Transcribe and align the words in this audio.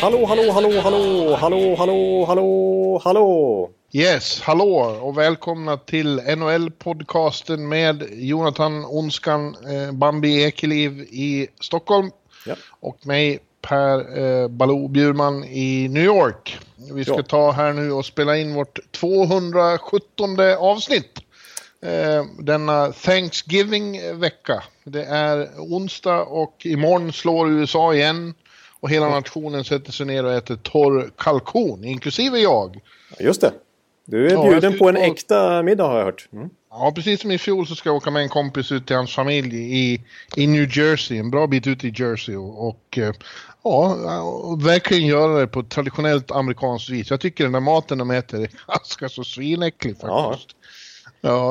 Hallå, 0.00 0.26
hallå, 0.26 0.50
hallå, 0.52 0.80
hallå, 0.80 1.34
hallå, 1.36 1.74
hallå, 1.76 2.24
hallå, 2.26 3.00
hallå. 3.04 3.70
Yes, 3.92 4.40
hallå 4.40 4.98
och 5.02 5.18
välkomna 5.18 5.76
till 5.76 6.20
NHL-podcasten 6.20 7.56
med 7.68 8.04
Jonathan 8.12 8.84
Onskan 8.84 9.56
eh, 9.70 9.92
Bambi 9.92 10.42
Ekeliv 10.44 11.00
i 11.00 11.48
Stockholm 11.60 12.10
Ja. 12.46 12.54
och 12.80 13.06
mig 13.06 13.38
Per 13.62 14.18
eh, 14.18 14.48
Baloo 14.48 14.88
Bjurman 14.88 15.44
i 15.44 15.88
New 15.88 16.04
York. 16.04 16.58
Vi 16.92 17.04
ska 17.04 17.14
Ja. 17.16 17.22
ta 17.22 17.50
här 17.50 17.72
nu 17.72 17.92
och 17.92 18.06
spela 18.06 18.36
in 18.36 18.54
vårt 18.54 18.78
217 18.92 20.40
avsnitt. 20.58 21.18
Eh, 21.82 22.24
denna 22.38 22.92
Thanksgiving-vecka. 22.92 24.62
Det 24.90 25.04
är 25.04 25.48
onsdag 25.58 26.22
och 26.22 26.66
imorgon 26.66 27.12
slår 27.12 27.50
USA 27.50 27.94
igen 27.94 28.34
och 28.80 28.90
hela 28.90 29.08
nationen 29.08 29.64
sätter 29.64 29.92
sig 29.92 30.06
ner 30.06 30.24
och 30.24 30.32
äter 30.32 30.56
torr 30.56 31.10
kalkon, 31.18 31.84
inklusive 31.84 32.38
jag. 32.38 32.80
Just 33.20 33.40
det. 33.40 33.52
Du 34.04 34.26
är 34.26 34.32
Ja, 34.32 34.42
bjuden 34.50 34.78
på 34.78 34.88
en 34.88 34.94
skulle- 34.94 35.06
äkta 35.06 35.62
middag 35.62 35.84
har 35.86 35.98
jag 35.98 36.04
hört. 36.04 36.28
Mm. 36.32 36.50
Ja, 36.70 36.92
precis 36.94 37.20
som 37.20 37.30
i 37.30 37.38
fjol 37.38 37.66
så 37.66 37.74
ska 37.74 37.88
jag 37.88 37.96
åka 37.96 38.10
med 38.10 38.22
en 38.22 38.28
kompis 38.28 38.72
ut 38.72 38.86
till 38.86 38.96
hans 38.96 39.14
familj 39.14 39.56
i, 39.56 40.04
i 40.36 40.46
New 40.46 40.78
Jersey, 40.78 41.18
en 41.18 41.30
bra 41.30 41.46
bit 41.46 41.66
ut 41.66 41.84
i 41.84 41.92
Jersey 41.96 42.36
och, 42.36 42.68
och 42.68 42.98
eh, 42.98 43.12
ja, 43.62 44.20
och 44.22 44.66
verkligen 44.66 45.06
göra 45.06 45.40
det 45.40 45.46
på 45.46 45.62
traditionellt 45.62 46.30
amerikanskt 46.30 46.90
vis. 46.90 47.10
Jag 47.10 47.20
tycker 47.20 47.44
den 47.44 47.52
där 47.52 47.60
maten 47.60 47.98
de 47.98 48.10
äter 48.10 48.42
är 48.42 48.48
ganska 48.68 49.08
så 49.08 49.24
svinäcklig 49.24 49.92
faktiskt. 49.92 50.08
Ja, 50.08 50.38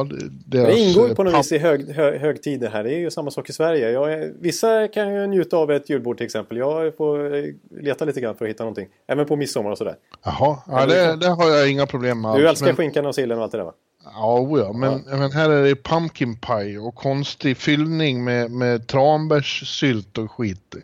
det, 0.03 0.29
deras, 0.45 0.67
Det 0.67 0.79
ingår 0.79 1.09
eh, 1.09 1.15
på 1.15 1.23
något 1.23 1.39
vis 1.39 1.51
i 1.51 1.57
hög, 1.57 1.89
hö, 1.89 2.17
högtider 2.17 2.69
här. 2.69 2.83
Det 2.83 2.93
är 2.93 2.99
ju 2.99 3.11
samma 3.11 3.31
sak 3.31 3.49
i 3.49 3.53
Sverige. 3.53 3.89
Jag 3.91 4.31
vissa 4.39 4.87
kan 4.87 5.13
ju 5.13 5.27
njuta 5.27 5.57
av 5.57 5.71
ett 5.71 5.89
julbord 5.89 6.17
till 6.17 6.25
exempel. 6.25 6.57
Jag 6.57 6.97
får 6.97 7.35
eh, 7.35 7.43
leta 7.81 8.05
lite 8.05 8.21
grann 8.21 8.35
för 8.35 8.45
att 8.45 8.49
hitta 8.49 8.63
någonting. 8.63 8.87
Även 9.07 9.25
på 9.25 9.35
midsommar 9.35 9.71
och 9.71 9.77
sådär. 9.77 9.95
Jaha, 10.23 10.57
ja, 10.67 10.85
det, 10.85 11.15
det 11.15 11.27
har 11.29 11.49
jag 11.49 11.71
inga 11.71 11.85
problem 11.85 12.21
med 12.21 12.35
Du 12.35 12.49
älskar 12.49 12.65
men- 12.65 12.75
skinkan 12.75 13.05
och 13.05 13.15
sillen 13.15 13.37
och 13.37 13.43
allt 13.43 13.51
det 13.51 13.57
där 13.57 13.65
va? 13.65 13.73
Ja, 14.13 14.47
ja, 14.59 14.73
men, 14.73 15.01
men 15.19 15.31
här 15.31 15.49
är 15.49 15.63
det 15.63 15.75
pumpkin 15.75 16.35
pie 16.37 16.77
och 16.79 16.95
konstig 16.95 17.57
fyllning 17.57 18.23
med, 18.23 18.51
med 18.51 18.87
tranbärssylt 18.87 20.17
och 20.17 20.31
skit. 20.31 20.75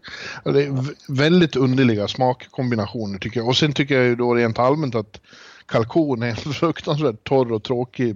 Det 0.44 0.50
är 0.64 0.86
väldigt 1.08 1.56
underliga 1.56 2.08
smakkombinationer 2.08 3.19
tycker 3.19 3.39
jag. 3.39 3.47
Och 3.47 3.56
sen 3.58 3.73
tycker 3.73 3.95
jag 3.95 4.03
ju 4.06 4.16
då 4.16 4.36
rent 4.36 4.59
allmänt 4.59 4.95
att 4.95 5.22
kalkon 5.72 6.23
är 6.23 6.27
en 6.27 6.36
fruktansvärt 6.53 7.23
torr 7.23 7.52
och 7.52 7.64
tråkig 7.64 8.16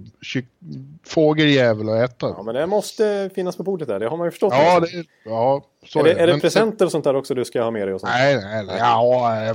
fågeljävel 1.06 1.88
att 1.88 2.10
äta. 2.10 2.26
Ja, 2.36 2.42
men 2.42 2.54
det 2.54 2.66
måste 2.66 3.30
finnas 3.34 3.56
på 3.56 3.62
bordet 3.62 3.88
där. 3.88 4.00
Det 4.00 4.08
har 4.08 4.16
man 4.16 4.26
ju 4.26 4.30
förstått. 4.30 4.52
Ja, 4.56 4.80
det, 4.80 5.04
ja 5.24 5.64
så 5.86 5.98
är 6.00 6.04
det, 6.04 6.12
är 6.12 6.26
det 6.26 6.32
Men- 6.32 6.40
presenter 6.40 6.84
och 6.84 6.90
sånt 6.92 7.04
där 7.04 7.16
också 7.16 7.34
du 7.34 7.44
ska 7.44 7.62
ha 7.62 7.70
med 7.70 7.88
dig? 7.88 7.94
Och 7.94 8.00
sånt? 8.00 8.12
Nej, 8.12 8.36
nej, 8.36 8.64
nej. 8.66 8.76
Ja, 8.78 9.54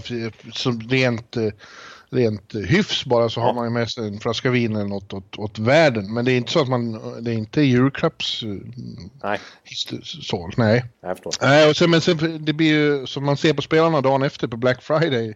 som 0.53 0.81
rent, 0.81 1.37
eh, 1.37 1.43
rent 2.09 2.55
hyfs 2.55 3.05
bara 3.05 3.29
så 3.29 3.41
har 3.41 3.53
man 3.53 3.63
ju 3.65 3.69
med 3.69 3.89
sig 3.89 4.07
en 4.07 4.19
flaska 4.19 4.49
vin 4.49 4.75
eller 4.75 4.85
något 4.85 5.13
åt, 5.13 5.37
åt 5.39 5.59
världen. 5.59 6.13
Men 6.13 6.25
det 6.25 6.31
är 6.31 6.37
inte 6.37 6.51
så 6.51 6.61
att 6.61 6.69
man, 6.69 6.91
det 7.23 7.31
är 7.31 7.35
inte 7.35 7.61
julklapps... 7.61 8.43
eh, 8.43 8.49
Nej, 9.23 9.39
Så, 10.03 10.49
nej. 10.57 10.85
jag 11.01 11.17
förstår. 11.17 11.47
Nej, 11.47 11.69
och 11.69 11.75
sen, 11.75 11.89
men 11.89 12.01
sen, 12.01 12.45
det 12.45 12.53
blir 12.53 12.67
ju 12.67 13.07
som 13.07 13.25
man 13.25 13.37
ser 13.37 13.53
på 13.53 13.61
spelarna 13.61 14.01
dagen 14.01 14.23
efter 14.23 14.47
på 14.47 14.57
Black 14.57 14.81
Friday. 14.81 15.33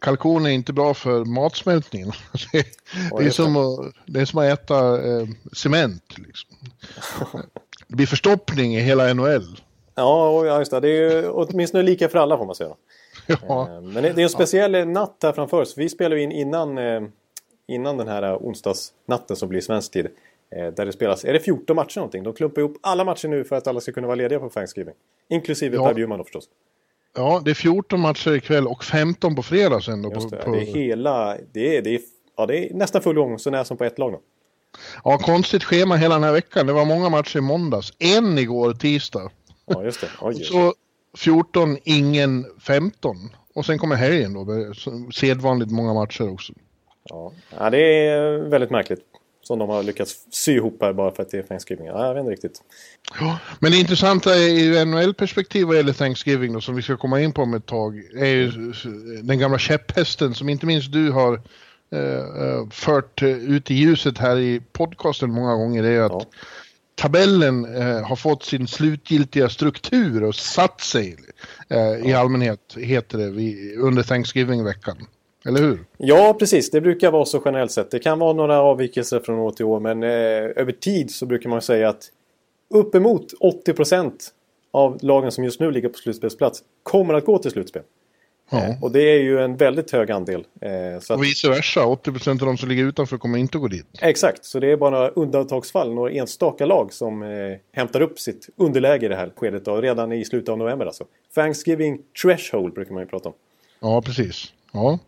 Kalkon 0.00 0.46
är 0.46 0.50
inte 0.50 0.72
bra 0.72 0.94
för 0.94 1.24
matsmältningen. 1.24 2.12
Det, 2.52 2.58
är- 2.58 2.64
det, 3.16 3.22
är, 3.22 3.24
just 3.24 3.36
som 3.36 3.56
att, 3.56 3.92
det 4.06 4.20
är 4.20 4.24
som 4.24 4.38
att 4.38 4.44
äta 4.44 5.06
eh, 5.06 5.26
cement. 5.52 6.18
Liksom. 6.18 6.48
Det 7.88 7.96
blir 7.96 8.06
förstoppning 8.06 8.76
i 8.76 8.80
hela 8.80 9.14
NHL. 9.14 9.60
Ja, 9.94 10.46
ja, 10.46 10.58
just 10.58 10.70
det. 10.70 10.80
Det 10.80 10.88
är 10.88 11.10
ju 11.22 11.28
åtminstone 11.28 11.82
lika 11.82 12.08
för 12.08 12.18
alla 12.18 12.38
får 12.38 12.46
man 12.46 12.54
säga. 12.54 12.74
Ja, 13.26 13.68
Eh, 13.70 13.80
Men 13.80 14.02
det 14.02 14.08
är 14.08 14.18
en 14.18 14.28
speciell 14.28 14.74
eh, 14.74 14.86
natt 14.86 15.16
här 15.22 15.32
framför 15.32 15.60
oss. 15.62 15.78
Vi 15.78 15.88
spelar 15.88 16.16
in 16.16 16.32
innan, 16.32 16.78
eh, 16.78 17.02
innan 17.68 17.96
den 17.96 18.08
här 18.08 18.36
onsdagsnatten 18.36 19.36
som 19.36 19.48
blir 19.48 19.60
svensk 19.60 19.92
tid. 19.92 20.06
Där 20.50 20.86
det 20.86 20.92
spelas, 20.92 21.24
är 21.24 21.32
det 21.32 21.40
14 21.40 21.76
matcher 21.76 21.96
någonting? 21.98 22.22
De 22.22 22.32
klumpar 22.32 22.60
ihop 22.60 22.76
alla 22.80 23.04
matcher 23.04 23.28
nu 23.28 23.44
för 23.44 23.56
att 23.56 23.66
alla 23.66 23.80
ska 23.80 23.92
kunna 23.92 24.06
vara 24.06 24.14
lediga 24.14 24.38
på 24.38 24.48
Thanksgiving. 24.48 24.94
Inklusive 25.28 25.76
Ja. 25.76 25.86
Per 25.86 25.94
Bjurman 25.94 26.18
då 26.18 26.24
förstås. 26.24 26.44
Ja, 27.14 27.42
det 27.44 27.50
är 27.50 27.54
14 27.54 28.00
matcher 28.00 28.32
ikväll 28.32 28.66
och 28.66 28.84
15 28.84 29.34
på 29.34 29.42
fredag 29.42 29.80
sen. 29.80 30.02
Då, 30.02 30.10
på, 30.10 30.20
det, 30.20 30.36
på, 30.36 30.52
det 30.52 30.62
är 30.62 30.74
hela... 30.74 31.36
Det 31.52 31.76
är, 31.76 31.82
det 31.82 31.94
är, 31.94 32.00
ja, 32.36 32.46
det 32.46 32.58
är 32.58 32.74
nästan 32.74 33.02
full 33.02 33.16
gång, 33.16 33.38
så 33.38 33.50
när 33.50 33.64
som 33.64 33.76
på 33.76 33.84
ett 33.84 33.98
lag 33.98 34.12
då. 34.12 34.20
Ja, 35.04 35.18
konstigt 35.18 35.64
schema 35.64 35.96
hela 35.96 36.14
den 36.14 36.24
här 36.24 36.32
veckan. 36.32 36.66
Det 36.66 36.72
var 36.72 36.84
många 36.84 37.08
matcher 37.08 37.38
i 37.38 37.40
måndags. 37.40 37.92
En 37.98 38.38
igår 38.38 38.72
tisdag. 38.72 39.30
Ja, 39.66 39.84
just 39.84 40.00
det. 40.00 40.08
Oj. 40.20 40.44
Så 40.44 40.74
14, 41.16 41.78
ingen 41.84 42.46
15. 42.60 43.16
Och 43.54 43.66
sen 43.66 43.78
kommer 43.78 43.96
helgen 43.96 44.34
då. 44.34 44.72
Sedvanligt 45.14 45.70
många 45.70 45.94
matcher 45.94 46.32
också. 46.32 46.52
Ja. 47.10 47.32
ja, 47.58 47.70
det 47.70 48.06
är 48.08 48.38
väldigt 48.38 48.70
märkligt. 48.70 49.00
Som 49.44 49.58
de 49.58 49.68
har 49.68 49.82
lyckats 49.82 50.26
sy 50.30 50.52
ihop 50.52 50.78
här 50.80 50.92
bara 50.92 51.10
för 51.10 51.22
att 51.22 51.30
det 51.30 51.38
är 51.38 51.42
Thanksgiving. 51.42 51.86
Ja, 51.86 52.06
jag 52.06 52.14
vet 52.14 52.20
inte 52.20 52.32
riktigt. 52.32 52.62
Ja, 53.20 53.38
men 53.58 53.72
det 53.72 53.78
intressanta 53.78 54.34
i 54.36 54.84
NHL-perspektiv 54.84 55.66
vad 55.66 55.76
gäller 55.76 55.92
Thanksgiving 55.92 56.52
då, 56.52 56.60
som 56.60 56.74
vi 56.74 56.82
ska 56.82 56.96
komma 56.96 57.20
in 57.20 57.32
på 57.32 57.42
om 57.42 57.54
ett 57.54 57.66
tag, 57.66 57.98
är 58.16 58.26
ju 58.26 58.72
den 59.22 59.38
gamla 59.38 59.58
käpphästen 59.58 60.34
som 60.34 60.48
inte 60.48 60.66
minst 60.66 60.92
du 60.92 61.10
har 61.10 61.40
eh, 61.92 62.00
eh, 62.46 62.68
fört 62.70 63.22
ut 63.22 63.70
i 63.70 63.74
ljuset 63.74 64.18
här 64.18 64.38
i 64.38 64.60
podcasten 64.72 65.30
många 65.30 65.54
gånger. 65.54 65.82
Det 65.82 65.88
är 65.88 66.02
att 66.02 66.12
Ja. 66.12 66.24
tabellen 66.94 67.76
eh, 67.76 68.06
har 68.06 68.16
fått 68.16 68.44
sin 68.44 68.66
slutgiltiga 68.68 69.48
struktur 69.48 70.24
och 70.24 70.34
satt 70.34 70.80
sig 70.80 71.16
eh, 71.68 72.10
i 72.10 72.14
allmänhet, 72.14 72.74
heter 72.76 73.18
det, 73.18 73.30
vid, 73.30 73.78
under 73.78 74.02
Thanksgiving-veckan. 74.02 75.06
Eller 75.48 75.60
hur? 75.60 75.84
Ja, 75.96 76.36
precis. 76.38 76.70
Det 76.70 76.80
brukar 76.80 77.10
vara 77.10 77.24
så 77.24 77.42
generellt 77.44 77.72
sett. 77.72 77.90
Det 77.90 77.98
kan 77.98 78.18
vara 78.18 78.32
några 78.32 78.60
avvikelser 78.60 79.20
från 79.20 79.38
år 79.38 79.50
till 79.50 79.64
år, 79.64 79.80
men 79.80 80.02
eh, 80.02 80.08
över 80.56 80.72
tid 80.72 81.10
så 81.10 81.26
brukar 81.26 81.50
man 81.50 81.62
säga 81.62 81.88
att 81.88 82.10
uppemot 82.74 83.26
80% 83.66 84.12
av 84.70 84.98
lagen 85.02 85.32
som 85.32 85.44
just 85.44 85.60
nu 85.60 85.70
ligger 85.70 85.88
på 85.88 85.98
slutspelsplats 85.98 86.62
kommer 86.82 87.14
att 87.14 87.24
gå 87.24 87.38
till 87.38 87.50
slutspel. 87.50 87.82
Ja. 88.50 88.64
Eh, 88.64 88.82
och 88.82 88.92
det 88.92 89.00
är 89.00 89.22
ju 89.22 89.40
en 89.40 89.56
väldigt 89.56 89.90
hög 89.90 90.10
andel. 90.10 90.44
Eh, 90.60 91.00
så 91.00 91.12
att, 91.12 91.18
Och 91.18 91.24
vice 91.24 91.48
versa, 91.48 91.80
80% 91.80 92.30
av 92.30 92.36
de 92.46 92.56
som 92.56 92.68
ligger 92.68 92.84
utanför 92.84 93.18
kommer 93.18 93.38
inte 93.38 93.58
att 93.58 93.62
gå 93.62 93.68
dit. 93.68 93.86
exakt, 94.00 94.44
så 94.44 94.60
det 94.60 94.72
är 94.72 94.76
bara 94.76 95.08
undantagsfall, 95.08 95.94
några 95.94 96.10
enstaka 96.10 96.66
lag 96.66 96.92
som 96.92 97.22
eh, 97.22 97.28
hämtar 97.72 98.00
upp 98.00 98.20
sitt 98.20 98.48
underläge 98.56 99.06
i 99.06 99.08
det 99.08 99.16
här 99.16 99.32
skedet 99.36 99.64
då, 99.64 99.80
redan 99.80 100.12
i 100.12 100.24
slutet 100.24 100.48
av 100.48 100.58
november 100.58 100.86
alltså. 100.86 101.04
Thanksgiving 101.34 101.98
threshold 102.22 102.74
brukar 102.74 102.92
man 102.92 103.02
ju 103.02 103.08
prata 103.08 103.28
om. 103.28 103.34
Ja, 103.80 104.02
precis. 104.02 104.52
Ja. 104.72 104.98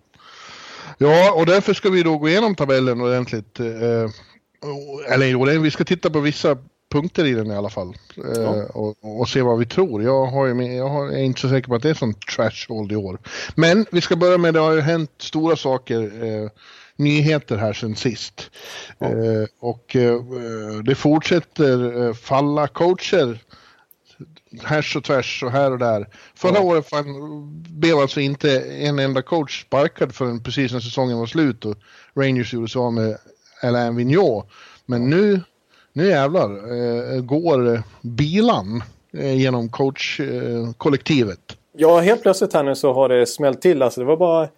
Ja, 0.98 1.32
och 1.32 1.46
därför 1.46 1.74
ska 1.74 1.90
vi 1.90 2.02
då 2.02 2.18
gå 2.18 2.28
igenom 2.28 2.54
tabellen 2.54 3.00
ordentligt. 3.00 3.60
Eh, 3.60 4.10
eller 5.12 5.26
jo, 5.26 5.44
vi 5.44 5.70
ska 5.70 5.84
titta 5.84 6.10
på 6.10 6.20
vissa 6.20 6.58
punkter 6.92 7.24
i 7.24 7.32
den 7.32 7.50
i 7.50 7.54
alla 7.54 7.70
fall. 7.70 7.96
Eh, 8.16 8.42
Ja. 8.42 8.64
och, 8.74 9.20
och 9.20 9.28
se 9.28 9.42
vad 9.42 9.58
vi 9.58 9.66
tror. 9.66 10.02
Jag, 10.02 10.26
har 10.26 10.46
jag 10.46 10.88
har, 10.88 11.08
är 11.08 11.22
inte 11.22 11.40
så 11.40 11.48
säker 11.48 11.68
på 11.68 11.74
att 11.74 11.82
det 11.82 11.90
är 11.90 11.94
sån 11.94 12.14
trashhold 12.14 12.92
i 12.92 12.96
år. 12.96 13.18
Men 13.54 13.86
vi 13.90 14.00
ska 14.00 14.16
börja 14.16 14.38
med, 14.38 14.54
det 14.54 14.60
har 14.60 14.72
ju 14.72 14.80
hänt 14.80 15.12
stora 15.18 15.56
saker. 15.56 16.24
Eh, 16.24 16.50
nyheter 16.98 17.56
här 17.56 17.72
sen 17.72 17.96
sist. 17.96 18.50
Ja. 18.98 19.08
Och 19.60 19.96
det 20.84 20.94
fortsätter 20.94 22.12
falla 22.12 22.68
coacher 22.68 23.38
härs 24.64 24.96
och 24.96 25.04
tvärs 25.04 25.42
och 25.42 25.50
här 25.50 25.72
och 25.72 25.78
där. 25.78 26.06
Förra 26.34 26.54
Ja. 26.54 26.60
året 26.60 26.88
fan, 26.88 27.06
blev 27.80 27.96
alltså 27.98 28.20
inte 28.20 28.60
en 28.60 28.98
enda 28.98 29.22
coach 29.22 29.62
sparkad 29.62 30.14
förrän 30.14 30.42
precis 30.42 30.72
när 30.72 30.80
säsongen 30.80 31.18
var 31.18 31.26
slut 31.26 31.64
och 31.64 31.76
Rangers 32.14 32.52
gjorde 32.54 32.68
sig 32.68 32.78
av 32.80 32.92
med 32.92 33.18
Alain 33.62 33.96
Vigneault. 33.96 34.46
Men 34.86 35.10
nu, 35.10 35.40
nu 35.92 36.06
jävlar 36.08 36.50
eh, 37.14 37.20
går 37.20 37.74
eh, 37.74 37.80
bilan 38.02 38.82
eh, 39.12 39.34
genom 39.40 39.68
coachkollektivet. 39.68 41.40
Ja, 41.78 42.00
helt 42.00 42.22
plötsligt 42.22 42.52
här 42.52 42.62
nu 42.62 42.74
så 42.74 42.92
har 42.92 43.08
det 43.08 43.26
smällt 43.26 43.62
till. 43.62 43.82
Alltså, 43.82 44.00
det 44.00 44.06
var 44.06 44.16
bara 44.16 44.48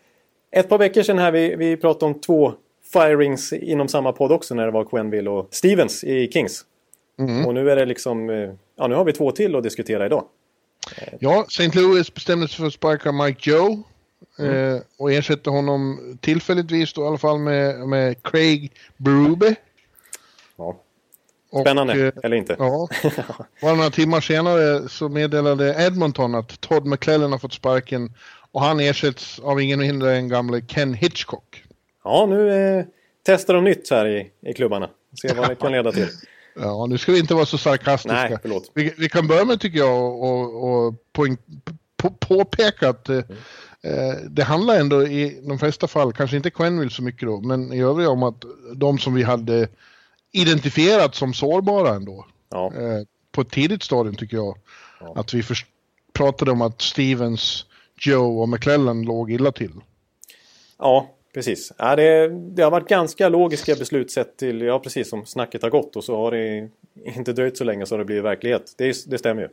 ett 0.50 0.68
par 0.68 0.78
veckor 0.78 1.02
sedan 1.02 1.18
här 1.18 1.32
vi, 1.32 1.56
vi 1.56 1.76
pratade 1.76 2.12
om 2.14 2.20
två 2.20 2.52
firings 2.92 3.52
inom 3.52 3.88
samma 3.88 4.12
podd 4.12 4.32
också 4.32 4.54
när 4.54 4.64
det 4.66 4.72
var 4.72 4.84
Quenville 4.84 5.30
och 5.30 5.48
Stevens 5.50 6.04
i 6.04 6.30
Kings. 6.32 6.64
Mm. 7.18 7.46
Och 7.46 7.54
nu 7.54 7.70
är 7.70 7.76
det 7.76 7.84
liksom, 7.84 8.30
eh, 8.30 8.50
ja 8.76 8.86
nu 8.86 8.94
har 8.94 9.04
vi 9.04 9.12
två 9.12 9.30
till 9.30 9.56
att 9.56 9.62
diskutera 9.62 10.06
idag. 10.06 10.24
Ja, 11.20 11.44
St. 11.48 11.80
Louis 11.80 12.14
bestämde 12.14 12.48
sig 12.48 12.56
för 12.56 12.66
att 12.66 12.72
sparka 12.72 13.12
Mike 13.12 13.50
Joe. 13.50 13.82
Mm. 14.38 14.74
Eh, 14.74 14.80
och 14.98 15.12
ersätta 15.12 15.50
honom 15.50 15.98
tillfälligtvis 16.20 16.92
då 16.92 17.02
i 17.02 17.06
alla 17.06 17.18
fall 17.18 17.38
med, 17.38 17.88
med 17.88 18.22
Craig 18.22 18.72
Berube. 18.96 19.54
Ja. 20.56 20.80
Spännande, 21.60 21.92
och, 21.92 21.98
eh, 21.98 22.12
eller 22.22 22.36
inte? 22.36 22.56
Ja. 22.58 22.88
Bara 23.62 23.74
några 23.74 23.90
timmar 23.90 24.20
senare 24.20 24.88
så 24.88 25.08
meddelade 25.08 25.76
Edmonton 25.78 26.34
att 26.34 26.60
Todd 26.60 26.86
McClellan 26.86 27.32
har 27.32 27.38
fått 27.38 27.52
sparken 27.52 28.12
och 28.52 28.60
han 28.60 28.80
ersätts 28.80 29.38
av 29.38 29.60
ingen 29.60 29.78
mindre 29.78 30.16
än 30.16 30.28
gamle 30.28 30.60
Ken 30.60 30.94
Hitchcock. 30.94 31.64
Ja, 32.04 32.26
nu 32.26 32.52
eh, 32.78 32.84
testar 33.22 33.54
de 33.54 33.64
nytt 33.64 33.90
här 33.90 34.06
i, 34.06 34.30
i 34.40 34.52
klubbarna. 34.54 34.90
Se 35.22 35.34
vad 35.34 35.48
det 35.48 35.54
kan 35.54 35.72
leda 35.72 35.92
till. 35.92 36.08
Ja, 36.60 36.86
nu 36.86 36.98
ska 36.98 37.12
vi 37.12 37.18
inte 37.18 37.34
vara 37.34 37.46
så 37.46 37.58
sarkastiska. 37.58 38.28
Nej, 38.28 38.38
förlåt. 38.42 38.70
Vi, 38.74 38.94
vi 38.98 39.08
kan 39.08 39.26
börja 39.26 39.44
med, 39.44 39.60
tycker 39.60 39.78
jag, 39.78 40.22
och, 40.22 40.64
och 40.64 40.94
poäng, 41.12 41.36
på, 41.96 42.10
påpeka 42.10 42.88
att 42.88 43.08
mm. 43.08 43.24
eh, 43.82 44.14
det 44.30 44.42
handlar 44.42 44.80
ändå 44.80 45.06
i 45.06 45.40
de 45.42 45.58
flesta 45.58 45.88
fall, 45.88 46.12
kanske 46.12 46.36
inte 46.36 46.50
Quenville 46.50 46.90
så 46.90 47.02
mycket 47.02 47.28
då, 47.28 47.40
men 47.40 47.72
i 47.72 47.82
övrigt 47.82 48.08
om 48.08 48.22
att 48.22 48.44
de 48.74 48.98
som 48.98 49.14
vi 49.14 49.22
hade 49.22 49.68
identifierat 50.32 51.14
som 51.14 51.34
sårbara 51.34 51.94
ändå. 51.94 52.26
Ja. 52.50 52.72
Eh, 52.74 53.02
på 53.32 53.40
ett 53.40 53.50
tidigt 53.50 53.82
stadium 53.82 54.14
tycker 54.14 54.36
jag. 54.36 54.58
Ja. 55.00 55.12
Att 55.16 55.34
vi 55.34 55.42
pratade 56.12 56.50
om 56.50 56.62
att 56.62 56.82
Stevens, 56.82 57.66
Joe 58.00 58.42
och 58.42 58.48
McClellan 58.48 59.02
låg 59.02 59.30
illa 59.30 59.52
till. 59.52 59.72
Ja, 60.78 61.10
precis. 61.38 61.72
Ja, 61.78 61.96
det, 61.96 62.28
det, 62.28 62.62
har 62.62 62.70
varit 62.70 62.88
ganska 62.88 63.28
logiska 63.28 63.74
beslut 63.74 64.10
sett 64.10 64.36
till, 64.36 64.60
ja 64.60 64.78
precis 64.78 65.08
som 65.08 65.26
snacket 65.26 65.62
har 65.62 65.70
gått 65.70 65.96
och 65.96 66.04
så 66.04 66.16
har 66.16 66.30
det 66.30 66.68
inte 67.16 67.32
dröjt 67.32 67.56
så 67.56 67.64
länge 67.64 67.86
så 67.86 67.94
har 67.94 67.98
det 67.98 68.04
blivit 68.04 68.24
verklighet. 68.24 68.74
Det, 68.76 68.96
det 69.06 69.18
stämmer 69.18 69.42
ju. 69.42 69.48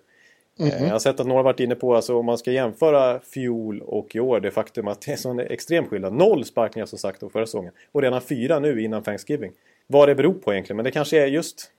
Mm 0.59 0.71
-hmm. 0.71 0.85
Jag 0.85 0.91
har 0.91 0.99
sett 0.99 1.19
att 1.19 1.27
några 1.27 1.43
varit 1.43 1.59
inne 1.59 1.75
på, 1.75 1.95
alltså 1.95 2.17
om 2.17 2.25
man 2.25 2.37
ska 2.37 2.51
jämföra 2.51 3.19
fjol 3.19 3.81
och 3.81 4.15
i 4.15 4.19
år, 4.19 4.39
det 4.39 4.51
faktum 4.51 4.87
att 4.87 5.01
det 5.01 5.11
är 5.11 5.15
sån 5.15 5.39
extrem 5.39 5.85
skillnad. 5.85 6.13
Noll 6.13 6.45
sparkningar 6.45 6.85
som 6.85 6.99
sagt 6.99 7.23
av 7.23 7.29
förra 7.29 7.45
säsongen. 7.45 7.71
Och 7.91 8.01
redan 8.01 8.21
fyra 8.21 8.59
nu 8.59 8.81
innan 8.81 9.03
Thanksgiving. 9.03 9.51
Vad 9.88 10.09
det 10.09 10.15
beror 10.15 10.33
på 10.33 10.53
egentligen, 10.53 10.77
men 10.77 10.85
det 10.85 10.91
kanske 10.91 11.21
är 11.21 11.27
just... 11.27 11.71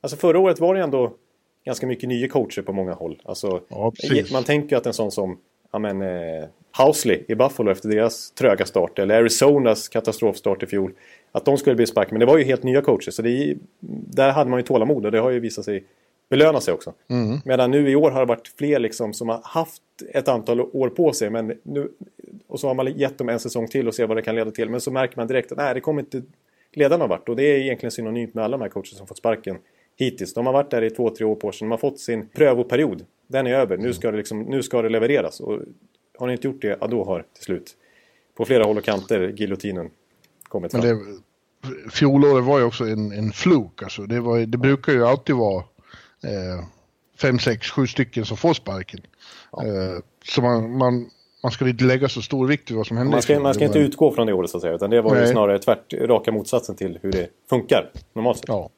Alltså 0.00 0.16
förra 0.16 0.38
året 0.38 0.60
var 0.60 0.74
det 0.74 0.80
ändå 0.80 1.12
ganska 1.64 1.86
mycket 1.86 2.08
nya 2.08 2.28
coacher 2.28 2.62
på 2.62 2.72
många 2.72 2.92
håll. 2.92 3.22
Alltså, 3.24 3.60
ja, 3.68 3.92
man 4.32 4.44
tänker 4.44 4.76
att 4.76 4.86
en 4.86 4.92
sån 4.92 5.10
som 5.10 5.38
ja, 5.72 5.78
men, 5.78 6.02
eh, 6.02 6.44
Housley 6.78 7.24
i 7.28 7.34
Buffalo 7.34 7.70
efter 7.70 7.88
deras 7.88 8.30
tröga 8.30 8.66
start, 8.66 8.98
eller 8.98 9.14
Arizonas 9.14 9.88
katastrofstart 9.88 10.62
i 10.62 10.66
fjol, 10.66 10.92
att 11.32 11.44
de 11.44 11.58
skulle 11.58 11.76
bli 11.76 11.86
sparkade. 11.86 12.12
Men 12.12 12.20
det 12.20 12.26
var 12.26 12.38
ju 12.38 12.44
helt 12.44 12.62
nya 12.62 12.80
coacher, 12.80 13.10
så 13.10 13.22
det, 13.22 13.56
där 14.10 14.30
hade 14.30 14.50
man 14.50 14.58
ju 14.58 14.62
tålamod 14.62 15.06
och 15.06 15.12
det 15.12 15.18
har 15.18 15.30
ju 15.30 15.40
visat 15.40 15.64
sig 15.64 15.84
belöna 16.32 16.60
sig 16.60 16.74
också. 16.74 16.92
Mm. 17.08 17.38
Medan 17.44 17.70
nu 17.70 17.90
i 17.90 17.96
år 17.96 18.10
har 18.10 18.20
det 18.20 18.26
varit 18.26 18.48
fler 18.58 18.78
liksom 18.78 19.14
som 19.14 19.28
har 19.28 19.40
haft 19.44 19.82
ett 20.14 20.28
antal 20.28 20.60
år 20.60 20.88
på 20.88 21.12
sig. 21.12 21.30
Men 21.30 21.58
nu, 21.62 21.88
och 22.48 22.60
så 22.60 22.68
har 22.68 22.74
man 22.74 22.98
gett 22.98 23.18
dem 23.18 23.28
en 23.28 23.38
säsong 23.38 23.68
till 23.68 23.88
och 23.88 23.94
ser 23.94 24.06
vad 24.06 24.16
det 24.16 24.22
kan 24.22 24.34
leda 24.34 24.50
till. 24.50 24.70
Men 24.70 24.80
så 24.80 24.90
märker 24.90 25.16
man 25.16 25.26
direkt 25.26 25.52
att 25.52 25.58
nej, 25.58 25.74
det 25.74 25.80
kommer 25.80 26.02
inte 26.02 26.22
leda 26.72 26.96
någon 26.96 27.08
vart. 27.08 27.28
Och 27.28 27.36
det 27.36 27.42
är 27.42 27.58
egentligen 27.58 27.90
synonymt 27.90 28.34
med 28.34 28.44
alla 28.44 28.56
de 28.56 28.62
här 28.62 28.68
coacherna 28.68 28.96
som 28.96 29.06
fått 29.06 29.18
sparken 29.18 29.58
hittills. 29.96 30.34
De 30.34 30.46
har 30.46 30.52
varit 30.52 30.70
där 30.70 30.82
i 30.82 30.90
två, 30.90 31.10
tre 31.10 31.26
år 31.26 31.34
på 31.34 31.52
sig. 31.52 31.66
De 31.66 31.70
har 31.70 31.78
fått 31.78 32.00
sin 32.00 32.28
prövoperiod. 32.28 33.04
Den 33.26 33.46
är 33.46 33.54
över. 33.54 33.76
Nu 33.76 33.92
ska 33.92 34.10
det, 34.10 34.16
liksom, 34.16 34.42
nu 34.42 34.62
ska 34.62 34.82
det 34.82 34.88
levereras. 34.88 35.40
Och 35.40 35.58
har 36.22 36.26
ni 36.26 36.32
inte 36.32 36.46
gjort 36.46 36.62
det, 36.62 36.78
ja, 36.80 36.86
då 36.86 37.04
har 37.04 37.24
till 37.34 37.44
slut 37.44 37.76
på 38.36 38.44
flera 38.44 38.64
håll 38.64 38.78
och 38.78 38.84
kanter 38.84 39.28
giljotinen 39.36 39.90
kommit 40.48 40.72
fram. 40.72 40.80
Men 40.80 41.22
det, 41.62 41.90
fjolåret 41.90 42.44
var 42.44 42.58
ju 42.58 42.64
också 42.64 42.84
en, 42.84 43.12
en 43.12 43.32
fluk. 43.32 43.82
Alltså. 43.82 44.02
Det, 44.02 44.20
var, 44.20 44.38
det 44.38 44.58
brukar 44.58 44.92
ju 44.92 45.06
alltid 45.06 45.36
vara 45.36 45.64
eh, 46.24 46.64
fem, 47.20 47.38
sex, 47.38 47.70
sju 47.70 47.86
stycken 47.86 48.24
som 48.24 48.36
får 48.36 48.54
sparken. 48.54 49.00
Ja. 49.52 49.66
Eh, 49.66 49.98
så 50.24 50.42
man, 50.42 50.78
man, 50.78 51.10
man 51.42 51.52
ska 51.52 51.68
inte 51.68 51.84
lägga 51.84 52.08
så 52.08 52.22
stor 52.22 52.46
vikt 52.46 52.70
vid 52.70 52.76
vad 52.76 52.86
som 52.86 52.96
händer. 52.96 53.12
Man 53.12 53.22
ska, 53.22 53.40
man 53.40 53.54
ska 53.54 53.64
inte 53.64 53.78
utgå 53.78 54.12
från 54.12 54.26
det 54.26 54.32
året 54.32 54.50
så 54.50 54.56
att 54.56 54.62
säga. 54.62 54.74
Utan 54.74 54.90
det 54.90 55.02
var 55.02 55.20
ju 55.20 55.26
snarare 55.26 55.58
tvärt, 55.58 55.92
raka 55.92 56.32
motsatsen 56.32 56.76
till 56.76 56.98
hur 57.02 57.12
det 57.12 57.28
funkar 57.50 57.90
normalt 58.12 58.38
sett. 58.38 58.48
Ja. 58.48 58.70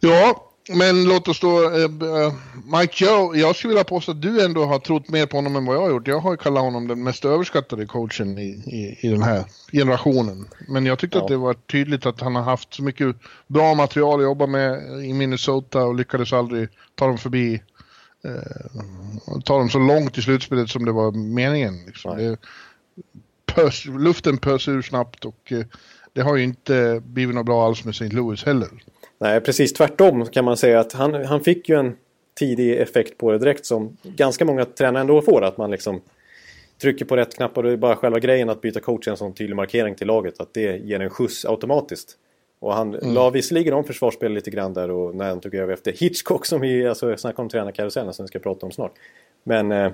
Ja, 0.00 0.45
men 0.68 1.04
låt 1.04 1.28
oss 1.28 1.40
då, 1.40 1.70
uh, 1.70 2.34
Mike 2.80 3.04
Joe, 3.04 3.36
jag 3.36 3.56
skulle 3.56 3.68
vilja 3.68 3.84
påstå 3.84 4.12
att 4.12 4.22
du 4.22 4.44
ändå 4.44 4.64
har 4.64 4.78
trott 4.78 5.08
mer 5.08 5.26
på 5.26 5.36
honom 5.36 5.56
än 5.56 5.64
vad 5.64 5.76
jag 5.76 5.80
har 5.80 5.90
gjort. 5.90 6.08
Jag 6.08 6.20
har 6.20 6.30
ju 6.30 6.36
kallat 6.36 6.62
honom 6.62 6.88
den 6.88 7.02
mest 7.02 7.24
överskattade 7.24 7.86
coachen 7.86 8.38
i, 8.38 8.48
i, 8.48 8.98
i 9.06 9.08
den 9.08 9.22
här 9.22 9.44
generationen. 9.72 10.48
Men 10.68 10.86
jag 10.86 10.98
tyckte 10.98 11.18
ja. 11.18 11.22
att 11.22 11.28
det 11.28 11.36
var 11.36 11.54
tydligt 11.54 12.06
att 12.06 12.20
han 12.20 12.36
har 12.36 12.42
haft 12.42 12.74
så 12.74 12.82
mycket 12.82 13.16
bra 13.46 13.74
material 13.74 14.20
att 14.20 14.24
jobba 14.24 14.46
med 14.46 15.04
i 15.04 15.12
Minnesota 15.12 15.84
och 15.84 15.94
lyckades 15.94 16.32
aldrig 16.32 16.68
ta 16.94 17.06
dem 17.06 17.18
förbi, 17.18 17.62
uh, 18.24 19.40
ta 19.44 19.58
dem 19.58 19.70
så 19.70 19.78
långt 19.78 20.18
i 20.18 20.22
slutspelet 20.22 20.70
som 20.70 20.84
det 20.84 20.92
var 20.92 21.12
meningen. 21.12 21.84
Liksom. 21.86 22.16
Det, 22.16 22.36
pös, 23.46 23.84
luften 23.84 24.38
pös 24.38 24.68
ur 24.68 24.82
snabbt 24.82 25.24
och 25.24 25.52
uh, 25.52 25.64
det 26.12 26.22
har 26.22 26.36
ju 26.36 26.44
inte 26.44 27.02
blivit 27.04 27.34
något 27.34 27.46
bra 27.46 27.66
alls 27.66 27.84
med 27.84 27.90
St. 27.94 28.08
Louis 28.08 28.44
heller. 28.44 28.68
Nej, 29.18 29.40
precis 29.40 29.72
tvärtom 29.72 30.26
kan 30.26 30.44
man 30.44 30.56
säga 30.56 30.80
att 30.80 30.92
han, 30.92 31.14
han 31.24 31.40
fick 31.40 31.68
ju 31.68 31.78
en 31.78 31.96
tidig 32.38 32.80
effekt 32.80 33.18
på 33.18 33.32
det 33.32 33.38
direkt 33.38 33.66
som 33.66 33.96
ganska 34.02 34.44
många 34.44 34.64
tränare 34.64 35.00
ändå 35.00 35.22
får. 35.22 35.44
Att 35.44 35.56
man 35.56 35.70
liksom 35.70 36.00
trycker 36.82 37.04
på 37.04 37.16
rätt 37.16 37.34
knappar. 37.36 37.62
Det 37.62 37.72
är 37.72 37.76
bara 37.76 37.96
själva 37.96 38.18
grejen 38.18 38.50
att 38.50 38.60
byta 38.60 38.80
coach 38.80 39.08
en 39.08 39.16
sån 39.16 39.34
tydlig 39.34 39.56
markering 39.56 39.94
till 39.94 40.06
laget. 40.06 40.40
Att 40.40 40.54
det 40.54 40.76
ger 40.76 41.00
en 41.00 41.10
skjuts 41.10 41.44
automatiskt. 41.44 42.16
Och 42.58 42.74
han 42.74 42.94
mm. 42.94 43.14
la 43.14 43.30
visserligen 43.30 43.74
om 43.74 43.84
försvarsspelet 43.84 44.34
lite 44.34 44.50
grann 44.50 44.74
där 44.74 44.90
och 44.90 45.14
när 45.14 45.28
han 45.28 45.40
tog 45.40 45.54
över 45.54 45.72
efter 45.72 45.92
Hitchcock 45.92 46.46
som 46.46 46.60
vi 46.60 46.86
alltså, 46.86 47.16
snackar 47.16 47.42
om 47.42 47.48
tränarkarusellen 47.48 48.14
som 48.14 48.24
vi 48.24 48.28
ska 48.28 48.38
prata 48.38 48.66
om 48.66 48.72
snart. 48.72 48.92
Men 49.42 49.72
Eh, 49.72 49.92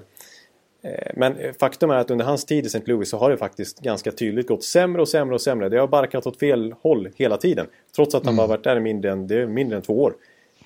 men 1.15 1.55
faktum 1.61 1.91
är 1.91 1.95
att 1.95 2.11
under 2.11 2.25
hans 2.25 2.45
tid 2.45 2.65
i 2.65 2.67
St. 2.67 2.83
Louis 2.85 3.09
så 3.09 3.19
har 3.19 3.31
det 3.31 3.37
faktiskt 3.37 3.81
ganska 3.81 4.13
tydligt 4.13 4.49
gått 4.49 4.65
sämre 4.65 5.03
och 5.03 5.09
sämre 5.09 5.35
och 5.35 5.41
sämre. 5.41 5.69
Det 5.69 5.79
har 5.79 5.87
barkat 5.87 6.27
åt 6.27 6.39
fel 6.39 6.75
håll 6.81 7.09
hela 7.17 7.37
tiden. 7.37 7.67
Trots 7.97 8.15
att 8.15 8.25
han 8.25 8.35
mm. 8.35 8.37
bara 8.37 8.47
varit 8.47 8.65
där 8.65 8.81
mindre 8.81 9.11
än, 9.11 9.27
det 9.27 9.37
är 9.37 9.47
mindre 9.47 9.77
än 9.77 9.83
två 9.83 10.03
år. 10.03 10.15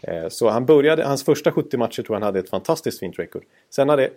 Eh, 0.02 0.28
så 0.28 0.48
han 0.48 0.66
började, 0.66 1.04
hans 1.04 1.24
första 1.24 1.52
70 1.52 1.76
matcher 1.76 2.02
tror 2.02 2.14
jag 2.14 2.14
han 2.14 2.22
hade 2.22 2.38
ett 2.38 2.50
fantastiskt 2.50 2.98
fint 2.98 3.18
record. 3.18 3.42
Sen 3.70 3.88
har 3.88 3.96
det 3.96 4.10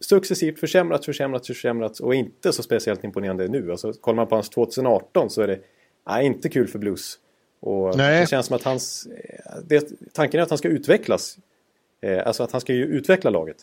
successivt 0.00 0.60
försämrats, 0.60 1.06
försämrats, 1.06 1.46
försämrats 1.46 2.00
och 2.00 2.14
inte 2.14 2.52
så 2.52 2.62
speciellt 2.62 3.04
imponerande 3.04 3.48
nu. 3.48 3.70
Alltså, 3.70 3.92
kollar 3.92 4.16
man 4.16 4.26
på 4.26 4.34
hans 4.34 4.50
2018 4.50 5.30
så 5.30 5.42
är 5.42 5.46
det 5.46 5.58
nej, 6.06 6.26
inte 6.26 6.48
kul 6.48 6.68
för 6.68 6.78
Blues. 6.78 7.18
Och 7.60 7.96
nej. 7.96 8.20
det 8.20 8.26
känns 8.26 8.46
som 8.46 8.56
att 8.56 8.62
hans... 8.62 9.06
Eh, 9.06 9.52
det, 9.64 9.88
tanken 10.12 10.40
är 10.40 10.42
att 10.42 10.50
han 10.50 10.58
ska 10.58 10.68
utvecklas. 10.68 11.38
Alltså 12.24 12.42
att 12.42 12.52
han 12.52 12.60
ska 12.60 12.72
ju 12.72 12.84
utveckla 12.84 13.30
laget. 13.30 13.56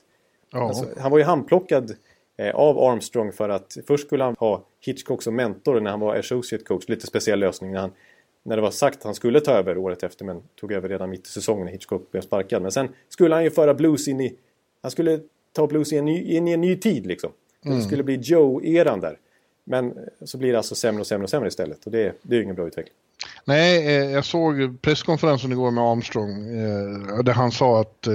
Alltså, 0.61 0.85
han 0.97 1.11
var 1.11 1.17
ju 1.17 1.23
handplockad 1.23 1.95
eh, 2.38 2.55
av 2.55 2.79
Armstrong 2.79 3.31
för 3.31 3.49
att 3.49 3.78
först 3.87 4.07
skulle 4.07 4.23
han 4.23 4.35
ha 4.39 4.66
Hitchcock 4.80 5.23
som 5.23 5.35
mentor 5.35 5.80
när 5.80 5.92
han 5.92 5.99
var 5.99 6.16
associate 6.16 6.63
coach. 6.63 6.89
Lite 6.89 7.07
speciell 7.07 7.39
lösning 7.39 7.71
när, 7.71 7.80
han, 7.80 7.92
när 8.44 8.56
det 8.56 8.61
var 8.61 8.71
sagt 8.71 8.97
att 8.97 9.04
han 9.04 9.16
skulle 9.16 9.39
ta 9.39 9.51
över 9.51 9.78
året 9.78 10.04
efter 10.04 10.25
men 10.25 10.42
tog 10.56 10.71
över 10.71 10.89
redan 10.89 11.09
mitt 11.09 11.28
i 11.28 11.30
säsongen 11.30 11.66
när 11.66 11.71
Hitchcock 11.71 12.11
blev 12.11 12.21
sparkad. 12.21 12.61
Men 12.61 12.71
sen 12.71 12.89
skulle 13.09 13.35
han 13.35 13.44
ju 13.44 13.51
föra 13.51 13.73
blues 13.73 14.07
in 14.07 14.21
i... 14.21 14.35
Han 14.81 14.92
skulle 14.92 15.19
ta 15.54 15.68
blues 15.68 15.94
in 15.94 15.97
i 15.97 15.99
en 15.99 16.06
ny, 16.06 16.35
in 16.35 16.47
i 16.47 16.51
en 16.51 16.61
ny 16.61 16.75
tid 16.75 17.06
liksom. 17.06 17.31
Mm. 17.66 17.78
Det 17.78 17.83
skulle 17.83 18.04
bli 18.04 18.18
Joe-eran 18.18 19.01
där. 19.01 19.18
Men 19.63 19.94
så 20.25 20.37
blir 20.37 20.51
det 20.51 20.57
alltså 20.57 20.75
sämre 20.75 21.01
och 21.01 21.07
sämre 21.07 21.23
och 21.23 21.30
sämre 21.30 21.47
istället. 21.47 21.85
Och 21.85 21.92
det, 21.92 22.13
det 22.21 22.35
är 22.35 22.37
ju 22.37 22.44
ingen 22.44 22.56
bra 22.56 22.68
utveckling. 22.68 22.95
Nej, 23.45 23.87
eh, 23.87 24.11
jag 24.11 24.25
såg 24.25 24.81
presskonferensen 24.81 25.51
igår 25.51 25.71
med 25.71 25.83
Armstrong. 25.83 26.30
Eh, 26.30 27.23
där 27.23 27.33
han 27.33 27.51
sa 27.51 27.81
att 27.81 28.07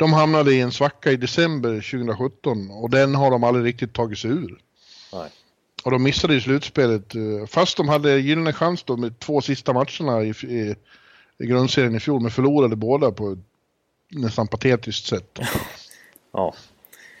de 0.00 0.12
hamnade 0.12 0.54
i 0.54 0.60
en 0.60 0.72
svacka 0.72 1.12
i 1.12 1.16
december 1.16 1.70
2017 1.70 2.70
och 2.70 2.90
den 2.90 3.14
har 3.14 3.30
de 3.30 3.44
aldrig 3.44 3.64
riktigt 3.64 3.92
tagit 3.92 4.18
sig 4.18 4.30
ur. 4.30 4.60
Nej. 5.12 5.30
Och 5.84 5.90
de 5.90 6.02
missade 6.02 6.34
ju 6.34 6.40
slutspelet, 6.40 7.14
eh, 7.14 7.46
fast 7.46 7.76
de 7.76 7.88
hade 7.88 8.18
gyllene 8.18 8.52
chans 8.52 8.82
då 8.82 8.96
med 8.96 9.18
två 9.18 9.40
sista 9.40 9.72
matcherna 9.72 10.22
i, 10.22 10.30
i, 10.30 10.74
i 11.38 11.46
grundserien 11.46 11.94
i 11.94 12.00
fjol, 12.00 12.20
men 12.20 12.30
förlorade 12.30 12.76
båda 12.76 13.10
på 13.10 13.30
ett 13.30 13.38
nästan 14.08 14.48
patetiskt 14.48 15.06
sätt. 15.06 15.38
ja. 16.32 16.54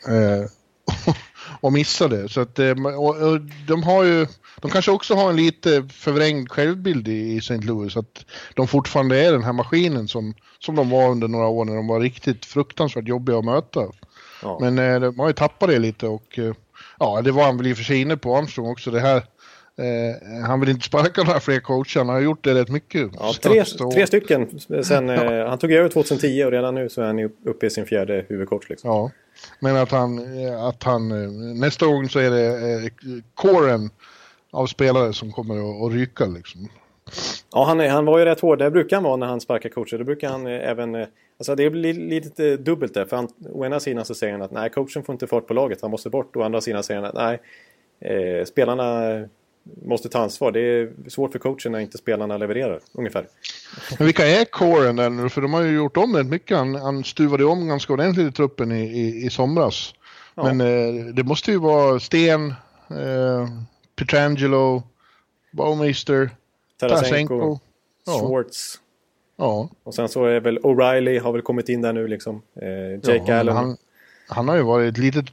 Eh, 0.08 0.50
och 1.60 1.72
missade. 1.72 2.28
Så 2.28 2.40
att, 2.40 2.58
eh, 2.58 2.72
och, 2.98 3.16
och 3.16 3.40
de 3.66 3.82
har 3.82 4.04
ju, 4.04 4.26
de 4.60 4.70
kanske 4.70 4.90
också 4.90 5.14
har 5.14 5.30
en 5.30 5.36
lite 5.36 5.88
förvrängd 5.92 6.50
självbild 6.50 7.08
i, 7.08 7.12
i 7.12 7.38
St. 7.38 7.56
Louis. 7.56 7.96
Att 7.96 8.24
de 8.54 8.68
fortfarande 8.68 9.20
är 9.20 9.32
den 9.32 9.42
här 9.42 9.52
maskinen 9.52 10.08
som, 10.08 10.34
som 10.58 10.74
de 10.74 10.90
var 10.90 11.10
under 11.10 11.28
några 11.28 11.46
år 11.46 11.64
när 11.64 11.76
de 11.76 11.86
var 11.86 12.00
riktigt 12.00 12.46
fruktansvärt 12.46 13.08
jobbiga 13.08 13.38
att 13.38 13.44
möta. 13.44 13.80
Ja. 14.42 14.58
Men 14.60 14.78
eh, 14.78 15.00
de 15.00 15.18
har 15.18 15.26
ju 15.26 15.32
tappat 15.32 15.68
det 15.68 15.78
lite 15.78 16.06
och 16.06 16.38
eh, 16.38 16.54
ja, 16.98 17.22
det 17.22 17.32
var 17.32 17.44
han 17.44 17.56
väl 17.56 17.66
i 17.66 17.72
och 17.72 17.76
för 17.76 17.84
sig 17.84 18.00
inne 18.00 18.16
på 18.16 18.36
Armstrong 18.36 18.66
också. 18.66 18.90
Det 18.90 19.00
här, 19.00 19.22
eh, 19.80 20.46
han 20.46 20.60
vill 20.60 20.68
inte 20.68 20.86
sparka 20.86 21.22
några 21.22 21.40
fler 21.40 21.60
coacher, 21.60 21.98
han 21.98 22.08
har 22.08 22.20
gjort 22.20 22.44
det 22.44 22.54
rätt 22.54 22.68
mycket. 22.68 23.10
Ja, 23.18 23.32
tre, 23.42 23.64
tre 23.94 24.06
stycken 24.06 24.60
sen, 24.82 25.08
ja. 25.08 25.48
han 25.48 25.58
tog 25.58 25.72
över 25.72 25.88
2010 25.88 26.44
och 26.44 26.50
redan 26.50 26.74
nu 26.74 26.88
så 26.88 27.02
är 27.02 27.06
han 27.06 27.30
uppe 27.44 27.66
i 27.66 27.70
sin 27.70 27.86
fjärde 27.86 28.24
huvudcoach. 28.28 28.68
Liksom. 28.68 28.90
Ja. 28.90 29.10
Men 29.60 29.76
att 29.76 29.90
han, 29.90 30.20
att 30.68 30.82
han, 30.82 31.08
nästa 31.60 31.86
gång 31.86 32.08
så 32.08 32.18
är 32.18 32.30
det 32.30 32.46
eh, 32.46 32.90
kåren 33.34 33.90
av 34.50 34.66
spelare 34.66 35.12
som 35.12 35.32
kommer 35.32 35.54
att, 35.54 35.86
att 35.86 35.92
ryka 35.92 36.26
liksom. 36.26 36.68
Ja, 37.52 37.64
han, 37.64 37.80
han 37.80 38.04
var 38.04 38.18
ju 38.18 38.24
rätt 38.24 38.40
hård. 38.40 38.58
Det 38.58 38.70
brukar 38.70 38.96
han 38.96 39.04
vara 39.04 39.16
när 39.16 39.26
han 39.26 39.40
sparkar 39.40 39.68
coacher. 39.68 39.98
Då 39.98 40.04
brukar 40.04 40.28
han 40.28 40.46
eh, 40.46 40.70
även... 40.70 40.94
Eh, 40.94 41.06
Alltså 41.40 41.54
det 41.54 41.70
blir 41.70 41.94
lite 41.94 42.56
dubbelt 42.56 42.94
där. 42.94 43.04
För 43.04 43.16
han, 43.16 43.28
å 43.52 43.64
ena 43.64 43.80
sidan 43.80 44.04
så 44.04 44.14
säger 44.14 44.32
han 44.32 44.42
att 44.42 44.50
nej, 44.50 44.70
coachen 44.70 45.02
får 45.02 45.12
inte 45.12 45.26
fart 45.26 45.46
på 45.46 45.54
laget, 45.54 45.82
han 45.82 45.90
måste 45.90 46.10
bort. 46.10 46.36
Å 46.36 46.42
andra 46.42 46.60
sidan 46.60 46.82
säger 46.82 47.00
han 47.00 47.10
att 47.10 47.14
nej, 47.14 47.40
eh, 48.00 48.44
spelarna 48.44 49.08
måste 49.84 50.08
ta 50.08 50.18
ansvar. 50.18 50.52
Det 50.52 50.60
är 50.60 50.92
svårt 51.08 51.32
för 51.32 51.38
coachen 51.38 51.72
när 51.72 51.78
inte 51.78 51.98
spelarna 51.98 52.36
levererar, 52.36 52.80
ungefär. 52.92 53.26
Men 53.98 54.06
vilka 54.06 54.26
är 54.26 54.44
coren 54.44 54.96
där 54.96 55.10
nu? 55.10 55.28
För 55.28 55.40
de 55.40 55.52
har 55.52 55.62
ju 55.62 55.74
gjort 55.74 55.96
om 55.96 56.16
rätt 56.16 56.26
mycket. 56.26 56.56
Han, 56.56 56.74
han 56.74 57.04
stuvade 57.04 57.44
om 57.44 57.68
ganska 57.68 57.92
ordentligt 57.92 58.28
i 58.28 58.32
truppen 58.32 58.72
i, 58.72 58.82
i, 58.82 59.26
i 59.26 59.30
somras. 59.30 59.94
Ja. 60.34 60.52
Men 60.52 60.60
eh, 60.60 61.04
det 61.04 61.22
måste 61.22 61.50
ju 61.50 61.58
vara 61.58 62.00
Sten, 62.00 62.54
eh, 62.90 63.48
Petrangelo, 63.96 64.82
Baumeister, 65.52 66.30
Tarasenko, 66.80 67.58
ja. 68.06 68.18
Schwartz. 68.18 68.78
Ja. 69.36 69.68
Och 69.82 69.94
sen 69.94 70.08
så 70.08 70.24
är 70.24 70.40
väl 70.40 70.58
O'Reilly 70.58 71.20
har 71.20 71.32
väl 71.32 71.42
kommit 71.42 71.68
in 71.68 71.82
där 71.82 71.92
nu 71.92 72.08
liksom. 72.08 72.42
Eh, 72.62 72.92
Jake 72.92 73.24
ja, 73.26 73.40
Allen. 73.40 73.56
Han, 73.56 73.76
han, 74.28 74.48
har 74.48 74.56
ju 74.56 74.62
varit 74.62 74.92
ett 74.92 74.98
litet 74.98 75.26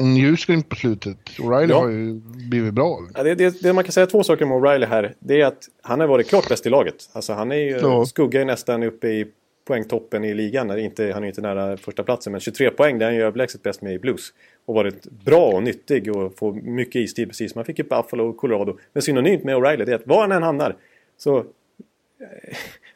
en 0.00 0.16
ljusglimt 0.16 0.68
på 0.68 0.76
slutet. 0.76 1.16
O'Reilly 1.38 1.70
ja. 1.70 1.80
har 1.80 1.88
ju 1.88 2.20
blivit 2.48 2.74
bra. 2.74 2.98
Ja, 3.14 3.22
det, 3.22 3.34
det, 3.34 3.62
det, 3.62 3.72
man 3.72 3.84
kan 3.84 3.92
säga 3.92 4.06
två 4.06 4.22
saker 4.22 4.44
om 4.44 4.52
O'Reilly 4.52 4.86
här. 4.86 5.14
Det 5.18 5.40
är 5.40 5.46
att 5.46 5.68
han 5.82 6.00
har 6.00 6.06
varit 6.06 6.28
klart 6.28 6.48
bäst 6.48 6.66
i 6.66 6.70
laget. 6.70 7.10
Alltså 7.12 7.32
han 7.32 7.52
är 7.52 7.56
ju, 7.56 7.70
ja. 7.70 8.04
skuggar 8.06 8.40
ju 8.40 8.46
nästan 8.46 8.82
uppe 8.82 9.08
i 9.08 9.26
poängtoppen 9.64 10.24
i 10.24 10.34
ligan. 10.34 10.78
Inte, 10.78 11.04
han 11.04 11.22
är 11.22 11.26
ju 11.26 11.28
inte 11.28 11.40
nära 11.40 11.76
första 11.76 12.02
platsen 12.02 12.30
men 12.30 12.40
23 12.40 12.70
poäng 12.70 12.98
det 12.98 13.04
är 13.04 13.06
han 13.06 13.16
ju 13.16 13.22
överlägset 13.22 13.62
bäst 13.62 13.82
med 13.82 13.94
i 13.94 13.98
Blues. 13.98 14.32
Och 14.64 14.74
varit 14.74 15.04
bra 15.04 15.46
och 15.46 15.62
nyttig 15.62 16.16
och 16.16 16.38
få 16.38 16.52
mycket 16.52 16.94
istid 16.94 17.28
precis. 17.28 17.54
Man 17.54 17.64
fick 17.64 17.78
ju 17.78 17.84
Buffalo 17.84 18.28
och 18.28 18.36
Colorado. 18.36 18.78
Men 18.92 19.02
synonymt 19.02 19.44
med 19.44 19.56
O'Reilly 19.56 19.84
det 19.84 19.92
är 19.92 19.96
att 19.96 20.06
var 20.06 20.20
han 20.20 20.32
än 20.32 20.42
hamnar 20.42 20.76
så... 21.16 21.38
Eh, 21.38 21.44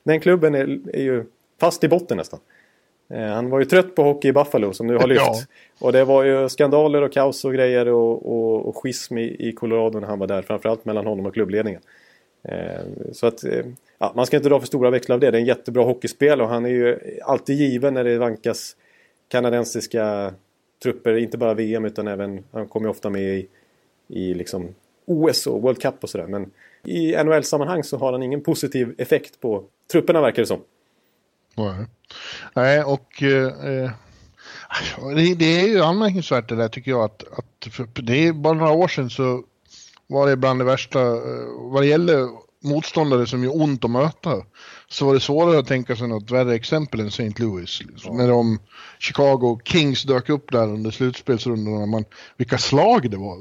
den 0.03 0.21
klubben 0.21 0.55
är, 0.55 0.81
är 0.93 1.03
ju 1.03 1.25
fast 1.61 1.85
i 1.85 1.89
botten 1.89 2.17
nästan. 2.17 2.41
Eh, 3.09 3.27
han 3.27 3.51
var 3.51 3.59
ju 3.59 3.65
trött 3.65 3.95
på 3.95 4.03
hockey 4.03 4.29
i 4.29 4.33
Buffalo 4.33 4.73
som 4.73 4.87
nu 4.87 4.97
har 4.97 5.07
lyft. 5.09 5.21
Ja. 5.21 5.41
Och 5.79 5.93
det 5.93 6.05
var 6.05 6.25
ju 6.25 6.49
skandaler 6.49 7.03
och 7.03 7.13
kaos 7.13 7.45
och 7.45 7.55
grejer 7.55 7.89
och, 7.89 8.27
och, 8.27 8.69
och 8.69 8.77
schism 8.77 9.19
i, 9.19 9.49
i 9.49 9.53
Colorado 9.53 10.01
när 10.01 10.09
han 10.09 10.19
var 10.19 10.27
där. 10.27 10.43
Framförallt 10.43 10.85
mellan 10.85 11.07
honom 11.07 11.27
och 11.27 11.35
klubbledningen. 11.35 11.81
Eh, 12.43 13.13
så 13.13 13.27
att 13.27 13.45
eh, 13.45 13.65
ja, 13.99 14.13
man 14.17 14.27
ska 14.27 14.37
inte 14.37 14.49
dra 14.49 14.61
för 14.61 14.67
stora 14.67 14.91
växlar 14.91 15.15
av 15.15 15.21
det. 15.21 15.31
Det 15.31 15.39
är 15.39 15.41
en 15.41 15.47
jättebra 15.47 15.85
hockeyspel 15.85 16.41
och 16.41 16.49
han 16.49 16.65
är 16.65 16.71
ju 16.71 16.99
alltid 17.25 17.57
given 17.57 17.95
när 17.95 18.05
det 18.05 18.19
vankas 18.19 18.77
kanadensiska 19.29 20.35
trupper. 20.83 21.17
Inte 21.17 21.39
bara 21.39 21.55
VM 21.55 21.85
utan 21.85 22.09
även, 22.09 22.45
han 22.53 22.69
kommer 22.69 22.87
ju 22.87 22.91
ofta 22.91 23.11
med 23.11 23.23
i, 23.23 23.49
i 24.09 24.35
liksom 24.35 24.75
OS 25.05 25.47
och 25.47 25.63
World 25.63 25.83
Cup 25.83 25.95
och 26.01 26.11
sådär. 26.11 26.27
Men 26.27 26.51
i 26.85 27.17
NHL-sammanhang 27.25 27.85
så 27.85 27.97
har 27.97 28.13
han 28.13 28.23
ingen 28.23 28.43
positiv 28.43 28.95
effekt 28.99 29.41
på 29.41 29.65
trupperna 29.93 30.21
verkar 30.21 30.43
det 30.43 30.47
som. 30.47 30.61
Nej, 31.57 31.87
Nej 32.55 32.83
och 32.83 33.23
eh, 33.23 33.91
det, 35.17 35.35
det, 35.35 35.61
är 35.61 35.69
ju 35.69 35.83
anmärkningsvärt 35.83 36.49
det 36.49 36.57
där 36.57 36.69
tycker 36.69 36.91
jag 36.91 37.05
att, 37.05 37.25
att 37.39 37.69
det 37.95 38.27
är 38.27 38.33
bara 38.33 38.55
några 38.55 38.73
år 38.73 38.89
sedan 38.89 39.11
så 39.11 39.43
var 40.07 40.27
det 40.27 40.37
bland 40.37 40.61
det 40.61 40.65
värsta 40.65 41.01
eh, 41.01 41.47
vad 41.59 41.83
det 41.83 41.87
gäller 41.87 42.29
motståndare 42.65 43.27
som 43.27 43.45
gör 43.45 43.63
ont 43.63 43.85
att 43.85 43.91
möta 43.91 44.43
så 44.89 45.07
var 45.07 45.15
det 45.15 45.21
svårare 45.21 45.59
att 45.59 45.67
tänka 45.67 45.97
sig 45.97 46.09
något 46.09 46.31
värre 46.31 46.55
exempel 46.55 47.01
än 47.01 47.07
St. 47.07 47.33
Louis. 47.37 47.81
Liksom. 47.81 48.17
Ja. 48.17 48.23
När 48.23 48.29
de 48.29 48.59
Chicago 48.99 49.61
Kings 49.65 50.03
dök 50.03 50.29
upp 50.29 50.53
där 50.53 50.63
under 50.63 50.91
slutspelsrundorna. 50.91 51.87
Man, 51.87 52.05
vilka 52.37 52.59
slag 52.59 53.11
det 53.11 53.17
var. 53.17 53.39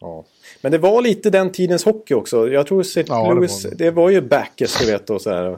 Ja. 0.00 0.24
Men 0.62 0.72
det 0.72 0.78
var 0.78 1.02
lite 1.02 1.30
den 1.30 1.52
tidens 1.52 1.84
hockey 1.84 2.14
också. 2.14 2.48
Jag 2.48 2.66
tror 2.66 2.80
St. 2.80 3.04
Ja, 3.08 3.32
Louis, 3.32 3.62
det 3.62 3.68
var, 3.68 3.76
det 3.76 3.90
var 3.90 4.10
ju 4.10 4.20
backers 4.20 4.78
du 4.78 4.86
vet 4.86 5.10
och 5.10 5.22
så 5.22 5.30
här. 5.30 5.50
Eh. 5.50 5.56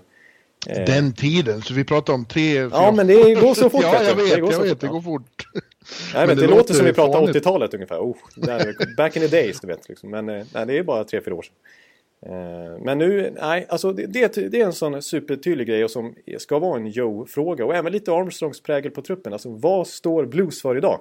Den 0.67 1.13
tiden, 1.13 1.63
så 1.63 1.75
vi 1.75 1.85
pratar 1.85 2.13
om 2.13 2.25
tre... 2.25 2.53
Fyra, 2.53 2.71
ja, 2.73 2.93
men 2.93 3.07
det 3.07 3.35
går 3.35 3.55
så 3.55 3.71
fort. 3.71 3.83
ja, 3.83 4.03
jag 4.03 4.15
vet, 4.15 4.35
det 4.35 4.41
går, 4.41 4.53
jag 4.53 4.61
vet, 4.61 4.81
det 4.81 4.87
går 4.87 5.01
fort. 5.01 5.47
Nej, 5.55 5.63
men, 6.15 6.27
men 6.27 6.37
det, 6.37 6.43
det 6.43 6.55
låter, 6.55 6.75
som 6.75 6.85
vi 6.87 6.93
pratar 6.93 7.21
80-talet 7.21 7.75
ungefär. 7.75 7.99
Oh, 7.99 8.17
där, 8.37 8.97
back 8.97 9.17
in 9.17 9.23
the 9.23 9.29
days, 9.29 9.61
du 9.61 9.67
vet. 9.67 9.89
Liksom. 9.89 10.11
Men 10.11 10.29
eh, 10.29 10.45
nej, 10.55 10.67
det 10.67 10.79
är 10.79 10.83
bara 10.83 11.05
tre, 11.05 11.21
fyra 11.25 11.35
år 11.35 11.43
sedan. 11.43 11.55
Eh, 12.27 12.85
men 12.85 12.99
nu, 12.99 13.35
nej, 13.41 13.67
alltså 13.69 13.93
det, 13.93 14.07
det, 14.07 14.61
är 14.61 14.65
en 14.65 14.73
sån 14.73 15.03
supertydlig 15.03 15.67
grej 15.67 15.85
och 15.85 15.91
som 15.91 16.15
ska 16.39 16.59
vara 16.59 16.77
en 16.77 16.87
Joe-fråga. 16.87 17.65
Och 17.65 17.75
även 17.75 17.93
lite 17.93 18.13
Armstrongs 18.13 18.63
prägel 18.63 18.91
på 18.91 19.03
truppen. 19.03 19.33
Alltså 19.33 19.49
vad 19.49 19.87
står 19.87 20.27
Blues 20.27 20.63
för 20.63 20.77
idag? 20.77 21.01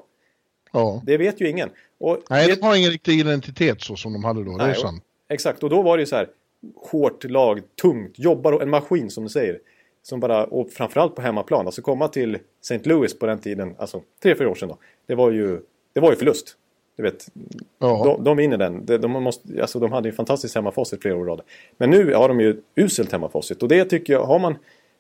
Ja. 0.72 1.02
Det 1.06 1.18
vet 1.18 1.42
ju 1.42 1.50
ingen. 1.50 1.70
Och 2.00 2.18
nej, 2.30 2.48
det... 2.48 2.56
de 2.56 2.62
har 2.62 2.76
ingen 2.76 2.92
riktig 2.92 3.20
identitet 3.20 3.82
så 3.82 3.96
som 3.96 4.14
de 4.14 4.24
hade 4.24 4.44
då, 4.44 4.52
nej, 4.52 4.68
det 4.68 4.72
är 4.72 4.74
sant. 4.74 5.04
Exakt, 5.30 5.64
och 5.64 5.70
då 5.70 5.82
var 5.82 5.98
det 5.98 6.02
ju 6.02 6.08
så 6.08 6.16
här 6.16 6.28
hårt 6.76 7.24
lag, 7.24 7.62
tungt, 7.82 8.20
jobbar 8.20 8.52
och 8.52 8.62
en 8.62 8.70
maskin 8.70 9.10
som 9.10 9.24
du 9.24 9.30
säger. 9.30 9.60
Som 10.04 10.20
bara, 10.20 10.44
och 10.44 10.70
framförallt 10.70 11.16
på 11.16 11.22
hemmaplan, 11.22 11.66
alltså 11.66 11.82
komma 11.82 12.08
till 12.08 12.38
St. 12.62 12.90
Louis 12.90 13.20
på 13.20 13.26
den 13.26 13.40
tiden, 13.40 13.76
alltså 13.78 14.02
tre, 14.24 14.36
fyra 14.36 14.50
år 14.50 14.56
sedan 14.56 14.70
då. 14.70 14.78
Det 15.06 15.16
var 15.16 15.32
ju, 15.32 15.62
det 15.94 16.00
var 16.00 16.10
ju 16.10 16.16
förlust. 16.16 16.58
Du 16.96 17.04
vet, 17.04 17.28
de, 17.80 18.24
de 18.24 18.38
vinner 18.38 18.58
den. 18.58 18.86
De, 18.86 18.98
de, 18.98 19.12
måste, 19.12 19.62
alltså, 19.62 19.80
de 19.80 19.92
hade 19.92 20.10
ju 20.10 20.14
fantastiskt 20.14 20.56
hemmafacit 20.56 21.02
flera 21.02 21.16
år 21.16 21.28
i 21.28 21.30
rad. 21.30 21.42
Men 21.78 21.90
nu 21.90 22.14
har 22.14 22.28
de 22.28 22.42
ju 22.42 22.62
uselt 22.76 23.12
hemmafacit. 23.12 23.64
Och 23.64 23.70
det 23.70 23.86
tycker 23.86 24.14
jag, 24.14 24.24
har 24.24 24.40
man 24.40 24.56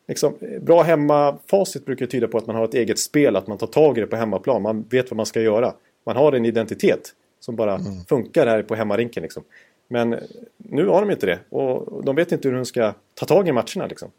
liksom, 0.07 0.33
bra 0.61 0.81
hemmafacit 0.81 1.85
brukar 1.85 2.05
tyda 2.05 2.27
på 2.27 2.37
att 2.37 2.47
man 2.47 2.55
har 2.55 2.65
ett 2.65 2.73
eget 2.73 2.99
spel, 2.99 3.35
att 3.35 3.47
man 3.47 3.57
tar 3.57 3.67
tag 3.67 3.97
i 3.97 4.01
det 4.01 4.07
på 4.07 4.15
hemmaplan. 4.15 4.61
Man 4.61 4.85
vet 4.89 5.11
vad 5.11 5.17
man 5.17 5.25
ska 5.25 5.41
göra. 5.41 5.73
Man 6.05 6.15
har 6.15 6.31
en 6.31 6.45
identitet 6.45 7.13
som 7.39 7.55
bara 7.55 7.75
mm. 7.75 8.03
funkar 8.09 8.47
här 8.47 8.63
på 8.63 8.75
hemmarinken. 8.75 9.23
Liksom. 9.23 9.43
Men 9.91 10.19
nu 10.57 10.87
har 10.87 11.01
de 11.01 11.11
inte 11.11 11.25
det. 11.25 11.39
Och 11.49 12.03
de 12.03 12.15
vet 12.15 12.31
inte 12.31 12.47
hur 12.47 12.55
de 12.55 12.65
ska 12.65 12.93
ta 13.13 13.25
tag 13.25 13.47
i 13.47 13.51
matcherna. 13.51 13.87
Liksom. 13.89 14.11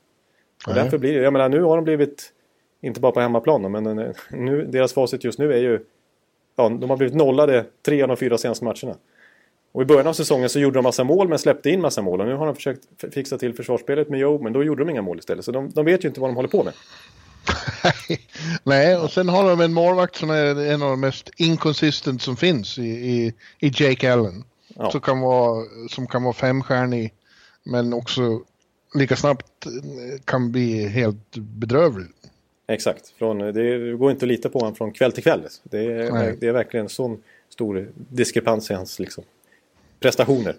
Och 0.66 0.74
därför 0.74 0.98
blir 0.98 1.12
det, 1.12 1.22
jag 1.22 1.32
menar 1.32 1.48
nu 1.48 1.62
har 1.62 1.76
de 1.76 1.84
blivit, 1.84 2.32
inte 2.80 3.00
bara 3.00 3.12
på 3.12 3.20
hemmaplan 3.20 3.72
men 3.72 3.98
eh, 3.98 4.10
nu, 4.30 4.64
deras 4.64 4.92
facit 4.92 5.24
just 5.24 5.38
nu 5.38 5.52
är 5.52 5.58
ju, 5.58 5.80
ja 6.56 6.68
de 6.68 6.90
har 6.90 6.96
blivit 6.96 7.14
nollade 7.14 7.64
tre 7.86 8.02
av 8.02 8.08
de 8.08 8.16
fyra 8.16 8.38
senaste 8.38 8.64
matcherna. 8.64 8.96
Och 9.72 9.82
i 9.82 9.84
början 9.84 10.06
av 10.06 10.12
säsongen 10.12 10.48
så 10.48 10.58
gjorde 10.58 10.78
de 10.78 10.82
massa 10.82 11.04
mål 11.04 11.28
men 11.28 11.38
släppte 11.38 11.70
in 11.70 11.80
massa 11.80 12.02
mål. 12.02 12.20
Och 12.20 12.26
nu 12.26 12.34
har 12.34 12.46
de 12.46 12.54
försökt 12.54 12.82
fixa 13.14 13.38
till 13.38 13.54
försvarsspelet 13.54 14.08
med 14.08 14.20
Joe 14.20 14.42
men 14.42 14.52
då 14.52 14.64
gjorde 14.64 14.84
de 14.84 14.90
inga 14.90 15.02
mål 15.02 15.18
istället. 15.18 15.44
Så 15.44 15.52
de, 15.52 15.70
de 15.70 15.84
vet 15.84 16.04
ju 16.04 16.08
inte 16.08 16.20
vad 16.20 16.30
de 16.30 16.36
håller 16.36 16.48
på 16.48 16.64
med. 16.64 16.72
Nej, 18.62 18.96
och 18.96 19.10
sen 19.10 19.28
har 19.28 19.48
de 19.50 19.60
en 19.60 19.72
målvakt 19.72 20.16
som 20.16 20.30
är 20.30 20.72
en 20.72 20.82
av 20.82 20.90
de 20.90 21.00
mest 21.00 21.30
inconsistent 21.36 22.22
som 22.22 22.36
finns 22.36 22.78
i, 22.78 22.82
i, 22.82 23.34
i 23.58 23.72
Jake 23.74 24.12
Allen. 24.12 24.44
Ja. 24.74 24.90
Som, 24.90 25.00
kan 25.00 25.20
vara, 25.20 25.64
som 25.88 26.06
kan 26.06 26.22
vara 26.22 26.34
femstjärnig 26.34 27.12
men 27.62 27.92
också 27.92 28.40
lika 28.94 29.16
snabbt 29.16 29.66
kan 30.24 30.52
bli 30.52 30.88
helt 30.88 31.36
bedrövlig. 31.36 32.08
Exakt, 32.68 33.08
från, 33.18 33.38
det 33.38 33.96
går 33.96 34.10
inte 34.10 34.24
att 34.24 34.28
lita 34.28 34.48
på 34.48 34.58
honom 34.58 34.74
från 34.74 34.92
kväll 34.92 35.12
till 35.12 35.22
kväll. 35.22 35.42
Det 35.62 35.78
är, 35.78 36.36
det 36.40 36.46
är 36.48 36.52
verkligen 36.52 36.86
en 36.86 36.90
sån 36.90 37.22
stor 37.48 37.88
diskrepans 37.94 38.70
i 38.70 38.74
hans 38.74 38.98
liksom, 38.98 39.24
prestationer. 40.00 40.56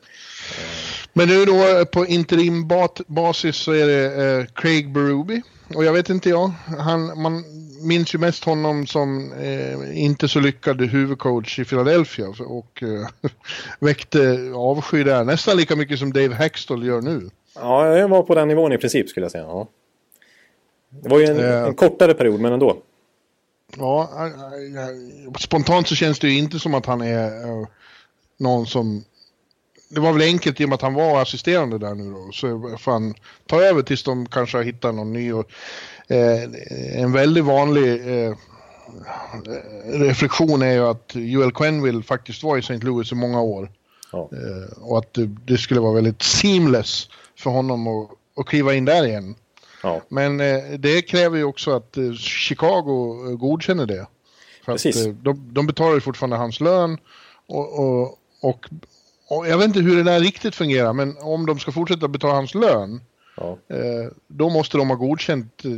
Men 1.14 1.28
nu 1.28 1.46
då 1.46 1.86
på 1.86 2.06
interimbasis 2.06 3.56
så 3.56 3.72
är 3.72 3.88
det 3.88 4.24
eh, 4.24 4.46
Craig 4.46 4.92
Berube. 4.92 5.42
Och 5.76 5.86
jag 5.86 5.94
vet 5.94 6.10
inte 6.10 6.30
jag, 6.30 6.48
han, 6.80 7.22
man 7.22 7.44
minns 7.84 8.16
ju 8.16 8.20
mest 8.20 8.44
honom 8.44 8.88
som 8.88 9.34
eh, 9.34 10.04
inte 10.04 10.28
så 10.28 10.40
lyckad 10.40 10.82
huvudcoach 10.82 11.60
i 11.60 11.66
Philadelphia 11.66 12.28
och 12.40 12.84
eh, 12.84 13.08
väckte 13.80 14.52
avsky 14.56 15.04
där 15.04 15.24
nästan 15.24 15.58
lika 15.58 15.76
mycket 15.76 16.00
som 16.00 16.14
Dave 16.14 16.36
Hextall 16.36 16.86
gör 16.86 17.02
nu. 17.02 17.30
Ja, 17.56 17.98
jag 17.98 18.08
var 18.08 18.24
på 18.24 18.36
den 18.36 18.48
nivån 18.48 18.74
i 18.74 18.78
princip 18.78 19.10
skulle 19.10 19.24
jag 19.24 19.32
säga. 19.32 19.44
Ja. 19.44 19.68
Det 20.90 21.10
var 21.10 21.20
ju 21.20 21.26
en, 21.26 21.40
eh, 21.40 21.64
en 21.64 21.76
kortare 21.76 22.14
period, 22.14 22.40
men 22.40 22.54
ändå. 22.54 22.78
Ja, 23.78 24.10
spontant 25.40 25.88
så 25.88 25.96
känns 25.96 26.20
det 26.20 26.30
ju 26.30 26.38
inte 26.38 26.60
som 26.60 26.74
att 26.74 26.86
han 26.86 27.02
är 27.02 27.46
uh, 27.50 27.68
någon 28.38 28.68
som... 28.68 29.04
Det 29.90 30.00
var 30.00 30.14
väl 30.14 30.22
enkelt 30.22 30.62
i 30.62 30.66
och 30.66 30.70
med 30.70 30.76
att 30.76 30.82
han 30.82 30.94
var 30.94 31.22
assisterande 31.22 31.78
där 31.78 31.96
nu 31.96 32.12
då. 32.12 32.32
Så 32.32 32.78
fan, 32.78 33.14
ta 33.48 33.62
över 33.62 33.82
tills 33.82 34.04
de 34.04 34.26
kanske 34.26 34.58
har 34.58 34.64
hittat 34.64 34.96
någon 34.96 35.14
ny. 35.14 35.34
Och, 35.34 35.52
en 36.08 37.12
väldigt 37.12 37.44
vanlig 37.44 38.08
uh, 38.08 38.36
reflektion 39.86 40.62
är 40.62 40.72
ju 40.72 40.88
att 40.88 41.12
Joel 41.14 41.52
Quenville 41.52 42.04
faktiskt 42.04 42.44
var 42.44 42.58
i 42.58 42.60
St. 42.60 42.78
Louis 42.78 43.12
i 43.12 43.16
många 43.16 43.42
år. 43.42 43.72
Ja. 44.12 44.30
och 44.82 44.98
att 44.98 45.18
det, 45.46 45.58
skulle 45.58 45.80
vara 45.80 45.94
väldigt 45.94 46.22
seamless 46.22 47.10
för 47.38 47.50
honom 47.50 47.88
att, 47.88 48.10
att 48.38 48.46
kliva 48.46 48.74
in 48.74 48.86
där 48.86 49.06
igen. 49.06 49.36
Ja. 49.84 50.02
Men 50.10 50.40
eh, 50.40 50.64
det 50.80 51.02
kräver 51.02 51.38
ju 51.38 51.44
också 51.44 51.72
att 51.72 51.98
eh, 51.98 52.14
Chicago 52.14 53.26
eh, 53.28 53.36
godkänner 53.36 53.86
det. 53.86 54.08
För 54.66 54.72
Precis. 54.72 55.02
att 55.02 55.08
eh, 55.08 55.14
de, 55.14 55.54
de 55.54 55.68
betalar 55.68 55.94
ju 55.94 56.02
fortfarande 56.02 56.36
hans 56.36 56.60
lön 56.60 56.98
och, 57.48 57.80
och, 57.80 58.18
och, 58.42 58.66
och, 59.28 59.48
jag 59.48 59.58
vet 59.58 59.68
inte 59.68 59.80
hur 59.80 59.98
det 59.98 60.04
där 60.04 60.20
riktigt 60.20 60.56
fungerar 60.56 60.94
men 60.94 61.18
om 61.18 61.46
de 61.46 61.60
ska 61.60 61.72
fortsätta 61.72 62.08
betala 62.08 62.34
hans 62.34 62.56
lön 62.56 63.02
Ja. 63.38 63.58
Eh, 63.68 64.12
då 64.28 64.50
måste 64.50 64.78
de 64.78 64.90
ha 64.90 64.96
godkänt 64.96 65.66
eh, 65.66 65.72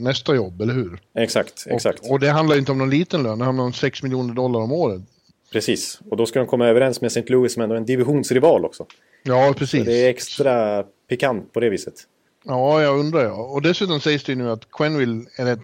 nästa 0.00 0.34
jobb, 0.34 0.60
eller 0.60 0.74
hur? 0.74 1.00
Exakt, 1.14 1.66
exakt. 1.66 2.00
Och, 2.04 2.10
och, 2.10 2.20
det 2.20 2.30
handlar 2.30 2.56
inte 2.56 2.72
om 2.72 2.78
någon 2.78 2.90
liten 2.90 3.22
lön, 3.22 3.38
det 3.38 3.44
handlar 3.44 3.64
om 3.64 3.72
6 3.72 4.02
miljoner 4.02 4.34
dollar 4.34 4.60
om 4.60 4.72
året. 4.72 5.02
Precis, 5.52 6.00
och 6.10 6.16
då 6.16 6.26
ska 6.26 6.38
de 6.38 6.48
komma 6.48 6.66
överens 6.66 7.00
med 7.00 7.06
St. 7.06 7.32
Louis 7.32 7.52
som 7.52 7.62
ändå 7.62 7.74
är 7.74 7.78
en 7.78 7.84
divisionsrival 7.84 8.64
också. 8.64 8.86
Ja, 9.22 9.54
precis. 9.56 9.80
Så 9.80 9.90
det 9.90 10.06
är 10.06 10.10
extra 10.10 10.84
pikant 11.08 11.52
på 11.52 11.60
det 11.60 11.70
viset. 11.70 11.94
Ja, 12.44 12.82
jag 12.82 12.98
undrar 12.98 13.24
ja. 13.24 13.32
Och 13.32 13.62
dessutom 13.62 14.00
sägs 14.00 14.24
det 14.24 14.32
ju 14.32 14.38
nu 14.38 14.50
att 14.50 14.70
Quenville 14.70 15.24
är 15.36 15.44
rätt, 15.44 15.60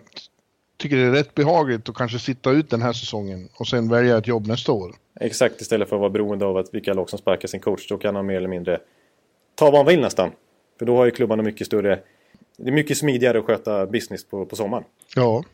tycker 0.77 0.97
det 0.97 1.03
är 1.03 1.13
rätt 1.13 1.35
behagligt 1.35 1.89
att 1.89 1.95
kanske 1.95 2.19
sitta 2.19 2.51
ut 2.51 2.71
den 2.71 2.83
här 2.83 2.93
säsongen 2.93 3.49
och 3.55 3.69
sen 3.69 3.89
välja 3.89 4.19
ett 4.19 4.27
jobb 4.27 4.47
nästa 4.47 4.73
år. 4.73 4.95
Exakt, 5.21 5.61
istället 5.61 5.89
för 5.89 5.97
att 5.97 6.01
vara 6.01 6.11
beroende 6.11 6.45
av 6.45 6.57
att 6.57 6.75
vilka 6.75 6.95
lag 6.95 7.11
som 7.11 7.19
sparkar 7.19 7.49
sin 7.49 7.61
coach. 7.61 7.89
Då 7.89 7.99
kan 7.99 8.17
han 8.17 8.27
mer 8.27 8.37
eller 8.37 8.49
mindre 8.49 8.81
ta 9.55 9.65
vad 9.65 9.77
han 9.77 9.87
vill 9.87 10.01
nästan. 10.01 10.31
För 10.81 10.87
då 10.87 10.97
har 10.97 11.05
ju 11.05 11.11
klubbarna 11.11 11.43
mycket 11.43 11.67
större... 11.67 11.99
Det 12.57 12.69
är 12.69 12.73
mycket 12.73 12.99
smidigare 12.99 13.39
att 13.39 13.45
sköta 13.45 13.87
business 13.87 14.25
på, 14.25 14.47
på 14.47 14.57
sommaren. 14.57 14.85
Ja. 15.15 15.45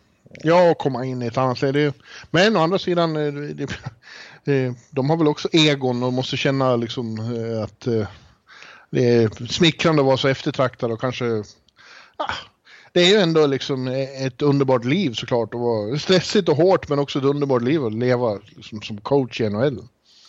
Ja, 0.42 0.70
och 0.70 0.78
komma 0.78 1.04
in 1.04 1.22
i 1.22 1.26
ett 1.26 1.36
annat 1.36 1.62
läge. 1.62 1.92
Men 2.30 2.56
å 2.56 2.60
andra 2.60 2.78
sidan, 2.78 3.16
eh, 3.16 3.32
det, 3.32 3.66
det, 4.44 4.74
de 4.90 5.10
har 5.10 5.16
väl 5.16 5.28
också 5.28 5.48
egon 5.52 6.02
och 6.02 6.12
måste 6.12 6.36
känna 6.36 6.76
liksom 6.76 7.18
eh, 7.18 7.62
att 7.62 7.86
eh, 7.86 8.08
det 8.90 9.14
är 9.14 9.46
smickrande 9.46 10.02
att 10.02 10.06
vara 10.06 10.16
så 10.16 10.28
eftertraktad 10.28 10.92
och 10.92 11.00
kanske... 11.00 11.24
Ah, 12.16 12.34
det 12.92 13.00
är 13.00 13.08
ju 13.08 13.16
ändå 13.16 13.46
liksom 13.46 13.88
ett 14.26 14.42
underbart 14.42 14.84
liv 14.84 15.12
såklart 15.12 15.54
att 15.54 15.60
vara 15.60 15.98
stressigt 15.98 16.48
och 16.48 16.56
hårt 16.56 16.88
men 16.88 16.98
också 16.98 17.18
ett 17.18 17.24
underbart 17.24 17.62
liv 17.62 17.84
att 17.84 17.94
leva 17.94 18.38
liksom, 18.56 18.82
som 18.82 19.00
coach 19.00 19.40
i 19.40 19.48
NHL. 19.48 19.82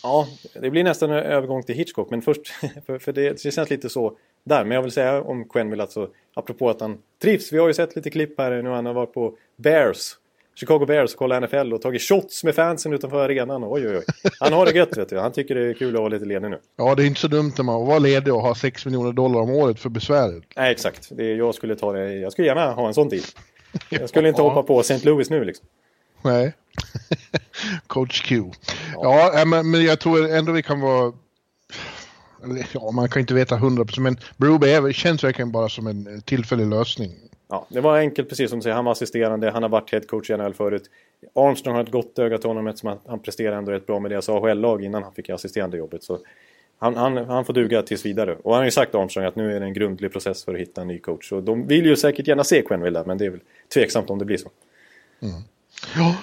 Ja, 0.07 0.27
det 0.53 0.69
blir 0.69 0.83
nästan 0.83 1.11
en 1.11 1.17
övergång 1.17 1.63
till 1.63 1.75
Hitchcock 1.75 2.09
men 2.09 2.21
först, 2.21 2.47
för, 2.85 2.99
för 2.99 3.13
det, 3.13 3.43
det 3.43 3.51
känns 3.51 3.69
lite 3.69 3.89
så 3.89 4.17
där. 4.43 4.63
Men 4.63 4.75
jag 4.75 4.81
vill 4.81 4.91
säga 4.91 5.21
om 5.21 5.49
Quenville 5.49 5.83
alltså, 5.83 6.09
apropå 6.33 6.69
att 6.69 6.81
han 6.81 6.97
trivs. 7.21 7.53
Vi 7.53 7.57
har 7.57 7.67
ju 7.67 7.73
sett 7.73 7.95
lite 7.95 8.09
klipp 8.09 8.39
här 8.39 8.61
nu. 8.61 8.69
Han 8.69 8.85
har 8.85 8.93
varit 8.93 9.13
på 9.13 9.37
Bears. 9.57 10.15
Chicago 10.55 10.85
Bears 10.85 11.13
och 11.13 11.19
kollat 11.19 11.43
NFL 11.43 11.73
och 11.73 11.81
tagit 11.81 12.01
shots 12.01 12.43
med 12.43 12.55
fansen 12.55 12.93
utanför 12.93 13.25
arenan. 13.25 13.63
Oj, 13.63 13.87
oj, 13.87 13.97
oj. 13.97 14.03
Han 14.39 14.53
har 14.53 14.65
det 14.65 14.71
gött 14.71 14.97
vet 14.97 15.09
du. 15.09 15.19
Han 15.19 15.31
tycker 15.31 15.55
det 15.55 15.69
är 15.69 15.73
kul 15.73 15.95
att 15.95 15.99
vara 15.99 16.09
lite 16.09 16.25
ledig 16.25 16.49
nu. 16.49 16.59
Ja, 16.75 16.95
det 16.95 17.03
är 17.03 17.07
inte 17.07 17.19
så 17.19 17.27
dumt 17.27 17.53
när 17.57 17.63
man 17.63 17.85
var 17.85 17.99
ledig 17.99 18.33
och 18.33 18.41
ha 18.41 18.55
6 18.55 18.85
miljoner 18.85 19.11
dollar 19.11 19.39
om 19.39 19.49
året 19.49 19.79
för 19.79 19.89
besväret. 19.89 20.43
Nej, 20.55 20.71
exakt. 20.71 21.07
Det, 21.11 21.33
jag 21.33 21.55
skulle 21.55 21.75
ta 21.75 21.93
det. 21.93 22.13
Jag 22.13 22.31
skulle 22.31 22.47
gärna 22.47 22.71
ha 22.71 22.87
en 22.87 22.93
sån 22.93 23.09
tid. 23.09 23.23
Jag 23.89 24.09
skulle 24.09 24.29
inte 24.29 24.41
hoppa 24.41 24.63
på 24.63 24.79
St. 24.79 25.05
Louis 25.05 25.29
nu 25.29 25.43
liksom. 25.43 25.67
Nej. 26.21 26.53
Coach 27.87 28.21
Q. 28.21 28.43
Ja, 28.93 29.31
ja 29.33 29.45
men, 29.45 29.71
men 29.71 29.83
jag 29.83 29.99
tror 29.99 30.29
ändå 30.29 30.51
vi 30.51 30.63
kan 30.63 30.79
vara 30.79 31.13
ja, 32.73 32.91
man 32.91 33.09
kan 33.09 33.19
inte 33.19 33.33
veta 33.33 33.55
100% 33.55 33.99
men 33.99 34.17
Broby 34.37 34.93
känns 34.93 35.23
verkligen 35.23 35.51
bara 35.51 35.69
som 35.69 35.87
en 35.87 36.21
tillfällig 36.21 36.67
lösning. 36.67 37.11
Ja, 37.49 37.65
det 37.69 37.81
var 37.81 37.97
enkelt 37.97 38.29
precis 38.29 38.49
som 38.49 38.59
du 38.59 38.63
säger. 38.63 38.75
Han 38.75 38.85
var 38.85 38.91
assisterande, 38.91 39.51
han 39.51 39.63
har 39.63 39.69
varit 39.69 39.91
headcoach 39.91 40.29
i 40.29 40.37
NHL 40.37 40.53
förut. 40.53 40.83
Armstrong 41.35 41.75
har 41.75 41.83
ett 41.83 41.91
gott 41.91 42.19
öga 42.19 42.37
till 42.37 42.49
honom 42.49 42.67
eftersom 42.67 42.99
han 43.07 43.19
presterar 43.19 43.57
ändå 43.57 43.71
rätt 43.71 43.85
bra 43.87 43.99
med 43.99 44.11
deras 44.11 44.29
AHL-lag 44.29 44.83
innan 44.83 45.03
han 45.03 45.13
fick 45.13 45.29
assisterande 45.29 45.77
jobbet. 45.77 46.03
Så 46.03 46.19
han, 46.79 46.95
han, 46.95 47.17
han 47.17 47.45
får 47.45 47.53
duga 47.53 47.81
tills 47.81 48.05
vidare. 48.05 48.37
Och 48.43 48.51
han 48.51 48.59
har 48.59 48.65
ju 48.65 48.71
sagt 48.71 48.95
Armstrong 48.95 49.25
att 49.25 49.35
nu 49.35 49.55
är 49.55 49.59
det 49.59 49.65
en 49.65 49.73
grundlig 49.73 50.11
process 50.11 50.45
för 50.45 50.53
att 50.53 50.59
hitta 50.59 50.81
en 50.81 50.87
ny 50.87 50.99
coach. 50.99 51.29
Så 51.29 51.41
de 51.41 51.67
vill 51.67 51.85
ju 51.85 51.95
säkert 51.95 52.27
gärna 52.27 52.43
se 52.43 52.61
Quenneville 52.61 52.99
där, 52.99 53.05
men 53.05 53.17
det 53.17 53.25
är 53.25 53.29
väl 53.29 53.41
tveksamt 53.73 54.09
om 54.09 54.19
det 54.19 54.25
blir 54.25 54.37
så. 54.37 54.49
Mm. 55.21 55.41
Ja, 55.95 56.15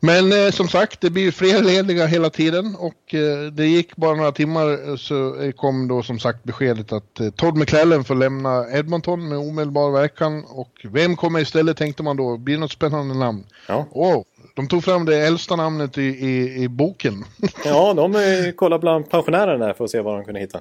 men 0.00 0.32
eh, 0.32 0.50
som 0.50 0.68
sagt, 0.68 1.00
det 1.00 1.10
blir 1.10 1.30
fler 1.30 1.62
lediga 1.62 2.06
hela 2.06 2.30
tiden 2.30 2.76
och 2.78 3.14
eh, 3.14 3.52
det 3.52 3.66
gick 3.66 3.96
bara 3.96 4.14
några 4.14 4.32
timmar 4.32 4.88
eh, 4.88 4.96
så 4.96 5.52
kom 5.56 5.88
då 5.88 6.02
som 6.02 6.18
sagt 6.18 6.44
beskedet 6.44 6.92
att 6.92 7.20
eh, 7.20 7.30
Todd 7.30 7.56
McClellan 7.56 8.04
får 8.04 8.14
lämna 8.14 8.66
Edmonton 8.72 9.28
med 9.28 9.38
omedelbar 9.38 9.90
verkan 9.90 10.44
och 10.48 10.86
vem 10.90 11.16
kommer 11.16 11.40
istället 11.40 11.76
tänkte 11.76 12.02
man 12.02 12.16
då, 12.16 12.36
blir 12.36 12.58
något 12.58 12.72
spännande 12.72 13.14
namn? 13.14 13.46
Ja. 13.68 13.86
Oh, 13.90 14.22
de 14.54 14.68
tog 14.68 14.84
fram 14.84 15.04
det 15.04 15.26
äldsta 15.26 15.56
namnet 15.56 15.98
i, 15.98 16.02
i, 16.02 16.62
i 16.62 16.68
boken. 16.68 17.24
ja, 17.64 17.94
de 17.94 18.14
eh, 18.14 18.52
kollade 18.56 18.80
bland 18.80 19.10
pensionärerna 19.10 19.74
för 19.74 19.84
att 19.84 19.90
se 19.90 20.00
vad 20.00 20.18
de 20.18 20.24
kunde 20.24 20.40
hitta. 20.40 20.60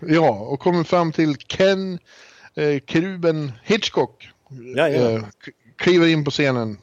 Ja, 0.00 0.30
och 0.30 0.60
kom 0.60 0.84
fram 0.84 1.12
till 1.12 1.36
Ken 1.36 1.98
eh, 2.54 2.80
Kruben 2.86 3.52
Hitchcock. 3.64 4.28
Ja, 4.76 4.88
ja. 4.88 5.10
Eh, 5.10 5.22
kliver 5.76 6.06
in 6.06 6.24
på 6.24 6.30
scenen 6.30 6.78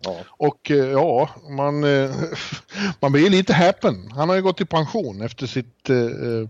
Ja. 0.00 0.16
Och 0.28 0.70
eh, 0.70 0.90
ja, 0.90 1.28
man, 1.48 1.84
eh, 1.84 2.10
man 3.00 3.12
blir 3.12 3.30
lite 3.30 3.52
häpen. 3.52 4.10
Han 4.14 4.28
har 4.28 4.36
ju 4.36 4.42
gått 4.42 4.60
i 4.60 4.64
pension 4.64 5.22
efter 5.22 5.46
sitt, 5.46 5.90
eh, 5.90 6.48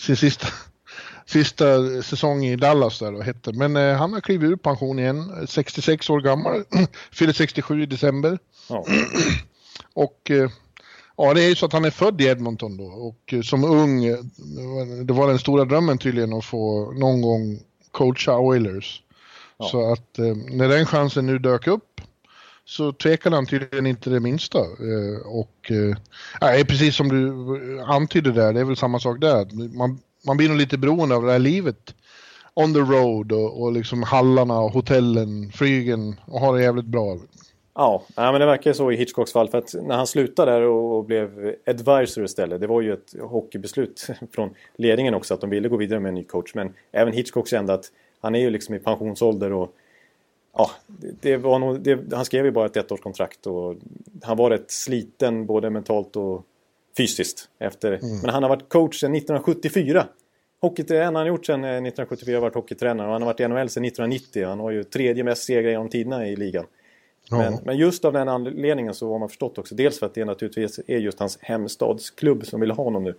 sin 0.00 0.16
sista, 0.16 0.46
sista 1.26 2.02
säsong 2.02 2.44
i 2.44 2.56
Dallas 2.56 2.98
där 2.98 3.14
och 3.14 3.24
hette. 3.24 3.52
Men 3.52 3.96
han 3.96 4.12
har 4.12 4.20
klivit 4.20 4.50
ur 4.50 4.56
pension 4.56 4.98
igen, 4.98 5.46
66 5.48 6.10
år 6.10 6.20
gammal, 6.20 6.64
fyller 7.12 7.32
67 7.32 7.82
i 7.82 7.86
december. 7.86 8.38
Ja. 8.68 8.84
och 9.94 10.30
ja, 11.16 11.34
det 11.34 11.42
är 11.42 11.48
ju 11.48 11.54
så 11.54 11.66
att 11.66 11.72
han 11.72 11.84
är 11.84 11.90
född 11.90 12.20
i 12.20 12.24
Edmonton 12.24 12.76
då 12.76 12.84
och 12.84 13.34
som 13.44 13.64
ung, 13.64 14.02
det 15.06 15.12
var 15.12 15.28
den 15.28 15.38
stora 15.38 15.64
drömmen 15.64 15.98
tydligen 15.98 16.32
att 16.32 16.44
få 16.44 16.92
någon 16.92 17.22
gång 17.22 17.58
coacha 17.90 18.38
Oilers. 18.38 19.02
Ja. 19.58 19.68
Så 19.68 19.92
att 19.92 20.18
när 20.50 20.68
den 20.68 20.86
chansen 20.86 21.26
nu 21.26 21.38
dök 21.38 21.66
upp 21.66 21.95
så 22.66 22.92
tvekade 22.92 23.36
han 23.36 23.46
tydligen 23.46 23.86
inte 23.86 24.10
det 24.10 24.20
minsta. 24.20 24.58
Eh, 24.58 25.26
och 25.26 25.72
äh, 26.40 26.64
precis 26.64 26.96
som 26.96 27.08
du 27.08 27.80
antydde 27.82 28.32
där, 28.32 28.52
det 28.52 28.60
är 28.60 28.64
väl 28.64 28.76
samma 28.76 29.00
sak 29.00 29.20
där. 29.20 29.76
Man, 29.76 29.98
man 30.26 30.36
blir 30.36 30.48
nog 30.48 30.58
lite 30.58 30.78
beroende 30.78 31.16
av 31.16 31.22
det 31.22 31.32
här 31.32 31.38
livet. 31.38 31.94
On 32.54 32.74
the 32.74 32.80
road 32.80 33.32
och, 33.32 33.62
och 33.62 33.72
liksom 33.72 34.02
hallarna 34.02 34.60
och 34.60 34.70
hotellen, 34.70 35.52
flygen 35.54 36.20
och 36.24 36.40
ha 36.40 36.52
det 36.52 36.62
jävligt 36.62 36.86
bra. 36.86 37.18
Ja, 37.74 38.02
men 38.16 38.40
det 38.40 38.46
verkar 38.46 38.72
så 38.72 38.92
i 38.92 38.96
Hitchcocks 38.96 39.32
fall. 39.32 39.48
För 39.48 39.58
att 39.58 39.74
när 39.82 39.96
han 39.96 40.06
slutade 40.06 40.52
där 40.52 40.62
och 40.62 41.04
blev 41.04 41.54
advisor 41.66 42.24
istället. 42.24 42.60
Det 42.60 42.66
var 42.66 42.80
ju 42.80 42.92
ett 42.92 43.14
hockeybeslut 43.20 44.06
från 44.32 44.50
ledningen 44.76 45.14
också 45.14 45.34
att 45.34 45.40
de 45.40 45.50
ville 45.50 45.68
gå 45.68 45.76
vidare 45.76 46.00
med 46.00 46.08
en 46.08 46.14
ny 46.14 46.24
coach. 46.24 46.54
Men 46.54 46.74
även 46.92 47.12
Hitchcock 47.12 47.48
kände 47.48 47.74
att 47.74 47.84
han 48.20 48.34
är 48.34 48.38
ju 48.38 48.50
liksom 48.50 48.74
i 48.74 48.78
pensionsålder 48.78 49.52
och 49.52 49.74
ja, 50.56 50.70
det 51.20 51.36
var 51.36 51.58
nog, 51.58 51.80
det, 51.80 52.12
han 52.12 52.24
skrev 52.24 52.44
ju 52.44 52.50
bara 52.50 52.66
ett 52.66 52.76
ettårskontrakt 52.76 53.46
och 53.46 53.76
han 54.22 54.36
var 54.36 54.50
rätt 54.50 54.70
sliten 54.70 55.46
både 55.46 55.70
mentalt 55.70 56.16
och 56.16 56.44
fysiskt. 56.96 57.48
Efter, 57.58 57.92
mm. 57.92 58.18
Men 58.20 58.30
han 58.30 58.42
har 58.42 58.50
varit 58.50 58.68
coach 58.68 59.00
sedan 59.00 59.14
1974. 59.14 60.06
Hockeytränare 60.60 61.04
han 61.04 61.14
har 61.14 61.26
gjort 61.26 61.46
sedan 61.46 61.64
1974 61.64 62.36
har 62.36 62.40
varit 62.40 62.54
hockeytränare 62.54 63.06
och 63.06 63.12
han 63.12 63.22
har 63.22 63.26
varit 63.26 63.40
i 63.40 63.48
NHL 63.48 63.68
sedan 63.68 63.84
1990. 63.84 64.46
Han 64.46 64.60
har 64.60 64.70
ju 64.70 64.84
tredje 64.84 65.24
mest 65.24 65.42
segrar 65.42 65.70
genom 65.70 65.88
tiderna 65.88 66.28
i 66.28 66.36
ligan. 66.36 66.64
Ja. 67.30 67.36
Men, 67.36 67.58
men, 67.64 67.76
just 67.76 68.04
av 68.04 68.12
den 68.12 68.28
anledningen 68.28 68.94
så 68.94 69.12
har 69.12 69.18
man 69.18 69.28
förstått 69.28 69.58
också. 69.58 69.74
Dels 69.74 69.98
för 69.98 70.06
att 70.06 70.14
det 70.14 70.24
naturligtvis 70.24 70.80
är 70.86 70.98
just 70.98 71.18
hans 71.18 71.38
hemstadsklubb 71.40 72.46
som 72.46 72.60
vill 72.60 72.70
ha 72.70 72.84
honom 72.84 73.04
nu. 73.04 73.14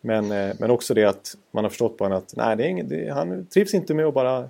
Men, 0.00 0.32
eh, 0.32 0.54
men 0.58 0.70
också 0.70 0.94
det 0.94 1.04
att 1.04 1.36
man 1.50 1.64
har 1.64 1.68
förstått 1.68 1.96
på 1.98 2.04
honom 2.04 2.18
att 2.18 2.36
nej, 2.36 2.56
det 2.56 2.64
är 2.64 2.68
ingen, 2.68 2.88
det, 2.88 3.12
han 3.12 3.46
trivs 3.46 3.74
inte 3.74 3.94
med 3.94 4.06
att 4.06 4.14
bara 4.14 4.48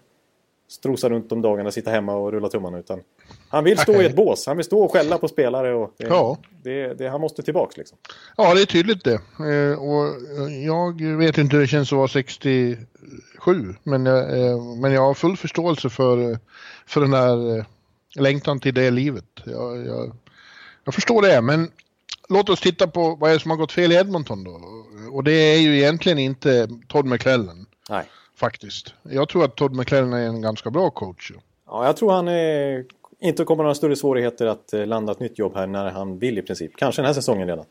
strosa 0.73 1.11
runt 1.11 1.33
om 1.33 1.43
dagarna, 1.43 1.71
sitta 1.71 1.91
hemma 1.91 2.15
och 2.15 2.33
rulla 2.33 2.49
tummarna. 2.49 2.79
Utan 2.79 3.01
han 3.49 3.65
vill 3.65 3.79
stå 3.79 4.03
i 4.03 4.07
ett 4.07 4.17
bås. 4.17 4.47
Han 4.47 4.57
vill 4.57 4.67
stå 4.67 4.83
och 4.83 4.93
skälla 4.93 5.19
på 5.19 5.29
spelare. 5.29 5.75
Och 5.75 5.95
det, 5.99 6.07
ja. 6.07 6.39
det, 6.63 6.95
det, 6.95 7.09
han 7.09 7.21
måste 7.21 7.43
tillbaks 7.43 7.77
liksom. 7.77 7.99
Ja, 8.37 8.55
det 8.55 8.61
är 8.61 8.67
tydligt 8.67 9.05
det. 9.05 9.15
Eh, 9.15 9.83
och 9.83 10.15
jag 10.65 11.03
vet 11.17 11.39
inte 11.39 11.57
hur 11.57 11.61
det 11.61 11.69
känns 11.69 11.93
att 11.93 11.97
vara 11.97 12.09
67. 12.09 13.75
Men 13.83 14.07
jag, 14.07 14.39
eh, 14.39 14.63
men 14.81 14.93
jag 14.93 15.03
har 15.03 15.15
full 15.15 15.37
förståelse 15.37 15.91
för, 15.91 16.39
för 16.87 17.01
den 17.01 17.11
där 17.11 17.59
eh, 17.59 17.65
längtan 18.17 18.61
till 18.61 18.75
det 18.75 18.91
livet. 18.91 19.25
Jag, 19.45 19.87
jag, 19.87 20.13
jag 20.85 20.95
förstår 20.95 21.23
det. 21.23 21.41
Men 21.41 21.71
låt 22.29 22.49
oss 22.49 22.61
titta 22.61 22.87
på 22.87 23.15
vad 23.15 23.31
är 23.31 23.35
det 23.35 23.41
som 23.41 23.51
har 23.51 23.59
gått 23.59 23.73
fel 23.73 23.93
i 23.93 23.95
Edmonton 23.95 24.45
då. 24.45 24.61
Och 25.13 25.25
det 25.25 25.33
är 25.33 25.59
ju 25.59 25.77
egentligen 25.77 26.19
inte 26.19 26.69
Todd 26.89 27.07
McClellan. 27.07 27.67
Nej. 27.91 28.05
Faktiskt. 28.42 28.94
Jag 29.02 29.28
tror 29.28 29.44
att 29.44 29.57
Todd 29.57 29.76
McLaren 29.76 30.12
är 30.12 30.26
en 30.26 30.40
ganska 30.40 30.70
bra 30.70 30.90
coach. 30.90 31.33
Ja, 31.66 31.87
jag 31.87 31.96
tror 31.96 32.12
han 32.12 32.28
är, 32.28 32.85
inte 33.20 33.44
kommer 33.44 33.62
några 33.62 33.74
större 33.74 33.96
svårigheter 33.96 34.46
att 34.46 34.72
eh, 34.72 34.87
landa 34.87 35.12
ett 35.12 35.20
nytt 35.20 35.38
jobb 35.38 35.55
här 35.55 35.66
när 35.66 35.90
han 35.90 36.18
vill 36.18 36.38
i 36.38 36.42
princip. 36.42 36.76
Kanske 36.76 37.02
den 37.02 37.07
här 37.07 37.14
säsongen 37.14 37.48
redan. 37.48 37.64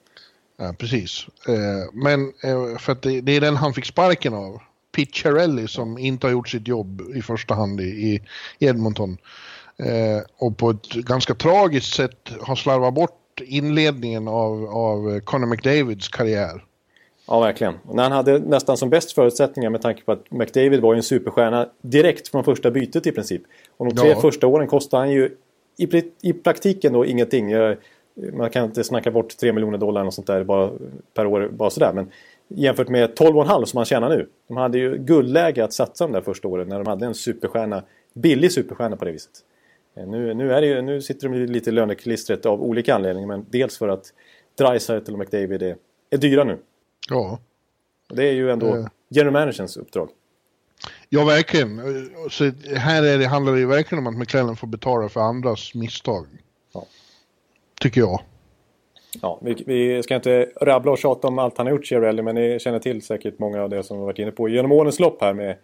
Ja, 0.58 0.74
precis. 0.78 1.28
Eh, 1.48 1.94
men 1.94 2.34
eh, 2.44 2.78
för 2.78 2.92
att 2.92 3.02
det 3.02 3.30
är 3.30 3.42
den 3.42 3.56
han 3.56 3.74
fick 3.74 3.86
sparken 3.86 4.34
av. 4.34 4.62
Picciarelli 4.92 5.68
som 5.68 5.98
inte 5.98 6.28
har 6.28 6.32
gjort 6.32 6.50
sitt 6.50 6.68
jobb 6.68 7.02
i 7.16 7.22
första 7.22 7.54
hand 7.54 7.82
i 7.82 8.22
Edmonton. 8.60 9.18
Och 10.38 10.58
på 10.58 10.70
ett 10.70 10.94
ganska 10.94 11.36
tragiskt 11.36 11.94
sätt 11.94 12.32
har 12.42 12.56
slarvat 12.56 12.94
bort 12.94 13.42
inledningen 13.42 14.28
av, 14.28 14.66
av 14.66 15.20
Conor 15.20 15.46
McDavids 15.48 16.08
karriär. 16.08 16.64
Ja, 17.28 17.40
verkligen. 17.40 17.74
När 17.94 18.04
han 18.04 18.12
hade 18.12 18.40
nästan 18.40 18.78
som 18.78 18.90
bäst 18.90 19.12
förutsättningar 19.12 19.70
med 19.70 19.82
tanke 19.82 20.04
på 20.04 20.12
att 20.12 20.32
McDavid 20.32 20.82
var 20.82 20.94
ju 20.94 20.98
en 20.98 21.04
superstjärna 21.04 21.70
direkt 21.82 22.28
från 22.28 22.44
första 22.44 22.72
bytet 22.72 23.08
i 23.08 23.12
princip. 23.12 23.42
Och 23.78 23.86
de 23.86 23.96
tre 23.96 24.10
ja. 24.10 24.22
första 24.22 24.48
åren 24.48 24.68
kostade 24.68 25.02
han 25.02 25.12
ju 25.12 25.38
i, 25.78 26.04
i 26.22 26.34
praktiken 26.34 26.94
då 26.94 27.06
ingenting. 27.06 27.52
Man 28.34 28.50
kan 28.50 28.66
inte 28.66 28.84
snacka 28.84 29.12
bort 29.12 29.38
3 29.38 29.54
miljoner 29.54 29.78
dollar 29.78 30.06
och 30.06 30.14
sånt 30.14 30.28
där 30.28 30.44
bara, 30.44 30.72
per 31.14 31.26
år 31.26 31.50
bara 31.52 31.70
sådär. 31.70 31.94
Men 31.94 32.12
jämfört 32.48 32.90
med 32.90 33.10
12,5 33.10 33.66
som 33.66 33.78
han 33.78 33.86
tjänar 33.86 34.10
nu. 34.10 34.28
De 34.48 34.58
hade 34.58 34.78
ju 34.78 34.98
guldläge 34.98 35.64
att 35.64 35.74
satsa 35.74 36.08
de 36.08 36.14
där 36.14 36.22
första 36.22 36.48
åren 36.48 36.70
när 36.70 36.78
de 36.78 36.88
hade 36.88 37.06
en 37.06 37.16
superstjärna. 37.16 37.84
Billig 38.14 38.52
superstjärna 38.52 38.96
på 38.96 39.06
det 39.06 39.12
viset. 39.12 39.32
Eh, 39.98 40.08
nu, 40.08 40.34
nu, 40.34 40.54
är 40.54 40.62
det 40.62 40.68
ju, 40.68 40.82
nu 40.82 41.02
sitter 41.02 41.30
de 41.30 41.38
lite 41.38 41.70
i 41.70 41.74
löneklistret 41.74 42.46
av 42.46 42.62
olika 42.62 42.96
anledningar. 42.96 43.28
Men 43.28 43.46
dels 43.50 43.78
för 43.78 43.88
att 43.88 44.06
Dreisaitl 44.58 45.14
och 45.14 45.20
McDavid 45.20 45.64
är, 45.64 45.76
är 46.10 46.18
dyra 46.18 46.44
nu. 46.44 46.58
Ja. 47.10 47.40
Det 48.10 48.30
är 48.30 48.34
ju 48.34 48.52
ändå 48.52 48.76
uh. 48.76 48.88
general 49.10 49.34
managerns 49.34 49.78
uppdrag. 49.78 50.10
Ja, 51.10 51.26
verkligen. 51.26 51.82
Så 52.30 52.52
här 52.76 53.04
är 53.04 53.18
det, 53.18 53.26
handlar 53.26 53.54
det 53.54 53.60
ju 53.60 53.66
verkligen 53.66 54.08
om 54.08 54.14
att 54.14 54.20
McLaren 54.20 54.56
får 54.56 54.68
betala 54.68 55.10
för 55.10 55.20
andras 55.20 55.74
misstag. 55.76 56.28
Ja. 56.74 56.86
Tycker 57.80 58.02
jag. 58.02 58.22
Ja, 59.22 59.40
vi, 59.42 59.64
vi, 59.68 60.04
ska 60.04 60.16
inte 60.16 60.50
rabbla 60.62 60.92
och 60.92 60.98
tjata 60.98 61.28
om 61.28 61.40
allt 61.40 61.58
han 61.58 61.68
har 61.68 61.74
gjort, 61.74 61.86
Chiarelli, 61.86 62.22
men 62.22 62.36
ni 62.36 62.60
känner 62.60 62.80
till 62.80 63.02
säkert 63.02 63.40
många 63.40 63.62
av 63.62 63.70
det 63.70 63.84
som 63.84 64.00
vi 64.00 64.06
varit 64.06 64.20
inne 64.20 64.32
på 64.32 64.50
genom 64.50 64.72
årens 64.72 65.00
lopp 65.00 65.22
här 65.22 65.34
med, 65.34 65.58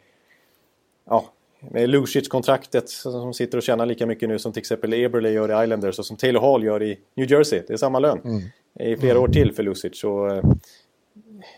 ja, 1.06 1.26
med 1.60 1.90
Lucic-kontraktet 1.90 2.90
som 2.90 3.34
sitter 3.34 3.58
och 3.58 3.64
tjänar 3.64 3.86
lika 3.86 4.06
mycket 4.06 4.30
nu 4.30 4.40
som 4.40 4.54
till 4.54 4.60
exempel 4.60 4.94
Eberle 4.94 5.30
gör 5.30 5.62
i 5.62 5.64
Islanders 5.64 6.00
och 6.00 6.06
som 6.06 6.18
Taylor 6.18 6.42
Hall 6.42 6.64
gör 6.64 6.84
i 6.84 7.00
New 7.14 7.32
Jersey. 7.32 7.62
Det 7.68 7.74
är 7.74 7.78
samma 7.78 8.00
lön 8.00 8.22
mm. 8.24 8.42
i 8.80 8.98
flera 8.98 9.20
år 9.20 9.28
till 9.28 9.54
för 9.54 9.64
Lucic. 9.64 10.04
Och, 10.04 10.32
eh, 10.32 10.44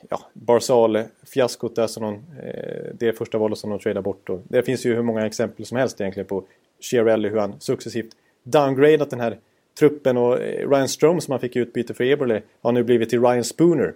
ja, 0.09 0.19
Barzal-fiaskot 0.33 1.75
där 1.75 1.87
som 1.87 2.03
någon, 2.03 2.15
eh, 2.43 2.93
det 2.93 3.17
första 3.17 3.37
valet 3.37 3.57
som 3.57 3.69
de 3.69 3.79
tradar 3.79 4.01
bort. 4.01 4.29
Och 4.29 4.41
det 4.43 4.63
finns 4.63 4.85
ju 4.85 4.95
hur 4.95 5.01
många 5.01 5.25
exempel 5.25 5.65
som 5.65 5.77
helst 5.77 6.01
egentligen 6.01 6.27
på 6.27 6.43
Chiarelli, 6.79 7.29
hur 7.29 7.39
han 7.39 7.59
successivt 7.59 8.11
downgradat 8.43 9.09
den 9.09 9.19
här 9.19 9.37
truppen 9.79 10.17
och 10.17 10.41
eh, 10.41 10.69
Ryan 10.69 10.87
Strom 10.87 11.21
som 11.21 11.31
han 11.31 11.39
fick 11.39 11.55
utbyte 11.55 11.93
för 11.93 12.03
Eberle 12.03 12.41
har 12.61 12.71
nu 12.71 12.83
blivit 12.83 13.09
till 13.09 13.21
Ryan 13.21 13.43
Spooner. 13.43 13.93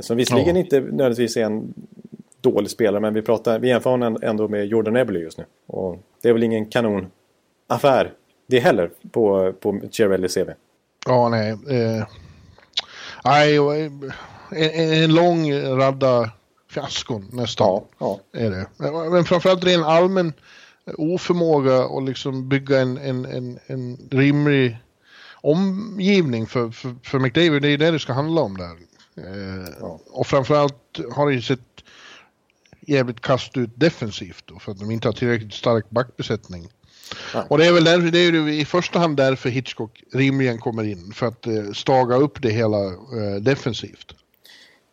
Som 0.00 0.16
visserligen 0.16 0.56
ja. 0.56 0.62
inte 0.62 0.80
nödvändigtvis 0.80 1.36
är 1.36 1.44
en 1.44 1.74
dålig 2.40 2.70
spelare 2.70 3.00
men 3.00 3.14
vi, 3.14 3.22
pratar, 3.22 3.58
vi 3.58 3.68
jämför 3.68 3.90
honom 3.90 4.18
ändå 4.22 4.48
med 4.48 4.66
Jordan 4.66 4.96
Eberle 4.96 5.18
just 5.18 5.38
nu. 5.38 5.44
Och 5.66 5.98
det 6.22 6.28
är 6.28 6.32
väl 6.32 6.42
ingen 6.42 6.66
kanonaffär 6.66 8.12
det 8.46 8.58
heller 8.58 8.90
på, 9.10 9.52
på 9.60 9.80
Chiarelli 9.90 10.28
CV. 10.28 10.50
Ja, 11.06 11.28
nej. 11.28 11.50
Eh, 11.50 12.06
en, 14.50 14.92
en 14.92 15.14
lång 15.14 15.52
radda 15.52 16.30
fiaskon 16.70 17.28
nästan. 17.32 17.66
Ja, 17.66 17.86
ja. 17.98 18.20
Är 18.32 18.50
det. 18.50 18.66
Men 19.10 19.24
framförallt 19.24 19.64
ren 19.64 19.84
allmän 19.84 20.32
oförmåga 20.96 21.84
att 21.84 22.04
liksom 22.04 22.48
bygga 22.48 22.80
en, 22.80 22.98
en, 22.98 23.24
en, 23.24 23.58
en 23.66 24.08
rimlig 24.10 24.78
omgivning 25.40 26.46
för, 26.46 26.70
för, 26.70 26.94
för 27.02 27.18
McDavid. 27.18 27.62
Det 27.62 27.68
är 27.68 27.78
det 27.78 27.90
det 27.90 27.98
ska 27.98 28.12
handla 28.12 28.40
om 28.40 28.56
där. 28.56 28.76
Eh, 29.16 29.68
ja. 29.80 30.00
Och 30.10 30.26
framförallt 30.26 31.00
har 31.12 31.26
det 31.28 31.34
ju 31.34 31.42
sett 31.42 31.60
jävligt 32.80 33.20
kast 33.20 33.56
ut 33.56 33.70
defensivt 33.74 34.44
då, 34.46 34.58
för 34.58 34.72
att 34.72 34.78
de 34.78 34.90
inte 34.90 35.08
har 35.08 35.12
tillräckligt 35.12 35.54
stark 35.54 35.90
backbesättning. 35.90 36.68
Ja. 37.34 37.44
Och 37.48 37.58
det 37.58 37.66
är 37.66 37.72
väl 37.72 37.84
därför, 37.84 38.10
det 38.10 38.18
är 38.18 38.32
ju 38.32 38.54
i 38.54 38.64
första 38.64 38.98
hand 38.98 39.16
därför 39.16 39.48
Hitchcock 39.48 40.02
rimligen 40.12 40.58
kommer 40.58 40.84
in, 40.84 41.12
för 41.12 41.26
att 41.26 41.46
eh, 41.46 41.72
staga 41.74 42.16
upp 42.16 42.42
det 42.42 42.50
hela 42.50 42.84
eh, 42.86 43.36
defensivt. 43.40 44.14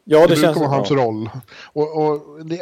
Ja, 0.07 0.27
det, 0.27 0.35
det 0.35 0.41
brukar 0.41 0.59
vara 0.59 0.69
hans 0.69 0.91
roll. 0.91 1.29
Och, 1.73 2.05
och 2.05 2.45
det, 2.45 2.61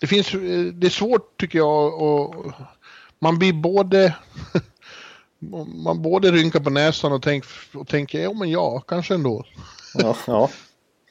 det, 0.00 0.06
finns, 0.06 0.30
det 0.72 0.86
är 0.86 0.90
svårt 0.90 1.40
tycker 1.40 1.58
jag 1.58 2.02
och 2.02 2.52
man 3.18 3.38
blir 3.38 3.52
både 3.52 4.14
man 5.84 6.02
både 6.02 6.30
rynkar 6.30 6.60
på 6.60 6.70
näsan 6.70 7.12
och, 7.12 7.22
tänk, 7.22 7.44
och 7.74 7.88
tänker 7.88 8.22
ja 8.22 8.32
men 8.32 8.50
ja, 8.50 8.80
kanske 8.80 9.14
ändå. 9.14 9.44
Ja, 9.94 10.16
ja. 10.26 10.50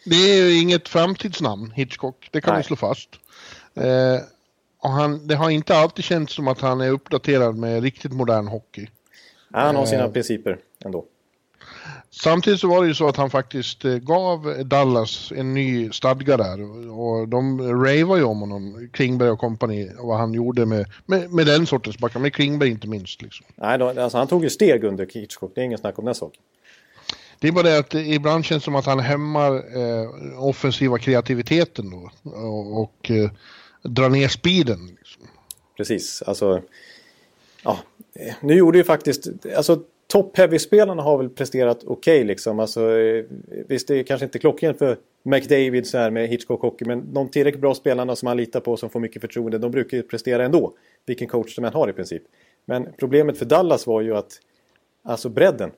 Det 0.05 0.15
är 0.15 0.45
ju 0.45 0.59
inget 0.59 0.87
framtidsnamn, 0.87 1.71
Hitchcock, 1.71 2.29
det 2.31 2.41
kan 2.41 2.53
Nej. 2.53 2.61
vi 2.61 2.67
slå 2.67 2.75
fast. 2.75 3.09
Eh, 3.75 4.19
och 4.79 4.89
han, 4.89 5.27
det 5.27 5.35
har 5.35 5.49
inte 5.49 5.77
alltid 5.77 6.05
känts 6.05 6.33
som 6.33 6.47
att 6.47 6.61
han 6.61 6.81
är 6.81 6.89
uppdaterad 6.89 7.57
med 7.57 7.83
riktigt 7.83 8.13
modern 8.13 8.47
hockey. 8.47 8.87
Han 9.51 9.75
har 9.75 9.85
sina 9.85 10.03
eh, 10.03 10.11
principer 10.11 10.57
ändå. 10.85 11.05
Samtidigt 12.11 12.59
så 12.59 12.67
var 12.67 12.81
det 12.81 12.87
ju 12.87 12.93
så 12.93 13.07
att 13.07 13.17
han 13.17 13.29
faktiskt 13.29 13.85
eh, 13.85 13.95
gav 13.95 14.63
Dallas 14.65 15.31
en 15.35 15.53
ny 15.53 15.91
stadga 15.91 16.37
där 16.37 16.61
och 16.91 17.27
de 17.27 17.61
ravar 17.61 18.17
ju 18.17 18.23
om 18.23 18.39
honom, 18.39 18.89
Klingberg 18.93 19.29
och 19.29 19.39
kompani, 19.39 19.91
vad 19.99 20.17
han 20.17 20.33
gjorde 20.33 20.65
med, 20.65 20.85
med, 21.05 21.31
med 21.31 21.45
den 21.45 21.65
sortens 21.67 21.97
backar, 21.97 22.19
med 22.19 22.33
Klingberg 22.33 22.69
inte 22.69 22.87
minst. 22.87 23.21
Liksom. 23.21 23.45
Nej, 23.55 23.77
då, 23.77 24.01
alltså 24.01 24.17
han 24.17 24.27
tog 24.27 24.43
ju 24.43 24.49
steg 24.49 24.83
under 24.83 25.07
Hitchcock, 25.13 25.51
det 25.55 25.61
är 25.61 25.65
ingen 25.65 25.77
snack 25.77 25.99
om 25.99 26.05
den 26.05 26.15
saken. 26.15 26.41
Det 27.39 27.47
är 27.47 27.51
bara 27.51 27.63
det 27.63 27.77
att 27.77 27.93
ibland 27.93 28.45
känns 28.45 28.63
det 28.63 28.65
som 28.65 28.75
att 28.75 28.85
han 28.85 28.99
hämmar 28.99 29.55
eh, 29.55 30.43
offensiva 30.43 30.97
kreativiteten 30.97 31.89
då 31.89 32.11
och, 32.31 32.81
och 32.81 33.11
eh, 33.11 33.31
drar 33.81 34.09
ner 34.09 34.27
speeden. 34.27 34.87
Liksom. 34.99 35.23
Precis, 35.77 36.21
alltså 36.21 36.61
ja, 37.63 37.79
nu 38.41 38.53
gjorde 38.53 38.77
ju 38.77 38.83
faktiskt, 38.83 39.27
alltså 39.57 39.79
top-heavy-spelarna 40.13 41.03
har 41.03 41.17
väl 41.17 41.29
presterat 41.29 41.83
okej 41.83 41.91
okay, 41.91 42.23
liksom. 42.23 42.59
Alltså, 42.59 42.97
eh, 42.97 43.25
visst, 43.67 43.87
det 43.87 43.99
är 43.99 44.03
kanske 44.03 44.25
inte 44.25 44.39
klockrent 44.39 44.77
för 44.77 44.97
McDavid 45.23 45.87
så 45.87 45.97
här 45.97 46.11
med 46.11 46.27
Hitchcock 46.27 46.61
Hockey. 46.61 46.85
Men 46.85 47.13
de 47.13 47.29
tillräckligt 47.29 47.61
bra 47.61 47.75
spelarna 47.75 48.15
som 48.15 48.27
han 48.27 48.37
litar 48.37 48.59
på 48.59 48.77
som 48.77 48.89
får 48.89 48.99
mycket 48.99 49.21
förtroende. 49.21 49.57
De 49.57 49.71
brukar 49.71 49.97
ju 49.97 50.03
prestera 50.03 50.45
ändå. 50.45 50.73
Vilken 51.05 51.27
coach 51.27 51.55
de 51.55 51.65
än 51.65 51.73
har 51.73 51.89
i 51.89 51.93
princip. 51.93 52.23
Men 52.65 52.87
problemet 52.97 53.37
för 53.37 53.45
Dallas 53.45 53.87
var 53.87 54.01
ju 54.01 54.17
att 54.17 54.39
alltså 55.03 55.29
bredden. 55.29 55.71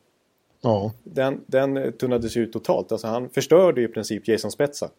Ja. 0.61 0.91
Den, 1.03 1.41
den 1.45 1.93
tunnades 1.93 2.37
ut 2.37 2.53
totalt. 2.53 2.91
Alltså 2.91 3.07
han 3.07 3.29
förstörde 3.29 3.81
ju 3.81 3.87
i 3.87 3.91
princip 3.91 4.27
Jason 4.27 4.51
Spetsa. 4.51 4.89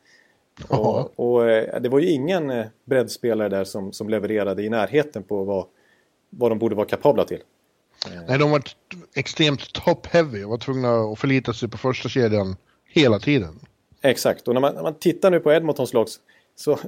Och, 0.68 1.20
och, 1.20 1.50
eh, 1.50 1.80
det 1.80 1.88
var 1.88 1.98
ju 1.98 2.10
ingen 2.10 2.50
eh, 2.50 2.66
breddspelare 2.84 3.48
där 3.48 3.64
som, 3.64 3.92
som 3.92 4.08
levererade 4.08 4.62
i 4.62 4.68
närheten 4.68 5.22
på 5.22 5.44
vad, 5.44 5.66
vad 6.30 6.50
de 6.50 6.58
borde 6.58 6.74
vara 6.74 6.86
kapabla 6.86 7.24
till. 7.24 7.40
Nej, 8.28 8.38
de 8.38 8.50
var 8.50 8.62
extremt 9.14 9.72
top-heavy 9.72 10.44
och 10.44 10.50
var 10.50 10.58
tvungna 10.58 11.12
att 11.12 11.18
förlita 11.18 11.52
sig 11.52 11.68
på 11.68 11.78
första 11.78 12.08
kedjan 12.08 12.56
hela 12.84 13.18
tiden. 13.18 13.60
Exakt, 14.02 14.48
och 14.48 14.54
när 14.54 14.60
man, 14.60 14.74
när 14.74 14.82
man 14.82 14.94
tittar 14.94 15.30
nu 15.30 15.40
på 15.40 15.52
Edmontons 15.52 15.92
lag 15.92 16.06
så 16.54 16.78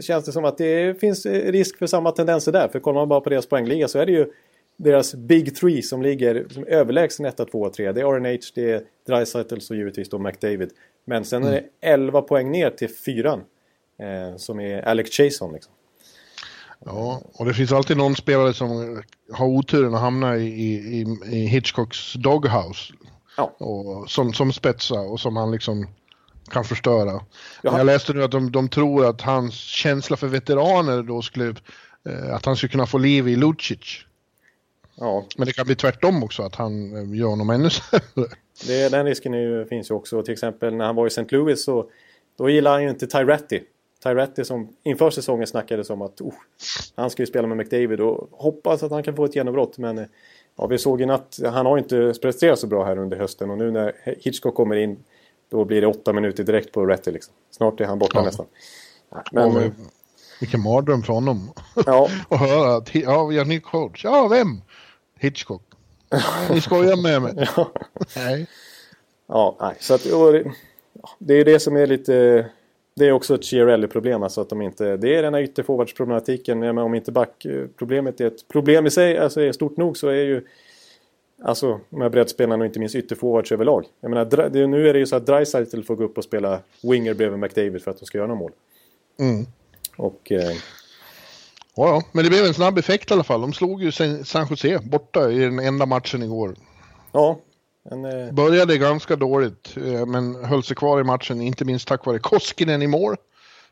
känns 0.00 0.24
det 0.24 0.32
som 0.32 0.44
att 0.44 0.58
det 0.58 1.00
finns 1.00 1.26
risk 1.26 1.78
för 1.78 1.86
samma 1.86 2.10
tendenser 2.10 2.52
där. 2.52 2.68
För 2.68 2.80
kollar 2.80 3.00
man 3.00 3.08
bara 3.08 3.20
på 3.20 3.30
deras 3.30 3.46
poängliga 3.46 3.88
så 3.88 3.98
är 3.98 4.06
det 4.06 4.12
ju 4.12 4.32
deras 4.76 5.14
Big 5.14 5.56
Three 5.56 5.82
som 5.82 6.02
ligger 6.02 6.46
som 6.50 6.64
överlägsen 6.64 7.26
1, 7.26 7.36
2 7.36 7.60
och 7.60 7.72
3. 7.72 7.92
Det 7.92 8.00
är 8.00 8.04
RNH, 8.04 8.40
det 8.54 8.70
är 8.70 8.82
Dreisaitl 9.06 9.54
och 9.70 9.76
givetvis 9.76 10.08
då 10.08 10.18
McDavid. 10.18 10.70
Men 11.04 11.24
sen 11.24 11.44
är 11.44 11.50
det 11.50 11.64
11 11.80 12.18
mm. 12.18 12.28
poäng 12.28 12.50
ner 12.50 12.70
till 12.70 12.88
fyran. 12.88 13.42
Eh, 14.00 14.36
som 14.36 14.60
är 14.60 14.82
Alex 14.82 15.10
Chason 15.10 15.52
liksom. 15.52 15.72
Ja, 16.84 17.22
och 17.34 17.46
det 17.46 17.54
finns 17.54 17.72
alltid 17.72 17.96
någon 17.96 18.16
spelare 18.16 18.54
som 18.54 19.02
har 19.32 19.46
oturen 19.46 19.94
att 19.94 20.00
hamna 20.00 20.36
i, 20.36 20.46
i, 20.46 21.18
i 21.24 21.46
Hitchcocks 21.46 22.12
doghouse. 22.14 22.92
Ja. 23.36 23.54
Och, 23.58 24.10
som, 24.10 24.32
som 24.32 24.52
spetsar 24.52 25.12
och 25.12 25.20
som 25.20 25.36
han 25.36 25.50
liksom 25.50 25.86
kan 26.50 26.64
förstöra. 26.64 27.20
Jaha. 27.62 27.78
Jag 27.78 27.86
läste 27.86 28.12
nu 28.12 28.22
att 28.22 28.30
de, 28.30 28.52
de 28.52 28.68
tror 28.68 29.06
att 29.06 29.20
hans 29.20 29.54
känsla 29.54 30.16
för 30.16 30.26
veteraner 30.26 31.02
då 31.02 31.22
skulle, 31.22 31.54
eh, 32.08 32.34
att 32.34 32.46
han 32.46 32.56
skulle 32.56 32.70
kunna 32.70 32.86
få 32.86 32.98
liv 32.98 33.28
i 33.28 33.36
Lucic. 33.36 34.04
Ja. 34.94 35.26
Men 35.36 35.46
det 35.46 35.52
kan 35.52 35.66
bli 35.66 35.74
tvärtom 35.74 36.24
också, 36.24 36.42
att 36.42 36.54
han 36.54 36.96
eh, 36.96 37.18
gör 37.18 37.28
honom 37.28 37.50
ännu 37.50 37.70
sämre. 37.90 38.30
Det, 38.66 38.88
den 38.88 39.06
risken 39.06 39.32
ju, 39.32 39.66
finns 39.66 39.90
ju 39.90 39.94
också. 39.94 40.22
Till 40.22 40.32
exempel 40.32 40.74
när 40.74 40.84
han 40.84 40.96
var 40.96 41.06
i 41.06 41.08
St. 41.08 41.26
Louis 41.28 41.64
så 41.64 41.90
då 42.38 42.50
gillar 42.50 42.72
han 42.72 42.82
ju 42.82 42.90
inte 42.90 43.06
Tyratti. 43.06 43.60
Tyratti 44.02 44.44
som 44.44 44.68
inför 44.82 45.10
säsongen 45.10 45.46
snackades 45.46 45.90
om 45.90 46.02
att 46.02 46.20
oh, 46.20 46.34
han 46.94 47.10
ska 47.10 47.22
ju 47.22 47.26
spela 47.26 47.48
med 47.48 47.56
McDavid 47.56 48.00
och 48.00 48.28
hoppas 48.32 48.82
att 48.82 48.90
han 48.90 49.02
kan 49.02 49.16
få 49.16 49.24
ett 49.24 49.36
genombrott. 49.36 49.78
Men 49.78 50.06
ja, 50.56 50.66
vi 50.66 50.78
såg 50.78 51.02
i 51.02 51.06
natt, 51.06 51.38
han 51.44 51.66
har 51.66 51.78
inte 51.78 52.14
presterat 52.22 52.58
så 52.58 52.66
bra 52.66 52.84
här 52.84 52.98
under 52.98 53.16
hösten 53.16 53.50
och 53.50 53.58
nu 53.58 53.70
när 53.70 53.92
Hitchcock 54.04 54.54
kommer 54.54 54.76
in 54.76 55.04
då 55.50 55.64
blir 55.64 55.80
det 55.80 55.86
åtta 55.86 56.12
minuter 56.12 56.44
direkt 56.44 56.72
på 56.72 56.86
Ratty 56.86 57.10
liksom. 57.10 57.34
Snart 57.50 57.80
är 57.80 57.84
han 57.84 57.98
borta 57.98 58.18
ja. 58.18 58.24
nästan. 58.24 58.46
Men, 59.32 59.54
ja, 59.54 59.70
vilken 60.40 60.60
mardröm 60.60 61.02
för 61.02 61.12
honom. 61.12 61.52
Ja. 61.86 62.08
och 62.28 62.38
höra 62.38 62.76
att 62.76 62.94
ja, 62.94 63.26
vi 63.26 63.38
har 63.38 63.44
ny 63.44 63.60
coach. 63.60 64.04
Ja, 64.04 64.28
vem? 64.28 64.62
Hitchcock. 65.18 65.62
Ni 66.50 66.60
skojar 66.60 66.96
med 66.96 67.22
mig. 67.22 67.48
ja. 67.56 67.72
nej. 68.16 68.46
Ja, 69.26 69.56
nej. 69.60 69.76
Så 69.80 69.94
att, 69.94 70.02
det 71.18 71.34
är 71.34 71.44
det 71.44 71.60
som 71.60 71.76
är 71.76 71.86
lite 71.86 72.46
det 72.94 73.06
är 73.06 73.12
också 73.12 73.34
ett 73.34 73.44
Chiarelli-problem. 73.44 74.22
Alltså 74.22 74.40
att 74.40 74.48
de 74.48 74.62
inte, 74.62 74.96
det 74.96 75.14
är 75.14 75.22
den 75.22 75.34
här 75.34 75.42
ytterforwardsproblematiken. 75.42 76.62
Ja, 76.62 76.82
om 76.82 76.94
inte 76.94 77.12
backproblemet 77.12 78.20
är 78.20 78.26
ett 78.26 78.48
problem 78.48 78.86
i 78.86 78.90
sig, 78.90 79.18
alltså 79.18 79.40
är 79.40 79.52
stort 79.52 79.76
nog 79.76 79.96
så 79.96 80.08
är 80.08 80.24
ju 80.24 80.46
Alltså 81.42 81.80
de 81.90 82.00
här 82.00 82.08
breddspelarna 82.08 82.62
och 82.62 82.66
inte 82.66 82.78
minst 82.78 82.94
ytterforwards 82.94 83.52
överlag. 83.52 83.84
Jag 84.00 84.10
menar, 84.10 84.50
det, 84.50 84.66
nu 84.66 84.88
är 84.88 84.92
det 84.92 84.98
ju 84.98 85.06
så 85.06 85.16
att 85.16 85.26
Dreisaitl 85.26 85.82
får 85.82 85.96
gå 85.96 86.04
upp 86.04 86.18
och 86.18 86.24
spela 86.24 86.60
winger 86.82 87.14
bredvid 87.14 87.38
McDavid 87.38 87.82
för 87.82 87.90
att 87.90 87.98
de 87.98 88.06
ska 88.06 88.18
göra 88.18 88.28
några 88.28 88.40
mål. 88.40 88.52
Mm. 89.18 89.46
Och... 89.96 90.32
Eh... 90.32 90.56
Ja, 91.74 92.02
men 92.12 92.24
det 92.24 92.30
blev 92.30 92.44
en 92.44 92.54
snabb 92.54 92.78
effekt 92.78 93.10
i 93.10 93.14
alla 93.14 93.24
fall. 93.24 93.40
De 93.40 93.52
slog 93.52 93.82
ju 93.82 93.92
San 94.24 94.46
Jose 94.50 94.78
borta 94.78 95.30
i 95.30 95.38
den 95.38 95.58
enda 95.58 95.86
matchen 95.86 96.22
igår. 96.22 96.54
Ja, 97.12 97.38
en, 97.84 98.04
eh... 98.04 98.32
Började 98.32 98.78
ganska 98.78 99.16
dåligt 99.16 99.76
eh, 99.76 100.06
men 100.06 100.44
höll 100.44 100.62
sig 100.62 100.76
kvar 100.76 101.00
i 101.00 101.04
matchen, 101.04 101.40
inte 101.40 101.64
minst 101.64 101.88
tack 101.88 102.06
vare 102.06 102.18
Koskinen 102.18 102.82
i 102.82 102.86
mål. 102.86 103.16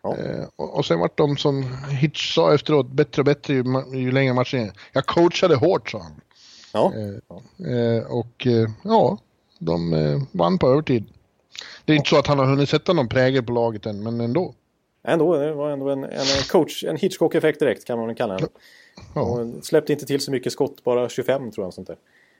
Ja. 0.02 0.16
Eh, 0.16 0.44
och, 0.56 0.76
och 0.76 0.86
sen 0.86 1.00
vart 1.00 1.18
de 1.18 1.36
som 1.36 1.76
Hitch 1.88 2.34
sa 2.34 2.54
efteråt 2.54 2.90
bättre 2.90 3.22
och 3.22 3.26
bättre 3.26 3.54
ju, 3.54 3.64
ju 3.92 4.12
längre 4.12 4.34
matchen 4.34 4.72
Jag 4.92 5.06
coachade 5.06 5.56
hårt 5.56 5.90
sa 5.90 5.98
han. 5.98 6.20
Ja. 6.72 6.92
Eh, 7.66 8.12
och 8.12 8.46
eh, 8.46 8.70
ja, 8.84 9.18
de 9.58 9.92
eh, 9.92 10.22
vann 10.32 10.58
på 10.58 10.68
övertid. 10.68 11.04
Det 11.84 11.92
är 11.92 11.96
inte 11.96 12.08
så 12.08 12.18
att 12.18 12.26
han 12.26 12.38
har 12.38 12.46
hunnit 12.46 12.68
sätta 12.68 12.92
någon 12.92 13.08
prägel 13.08 13.42
på 13.42 13.52
laget 13.52 13.86
än, 13.86 14.02
men 14.02 14.20
ändå. 14.20 14.54
Ändå, 15.02 15.36
det 15.36 15.52
var 15.52 15.70
ändå 15.70 15.90
en, 15.90 16.04
en 16.04 16.42
coach, 16.50 16.84
en 16.84 16.96
Hitchcock-effekt 16.96 17.60
direkt 17.60 17.84
kan 17.84 17.98
man 17.98 18.06
väl 18.06 18.16
kalla 18.16 18.36
den. 18.36 18.48
Ja. 19.14 19.20
Och 19.20 19.64
släppte 19.64 19.92
inte 19.92 20.06
till 20.06 20.20
så 20.20 20.30
mycket 20.30 20.52
skott, 20.52 20.84
bara 20.84 21.08
25 21.08 21.50
tror 21.50 21.66
jag. 21.66 21.74
Sånt 21.74 21.86
där. 21.86 21.96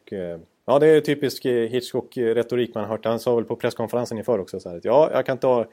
Och, 0.08 0.12
eh, 0.12 0.38
ja, 0.66 0.78
det 0.78 0.86
är 0.86 1.00
typisk 1.00 1.44
eh, 1.44 1.68
Hitchcock-retorik 1.68 2.74
man 2.74 2.84
har 2.84 2.90
hört. 2.90 3.04
Han 3.04 3.20
sa 3.20 3.34
väl 3.34 3.44
på 3.44 3.56
presskonferensen 3.56 4.18
inför 4.18 4.38
också 4.38 4.60
så 4.60 4.68
här, 4.68 4.76
att 4.76 4.84
ja, 4.84 5.10
jag 5.12 5.26
kan 5.26 5.38
ta 5.38 5.66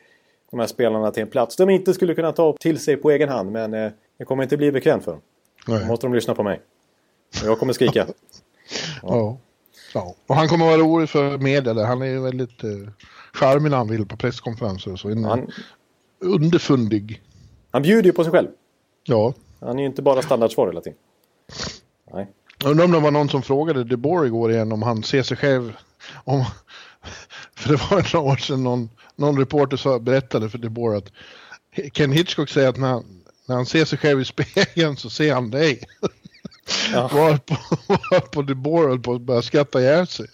de 0.51 0.59
här 0.59 0.67
spelarna 0.67 1.11
till 1.11 1.23
en 1.23 1.29
plats 1.29 1.55
de 1.55 1.69
inte 1.69 1.93
skulle 1.93 2.15
kunna 2.15 2.31
ta 2.31 2.55
till 2.59 2.79
sig 2.79 2.97
på 2.97 3.11
egen 3.11 3.29
hand. 3.29 3.51
Men 3.51 3.73
eh, 3.73 3.91
det 4.17 4.25
kommer 4.25 4.43
inte 4.43 4.57
bli 4.57 4.71
bekvämt 4.71 5.03
för 5.03 5.11
dem. 5.11 5.21
Då 5.67 5.85
måste 5.85 6.07
de 6.07 6.13
lyssna 6.13 6.35
på 6.35 6.43
mig. 6.43 6.61
Och 7.41 7.47
jag 7.47 7.59
kommer 7.59 7.73
skrika. 7.73 8.07
ja. 8.07 8.13
ja. 9.01 9.37
ja. 9.93 10.15
Och 10.27 10.35
han 10.35 10.47
kommer 10.47 10.65
vara 10.65 10.77
rolig 10.77 11.09
för 11.09 11.37
media. 11.37 11.85
Han 11.85 12.01
är 12.01 12.05
ju 12.05 12.19
väldigt 12.19 12.63
eh, 12.63 12.69
charmig 13.33 13.69
när 13.69 13.77
han 13.77 13.89
vill 13.89 14.05
på 14.05 14.17
presskonferenser. 14.17 14.95
Så 14.95 15.09
en, 15.09 15.23
han, 15.25 15.51
underfundig. 16.19 17.21
Han 17.71 17.81
bjuder 17.81 18.03
ju 18.03 18.13
på 18.13 18.23
sig 18.23 18.31
själv. 18.31 18.47
Ja. 19.03 19.33
Han 19.59 19.77
är 19.77 19.79
ju 19.79 19.85
inte 19.85 20.01
bara 20.01 20.21
standardsvar 20.21 20.67
hela 20.67 20.81
tiden. 20.81 20.99
Nej. 22.13 22.27
Jag 22.57 22.71
undrar 22.71 22.85
om 22.85 22.91
det 22.91 22.99
var 22.99 23.11
någon 23.11 23.29
som 23.29 23.41
frågade 23.41 23.83
DeBoer 23.83 24.25
igår 24.25 24.51
igen 24.51 24.71
om 24.71 24.81
han 24.81 25.03
ser 25.03 25.23
sig 25.23 25.37
själv... 25.37 25.73
Om, 26.23 26.45
för 27.55 27.69
det 27.69 27.75
var 27.75 28.13
några 28.13 28.31
år 28.31 28.37
sedan 28.37 28.63
någon, 28.63 28.89
någon 29.15 29.39
reporter 29.39 29.77
sa, 29.77 29.99
berättade 29.99 30.49
för 30.49 30.57
DeBoer 30.57 30.97
att 30.97 31.11
Ken 31.93 32.11
Hitchcock 32.11 32.49
säger 32.49 32.69
att 32.69 32.77
när 32.77 32.87
han, 32.87 33.03
när 33.45 33.55
han 33.55 33.65
ser 33.65 33.85
sig 33.85 33.97
själv 33.97 34.21
i 34.21 34.25
spegeln 34.65 34.97
så 34.97 35.09
ser 35.09 35.33
han 35.33 35.51
dig. 35.51 35.83
Ja. 36.93 37.07
var 37.13 37.37
på, 37.37 37.57
var 37.87 38.19
på 38.19 38.41
DeBoer 38.41 38.87
höll 38.87 38.99
på 38.99 39.13
att 39.13 39.21
börja 39.21 39.41
skratta 39.41 39.81
ihjäl 39.81 40.07
sig. 40.07 40.27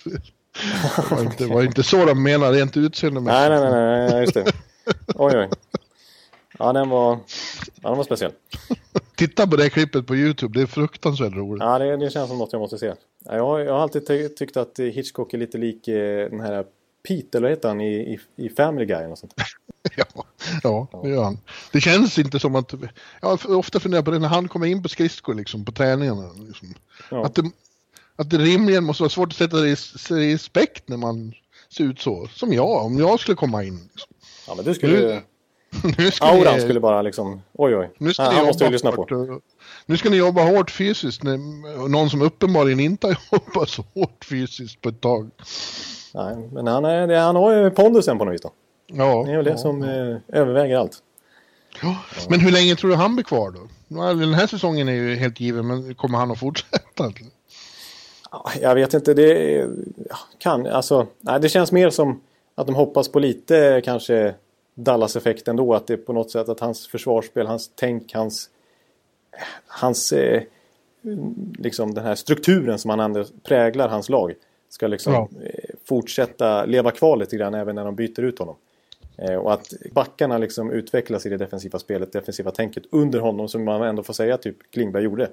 Det 0.95 1.15
var, 1.15 1.21
inte, 1.21 1.45
var 1.45 1.63
inte 1.63 1.83
så 1.83 2.05
de 2.05 2.23
menade 2.23 2.57
rent 2.57 2.77
utseendemässigt. 2.77 3.49
Nej, 3.49 3.49
nej, 3.49 3.71
nej, 3.71 4.09
nej, 4.09 4.21
just 4.21 4.33
det. 4.33 4.51
Oj, 5.15 5.37
oj. 5.37 5.49
Ja, 6.61 6.73
den 6.73 6.89
var, 6.89 7.19
ja, 7.81 7.89
den 7.89 7.97
var 7.97 8.03
speciell. 8.03 8.31
Titta 9.15 9.47
på 9.47 9.55
det 9.55 9.69
klippet 9.69 10.07
på 10.07 10.15
YouTube, 10.15 10.59
det 10.59 10.61
är 10.61 10.67
fruktansvärt 10.67 11.33
roligt. 11.33 11.63
Ja, 11.63 11.79
det, 11.79 11.97
det 11.97 12.09
känns 12.09 12.29
som 12.29 12.37
något 12.37 12.53
jag 12.53 12.59
måste 12.59 12.77
se. 12.77 12.93
Jag, 13.25 13.61
jag 13.65 13.73
har 13.73 13.79
alltid 13.79 14.07
ty 14.07 14.29
tyckt 14.29 14.57
att 14.57 14.79
Hitchcock 14.79 15.33
är 15.33 15.37
lite 15.37 15.57
lik 15.57 15.87
eh, 15.87 16.29
den 16.29 16.39
här 16.39 16.65
Pete, 17.07 17.37
eller 17.37 17.49
heter 17.49 17.67
han, 17.67 17.81
i, 17.81 17.93
i, 17.93 18.19
i 18.45 18.49
Family 18.49 18.85
Guy 18.85 19.05
och 19.05 19.17
sånt. 19.17 19.33
ja, 19.95 20.05
ja, 20.63 20.87
det 21.03 21.09
gör 21.09 21.23
han. 21.23 21.37
Det 21.71 21.81
känns 21.81 22.19
inte 22.19 22.39
som 22.39 22.55
att... 22.55 22.73
Jag 23.21 23.49
ofta 23.49 23.79
funderat 23.79 24.05
på 24.05 24.11
det 24.11 24.19
när 24.19 24.27
han 24.27 24.47
kommer 24.47 24.65
in 24.65 24.83
på 24.83 24.89
skridskor 24.89 25.33
liksom, 25.33 25.65
på 25.65 25.71
träningarna. 25.71 26.29
Liksom. 26.47 26.73
Ja. 27.11 27.25
Att, 27.25 27.35
det, 27.35 27.51
att 28.15 28.29
det 28.29 28.37
rimligen 28.37 28.83
måste 28.83 29.03
vara 29.03 29.09
svårt 29.09 29.29
att 29.29 29.35
sätta 29.35 29.57
respekt 29.57 30.87
när 30.87 30.97
man 30.97 31.33
ser 31.69 31.83
ut 31.83 31.99
så. 31.99 32.27
Som 32.27 32.53
jag, 32.53 32.85
om 32.85 32.97
jag 32.99 33.19
skulle 33.19 33.35
komma 33.35 33.63
in. 33.63 33.89
Liksom. 33.91 34.13
Ja, 34.47 34.55
men 34.55 34.65
du 34.65 34.73
skulle... 34.73 35.15
Nu, 35.15 35.21
nu 35.97 36.11
ska 36.11 36.25
Auran 36.25 36.55
ni, 36.55 36.61
skulle 36.61 36.79
bara 36.79 37.01
liksom, 37.01 37.41
oj 37.53 37.75
oj, 37.75 37.89
nu 37.97 38.13
ska 38.13 38.23
han, 38.23 38.45
måste 38.45 38.65
vi 38.65 38.71
lyssna 38.71 38.91
på. 38.91 39.39
Nu 39.85 39.97
ska 39.97 40.09
ni 40.09 40.17
jobba 40.17 40.41
hårt 40.41 40.71
fysiskt, 40.71 41.23
någon 41.89 42.09
som 42.09 42.21
uppenbarligen 42.21 42.79
inte 42.79 43.07
har 43.07 43.17
jobbat 43.31 43.69
så 43.69 43.83
hårt 43.93 44.25
fysiskt 44.25 44.81
på 44.81 44.89
ett 44.89 45.01
tag. 45.01 45.29
Nej, 46.13 46.35
men 46.51 46.67
han, 46.67 46.85
är, 46.85 47.19
han 47.19 47.35
har 47.35 47.55
ju 47.55 47.71
pondusen 47.71 48.17
på 48.17 48.25
något 48.25 48.33
vis 48.33 48.41
då. 48.41 48.51
Ja. 48.87 49.23
Det 49.25 49.31
är 49.31 49.35
väl 49.35 49.45
det 49.45 49.51
ja, 49.51 49.57
som 49.57 49.81
ja. 49.81 50.11
Eh, 50.11 50.17
överväger 50.41 50.77
allt. 50.77 50.97
Ja. 51.81 51.97
Men 52.29 52.39
hur 52.39 52.51
länge 52.51 52.75
tror 52.75 52.89
du 52.89 52.95
han 52.95 53.15
blir 53.15 53.25
kvar 53.25 53.51
då? 53.51 53.59
Den 54.13 54.33
här 54.33 54.47
säsongen 54.47 54.89
är 54.89 54.93
ju 54.93 55.15
helt 55.15 55.39
given, 55.39 55.67
men 55.67 55.95
kommer 55.95 56.17
han 56.17 56.31
att 56.31 56.39
fortsätta? 56.39 57.11
Jag 58.61 58.75
vet 58.75 58.93
inte, 58.93 59.13
det 59.13 59.67
kan, 60.37 60.67
alltså, 60.67 61.07
nej, 61.19 61.39
det 61.39 61.49
känns 61.49 61.71
mer 61.71 61.89
som 61.89 62.21
att 62.55 62.67
de 62.67 62.75
hoppas 62.75 63.07
på 63.07 63.19
lite 63.19 63.81
kanske 63.85 64.35
Dallas-effekt 64.75 65.47
ändå. 65.47 65.73
Att 65.73 65.87
det 65.87 65.93
är 65.93 65.97
på 65.97 66.13
något 66.13 66.31
sätt 66.31 66.49
att 66.49 66.59
hans 66.59 66.87
försvarsspel, 66.87 67.47
hans 67.47 67.71
tänk, 67.75 68.13
hans, 68.13 68.49
hans 69.67 70.11
eh, 70.11 70.43
liksom 71.59 71.93
den 71.93 72.03
här 72.03 72.15
strukturen 72.15 72.79
som 72.79 72.99
han 72.99 73.25
präglar 73.43 73.87
hans 73.87 74.09
lag 74.09 74.33
ska 74.69 74.87
liksom 74.87 75.13
ja. 75.13 75.29
eh, 75.43 75.75
fortsätta 75.85 76.65
leva 76.65 76.91
kvar 76.91 77.17
lite 77.17 77.37
grann 77.37 77.53
även 77.53 77.75
när 77.75 77.85
de 77.85 77.95
byter 77.95 78.21
ut 78.21 78.39
honom. 78.39 78.55
Eh, 79.17 79.35
och 79.35 79.53
att 79.53 79.73
backarna 79.91 80.37
liksom 80.37 80.71
utvecklas 80.71 81.25
i 81.25 81.29
det 81.29 81.37
defensiva 81.37 81.79
spelet, 81.79 82.13
defensiva 82.13 82.51
tänket 82.51 82.83
under 82.91 83.19
honom 83.19 83.47
som 83.47 83.63
man 83.63 83.81
ändå 83.81 84.03
får 84.03 84.13
säga 84.13 84.37
typ 84.37 84.57
Klingberg 84.71 85.03
gjorde. 85.03 85.23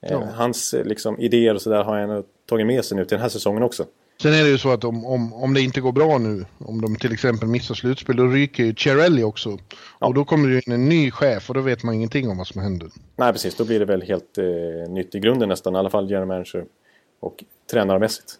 Eh, 0.00 0.12
ja. 0.12 0.24
Hans 0.34 0.74
eh, 0.74 0.84
liksom, 0.84 1.20
idéer 1.20 1.54
och 1.54 1.62
sådär 1.62 1.84
har 1.84 1.98
han 1.98 2.24
tagit 2.46 2.66
med 2.66 2.84
sig 2.84 2.96
nu 2.96 3.04
till 3.04 3.14
den 3.14 3.22
här 3.22 3.28
säsongen 3.28 3.62
också. 3.62 3.84
Sen 4.22 4.34
är 4.34 4.44
det 4.44 4.48
ju 4.48 4.58
så 4.58 4.70
att 4.70 4.84
om, 4.84 5.06
om, 5.06 5.34
om 5.34 5.54
det 5.54 5.60
inte 5.60 5.80
går 5.80 5.92
bra 5.92 6.18
nu, 6.18 6.44
om 6.58 6.80
de 6.80 6.96
till 6.96 7.12
exempel 7.12 7.48
missar 7.48 7.74
slutspel, 7.74 8.16
då 8.16 8.26
ryker 8.26 8.64
ju 8.64 8.74
Cherelli 8.74 9.22
också. 9.22 9.58
Ja. 9.98 10.06
Och 10.06 10.14
då 10.14 10.24
kommer 10.24 10.48
det 10.48 10.66
in 10.66 10.72
en 10.72 10.88
ny 10.88 11.10
chef 11.10 11.48
och 11.48 11.54
då 11.54 11.60
vet 11.60 11.82
man 11.82 11.94
ingenting 11.94 12.28
om 12.28 12.38
vad 12.38 12.46
som 12.46 12.62
händer. 12.62 12.88
Nej, 13.16 13.32
precis. 13.32 13.54
Då 13.54 13.64
blir 13.64 13.78
det 13.78 13.84
väl 13.84 14.02
helt 14.02 14.38
eh, 14.38 14.92
nytt 14.92 15.14
i 15.14 15.18
grunden 15.18 15.48
nästan, 15.48 15.74
i 15.74 15.78
alla 15.78 15.90
fall 15.90 16.10
general 16.10 16.28
manager 16.28 16.64
och 17.20 17.44
tränarmässigt. 17.70 18.34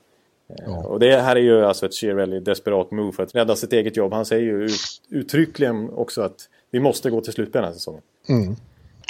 Eh, 0.50 0.64
ja. 0.66 0.86
Och 0.86 1.00
det 1.00 1.20
här 1.20 1.36
är 1.36 1.40
ju 1.40 1.64
alltså 1.64 1.86
ett 1.86 1.94
Chiarelli 1.94 2.40
desperat 2.40 2.90
move 2.90 3.12
för 3.12 3.22
att 3.22 3.34
rädda 3.34 3.56
sitt 3.56 3.72
eget 3.72 3.96
jobb. 3.96 4.12
Han 4.12 4.26
säger 4.26 4.42
ju 4.42 4.64
ut, 4.64 4.80
uttryckligen 5.08 5.90
också 5.90 6.22
att 6.22 6.48
vi 6.70 6.80
måste 6.80 7.10
gå 7.10 7.20
till 7.20 7.32
slutspel 7.32 7.62
den 7.62 7.68
här 7.68 7.74
säsongen. 7.74 8.02
Mm. 8.28 8.56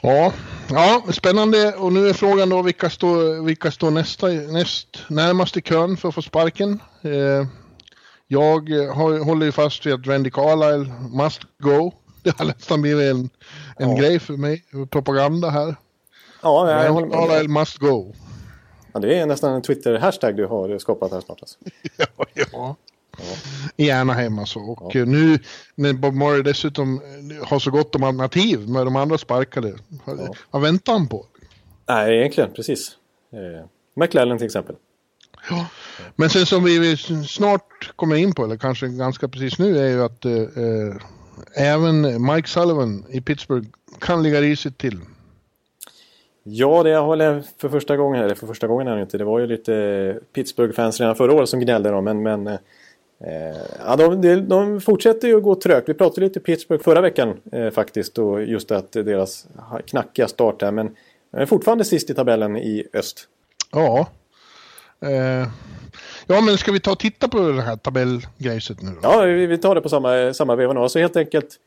Ja, 0.07 0.33
ja, 0.71 1.03
spännande. 1.13 1.75
Och 1.75 1.93
nu 1.93 2.09
är 2.09 2.13
frågan 2.13 2.49
då 2.49 2.63
vilka 2.63 2.91
står, 2.91 3.45
vilka 3.45 3.71
står 3.71 3.91
nästa, 3.91 4.27
näst 4.27 4.89
närmast 5.09 5.57
i 5.57 5.61
kön 5.61 5.97
för 5.97 6.09
att 6.09 6.15
få 6.15 6.23
sparken. 6.23 6.81
Eh, 7.03 7.47
jag 8.27 8.71
har, 8.71 9.25
håller 9.25 9.47
ju 9.47 9.53
fast 9.53 9.87
vid 9.87 9.95
att 9.95 10.07
Randy 10.07 10.31
Carlisle 10.31 10.93
must 11.11 11.41
go. 11.59 11.93
Det 12.23 12.39
har 12.39 12.45
nästan 12.45 12.83
blivit 12.83 13.11
en, 13.11 13.31
en 13.77 13.91
ja. 13.91 13.97
grej 13.97 14.19
för 14.19 14.35
mig, 14.35 14.65
propaganda 14.91 15.51
här. 15.51 15.77
Ja, 16.43 16.71
jag 16.71 16.97
Randy 16.97 17.11
Carlisle 17.11 17.49
must 17.49 17.79
go. 17.79 18.15
Ja, 18.93 19.01
det 19.01 19.19
är 19.19 19.27
nästan 19.27 19.55
en 19.55 19.63
Twitter-hashtag 19.63 20.37
du 20.37 20.47
har 20.47 20.79
skapat 20.79 21.13
här 21.13 21.21
snart. 21.21 21.41
Alltså. 21.41 21.59
ja, 21.97 22.27
ja. 22.53 22.77
I 23.77 23.91
Anaheim 23.91 24.39
alltså. 24.39 24.59
Och 24.59 24.95
ja. 24.95 25.05
nu 25.05 25.39
när 25.75 25.93
Bob 25.93 26.15
Murray 26.15 26.43
dessutom 26.43 27.01
har 27.43 27.59
så 27.59 27.71
gott 27.71 27.95
om 27.95 28.03
alternativ 28.03 28.69
med 28.69 28.87
de 28.87 28.97
andra 28.97 29.19
sparkade. 29.19 29.75
Ja. 30.05 30.35
Vad 30.51 30.63
väntar 30.63 30.93
han 30.93 31.09
på? 31.09 31.27
Nej, 31.89 32.19
egentligen 32.19 32.53
precis. 32.53 32.97
Eh, 33.33 33.67
McLellan 33.95 34.39
till 34.39 34.47
exempel. 34.47 34.77
Ja. 35.51 35.67
Men 36.17 36.31
sen 36.31 36.47
som 36.47 36.65
vi 36.65 36.97
snart 37.29 37.93
kommer 37.97 38.17
in 38.17 38.35
på, 38.35 38.45
eller 38.45 38.57
kanske 38.57 38.89
ganska 38.89 39.29
precis 39.29 39.59
nu, 39.59 39.79
är 39.79 39.89
ju 39.89 40.03
att 40.03 40.25
eh, 40.25 40.33
eh 40.33 40.97
även 41.55 42.27
Mike 42.27 42.49
Sullivan 42.49 43.05
i 43.11 43.21
Pittsburgh 43.21 43.69
kan 44.01 44.23
ligga 44.23 44.41
risigt 44.41 44.79
till. 44.79 45.01
Ja, 46.43 46.83
det 46.83 46.95
har 46.95 47.17
väl 47.17 47.43
för 47.59 47.69
första 47.69 47.97
gången, 47.97 48.23
eller 48.23 48.35
för 48.35 48.47
första 48.47 48.67
gången 48.67 48.89
är 48.89 48.97
det 48.97 49.03
inte. 49.03 49.19
Det 49.19 49.25
var 49.25 49.39
ju 49.39 49.47
lite 49.47 50.19
Pittsburgh-fans 50.33 51.01
redan 51.01 51.17
förra 51.17 51.33
året 51.33 51.49
som 51.49 51.61
gnällde 51.61 51.91
då, 51.91 52.01
men, 52.01 52.23
men 52.23 52.59
eh, 53.21 53.57
ja, 53.87 53.97
de, 53.97 54.49
de, 54.49 54.81
fortsätter 54.81 55.29
ju 55.29 55.37
att 55.37 55.43
gå 55.43 55.55
trögt. 55.55 55.89
Vi 55.89 55.95
pratade 55.95 56.21
lite 56.21 56.41
Pittsburgh 56.41 56.85
förra 56.85 57.01
veckan 57.01 57.41
eh, 57.53 57.71
faktiskt 57.71 58.19
och 58.19 58.43
just 58.43 58.71
att 58.71 58.93
deras 58.93 59.47
knackiga 59.87 60.29
start 60.29 60.61
där. 60.61 60.73
Men 60.73 60.97
de 61.31 61.39
är 61.39 61.47
fortfarande 61.47 61.85
sist 61.85 62.11
i 62.11 62.15
tabellen 62.15 62.57
i 62.57 62.87
öst. 62.93 63.29
Ja. 63.73 64.09
Eh, 65.01 65.49
ja, 66.27 66.41
men 66.41 66.59
ska 66.59 66.73
vi 66.73 66.81
ta 66.81 66.93
och 66.93 66.99
titta 66.99 67.29
på 67.29 67.39
det 67.39 67.63
här 67.63 67.77
tabellgrejset 67.77 68.83
nu 68.83 68.91
då? 68.91 68.99
Ja, 69.03 69.23
vi, 69.23 69.47
vi 69.47 69.59
tar 69.59 69.75
det 69.75 69.81
på 69.81 69.89
samma, 69.89 70.35
samma 70.35 70.57
veva 70.57 70.73
nu. 70.73 70.81
Alltså 70.81 70.99
helt 70.99 71.17
enkelt 71.17 71.59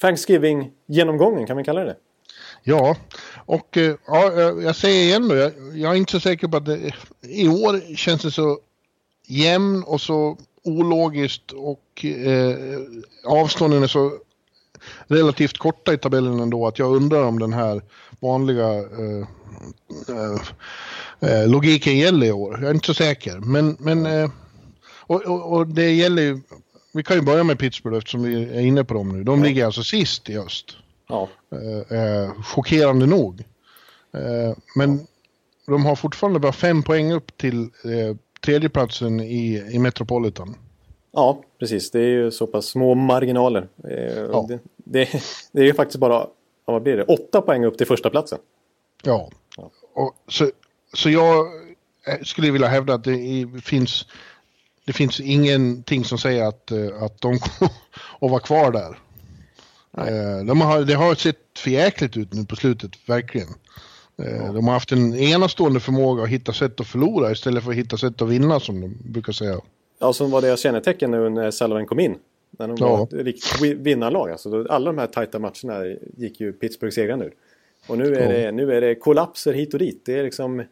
Thanksgiving-genomgången, 0.00 1.46
kan 1.46 1.56
vi 1.56 1.64
kalla 1.64 1.84
det 1.84 1.96
Ja, 2.62 2.96
och 3.46 3.76
eh, 3.76 3.94
ja, 4.06 4.32
jag 4.62 4.76
säger 4.76 5.04
igen 5.04 5.28
då, 5.28 5.36
jag, 5.36 5.52
jag, 5.74 5.92
är 5.92 5.96
inte 5.96 6.12
så 6.12 6.20
säker 6.20 6.48
på 6.48 6.56
att 6.56 6.66
det, 6.66 6.92
i 7.22 7.48
år 7.48 7.96
känns 7.96 8.22
det 8.22 8.30
så 8.30 8.58
jämn 9.26 9.82
och 9.82 10.00
så 10.00 10.38
ologiskt 10.64 11.52
och 11.52 12.04
eh, 12.04 12.56
avstånden 13.24 13.82
är 13.82 13.86
så 13.86 14.12
relativt 15.06 15.58
korta 15.58 15.92
i 15.92 15.98
tabellen 15.98 16.40
ändå 16.40 16.66
att 16.66 16.78
jag 16.78 16.96
undrar 16.96 17.24
om 17.24 17.38
den 17.38 17.52
här 17.52 17.82
vanliga 18.20 18.74
eh, 18.74 19.26
eh, 20.08 20.40
eh 21.30 21.48
logiken 21.48 21.98
gäller 21.98 22.26
i 22.26 22.32
år. 22.32 22.58
Jag 22.60 22.70
är 22.70 22.74
inte 22.74 22.86
så 22.86 22.94
säker, 22.94 23.38
men, 23.38 23.76
men 23.80 24.06
eh, 24.06 24.30
och, 25.06 25.22
och, 25.22 25.52
och, 25.52 25.66
det 25.66 25.90
gäller 25.90 26.22
ju, 26.22 26.40
vi 26.92 27.02
kan 27.02 27.16
ju 27.16 27.22
börja 27.22 27.44
med 27.44 27.58
Pittsburgh 27.58 27.98
eftersom 27.98 28.22
vi 28.22 28.44
är 28.44 28.60
inne 28.60 28.84
på 28.84 28.94
dem 28.94 29.08
nu. 29.08 29.24
De 29.24 29.42
ligger 29.42 29.66
alltså 29.66 29.82
sist 29.82 30.30
i 30.30 30.38
öst. 30.38 30.76
Ja. 31.08 31.28
Eh, 31.90 32.42
chockerande 32.42 33.06
nog. 33.06 33.44
Men 34.76 35.06
de 35.66 35.84
har 35.84 35.96
fortfarande 35.96 36.38
bara 36.40 36.52
fem 36.52 36.82
poäng 36.82 37.12
upp 37.12 37.36
till 37.36 37.62
eh, 37.62 38.16
tredjeplatsen 38.44 39.20
i, 39.20 39.64
i 39.70 39.78
Metropolitan. 39.78 40.56
Ja, 41.12 41.42
precis. 41.58 41.90
Det 41.90 42.00
är 42.00 42.08
ju 42.08 42.30
så 42.30 42.46
pass 42.46 42.66
små 42.66 42.94
marginaler. 42.94 43.68
Eh, 43.88 44.18
ja. 44.18 44.46
Det, 44.48 44.58
det, 44.76 45.08
det, 45.52 45.60
är 45.60 45.64
ju 45.64 45.74
faktiskt 45.74 45.98
bara, 45.98 46.26
vad 46.64 46.82
blir 46.82 46.96
det, 46.96 47.04
åtta 47.04 47.40
poäng 47.40 47.64
upp 47.64 47.78
till 47.78 47.86
första 47.86 48.10
platsen. 48.10 48.38
Ja, 49.02 49.30
ja. 49.56 49.70
Och 49.94 50.14
så, 50.28 50.50
så 50.94 51.10
jag 51.10 51.46
eh, 52.06 52.22
skulle 52.22 52.50
vilja 52.50 52.68
hävda 52.68 52.94
att 52.94 53.04
det 53.04 53.48
finns, 53.64 54.06
det 54.84 54.92
finns 54.92 55.20
ingenting 55.20 56.04
som 56.04 56.18
säger 56.18 56.44
att, 56.44 56.72
att 57.02 57.20
de 57.20 57.38
kommer 57.38 57.72
att 58.20 58.30
vara 58.30 58.40
kvar 58.40 58.72
där. 58.72 58.98
Eh, 59.98 60.44
de 60.44 60.60
har, 60.60 60.82
det 60.82 60.94
har 60.94 61.14
sett 61.14 61.38
förjäkligt 61.58 62.16
ut 62.16 62.32
nu 62.32 62.44
på 62.44 62.56
slutet, 62.56 62.90
verkligen. 63.06 63.48
Eh, 64.16 64.54
de 64.54 64.66
har 64.66 64.74
haft 64.74 64.92
en 64.92 65.14
enastående 65.14 65.80
förmåga 65.80 66.22
att 66.22 66.28
hitta 66.28 66.52
sätt 66.52 66.80
att 66.80 66.86
förlora 66.86 67.32
istället 67.32 67.64
för 67.64 67.70
att 67.70 67.76
hitta 67.76 67.96
sätt 67.96 68.22
att 68.22 68.28
vinna 68.28 68.60
som 68.60 68.80
de 68.80 68.96
brukar 69.04 69.32
säga. 69.32 69.60
Ja, 69.98 70.12
som 70.12 70.30
var 70.30 70.42
deras 70.42 70.60
kännetecken 70.60 71.10
nu 71.10 71.28
när 71.28 71.50
Sullivan 71.50 71.86
kom 71.86 72.00
in. 72.00 72.16
När 72.50 72.68
de 72.68 72.76
ja. 72.80 72.96
var 72.96 73.02
ett 73.04 73.12
riktigt 73.12 73.62
vinnarlag. 73.78 74.30
Alltså, 74.30 74.66
alla 74.70 74.92
de 74.92 74.98
här 74.98 75.06
tajta 75.06 75.38
matcherna 75.38 75.96
gick 76.16 76.40
ju 76.40 76.52
Pittsburgh 76.52 76.94
segrande 76.94 77.24
ur. 77.24 77.34
Och 77.86 77.98
nu 77.98 78.14
är, 78.14 78.32
det, 78.32 78.52
nu 78.52 78.72
är 78.72 78.80
det 78.80 78.94
kollapser 78.94 79.52
hit 79.52 79.72
och 79.72 79.78
dit. 79.78 80.02
Det 80.04 80.18
är 80.18 80.24
liksom 80.24 80.62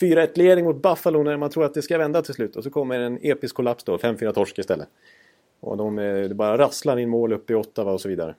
4-1-ledning 0.00 0.64
mot 0.64 0.82
Buffalo 0.82 1.22
när 1.22 1.36
man 1.36 1.50
tror 1.50 1.64
att 1.64 1.74
det 1.74 1.82
ska 1.82 1.98
vända 1.98 2.22
till 2.22 2.34
slut. 2.34 2.56
Och 2.56 2.64
så 2.64 2.70
kommer 2.70 3.00
en 3.00 3.18
episk 3.22 3.56
kollaps 3.56 3.84
då, 3.84 3.96
5-4 3.96 4.32
torsk 4.32 4.58
istället. 4.58 4.88
Och 5.60 5.76
de 5.76 5.96
det 5.96 6.34
bara 6.34 6.58
rasslar 6.58 6.98
in 6.98 7.08
mål 7.08 7.32
upp 7.32 7.50
i 7.50 7.54
Ottawa 7.54 7.92
och 7.92 8.00
så 8.00 8.08
vidare. 8.08 8.34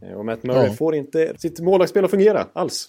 Eh, 0.00 0.12
och 0.12 0.24
Matt 0.24 0.42
Murray 0.42 0.66
ja. 0.66 0.72
får 0.72 0.94
inte 0.94 1.34
sitt 1.38 1.60
målvaktsspel 1.60 2.04
att 2.04 2.10
fungera 2.10 2.46
alls. 2.52 2.88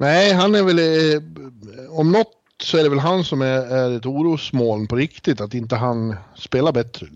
Nej, 0.00 0.32
han 0.32 0.54
är 0.54 0.62
väl... 0.62 0.78
Eh, 0.78 1.98
om 1.98 2.12
något 2.12 2.36
så 2.62 2.78
är 2.78 2.82
det 2.82 2.88
väl 2.88 2.98
han 2.98 3.24
som 3.24 3.42
är, 3.42 3.46
är 3.46 3.96
ett 3.96 4.06
orosmoln 4.06 4.86
på 4.86 4.96
riktigt, 4.96 5.40
att 5.40 5.54
inte 5.54 5.76
han 5.76 6.16
spelar 6.36 6.72
bättre. 6.72 7.06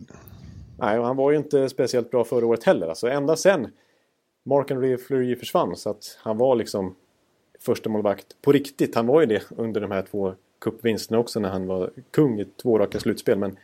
Nej, 0.79 0.99
och 0.99 1.07
han 1.07 1.17
var 1.17 1.31
ju 1.31 1.37
inte 1.37 1.69
speciellt 1.69 2.11
bra 2.11 2.25
förra 2.25 2.47
året 2.47 2.65
heller. 2.65 2.89
Alltså 2.89 3.09
ända 3.09 3.37
sen 3.37 3.71
Mark 4.45 4.71
and 4.71 5.01
Fleury 5.01 5.37
försvann 5.37 5.77
så 5.77 5.91
att 5.91 6.19
han 6.23 6.39
var 6.39 6.57
liksom 6.57 6.95
första 7.61 7.89
målvakt 7.89 8.27
på 8.43 8.53
riktigt. 8.53 8.95
Han 8.95 9.07
var 9.07 9.21
ju 9.21 9.27
det 9.27 9.43
under 9.51 9.81
de 9.81 9.91
här 9.91 10.05
två 10.11 10.35
cupvinsterna 10.61 11.19
också 11.19 11.41
när 11.41 11.49
han 11.49 11.67
var 11.67 11.91
kung 12.11 12.41
i 12.41 12.45
två 12.63 12.79
raka 12.79 13.01
slutspel. 13.01 13.39
Men 13.39 13.57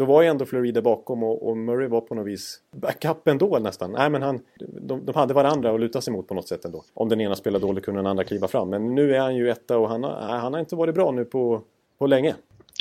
då 0.00 0.06
var 0.06 0.22
ju 0.22 0.28
ändå 0.28 0.46
Florida 0.46 0.82
bakom 0.82 1.22
och, 1.22 1.48
och, 1.48 1.56
Murray 1.56 1.88
var 1.88 2.00
på 2.00 2.14
något 2.14 2.26
vis 2.26 2.60
backup 2.72 3.28
ändå 3.28 3.58
nästan. 3.58 3.92
Nej 3.92 4.10
men 4.10 4.22
han, 4.22 4.40
de, 4.80 5.06
de 5.06 5.14
hade 5.14 5.34
varandra 5.34 5.74
att 5.74 5.80
luta 5.80 6.00
sig 6.00 6.12
mot 6.12 6.28
på 6.28 6.34
något 6.34 6.48
sätt 6.48 6.64
ändå. 6.64 6.84
Om 6.94 7.08
den 7.08 7.20
ena 7.20 7.34
spelade 7.34 7.66
dåligt 7.66 7.84
kunde 7.84 7.98
den 7.98 8.06
andra 8.06 8.24
kliva 8.24 8.48
fram. 8.48 8.70
Men 8.70 8.94
nu 8.94 9.14
är 9.14 9.20
han 9.20 9.36
ju 9.36 9.50
etta 9.50 9.78
och 9.78 9.88
han 9.88 10.04
har, 10.04 10.12
han 10.20 10.52
har 10.52 10.60
inte 10.60 10.76
varit 10.76 10.94
bra 10.94 11.10
nu 11.10 11.24
på, 11.24 11.62
på 11.98 12.06
länge. 12.06 12.34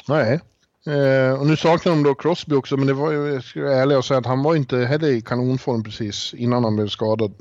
Nej. 0.08 0.40
Eh, 0.88 1.40
och 1.40 1.48
nu 1.48 1.56
saknar 1.56 1.92
de 1.92 2.04
då 2.04 2.16
Crosby 2.16 2.56
också 2.56 2.78
men 2.78 2.88
det 2.88 2.94
var 2.94 3.12
ju, 3.12 3.34
jag 3.34 3.44
ska 3.44 3.62
vara 3.62 3.74
ärlig 3.74 3.98
och 3.98 4.06
säga 4.06 4.18
att 4.18 4.26
han 4.26 4.44
var 4.44 4.56
inte 4.56 4.78
heller 4.78 5.08
i 5.08 5.22
kanonform 5.22 5.84
precis 5.84 6.34
innan 6.34 6.64
han 6.64 6.76
blev 6.76 6.88
skadad. 6.88 7.32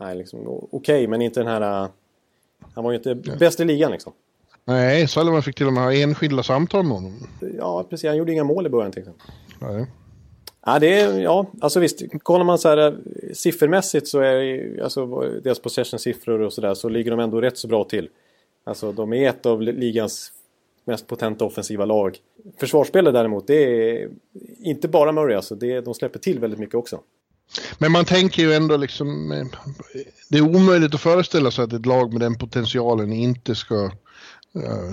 Nej, 0.00 0.16
liksom 0.16 0.40
okej 0.46 0.68
okay, 0.70 1.08
men 1.08 1.22
inte 1.22 1.40
den 1.40 1.46
här... 1.46 1.88
Han 2.74 2.84
var 2.84 2.90
ju 2.90 2.96
inte 2.96 3.14
bäst 3.14 3.60
i 3.60 3.64
ligan 3.64 3.92
liksom. 3.92 4.12
Nej, 4.64 5.08
Sullivan 5.08 5.42
fick 5.42 5.56
till 5.56 5.66
och 5.66 5.72
med 5.72 5.82
ha 5.82 5.94
enskilda 5.94 6.42
samtal 6.42 6.82
med 6.82 6.92
honom. 6.92 7.26
Ja, 7.58 7.86
precis. 7.90 8.08
Han 8.08 8.16
gjorde 8.16 8.32
inga 8.32 8.44
mål 8.44 8.66
i 8.66 8.68
början 8.68 8.92
till 8.92 9.00
exempel. 9.00 9.26
Nej. 9.58 9.86
Ja, 10.66 10.78
det 10.78 11.00
är, 11.00 11.20
ja, 11.20 11.46
alltså 11.60 11.80
visst. 11.80 12.02
Kollar 12.22 12.44
man 12.44 12.58
så 12.58 12.68
här 12.68 12.78
eh, 12.78 12.94
siffermässigt 13.34 14.08
så 14.08 14.20
är 14.20 14.82
alltså 14.82 15.06
deras 15.44 15.58
possession-siffror 15.58 16.40
och 16.40 16.52
sådär 16.52 16.74
så 16.74 16.88
ligger 16.88 17.10
de 17.10 17.20
ändå 17.20 17.40
rätt 17.40 17.58
så 17.58 17.68
bra 17.68 17.84
till. 17.84 18.08
Alltså 18.64 18.92
de 18.92 19.12
är 19.12 19.28
ett 19.28 19.46
av 19.46 19.62
ligans 19.62 20.32
mest 20.84 21.06
potenta 21.06 21.44
offensiva 21.44 21.84
lag. 21.84 22.18
Försvarsspelare 22.60 23.12
däremot, 23.12 23.46
det 23.46 23.54
är 23.54 24.08
inte 24.60 24.88
bara 24.88 25.12
Murray 25.12 25.36
alltså. 25.36 25.54
Det 25.54 25.72
är, 25.72 25.82
de 25.82 25.94
släpper 25.94 26.18
till 26.18 26.38
väldigt 26.38 26.60
mycket 26.60 26.74
också. 26.74 27.00
Men 27.78 27.92
man 27.92 28.04
tänker 28.04 28.42
ju 28.42 28.52
ändå 28.52 28.76
liksom... 28.76 29.32
Eh, 29.32 29.46
det 30.28 30.38
är 30.38 30.56
omöjligt 30.56 30.94
att 30.94 31.00
föreställa 31.00 31.50
sig 31.50 31.64
att 31.64 31.72
ett 31.72 31.86
lag 31.86 32.12
med 32.12 32.20
den 32.20 32.38
potentialen 32.38 33.12
inte 33.12 33.54
ska 33.54 33.90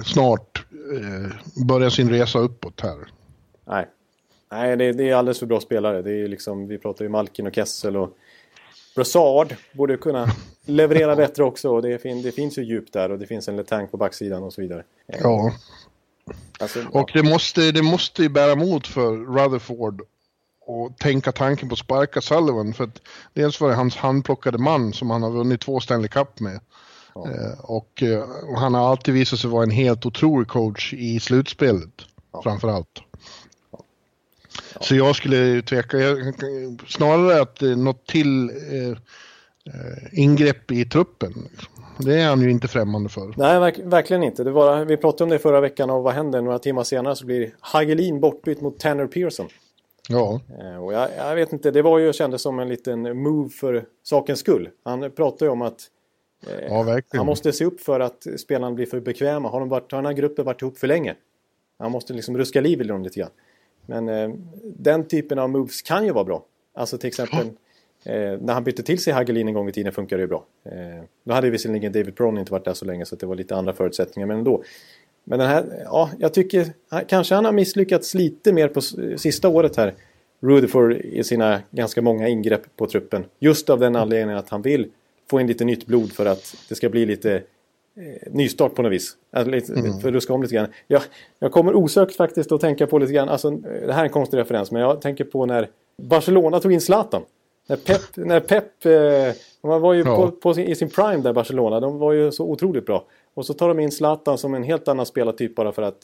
snart 0.06 0.66
uh, 0.94 1.66
börja 1.66 1.90
sin 1.90 2.10
resa 2.10 2.40
uppåt 2.40 2.82
här. 2.82 2.98
Nej, 3.66 3.88
Nej 4.52 4.78
det, 4.78 4.92
det, 4.92 5.10
är 5.10 5.16
alldeles 5.16 5.40
för 5.40 5.46
bra 5.46 5.60
spelare. 5.60 6.02
Det 6.02 6.12
är 6.12 6.28
liksom, 6.28 6.68
vi 6.68 6.78
pratar 6.78 7.06
ju 7.06 7.10
Malkin 7.10 7.48
och 7.48 7.56
Kessel 7.56 7.98
och 7.98 8.18
Brassard 8.96 9.56
borde 9.72 9.98
kunna 9.98 10.28
leverera 10.66 11.16
bättre 11.16 11.44
också. 11.44 11.70
Och 11.70 11.82
det, 11.82 12.02
fin, 12.02 12.22
det 12.22 12.32
finns 12.32 12.58
ju 12.58 12.64
djup 12.64 12.94
där 12.94 13.12
och 13.12 13.20
det 13.20 13.28
finns 13.28 13.48
en 13.48 13.56
Letang 13.56 13.88
på 13.88 13.98
backsidan 13.98 14.44
och 14.44 14.54
så 14.54 14.62
vidare. 14.62 14.84
Ja. 15.06 15.54
Alltså, 16.60 16.80
och 16.92 17.12
det 17.14 17.24
måste, 17.24 17.72
det 17.72 17.82
måste 17.82 18.24
ju 18.24 18.30
bära 18.30 18.52
emot 18.52 18.88
för 18.88 19.12
Rutherford 19.12 20.02
och 20.66 20.98
tänka 20.98 21.32
tanken 21.32 21.70
på 21.70 21.74
att 21.74 21.80
sparka 21.80 22.22
Sullivan. 22.22 22.74
För 22.74 22.84
att 22.84 23.02
dels 23.34 23.62
var 23.62 23.70
det 23.70 23.76
hans 23.76 23.96
handplockade 23.96 24.58
man 24.58 24.94
som 24.94 25.10
han 25.10 25.24
har 25.24 25.32
vunnit 25.32 25.62
två 25.62 25.80
Stanley 25.80 26.08
Cup 26.08 26.40
med. 26.40 26.60
Ja. 27.16 27.30
Eh, 27.32 27.60
och, 27.60 28.04
eh, 28.04 28.22
och, 28.22 28.60
han 28.60 28.74
har 28.74 28.90
alltid 28.90 29.14
visat 29.14 29.40
sig 29.40 29.50
vara 29.50 29.64
en 29.64 29.72
helt 29.72 30.06
otrolig 30.06 30.48
coach 30.48 30.94
i 30.94 31.20
slutspelet. 31.20 31.90
Ja. 32.34 32.42
Framför 32.44 32.68
allt. 32.68 33.02
Ja. 33.72 33.80
Så 34.80 34.96
jag 34.96 35.16
skulle 35.16 35.62
tveka, 35.62 35.98
jag, 35.98 36.34
snarare 36.88 37.42
att 37.42 37.62
eh, 37.62 37.78
något 37.78 38.06
till 38.06 38.50
eh, 38.50 38.98
ingrepp 40.12 40.72
i 40.72 40.86
truppen. 40.86 41.34
Det 41.98 42.22
är 42.22 42.30
han 42.30 42.42
ju 42.42 42.52
inte 42.52 42.68
främmande 42.68 43.10
för. 43.10 43.34
Nej, 43.38 43.60
verk, 43.60 43.80
verkligen 43.84 44.24
inte. 44.24 44.44
Det 44.44 44.52
var, 44.52 44.86
vi 44.86 44.98
pratade 44.98 45.24
om 45.24 45.30
det 45.30 45.40
förra 45.40 45.62
veckan 45.62 45.90
och 45.90 46.04
vad 46.04 46.14
händer? 46.14 46.42
Några 46.42 46.60
timmar 46.60 46.84
senare 46.84 47.16
så 47.16 47.26
blir 47.26 47.56
Hagelin 47.60 48.20
bortbytt 48.20 48.62
mot 48.62 48.80
Tanner 48.80 49.08
Pearson. 49.08 49.48
Ja. 50.10 50.42
Och 50.82 50.94
jag, 50.94 51.10
jag, 51.18 51.36
vet 51.36 51.54
inte, 51.54 51.72
det 51.72 51.82
var 51.82 52.00
ju 52.00 52.14
kändes 52.14 52.42
som 52.42 52.60
en 52.60 52.70
liten 52.70 53.24
move 53.24 53.50
för 53.50 53.86
sakens 54.04 54.40
skull. 54.40 54.70
Han 54.84 55.12
pratade 55.12 55.46
ju 55.46 55.52
om 55.52 55.62
att 55.62 55.80
Eh, 55.80 56.01
ja, 56.70 56.84
verkligen. 56.84 57.20
Han 57.20 57.26
måste 57.26 57.54
se 57.54 57.66
upp 57.66 57.82
för 57.82 58.00
att 58.00 58.28
spelarna 58.38 58.76
blir 58.76 58.86
för 58.86 59.00
bekväma. 59.00 59.50
Har, 59.50 59.60
de 59.60 59.70
varit, 59.70 59.92
har 59.92 59.98
den 59.98 60.06
här 60.06 60.14
gruppen 60.14 60.46
varit 60.46 60.62
ihop 60.62 60.78
för 60.78 60.88
länge? 60.88 61.16
Han 61.80 61.92
måste 61.92 62.14
liksom 62.14 62.38
ruska 62.38 62.62
liv 62.62 62.82
i 62.82 62.84
dem 62.84 63.04
lite 63.04 63.20
grann. 63.20 63.30
Men 63.86 64.10
eh, 64.10 64.30
den 64.64 65.08
typen 65.08 65.40
av 65.40 65.50
moves 65.50 65.82
kan 65.82 66.06
ju 66.06 66.12
vara 66.12 66.24
bra. 66.24 66.46
Alltså 66.74 66.98
till 66.98 67.08
exempel 67.08 67.48
eh, 68.04 68.14
när 68.40 68.54
han 68.54 68.64
bytte 68.64 68.84
till 68.84 69.00
sig 69.00 69.14
Hagelin 69.14 69.48
en 69.48 69.54
gång 69.54 69.70
i 69.70 69.72
tiden 69.72 69.92
funkar 69.92 70.18
det 70.18 70.22
ju 70.22 70.28
bra. 70.28 70.46
Eh, 70.64 71.04
då 71.24 71.34
hade 71.34 71.50
visserligen 71.50 71.92
David 71.92 72.14
Brown 72.14 72.38
inte 72.38 72.52
varit 72.52 72.66
där 72.66 72.74
så 72.74 72.86
länge 72.86 73.06
så 73.06 73.16
det 73.16 73.26
var 73.26 73.36
lite 73.36 73.56
andra 73.56 73.74
förutsättningar 73.74 74.28
men 74.28 74.38
ändå. 74.38 74.64
Men 75.24 75.40
den 75.40 75.48
här, 75.48 75.84
ja, 75.86 76.10
jag 76.20 76.34
tycker 76.34 76.68
kanske 77.08 77.36
han 77.36 77.46
har 77.46 77.52
misslyckats 77.52 78.14
lite 78.14 78.54
mer 78.54 78.68
på 78.68 78.82
sista 79.18 79.50
året 79.50 79.76
här. 79.76 79.94
Rutherford 80.40 80.94
i 80.94 81.24
sina 81.24 81.62
ganska 81.72 82.02
många 82.02 82.28
ingrepp 82.28 82.76
på 82.76 82.88
truppen. 82.88 83.26
Just 83.40 83.70
av 83.70 83.80
den 83.80 83.96
anledningen 83.96 84.38
att 84.38 84.50
han 84.50 84.62
vill 84.62 84.92
få 85.32 85.42
in 85.42 85.48
lite 85.48 85.66
nytt 85.66 85.86
blod 85.86 86.12
för 86.12 86.26
att 86.26 86.56
det 86.70 86.76
ska 86.76 86.90
bli 86.90 87.06
lite 87.06 87.34
eh, 87.36 88.32
nystart 88.32 88.76
på 88.76 88.82
något 88.82 88.92
vis. 88.92 89.18
Alltså, 89.32 89.52
lite, 89.52 89.74
mm. 89.74 90.00
För 90.00 90.12
ruska 90.12 90.34
om 90.34 90.42
lite 90.42 90.56
grann. 90.56 90.68
Jag, 90.88 91.02
jag 91.40 91.52
kommer 91.52 91.76
osökt 91.76 92.16
faktiskt 92.16 92.52
att 92.52 92.62
tänka 92.62 92.88
på 92.88 93.00
lite 93.00 93.14
grann, 93.14 93.30
alltså, 93.30 93.50
det 93.50 93.94
här 93.94 94.00
är 94.00 94.04
en 94.04 94.10
konstig 94.10 94.38
referens, 94.38 94.72
men 94.72 94.82
jag 94.82 95.02
tänker 95.02 95.24
på 95.24 95.46
när 95.46 95.70
Barcelona 95.98 96.60
tog 96.60 96.74
in 96.74 96.82
Zlatan. 96.82 97.24
När 97.68 97.78
Pep, 97.78 98.02
när 98.16 98.40
Pep 98.40 98.86
eh, 98.86 99.36
man 99.64 99.82
var 99.82 99.94
ju 99.94 100.04
ja. 100.06 100.16
på, 100.16 100.32
på 100.32 100.54
sin, 100.54 100.68
i 100.68 100.76
sin 100.76 100.90
prime 100.90 101.18
där 101.18 101.34
Barcelona, 101.34 101.80
de 101.80 101.98
var 101.98 102.12
ju 102.12 102.32
så 102.32 102.46
otroligt 102.46 102.86
bra. 102.86 103.06
Och 103.34 103.46
så 103.46 103.54
tar 103.54 103.68
de 103.68 103.80
in 103.80 103.92
Zlatan 103.92 104.38
som 104.38 104.54
en 104.54 104.64
helt 104.64 104.88
annan 104.88 105.06
spelartyp 105.06 105.56
bara 105.56 105.72
för 105.72 105.82
att 105.82 105.98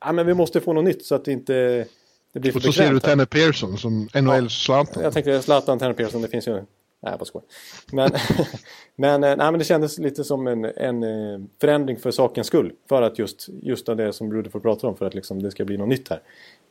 ja, 0.00 0.12
men 0.12 0.26
vi 0.26 0.34
måste 0.34 0.60
få 0.60 0.72
något 0.72 0.84
nytt 0.84 1.04
så 1.04 1.14
att 1.14 1.24
det 1.24 1.32
inte 1.32 1.86
det 2.32 2.40
blir 2.40 2.52
för 2.52 2.58
Och 2.58 2.64
så 2.64 2.72
ser 2.72 2.92
du 2.92 3.00
Tanner 3.00 3.24
Pearson 3.24 3.78
som 3.78 4.08
NHL-Zlatan. 4.14 4.92
Ja, 4.94 5.02
jag 5.02 5.12
tänkte 5.12 5.42
Zlatan, 5.42 5.78
Tanner 5.78 5.94
Pearson, 5.94 6.22
det 6.22 6.28
finns 6.28 6.48
ju 6.48 6.64
Nej, 7.00 7.12
jag 7.12 7.18
bara 7.18 7.24
skojar. 7.24 7.46
Men, 7.92 8.10
men, 8.96 9.24
eh, 9.24 9.36
nej, 9.36 9.50
men 9.50 9.58
det 9.58 9.64
kändes 9.64 9.98
lite 9.98 10.24
som 10.24 10.46
en, 10.46 10.64
en 10.64 11.02
eh, 11.02 11.40
förändring 11.60 11.96
för 11.96 12.10
sakens 12.10 12.46
skull. 12.46 12.72
För 12.88 13.02
att 13.02 13.18
just, 13.18 13.48
just 13.62 13.86
det 13.86 14.12
som 14.12 14.32
Rutherford 14.32 14.62
pratar 14.62 14.88
om, 14.88 14.96
för 14.96 15.06
att 15.06 15.14
liksom 15.14 15.42
det 15.42 15.50
ska 15.50 15.64
bli 15.64 15.76
något 15.76 15.88
nytt 15.88 16.08
här. 16.08 16.20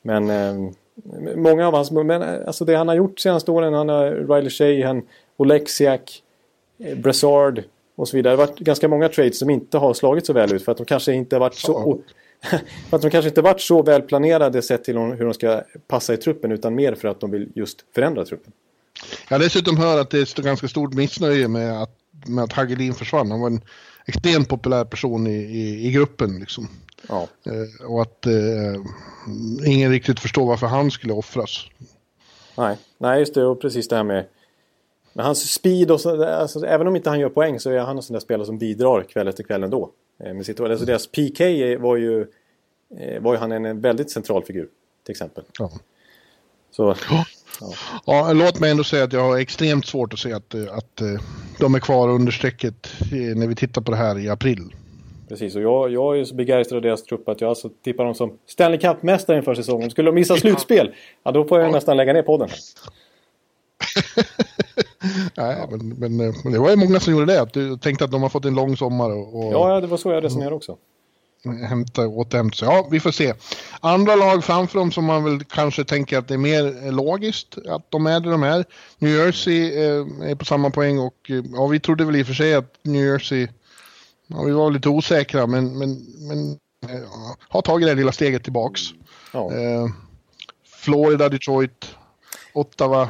Men 0.01 0.29
eh, 0.29 0.71
många 1.35 1.67
av 1.67 1.73
hans, 1.73 1.91
men 1.91 2.21
alltså 2.21 2.65
det 2.65 2.75
han 2.75 2.87
har 2.87 2.95
gjort 2.95 3.19
senaste 3.19 3.51
åren, 3.51 3.73
han 3.73 3.89
har 3.89 4.11
Riley 4.11 4.49
Sheehan, 4.49 5.01
Oleksiak, 5.37 6.23
Brassard 6.97 7.63
och 7.95 8.07
så 8.07 8.17
vidare. 8.17 8.35
Det 8.35 8.41
har 8.41 8.47
varit 8.47 8.59
ganska 8.59 8.87
många 8.87 9.09
trades 9.09 9.39
som 9.39 9.49
inte 9.49 9.77
har 9.77 9.93
slagit 9.93 10.25
så 10.25 10.33
väl 10.33 10.53
ut 10.53 10.65
för 10.65 10.71
att 10.71 10.77
de 10.77 10.85
kanske 10.85 11.13
inte 11.13 11.35
har 11.35 11.39
varit 11.39 11.55
så... 11.55 11.99
för 12.89 12.95
att 12.95 13.01
de 13.01 13.09
kanske 13.09 13.29
inte 13.29 13.41
varit 13.41 13.61
så 13.61 13.83
väl 13.83 14.01
planerade 14.01 14.61
sett 14.61 14.83
till 14.83 14.97
hur 14.97 15.25
de 15.25 15.33
ska 15.33 15.61
passa 15.87 16.13
i 16.13 16.17
truppen 16.17 16.51
utan 16.51 16.75
mer 16.75 16.95
för 16.95 17.07
att 17.07 17.19
de 17.19 17.31
vill 17.31 17.49
just 17.55 17.85
förändra 17.95 18.25
truppen. 18.25 18.53
Jag 19.29 19.37
har 19.37 19.43
dessutom 19.43 19.77
hört 19.77 19.99
att 19.99 20.09
det 20.09 20.19
är 20.39 20.41
ganska 20.41 20.67
stort 20.67 20.93
missnöje 20.93 21.47
med 21.47 21.81
att, 21.81 21.97
med 22.27 22.43
att 22.43 22.53
Hagelin 22.53 22.93
försvann. 22.93 23.31
Han 23.31 23.39
var 23.39 23.47
en 23.47 23.61
extremt 24.05 24.49
populär 24.49 24.85
person 24.85 25.27
i, 25.27 25.35
i, 25.35 25.87
i 25.87 25.91
gruppen. 25.91 26.39
Liksom. 26.39 26.67
Ja. 27.09 27.27
Eh, 27.45 27.85
och 27.85 28.01
att 28.01 28.25
eh, 28.25 28.81
ingen 29.65 29.91
riktigt 29.91 30.19
förstår 30.19 30.47
varför 30.47 30.67
han 30.67 30.91
skulle 30.91 31.13
offras. 31.13 31.65
Nej, 32.57 32.77
Nej 32.97 33.19
just 33.19 33.33
det. 33.33 33.45
Och 33.45 33.61
precis 33.61 33.87
det 33.87 33.95
här 33.95 34.03
med, 34.03 34.25
med 35.13 35.25
hans 35.25 35.53
speed 35.53 35.91
och 35.91 36.01
så, 36.01 36.23
alltså, 36.23 36.65
även 36.65 36.87
om 36.87 36.95
inte 36.95 37.09
han 37.09 37.19
gör 37.19 37.29
poäng 37.29 37.59
så 37.59 37.71
är 37.71 37.79
han 37.79 37.97
en 37.97 38.03
sån 38.03 38.13
där 38.13 38.19
spelare 38.19 38.45
som 38.45 38.57
bidrar 38.57 39.03
kväll 39.03 39.27
efter 39.27 39.43
kväll 39.43 39.63
ändå. 39.63 39.91
Eh, 40.23 40.33
med 40.33 40.45
sitt, 40.45 40.59
alltså 40.59 40.85
deras 40.85 41.07
PK 41.07 41.43
var 41.77 41.95
ju, 41.95 42.21
eh, 42.99 43.21
var 43.21 43.33
ju 43.33 43.39
han 43.39 43.51
en, 43.51 43.65
en 43.65 43.81
väldigt 43.81 44.11
central 44.11 44.43
figur 44.43 44.67
till 45.03 45.11
exempel. 45.11 45.43
Ja. 45.59 45.71
Så, 46.71 46.95
ja. 47.09 47.25
Ja. 48.05 48.33
låt 48.33 48.59
mig 48.59 48.71
ändå 48.71 48.83
säga 48.83 49.03
att 49.03 49.13
jag 49.13 49.21
har 49.21 49.37
extremt 49.37 49.85
svårt 49.85 50.13
att 50.13 50.19
se 50.19 50.33
att, 50.33 50.55
att 50.55 51.01
eh, 51.01 51.21
de 51.59 51.75
är 51.75 51.79
kvar 51.79 52.09
under 52.09 52.31
strecket 52.31 52.87
när 53.11 53.47
vi 53.47 53.55
tittar 53.55 53.81
på 53.81 53.91
det 53.91 53.97
här 53.97 54.19
i 54.19 54.29
april. 54.29 54.73
Precis, 55.27 55.55
och 55.55 55.61
jag, 55.61 55.91
jag 55.91 56.19
är 56.19 56.25
så 56.25 56.35
begeistrad 56.35 56.77
av 56.77 56.81
deras 56.81 57.03
trupp 57.03 57.29
att 57.29 57.41
jag 57.41 57.49
alltså 57.49 57.69
tippar 57.83 58.05
dem 58.05 58.15
som 58.15 58.37
Stanley 58.45 58.79
Cup-mästare 58.79 59.37
inför 59.37 59.55
säsongen. 59.55 59.91
Skulle 59.91 60.07
de 60.07 60.15
missa 60.15 60.35
slutspel, 60.35 60.93
ja 61.23 61.31
då 61.31 61.45
får 61.45 61.59
jag 61.59 61.67
ja. 61.67 61.71
nästan 61.71 61.97
lägga 61.97 62.13
ner 62.13 62.21
podden. 62.21 62.49
Nej, 65.37 65.67
men, 65.71 65.89
men, 65.89 66.17
men, 66.17 66.53
det 66.53 66.59
var 66.59 66.69
ju 66.69 66.75
många 66.75 66.99
som 66.99 67.13
gjorde 67.13 67.25
det. 67.25 67.47
Du 67.53 67.77
tänkte 67.77 68.05
att 68.05 68.11
de 68.11 68.21
har 68.21 68.29
fått 68.29 68.45
en 68.45 68.55
lång 68.55 68.77
sommar 68.77 69.09
och... 69.09 69.35
och 69.35 69.53
ja, 69.53 69.81
det 69.81 69.87
var 69.87 69.97
så 69.97 70.11
jag 70.11 70.23
resonerade 70.23 70.55
också. 70.55 70.77
Hämta, 71.49 72.07
återhämta 72.07 72.55
sig. 72.55 72.67
Ja, 72.67 72.87
vi 72.91 72.99
får 72.99 73.11
se. 73.11 73.33
Andra 73.79 74.15
lag 74.15 74.43
framför 74.43 74.79
dem 74.79 74.91
som 74.91 75.05
man 75.05 75.23
väl 75.23 75.43
kanske 75.43 75.83
tänker 75.83 76.17
att 76.17 76.27
det 76.27 76.33
är 76.33 76.37
mer 76.37 76.91
logiskt 76.91 77.57
att 77.69 77.91
de 77.91 78.07
är 78.07 78.19
där 78.19 78.31
de 78.31 78.43
är. 78.43 78.65
New 78.97 79.15
Jersey 79.15 79.85
eh, 79.85 80.29
är 80.29 80.35
på 80.35 80.45
samma 80.45 80.69
poäng 80.69 80.99
och 80.99 81.31
ja, 81.53 81.67
vi 81.67 81.79
trodde 81.79 82.05
väl 82.05 82.15
i 82.15 82.23
och 82.23 82.27
för 82.27 82.33
sig 82.33 82.55
att 82.55 82.73
New 82.81 83.05
Jersey... 83.05 83.47
Ja, 84.27 84.43
vi 84.43 84.51
var 84.51 84.71
lite 84.71 84.89
osäkra 84.89 85.47
men, 85.47 85.77
men, 85.77 86.05
men 86.27 86.51
eh, 86.89 87.09
har 87.49 87.61
tagit 87.61 87.87
det 87.87 87.95
lilla 87.95 88.11
steget 88.11 88.43
tillbaks. 88.43 88.81
Ja. 89.31 89.53
Eh, 89.53 89.87
Florida, 90.87 91.29
Detroit, 91.29 91.95
Ottawa, 92.53 93.09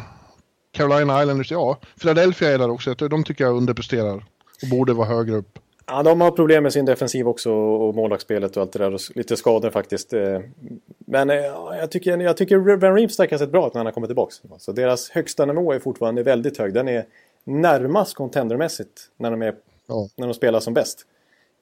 Carolina 0.72 1.22
Islanders, 1.22 1.52
ja. 1.52 1.80
Philadelphia 2.00 2.50
är 2.50 2.58
där 2.58 2.70
också. 2.70 2.94
De 2.94 3.24
tycker 3.24 3.44
jag 3.44 3.58
underpresterar 3.58 4.26
och 4.62 4.70
borde 4.72 4.94
vara 4.94 5.08
högre 5.08 5.36
upp. 5.36 5.60
Ja, 5.90 6.04
de 6.04 6.22
har 6.22 6.32
problem 6.32 6.64
med 6.64 6.74
sin 6.74 6.86
defensiv 6.86 7.28
också 7.28 7.52
och 7.52 7.96
målvaktsspelet 7.96 8.58
och 8.58 8.62
allt 8.62 8.72
det 8.72 8.80
där. 8.80 8.94
Och 8.94 9.00
lite 9.16 9.38
skador 9.38 9.70
faktiskt. 9.70 10.14
Eh. 10.14 10.40
Men 10.98 11.30
eh, 11.30 11.36
jag 11.80 11.92
tycker, 11.92 12.18
jag 12.18 12.38
tycker 12.38 12.78
Ben 12.78 12.96
Reemstack 12.96 13.32
har 13.32 13.38
sett 13.38 13.52
bra 13.52 13.68
ut 13.68 13.74
när 13.74 13.80
han 13.80 13.86
har 13.86 13.94
kommit 13.94 14.08
tillbaka. 14.08 14.34
Så 14.58 14.72
deras 14.72 15.10
högsta 15.10 15.46
nivå 15.46 15.74
är 15.74 15.80
fortfarande 15.80 16.24
väldigt 16.24 16.58
hög. 16.58 16.74
Den 16.74 16.88
är 16.88 17.06
närmast 17.44 18.14
contendermässigt 18.14 19.10
när 19.18 19.32
de, 19.32 19.42
är, 19.42 19.56
ja. 19.88 20.10
när 20.16 20.28
de 20.28 20.34
spelar 20.34 20.60
som 20.60 20.74
bäst. 20.74 21.06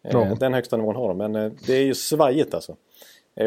Eh, 0.03 0.11
ja. 0.13 0.37
Den 0.39 0.53
högsta 0.53 0.77
nivån 0.77 0.95
har 0.95 1.07
de, 1.07 1.17
men 1.17 1.57
det 1.67 1.73
är 1.73 1.83
ju 1.83 1.93
svajigt 1.93 2.53
alltså. 2.53 2.75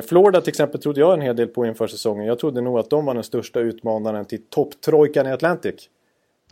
Florida 0.02 0.40
till 0.40 0.48
exempel 0.48 0.80
trodde 0.80 1.00
jag 1.00 1.14
en 1.14 1.20
hel 1.20 1.36
del 1.36 1.48
på 1.48 1.66
inför 1.66 1.86
säsongen. 1.86 2.26
Jag 2.26 2.38
trodde 2.38 2.60
nog 2.60 2.78
att 2.78 2.90
de 2.90 3.04
var 3.04 3.14
den 3.14 3.24
största 3.24 3.60
utmanaren 3.60 4.24
till 4.24 4.42
topptrojkan 4.50 5.26
i 5.26 5.32
Atlantic. 5.32 5.88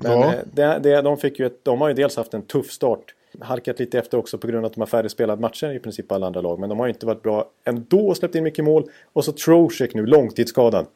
Men 0.03 0.20
ja. 0.20 0.35
det, 0.53 0.79
det, 0.83 1.03
de, 1.03 1.16
fick 1.16 1.39
ju 1.39 1.47
ett, 1.47 1.64
de 1.64 1.81
har 1.81 1.89
ju 1.89 1.95
dels 1.95 2.16
haft 2.16 2.35
en 2.35 2.43
tuff 2.43 2.70
start. 2.70 3.14
Halkat 3.41 3.78
lite 3.78 3.99
efter 3.99 4.18
också 4.18 4.39
på 4.39 4.47
grund 4.47 4.59
av 4.59 4.64
att 4.64 4.74
de 4.74 4.80
har 4.80 4.87
färre 4.87 5.09
spelade 5.09 5.43
matcher 5.43 5.74
i 5.74 5.78
princip 5.78 6.12
alla 6.12 6.26
andra 6.26 6.41
lag. 6.41 6.61
Men 6.61 6.68
de 6.68 6.78
har 6.78 6.89
inte 6.89 7.07
varit 7.07 7.22
bra 7.22 7.51
ändå 7.64 8.09
och 8.09 8.16
släppt 8.16 8.34
in 8.34 8.45
mycket 8.45 8.64
mål. 8.64 8.84
Och 9.12 9.24
så 9.24 9.32
Trocek 9.32 9.95
nu, 9.95 10.07
långtidsskadad. 10.07 10.87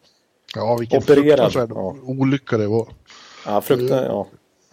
Ja, 0.55 0.77
vilken 0.81 0.99
Opererad. 0.99 1.25
fruktansvärd 1.27 1.71
ja. 1.71 1.97
olycka 2.03 2.59
det 2.59 2.67
var. 2.67 2.89
Ja, 3.47 3.61
fruktansvärt. 3.61 4.07
Ja. 4.09 4.27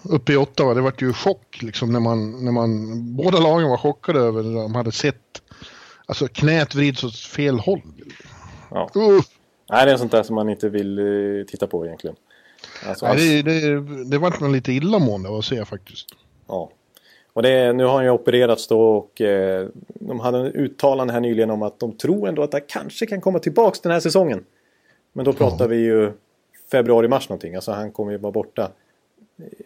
Uppe 0.03 0.34
i 0.34 0.38
Ottawa, 0.38 0.74
det 0.74 0.82
var 0.82 0.93
ju 0.97 1.13
chock 1.13 1.61
liksom 1.61 1.91
när 1.91 1.99
man, 1.99 2.45
när 2.45 2.51
man... 2.51 3.15
Båda 3.15 3.39
lagen 3.39 3.70
var 3.70 3.78
chockade 3.78 4.20
över 4.20 4.43
när 4.43 4.61
de 4.61 4.76
hade 4.76 4.91
sett 4.91 5.41
Alltså 6.07 6.28
knät 6.28 6.76
vrids 6.76 7.03
åt 7.03 7.15
fel 7.15 7.59
håll. 7.59 7.82
Ja. 8.72 8.89
Uh. 8.95 9.22
Nej, 9.70 9.86
det 9.86 9.91
är 9.91 9.97
sånt 9.97 10.11
där 10.11 10.24
som 10.24 10.36
man 10.36 10.49
inte 10.49 10.70
vill 10.70 10.99
uh, 10.99 11.45
titta 11.45 11.68
på 11.68 11.86
egentligen. 11.86 12.15
Alltså, 12.88 13.05
Nej, 13.05 13.43
det, 13.43 13.59
det, 13.59 14.03
det 14.03 14.18
var 14.18 14.41
man 14.41 14.51
lite 14.51 14.72
illamående 14.72 15.30
av 15.30 15.36
att 15.36 15.45
se 15.45 15.65
faktiskt. 15.65 16.07
Ja. 16.47 16.72
Och 17.38 17.43
det, 17.43 17.73
nu 17.73 17.83
har 17.83 17.93
han 17.93 18.03
ju 18.03 18.09
opererats 18.09 18.67
då 18.67 18.81
och 18.81 19.21
eh, 19.21 19.67
de 19.88 20.19
hade 20.19 20.38
en 20.38 20.45
uttalande 20.45 21.13
här 21.13 21.19
nyligen 21.19 21.49
om 21.49 21.61
att 21.61 21.79
de 21.79 21.91
tror 21.91 22.27
ändå 22.27 22.43
att 22.43 22.51
det 22.51 22.59
kanske 22.59 23.05
kan 23.05 23.21
komma 23.21 23.39
tillbaks 23.39 23.79
den 23.79 23.91
här 23.91 23.99
säsongen. 23.99 24.43
Men 25.13 25.25
då 25.25 25.33
pratar 25.33 25.65
ja. 25.65 25.67
vi 25.69 25.75
ju 25.77 26.11
februari-mars 26.71 27.29
någonting. 27.29 27.55
Alltså 27.55 27.71
han 27.71 27.91
kommer 27.91 28.11
ju 28.11 28.17
vara 28.17 28.31
borta 28.31 28.71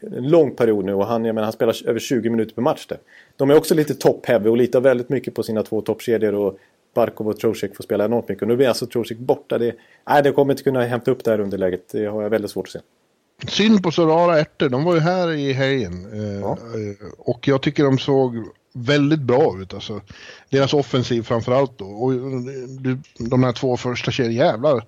en 0.02 0.30
lång 0.30 0.56
period 0.56 0.86
nu 0.86 0.94
och 0.94 1.06
han, 1.06 1.26
jag 1.26 1.36
menar, 1.36 1.46
han 1.46 1.54
spelar 1.54 1.88
över 1.88 2.00
20 2.00 2.30
minuter 2.30 2.56
per 2.56 2.62
match 2.62 2.86
där. 2.88 2.98
De 3.36 3.50
är 3.50 3.58
också 3.58 3.76
lite 3.76 3.94
top-heavy 3.94 4.48
och 4.48 4.58
litar 4.58 4.82
väldigt 4.82 5.10
mycket 5.10 5.34
på 5.36 5.44
sina 5.44 5.64
två 5.64 5.82
toppkedjor 5.82 6.36
och 6.36 6.58
Barkov 6.94 7.28
och 7.28 7.40
Trocek 7.40 7.76
får 7.76 7.84
spela 7.84 8.06
enormt 8.06 8.30
mycket. 8.30 8.42
Och 8.42 8.48
nu 8.48 8.56
blir 8.56 8.68
alltså 8.68 8.86
Trocek 8.86 9.18
borta. 9.18 9.58
Det, 9.58 9.76
nej, 10.10 10.24
det 10.24 10.32
kommer 10.32 10.54
inte 10.54 10.64
kunna 10.64 10.84
hämta 10.84 11.12
upp 11.12 11.24
det 11.24 11.32
här 11.32 11.40
underläget. 11.40 11.90
Det 11.92 12.06
har 12.06 12.24
jag 12.24 12.30
väldigt 12.30 12.52
svårt 12.52 12.68
att 12.68 12.72
se. 12.72 12.80
Synd 13.48 13.84
på 13.84 13.92
så 13.92 14.06
rara 14.06 14.40
ärtor. 14.40 14.70
De 14.70 14.84
var 14.84 14.94
ju 14.94 15.00
här 15.00 15.32
i 15.32 15.54
helgen. 15.54 16.08
Eh, 16.14 16.40
ja. 16.40 16.58
Och 17.18 17.48
jag 17.48 17.62
tycker 17.62 17.84
de 17.84 17.98
såg 18.00 18.36
väldigt 18.74 19.20
bra 19.22 19.62
ut. 19.62 19.74
Alltså, 19.74 20.02
deras 20.50 20.74
offensiv 20.74 21.22
framförallt 21.24 21.78
då. 21.78 21.86
Och 21.86 22.12
de 23.20 23.44
här 23.44 23.52
två 23.52 23.78
första 23.78 24.12
kedjorna, 24.12 24.46
jävlar. 24.46 24.84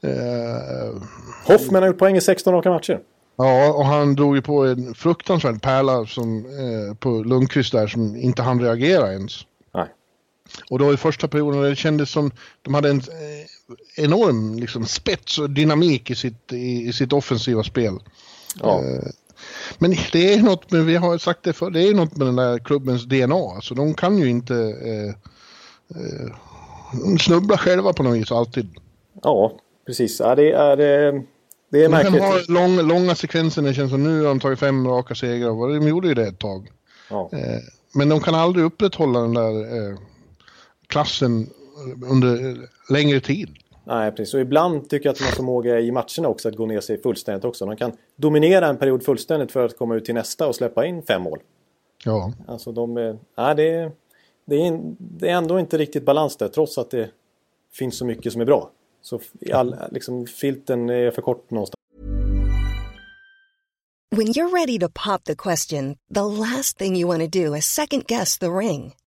Eh, 0.00 1.02
Hoffman 1.44 1.82
har 1.82 1.88
gjort 1.88 1.98
poäng 1.98 2.16
i 2.16 2.20
16 2.20 2.54
raka 2.54 2.70
matcher. 2.70 3.00
Ja, 3.36 3.72
och 3.72 3.84
han 3.84 4.14
drog 4.14 4.36
ju 4.36 4.42
på 4.42 4.66
en 4.66 4.94
fruktansvärd 4.94 5.62
pärla 5.62 6.06
som, 6.06 6.38
eh, 6.38 6.94
på 6.94 7.10
Lundqvist 7.10 7.72
där 7.72 7.86
som 7.86 8.16
inte 8.16 8.42
han 8.42 8.60
reagera 8.60 9.12
ens. 9.12 9.44
Och 10.70 10.78
då 10.78 10.92
i 10.92 10.96
första 10.96 11.28
perioden 11.28 11.62
det 11.62 11.76
kändes 11.76 12.10
som 12.10 12.30
de 12.62 12.74
hade 12.74 12.90
en 12.90 12.98
eh, 12.98 14.04
enorm 14.04 14.58
liksom, 14.58 14.86
spets 14.86 15.38
och 15.38 15.50
dynamik 15.50 16.10
i 16.10 16.14
sitt, 16.14 16.52
i, 16.52 16.88
i 16.88 16.92
sitt 16.92 17.12
offensiva 17.12 17.64
spel. 17.64 17.98
Ja. 18.60 18.84
Eh, 18.84 19.10
men 19.78 19.96
det 20.12 20.34
är 20.34 20.42
något 20.42 20.70
med, 20.70 20.84
vi 20.84 20.96
har 20.96 21.18
sagt 21.18 21.42
det 21.42 21.52
för, 21.52 21.70
det 21.70 21.82
är 21.82 21.94
något 21.94 22.16
med 22.16 22.26
den 22.26 22.36
där 22.36 22.58
klubbens 22.58 23.04
DNA. 23.04 23.54
Alltså 23.54 23.74
de 23.74 23.94
kan 23.94 24.18
ju 24.18 24.28
inte 24.28 24.54
eh, 24.84 25.08
eh, 26.00 27.16
snubbla 27.18 27.58
själva 27.58 27.92
på 27.92 28.02
något 28.02 28.16
vis 28.16 28.32
alltid. 28.32 28.68
Ja, 29.22 29.52
precis. 29.86 30.20
Ja, 30.20 30.34
det 30.34 30.52
är... 30.52 31.22
Det 31.70 31.84
är 31.84 31.88
märkligt. 31.88 32.22
Man 32.22 32.30
har 32.30 32.52
lång, 32.52 32.88
långa 32.88 33.14
sekvenser 33.14 33.62
det 33.62 33.74
känns 33.74 33.90
som 33.90 34.04
nu 34.04 34.20
har 34.20 34.28
de 34.28 34.40
tagit 34.40 34.58
fem 34.58 34.88
raka 34.88 35.14
segrar. 35.14 35.78
De 35.80 35.88
gjorde 35.88 36.08
ju 36.08 36.14
det 36.14 36.26
ett 36.26 36.38
tag. 36.38 36.70
Ja. 37.10 37.30
Eh, 37.32 37.60
men 37.94 38.08
de 38.08 38.20
kan 38.20 38.34
aldrig 38.34 38.64
upprätthålla 38.64 39.20
den 39.20 39.34
där 39.34 39.92
klassen 40.88 41.50
under 42.10 42.56
längre 42.92 43.20
tid. 43.20 43.48
Nej, 43.84 44.12
precis. 44.12 44.34
Och 44.34 44.40
ibland 44.40 44.90
tycker 44.90 45.06
jag 45.06 45.12
att 45.12 45.18
de 45.18 45.24
har 45.24 45.32
förmåga 45.32 45.80
i 45.80 45.90
matcherna 45.90 46.28
också 46.28 46.48
att 46.48 46.56
gå 46.56 46.66
ner 46.66 46.80
sig 46.80 47.02
fullständigt 47.02 47.44
också. 47.44 47.66
De 47.66 47.76
kan 47.76 47.92
dominera 48.16 48.66
en 48.66 48.76
period 48.76 49.04
fullständigt 49.04 49.52
för 49.52 49.64
att 49.64 49.78
komma 49.78 49.94
ut 49.94 50.04
till 50.04 50.14
nästa 50.14 50.48
och 50.48 50.54
släppa 50.54 50.86
in 50.86 51.02
fem 51.02 51.22
mål. 51.22 51.38
Ja. 52.04 52.32
Alltså 52.46 52.72
de... 52.72 52.94
Nej, 53.36 53.54
det, 53.56 53.70
är, 53.70 53.92
det, 54.44 54.66
är, 54.66 54.80
det 54.98 55.28
är 55.28 55.34
ändå 55.34 55.60
inte 55.60 55.78
riktigt 55.78 56.04
balans 56.04 56.36
där 56.36 56.48
trots 56.48 56.78
att 56.78 56.90
det 56.90 57.10
finns 57.72 57.98
så 57.98 58.04
mycket 58.04 58.32
som 58.32 58.40
är 58.40 58.46
bra. 58.46 58.70
Så 59.02 59.20
all, 59.52 59.76
liksom, 59.90 60.26
filten 60.26 60.90
är 60.90 61.10
för 61.10 61.22
kort 61.22 61.50
någonstans. 61.50 61.74
When 64.10 64.26
you're 64.26 64.50
ready 64.50 64.78
to 64.78 64.88
pop 64.88 65.24
the 65.24 65.34
question, 65.34 65.96
the 66.14 66.20
last 66.20 66.78
thing 66.78 66.96
you 66.96 67.08
want 67.08 67.32
to 67.32 67.38
do 67.38 67.56
is 67.56 67.64
second 67.64 68.06
guess 68.06 68.38
the 68.38 68.46
ring. 68.46 68.94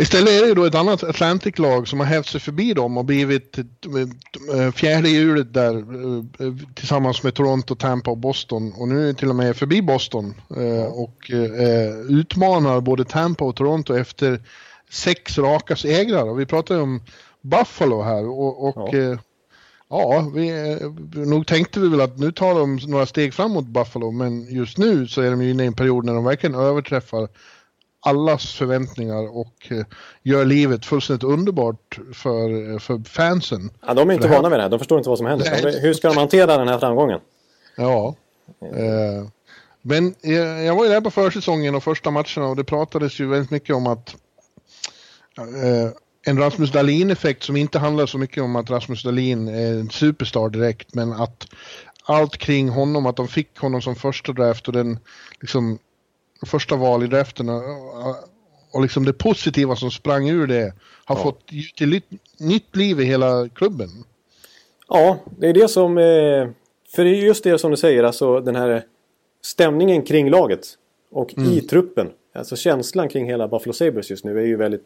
Istället 0.00 0.42
är 0.42 0.46
det 0.46 0.54
då 0.54 0.64
ett 0.64 0.74
annat 0.74 1.04
Atlantic-lag 1.04 1.88
som 1.88 2.00
har 2.00 2.06
hävt 2.06 2.26
sig 2.26 2.40
förbi 2.40 2.74
dem 2.74 2.98
och 2.98 3.04
blivit 3.04 3.58
eh, 3.58 4.70
fjärde 4.72 5.08
hjulet 5.08 5.54
där 5.54 5.74
eh, 5.76 6.54
tillsammans 6.74 7.22
med 7.22 7.34
Toronto, 7.34 7.74
Tampa 7.74 8.10
och 8.10 8.18
Boston. 8.18 8.72
Och 8.72 8.88
nu 8.88 9.08
är 9.08 9.12
till 9.12 9.28
och 9.28 9.36
med 9.36 9.56
förbi 9.56 9.82
Boston 9.82 10.34
eh, 10.56 10.84
och 10.84 11.30
utmanar 12.08 12.80
både 12.80 13.04
Tampa 13.04 13.44
och 13.44 13.56
Toronto 13.56 13.96
efter 13.96 14.40
sex 14.90 15.38
raka 15.38 15.76
segrar. 15.76 16.28
Och 16.28 16.40
vi 16.40 16.46
pratar 16.46 16.74
ju 16.74 16.80
om 16.80 17.00
Buffalo 17.40 18.02
här 18.02 18.28
och, 18.28 18.68
och 18.68 18.94
ja. 18.94 19.18
Ja, 19.90 20.30
vi, 20.34 20.78
nog 21.14 21.46
tänkte 21.46 21.80
vi 21.80 21.88
väl 21.88 22.00
att 22.00 22.18
nu 22.18 22.32
tar 22.32 22.54
de 22.54 22.76
några 22.76 23.06
steg 23.06 23.34
framåt 23.34 23.66
Buffalo 23.66 24.10
men 24.10 24.54
just 24.54 24.78
nu 24.78 25.06
så 25.06 25.20
är 25.20 25.30
de 25.30 25.42
ju 25.42 25.50
inne 25.50 25.64
i 25.64 25.66
en 25.66 25.72
period 25.72 26.04
när 26.04 26.14
de 26.14 26.24
verkligen 26.24 26.54
överträffar 26.54 27.28
allas 28.00 28.52
förväntningar 28.54 29.36
och 29.36 29.54
eh, 29.70 29.84
gör 30.22 30.44
livet 30.44 30.86
fullständigt 30.86 31.24
underbart 31.24 31.98
för, 32.12 32.78
för 32.78 32.98
fansen. 33.08 33.70
Ja, 33.86 33.94
de 33.94 34.10
är 34.10 34.14
inte 34.14 34.28
vana 34.28 34.48
vid 34.48 34.58
det 34.58 34.62
här, 34.62 34.70
de 34.70 34.78
förstår 34.78 34.98
inte 34.98 35.08
vad 35.08 35.18
som 35.18 35.26
händer. 35.26 35.60
Nej. 35.62 35.80
Hur 35.80 35.94
ska 35.94 36.08
de 36.08 36.16
hantera 36.16 36.56
den 36.56 36.68
här 36.68 36.78
framgången? 36.78 37.20
Ja. 37.76 38.14
Eh, 38.62 39.28
men 39.82 40.14
jag, 40.20 40.64
jag 40.64 40.76
var 40.76 40.84
ju 40.84 40.90
där 40.90 41.00
på 41.00 41.10
försäsongen 41.10 41.74
och 41.74 41.82
första 41.84 42.10
matcherna 42.10 42.46
och 42.46 42.56
det 42.56 42.64
pratades 42.64 43.20
ju 43.20 43.26
väldigt 43.26 43.50
mycket 43.50 43.76
om 43.76 43.86
att 43.86 44.16
eh, 45.38 45.90
en 46.26 46.38
Rasmus 46.38 46.72
Dahlin-effekt 46.72 47.42
som 47.42 47.56
inte 47.56 47.78
handlar 47.78 48.06
så 48.06 48.18
mycket 48.18 48.42
om 48.42 48.56
att 48.56 48.70
Rasmus 48.70 49.02
Dahlin 49.02 49.48
är 49.48 49.72
en 49.72 49.90
superstar 49.90 50.48
direkt, 50.48 50.94
men 50.94 51.12
att 51.12 51.46
allt 52.04 52.38
kring 52.38 52.68
honom, 52.68 53.06
att 53.06 53.16
de 53.16 53.28
fick 53.28 53.58
honom 53.58 53.82
som 53.82 53.96
första 53.96 54.32
draft 54.32 54.68
och 54.68 54.72
den 54.72 54.98
liksom 55.40 55.78
första 56.46 56.76
val 56.76 57.04
i 57.04 57.06
draften 57.06 57.48
och 58.72 58.82
liksom 58.82 59.04
det 59.04 59.12
positiva 59.12 59.76
som 59.76 59.90
sprang 59.90 60.28
ur 60.28 60.46
det 60.46 60.72
har 61.04 61.16
ja. 61.16 61.22
fått 61.22 61.46
till 61.76 62.00
nytt 62.38 62.76
liv 62.76 63.00
i 63.00 63.04
hela 63.04 63.48
klubben. 63.48 63.88
Ja, 64.88 65.18
det 65.38 65.48
är 65.48 65.52
det 65.52 65.68
som... 65.68 65.98
Eh, 65.98 66.48
för 66.94 67.04
det 67.04 67.10
är 67.10 67.14
just 67.14 67.44
det 67.44 67.58
som 67.58 67.70
du 67.70 67.76
säger, 67.76 68.04
alltså 68.04 68.40
den 68.40 68.56
här 68.56 68.84
stämningen 69.42 70.02
kring 70.02 70.30
laget. 70.30 70.66
Och 71.10 71.38
mm. 71.38 71.52
i 71.52 71.60
truppen, 71.60 72.10
alltså 72.32 72.56
känslan 72.56 73.08
kring 73.08 73.26
hela 73.26 73.48
Buffalo 73.48 73.72
Sabres 73.72 74.10
just 74.10 74.24
nu 74.24 74.38
är 74.38 74.46
ju 74.46 74.56
väldigt 74.56 74.84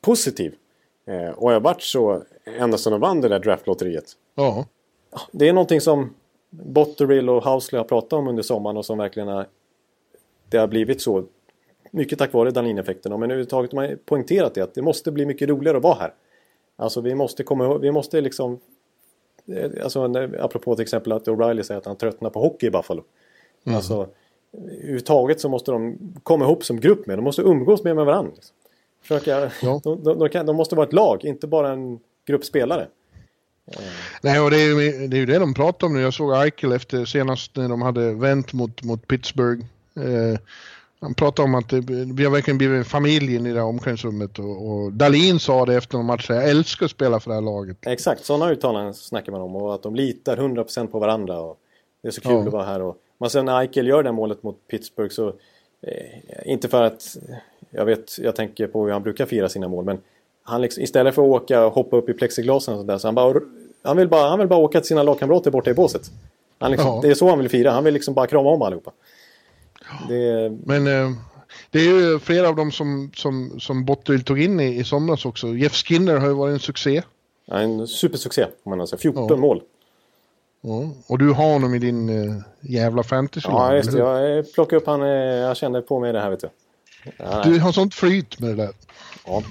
positiv. 0.00 0.54
Eh, 1.06 1.30
och 1.30 1.50
har 1.50 1.60
varit 1.60 1.82
så 1.82 2.22
ända 2.58 2.78
sedan 2.78 2.92
de 2.92 3.00
vann 3.00 3.20
det 3.20 3.28
där 3.28 3.38
draftlotteriet. 3.38 4.04
Ja. 4.34 4.66
Det 5.32 5.48
är 5.48 5.52
någonting 5.52 5.80
som 5.80 6.14
Botterill 6.50 7.28
och 7.28 7.44
Housley 7.44 7.78
har 7.78 7.84
pratat 7.84 8.12
om 8.12 8.28
under 8.28 8.42
sommaren 8.42 8.76
och 8.76 8.86
som 8.86 8.98
verkligen 8.98 9.28
har... 9.28 9.46
Det 10.50 10.58
har 10.58 10.66
blivit 10.66 11.02
så. 11.02 11.24
Mycket 11.90 12.18
tack 12.18 12.32
vare 12.32 12.50
Dahlin-effekten. 12.50 13.12
Men 13.12 13.22
överhuvudtaget 13.22 13.72
har 13.72 13.88
man 13.88 13.98
poängterat 14.04 14.54
det 14.54 14.60
att 14.60 14.74
det 14.74 14.82
måste 14.82 15.12
bli 15.12 15.26
mycket 15.26 15.48
roligare 15.48 15.76
att 15.76 15.82
vara 15.82 15.94
här. 15.94 16.14
Alltså 16.76 17.00
vi 17.00 17.14
måste 17.14 17.42
komma 17.42 17.64
ihåg, 17.64 17.80
vi 17.80 17.92
måste 17.92 18.20
liksom... 18.20 18.58
Eh, 19.46 19.70
alltså 19.82 20.04
apropå 20.40 20.76
till 20.76 20.82
exempel 20.82 21.12
att 21.12 21.26
O'Reilly 21.28 21.62
säger 21.62 21.78
att 21.78 21.86
han 21.86 21.96
tröttnar 21.96 22.30
på 22.30 22.40
hockey 22.40 22.66
i 22.66 22.70
Buffalo. 22.70 23.02
Mm. 23.64 23.76
Alltså 23.76 24.08
överhuvudtaget 24.52 25.40
så 25.40 25.48
måste 25.48 25.70
de 25.72 25.98
komma 26.22 26.44
ihop 26.44 26.64
som 26.64 26.80
grupp 26.80 27.06
med. 27.06 27.18
De 27.18 27.22
måste 27.22 27.42
umgås 27.42 27.84
med, 27.84 27.96
med 27.96 28.04
varandra. 28.04 28.32
Liksom. 28.34 28.56
Försöka, 29.02 29.50
ja. 29.62 29.80
de, 29.84 30.04
de, 30.04 30.18
de, 30.18 30.28
kan, 30.28 30.46
de, 30.46 30.56
måste 30.56 30.74
vara 30.74 30.86
ett 30.86 30.92
lag, 30.92 31.24
inte 31.24 31.46
bara 31.46 31.72
en 31.72 32.00
grupp 32.26 32.44
spelare. 32.44 32.86
Nej, 34.22 34.40
och 34.40 34.50
det 34.50 34.56
är, 34.56 34.66
ju, 34.66 35.08
det 35.08 35.16
är 35.16 35.20
ju 35.20 35.26
det 35.26 35.38
de 35.38 35.54
pratar 35.54 35.86
om 35.86 35.94
nu. 35.94 36.00
Jag 36.00 36.14
såg 36.14 36.34
Eichel 36.34 36.72
efter 36.72 37.04
senast 37.04 37.56
när 37.56 37.68
de 37.68 37.82
hade 37.82 38.14
vänt 38.14 38.52
mot, 38.52 38.82
mot 38.82 39.06
Pittsburgh. 39.06 39.64
Eh, 40.02 40.38
han 41.00 41.14
pratade 41.14 41.48
om 41.48 41.54
att 41.54 41.72
vi 42.14 42.24
har 42.24 42.30
verkligen 42.30 42.58
blivit 42.58 42.78
en 42.78 42.84
familj 42.84 43.34
i 43.34 43.38
det 43.38 43.48
här 43.48 43.64
omklädningsrummet 43.64 44.38
och, 44.38 44.70
och 44.70 44.92
Dalin 44.92 45.38
sa 45.38 45.66
det 45.66 45.74
efter 45.74 45.96
någon 45.96 46.06
match, 46.06 46.26
jag 46.28 46.50
älskar 46.50 46.86
att 46.86 46.90
spela 46.90 47.20
för 47.20 47.30
det 47.30 47.34
här 47.34 47.42
laget. 47.42 47.76
Exakt, 47.86 48.24
sådana 48.24 48.50
uttalanden 48.50 48.94
snackar 48.94 49.32
man 49.32 49.40
om 49.40 49.56
och 49.56 49.74
att 49.74 49.82
de 49.82 49.94
litar 49.94 50.36
100% 50.36 50.86
på 50.86 50.98
varandra. 50.98 51.40
Och 51.40 51.58
det 52.02 52.08
är 52.08 52.12
så 52.12 52.20
kul 52.20 52.32
ja. 52.32 52.46
att 52.46 52.52
vara 52.52 52.64
här. 52.64 52.82
Och, 52.82 52.96
men 53.18 53.30
sen 53.30 53.44
när 53.44 53.60
Eichel 53.60 53.86
gör 53.86 54.02
det 54.02 54.08
här 54.08 54.14
målet 54.14 54.42
mot 54.42 54.68
Pittsburgh 54.70 55.14
så, 55.14 55.28
eh, 55.82 56.52
inte 56.52 56.68
för 56.68 56.82
att 56.82 57.16
jag 57.70 57.84
vet, 57.84 58.18
jag 58.18 58.36
tänker 58.36 58.66
på 58.66 58.84
hur 58.84 58.92
han 58.92 59.02
brukar 59.02 59.26
fira 59.26 59.48
sina 59.48 59.68
mål, 59.68 59.84
men 59.84 59.98
han 60.42 60.62
liksom, 60.62 60.82
istället 60.82 61.14
för 61.14 61.22
att 61.22 61.28
åka 61.42 61.66
och 61.66 61.72
hoppa 61.72 61.96
upp 61.96 62.08
i 62.08 62.12
plexiglasen 62.14 62.74
och 62.74 62.80
sådär, 62.80 62.98
så 62.98 63.08
han, 63.08 63.14
bara, 63.14 63.40
han, 63.82 63.96
vill 63.96 64.08
bara, 64.08 64.28
han 64.28 64.38
vill 64.38 64.48
bara 64.48 64.60
åka 64.60 64.80
till 64.80 64.88
sina 64.88 65.02
lagkamrater 65.02 65.50
borta 65.50 65.70
i 65.70 65.74
båset. 65.74 66.10
Han 66.58 66.70
liksom, 66.70 66.90
ja. 66.90 67.00
Det 67.02 67.10
är 67.10 67.14
så 67.14 67.28
han 67.28 67.38
vill 67.38 67.48
fira, 67.48 67.70
han 67.70 67.84
vill 67.84 67.94
liksom 67.94 68.14
bara 68.14 68.26
krama 68.26 68.50
om 68.50 68.62
allihopa. 68.62 68.92
Det... 70.08 70.58
Men 70.64 70.86
eh, 70.86 71.10
det 71.70 71.78
är 71.78 71.84
ju 71.84 72.18
flera 72.18 72.48
av 72.48 72.56
dem 72.56 72.72
som, 72.72 73.10
som, 73.14 73.60
som 73.60 73.84
Botterill 73.84 74.24
tog 74.24 74.42
in 74.42 74.60
i, 74.60 74.76
i 74.76 74.84
somras 74.84 75.24
också. 75.24 75.48
Jeff 75.48 75.72
Skinner 75.72 76.16
har 76.16 76.28
ju 76.28 76.34
varit 76.34 76.52
en 76.52 76.60
succé. 76.60 77.02
Ja, 77.46 77.60
en 77.60 77.86
supersuccé, 77.86 78.46
om 78.62 78.78
man 78.78 78.86
säga. 78.86 78.98
14 78.98 79.26
ja. 79.28 79.36
mål. 79.36 79.62
Ja. 80.60 80.90
Och 81.06 81.18
du 81.18 81.30
har 81.30 81.52
honom 81.52 81.74
i 81.74 81.78
din 81.78 82.08
uh, 82.08 82.42
jävla 82.60 83.02
fantasy 83.02 83.48
Ja, 83.50 83.74
just 83.74 83.92
det. 83.92 83.98
Jag 83.98 84.52
plockade 84.52 84.76
upp 84.80 84.86
han. 84.86 85.00
Jag 85.00 85.56
kände 85.56 85.82
på 85.82 86.00
mig 86.00 86.12
det 86.12 86.20
här, 86.20 86.30
vet 86.30 86.40
du. 86.40 86.48
Ja, 87.16 87.42
du 87.44 87.58
har 87.58 87.72
sånt 87.72 87.94
flyt 87.94 88.40
med 88.40 88.50
det 88.50 88.56
där. 88.56 88.70
Ja. 89.26 89.42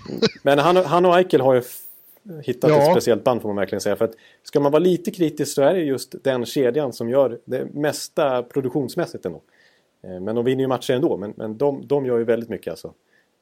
Men 0.44 0.60
han, 0.60 0.76
han 0.76 1.06
och 1.06 1.18
Eichel 1.18 1.42
har 1.42 1.54
ju 1.54 1.62
hittat 2.44 2.70
ja. 2.70 2.78
ett 2.78 2.92
speciellt 2.92 3.24
band 3.24 3.42
får 3.42 3.50
man 3.50 3.56
verkligen 3.56 3.82
säga. 3.82 3.96
För 3.96 4.06
att 4.06 4.14
ska 4.44 4.60
man 4.60 4.72
vara 4.72 4.84
lite 4.84 5.12
kritisk 5.12 5.54
så 5.54 5.62
är 5.62 5.74
det 5.74 5.80
just 5.80 6.16
den 6.24 6.46
kedjan 6.46 6.94
som 6.94 7.10
gör 7.10 7.40
det 7.46 7.74
mesta 7.74 8.44
produktionsmässigt 8.44 9.26
ändå. 9.26 9.42
Eh, 10.04 10.20
men 10.20 10.36
de 10.36 10.46
vinner 10.46 10.62
ju 10.62 10.68
matcher 10.68 10.94
ändå. 10.94 11.18
Men, 11.18 11.34
men 11.38 11.58
de, 11.58 11.88
de 11.88 12.06
gör 12.06 12.18
ju 12.18 12.24
väldigt 12.24 12.50
mycket 12.50 12.72
alltså. 12.72 12.94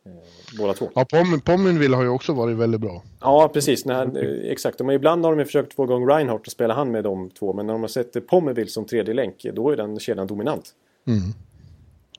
Eh, 0.05 0.57
båda 0.57 0.73
två. 0.73 0.89
Ja, 0.93 1.05
Pommenville 1.43 1.95
har 1.95 2.03
ju 2.03 2.09
också 2.09 2.33
varit 2.33 2.57
väldigt 2.57 2.81
bra. 2.81 3.03
Ja, 3.19 3.49
precis. 3.53 3.85
När, 3.85 4.23
eh, 4.23 4.51
exakt. 4.51 4.79
Men 4.79 4.95
ibland 4.95 5.25
har 5.25 5.35
de 5.35 5.45
försökt 5.45 5.73
få 5.73 5.83
igång 5.83 6.09
Reinhardt 6.09 6.47
och 6.47 6.51
spela 6.51 6.73
han 6.73 6.91
med 6.91 7.03
de 7.03 7.29
två. 7.29 7.53
Men 7.53 7.65
när 7.65 7.73
de 7.73 7.81
har 7.81 7.87
sett 7.87 8.27
Pommenville 8.27 8.69
som 8.69 8.85
tredje 8.85 9.13
länk, 9.13 9.45
då 9.53 9.69
är 9.69 9.77
den 9.77 9.99
kedjan 9.99 10.27
dominant. 10.27 10.69
Mm. 11.07 11.33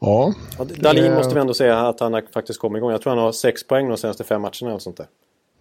Ja. 0.01 0.35
Dalin 0.77 1.15
måste 1.15 1.35
vi 1.35 1.41
ändå 1.41 1.55
säga 1.55 1.79
att 1.89 2.01
han 2.01 2.13
har 2.13 2.23
faktiskt 2.33 2.61
kommit 2.61 2.81
igång. 2.81 2.91
Jag 2.91 3.03
tror 3.03 3.11
han 3.11 3.25
har 3.25 3.33
sex 3.33 3.67
poäng 3.67 3.89
de 3.89 3.97
senaste 3.97 4.25
fem 4.25 4.43
matcherna 4.43 4.69
eller 4.69 4.79
sånt 4.79 4.97
där. 4.97 5.07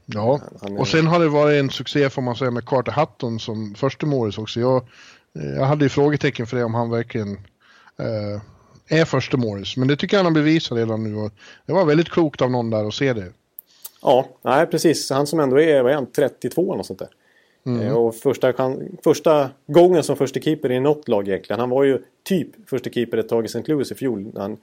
Ja, 0.06 0.40
är... 0.62 0.80
och 0.80 0.88
sen 0.88 1.08
har 1.08 1.20
det 1.20 1.30
varit 1.30 1.60
en 1.60 1.70
succé 1.70 2.10
får 2.10 2.22
man 2.22 2.36
säga 2.36 2.52
med 2.52 2.66
Carter 2.66 2.92
Hutton 2.92 3.40
som 3.40 3.76
första 3.76 4.06
Morris 4.06 4.38
också. 4.38 4.60
Jag, 4.60 4.88
jag 5.34 5.66
hade 5.66 5.86
ju 5.86 5.90
frågetecken 5.90 6.48
för 6.48 6.58
det 6.58 6.64
om 6.64 6.74
han 6.74 6.90
verkligen 6.90 7.32
eh, 8.00 8.42
är 8.88 9.06
första 9.06 9.38
Morris. 9.38 9.78
Men 9.78 9.88
det 9.88 9.96
tycker 9.96 10.18
jag 10.18 10.24
han 10.24 10.36
har 10.36 10.42
bevisat 10.42 10.78
redan 10.78 11.04
nu. 11.04 11.16
Och 11.16 11.32
det 11.66 11.74
var 11.74 11.86
väldigt 11.86 12.10
klokt 12.10 12.42
av 12.42 12.52
någon 12.52 12.70
där 12.70 12.88
att 12.88 12.94
se 12.94 13.14
det. 13.14 13.34
Ja, 14.02 14.28
nej 14.42 14.66
precis. 14.66 15.10
Han 15.10 15.28
som 15.28 15.40
ändå 15.40 15.62
är, 15.62 15.84
vad 15.84 15.92
är 15.92 15.96
han, 15.96 16.12
32 16.12 16.62
eller 16.62 16.78
något 16.78 16.86
sånt 16.86 17.00
där. 17.00 17.10
Mm. 17.66 17.82
Eh, 17.82 17.94
och 17.94 18.16
första, 18.16 18.54
första 19.04 19.50
gången 19.68 20.04
som 20.04 20.16
första 20.16 20.40
keeper 20.40 20.72
i 20.72 20.80
något 20.80 21.08
lag 21.08 21.28
egentligen. 21.28 21.60
Han 21.60 21.70
var 21.70 21.84
ju 21.84 22.02
typ 22.24 22.70
första 22.70 22.90
keeper 22.90 23.18
ett 23.18 23.30
tag 23.30 23.44
i 23.44 23.46
St. 23.46 23.64
Louis 23.66 23.92
i 23.92 23.96
fjol. 23.96 24.32
När 24.34 24.42
han 24.42 24.58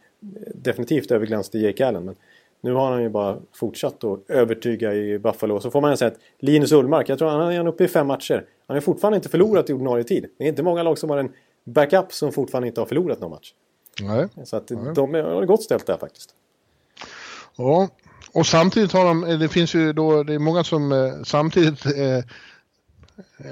definitivt 0.54 1.10
överglänste 1.10 1.58
Jake 1.58 1.86
Allen. 1.86 2.04
Men 2.04 2.14
nu 2.60 2.72
har 2.72 2.90
han 2.92 3.02
ju 3.02 3.08
bara 3.08 3.36
fortsatt 3.52 4.04
att 4.04 4.30
övertyga 4.30 4.94
i 4.94 5.18
Buffalo. 5.18 5.60
Så 5.60 5.70
får 5.70 5.80
man 5.80 5.96
säga 5.96 6.10
att 6.10 6.18
Linus 6.38 6.72
Ullmark, 6.72 7.08
jag 7.08 7.18
tror 7.18 7.28
han 7.28 7.52
är 7.52 7.68
uppe 7.68 7.84
i 7.84 7.88
fem 7.88 8.06
matcher. 8.06 8.44
Han 8.66 8.76
har 8.76 8.80
fortfarande 8.80 9.16
inte 9.16 9.28
förlorat 9.28 9.70
i 9.70 9.72
ordinarie 9.72 10.04
tid. 10.04 10.26
Det 10.38 10.44
är 10.44 10.48
inte 10.48 10.62
många 10.62 10.82
lag 10.82 10.98
som 10.98 11.10
har 11.10 11.18
en 11.18 11.32
backup 11.64 12.12
som 12.12 12.32
fortfarande 12.32 12.68
inte 12.68 12.80
har 12.80 12.86
förlorat 12.86 13.20
någon 13.20 13.30
match. 13.30 13.52
Nej. 14.00 14.28
Så 14.44 14.56
att 14.56 14.70
Nej. 14.70 14.94
de 14.94 15.14
har 15.14 15.44
gott 15.44 15.62
ställt 15.62 15.86
där 15.86 15.96
faktiskt. 15.96 16.30
Ja, 17.56 17.88
och 18.32 18.46
samtidigt 18.46 18.92
har 18.92 19.04
de, 19.04 19.38
det 19.38 19.48
finns 19.48 19.74
ju 19.74 19.92
då, 19.92 20.22
det 20.22 20.34
är 20.34 20.38
många 20.38 20.64
som 20.64 20.92
eh, 20.92 21.12
samtidigt 21.24 21.86
eh, 21.86 22.24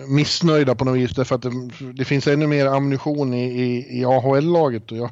missnöjda 0.07 0.75
på 0.75 0.85
något 0.85 0.97
vis 0.97 1.11
därför 1.11 1.35
att 1.35 1.43
det, 1.43 1.51
det 1.95 2.05
finns 2.05 2.27
ännu 2.27 2.47
mer 2.47 2.67
ammunition 2.67 3.35
i, 3.35 3.45
i, 3.45 4.01
i 4.01 4.05
AHL-laget. 4.05 4.91
Jag, 4.91 5.11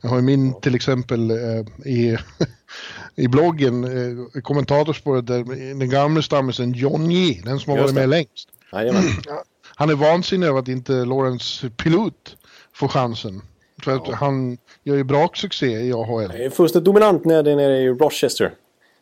jag 0.00 0.10
har 0.10 0.20
min 0.20 0.60
till 0.60 0.74
exempel 0.74 1.30
eh, 1.30 1.88
i, 1.92 2.18
i 3.14 3.28
bloggen, 3.28 3.84
eh, 3.84 4.40
kommentatorspåret, 4.42 5.26
där 5.26 5.44
den 5.78 5.90
gamla 5.90 6.22
stammisen 6.22 6.72
John 6.72 7.10
J, 7.10 7.40
den 7.44 7.60
som 7.60 7.70
har 7.70 7.80
varit 7.80 7.94
med 7.94 8.08
längst. 8.08 8.48
Jajamän. 8.72 9.02
Han 9.78 9.90
är 9.90 9.94
vansinnig 9.94 10.46
över 10.46 10.58
att 10.58 10.68
inte 10.68 10.92
Lawrence 10.92 11.70
Pilot 11.70 12.36
får 12.72 12.88
chansen. 12.88 13.42
För 13.82 13.92
ja. 13.92 14.14
han 14.14 14.58
gör 14.84 14.96
ju 14.96 15.04
bra 15.04 15.30
succé 15.34 15.66
i 15.66 15.92
AHL. 15.92 16.50
Fullständigt 16.50 16.84
dominant 16.84 17.24
nere, 17.24 17.56
nere 17.56 17.78
i 17.78 17.88
Rochester. 17.88 18.54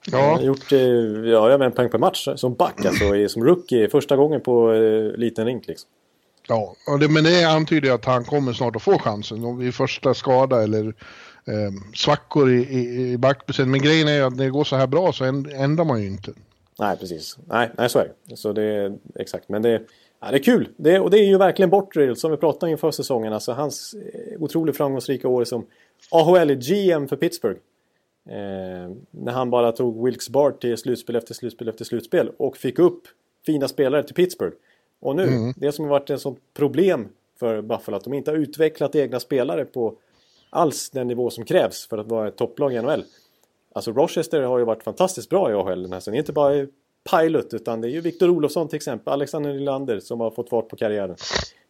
Ja. 0.07 0.19
Han 0.19 0.31
har 0.31 0.43
gjort 0.43 0.73
eh, 0.73 0.79
ja, 1.33 1.51
över 1.51 1.67
en 1.67 1.73
poäng 1.73 1.91
per 1.91 1.99
match 1.99 2.29
som 2.37 2.55
back, 2.55 2.85
alltså 2.85 3.29
som 3.29 3.45
rookie. 3.45 3.89
Första 3.89 4.17
gången 4.17 4.41
på 4.41 4.73
eh, 4.73 5.19
liten 5.19 5.47
rink 5.47 5.67
liksom. 5.67 5.91
Ja, 6.49 6.75
det, 7.01 7.09
men 7.09 7.25
det 7.25 7.45
antyder 7.45 7.93
att 7.93 8.05
han 8.05 8.25
kommer 8.25 8.53
snart 8.53 8.77
att 8.77 8.83
få 8.83 8.99
chansen. 8.99 9.45
Om 9.45 9.59
vid 9.59 9.75
första 9.75 10.15
skada 10.15 10.63
eller 10.63 10.87
eh, 11.47 11.73
svackor 11.95 12.51
i, 12.51 12.63
i, 12.63 13.13
i 13.13 13.19
backbesättningen. 13.19 13.71
Men 13.71 13.83
grejen 13.83 14.09
är 14.09 14.23
att 14.23 14.37
när 14.37 14.45
det 14.45 14.51
går 14.51 14.65
så 14.65 14.77
här 14.77 14.87
bra 14.87 15.13
så 15.13 15.25
ändrar 15.25 15.85
man 15.85 16.03
ju 16.03 16.07
inte. 16.07 16.33
Nej, 16.79 16.97
precis. 16.97 17.39
Nej, 17.47 17.71
nej 17.79 17.91
så 17.91 17.99
är 17.99 18.13
det. 18.29 18.37
Så 18.37 18.53
det 18.53 18.63
är 18.63 18.97
exakt. 19.15 19.49
Men 19.49 19.63
det, 19.63 19.83
ja, 20.21 20.31
det 20.31 20.37
är 20.37 20.43
kul. 20.43 20.69
Det, 20.77 21.01
och 21.01 21.11
det 21.11 21.19
är 21.19 21.25
ju 21.25 21.39
verkligen 21.39 21.71
Bortrill 21.71 22.17
som 22.17 22.31
vi 22.31 22.37
pratade 22.37 22.73
inför 22.73 22.91
säsongen. 22.91 23.33
Alltså 23.33 23.53
hans 23.53 23.95
eh, 23.95 24.43
otroligt 24.43 24.77
framgångsrika 24.77 25.29
år 25.29 25.45
som 25.45 25.67
AHL-GM 26.11 27.09
för 27.09 27.17
Pittsburgh. 27.17 27.61
Eh, 28.29 28.91
när 29.11 29.33
han 29.33 29.51
bara 29.51 29.73
tog 29.73 30.05
Wilkes 30.05 30.29
Bart 30.29 30.61
till 30.61 30.77
slutspel 30.77 31.17
efter 31.17 31.35
slutspel 31.35 31.69
efter 31.69 31.85
slutspel 31.85 32.31
och 32.37 32.57
fick 32.57 32.79
upp 32.79 33.03
fina 33.47 33.69
spelare 33.69 34.03
till 34.03 34.15
Pittsburgh. 34.15 34.57
Och 35.01 35.17
nu, 35.17 35.23
mm. 35.23 35.53
det 35.57 35.73
som 35.73 35.85
har 35.85 35.91
varit 35.91 36.11
ett 36.11 36.21
sånt 36.21 36.39
problem 36.55 37.09
för 37.39 37.63
Buffalo 37.63 37.97
att 37.97 38.05
de 38.05 38.15
inte 38.15 38.31
har 38.31 38.39
utvecklat 38.39 38.95
egna 38.95 39.21
spelare 39.21 39.65
på 39.65 39.95
alls 40.51 40.91
den 40.91 41.07
nivå 41.07 41.31
som 41.31 41.45
krävs 41.45 41.87
för 41.87 41.99
att 41.99 42.07
vara 42.07 42.29
ett 42.29 42.37
topplag 42.37 42.73
i 42.73 42.83
NHL. 42.83 43.05
Alltså 43.73 43.93
Rochester 43.93 44.43
har 44.43 44.59
ju 44.59 44.65
varit 44.65 44.83
fantastiskt 44.83 45.31
bra 45.31 45.51
i 45.51 45.55
AHL 45.55 45.83
den 45.83 45.93
här 45.93 46.01
säsongen. 46.01 46.19
Inte 46.19 46.33
bara 46.33 46.67
Pilot 47.11 47.55
utan 47.55 47.81
det 47.81 47.89
är 47.89 47.91
ju 47.91 48.01
Victor 48.01 48.31
Olofsson 48.31 48.69
till 48.69 48.77
exempel, 48.77 49.13
Alexander 49.13 49.53
Nylander 49.53 50.01
som 50.01 50.21
har 50.21 50.31
fått 50.31 50.49
fart 50.49 50.69
på 50.69 50.77
karriären. 50.77 51.17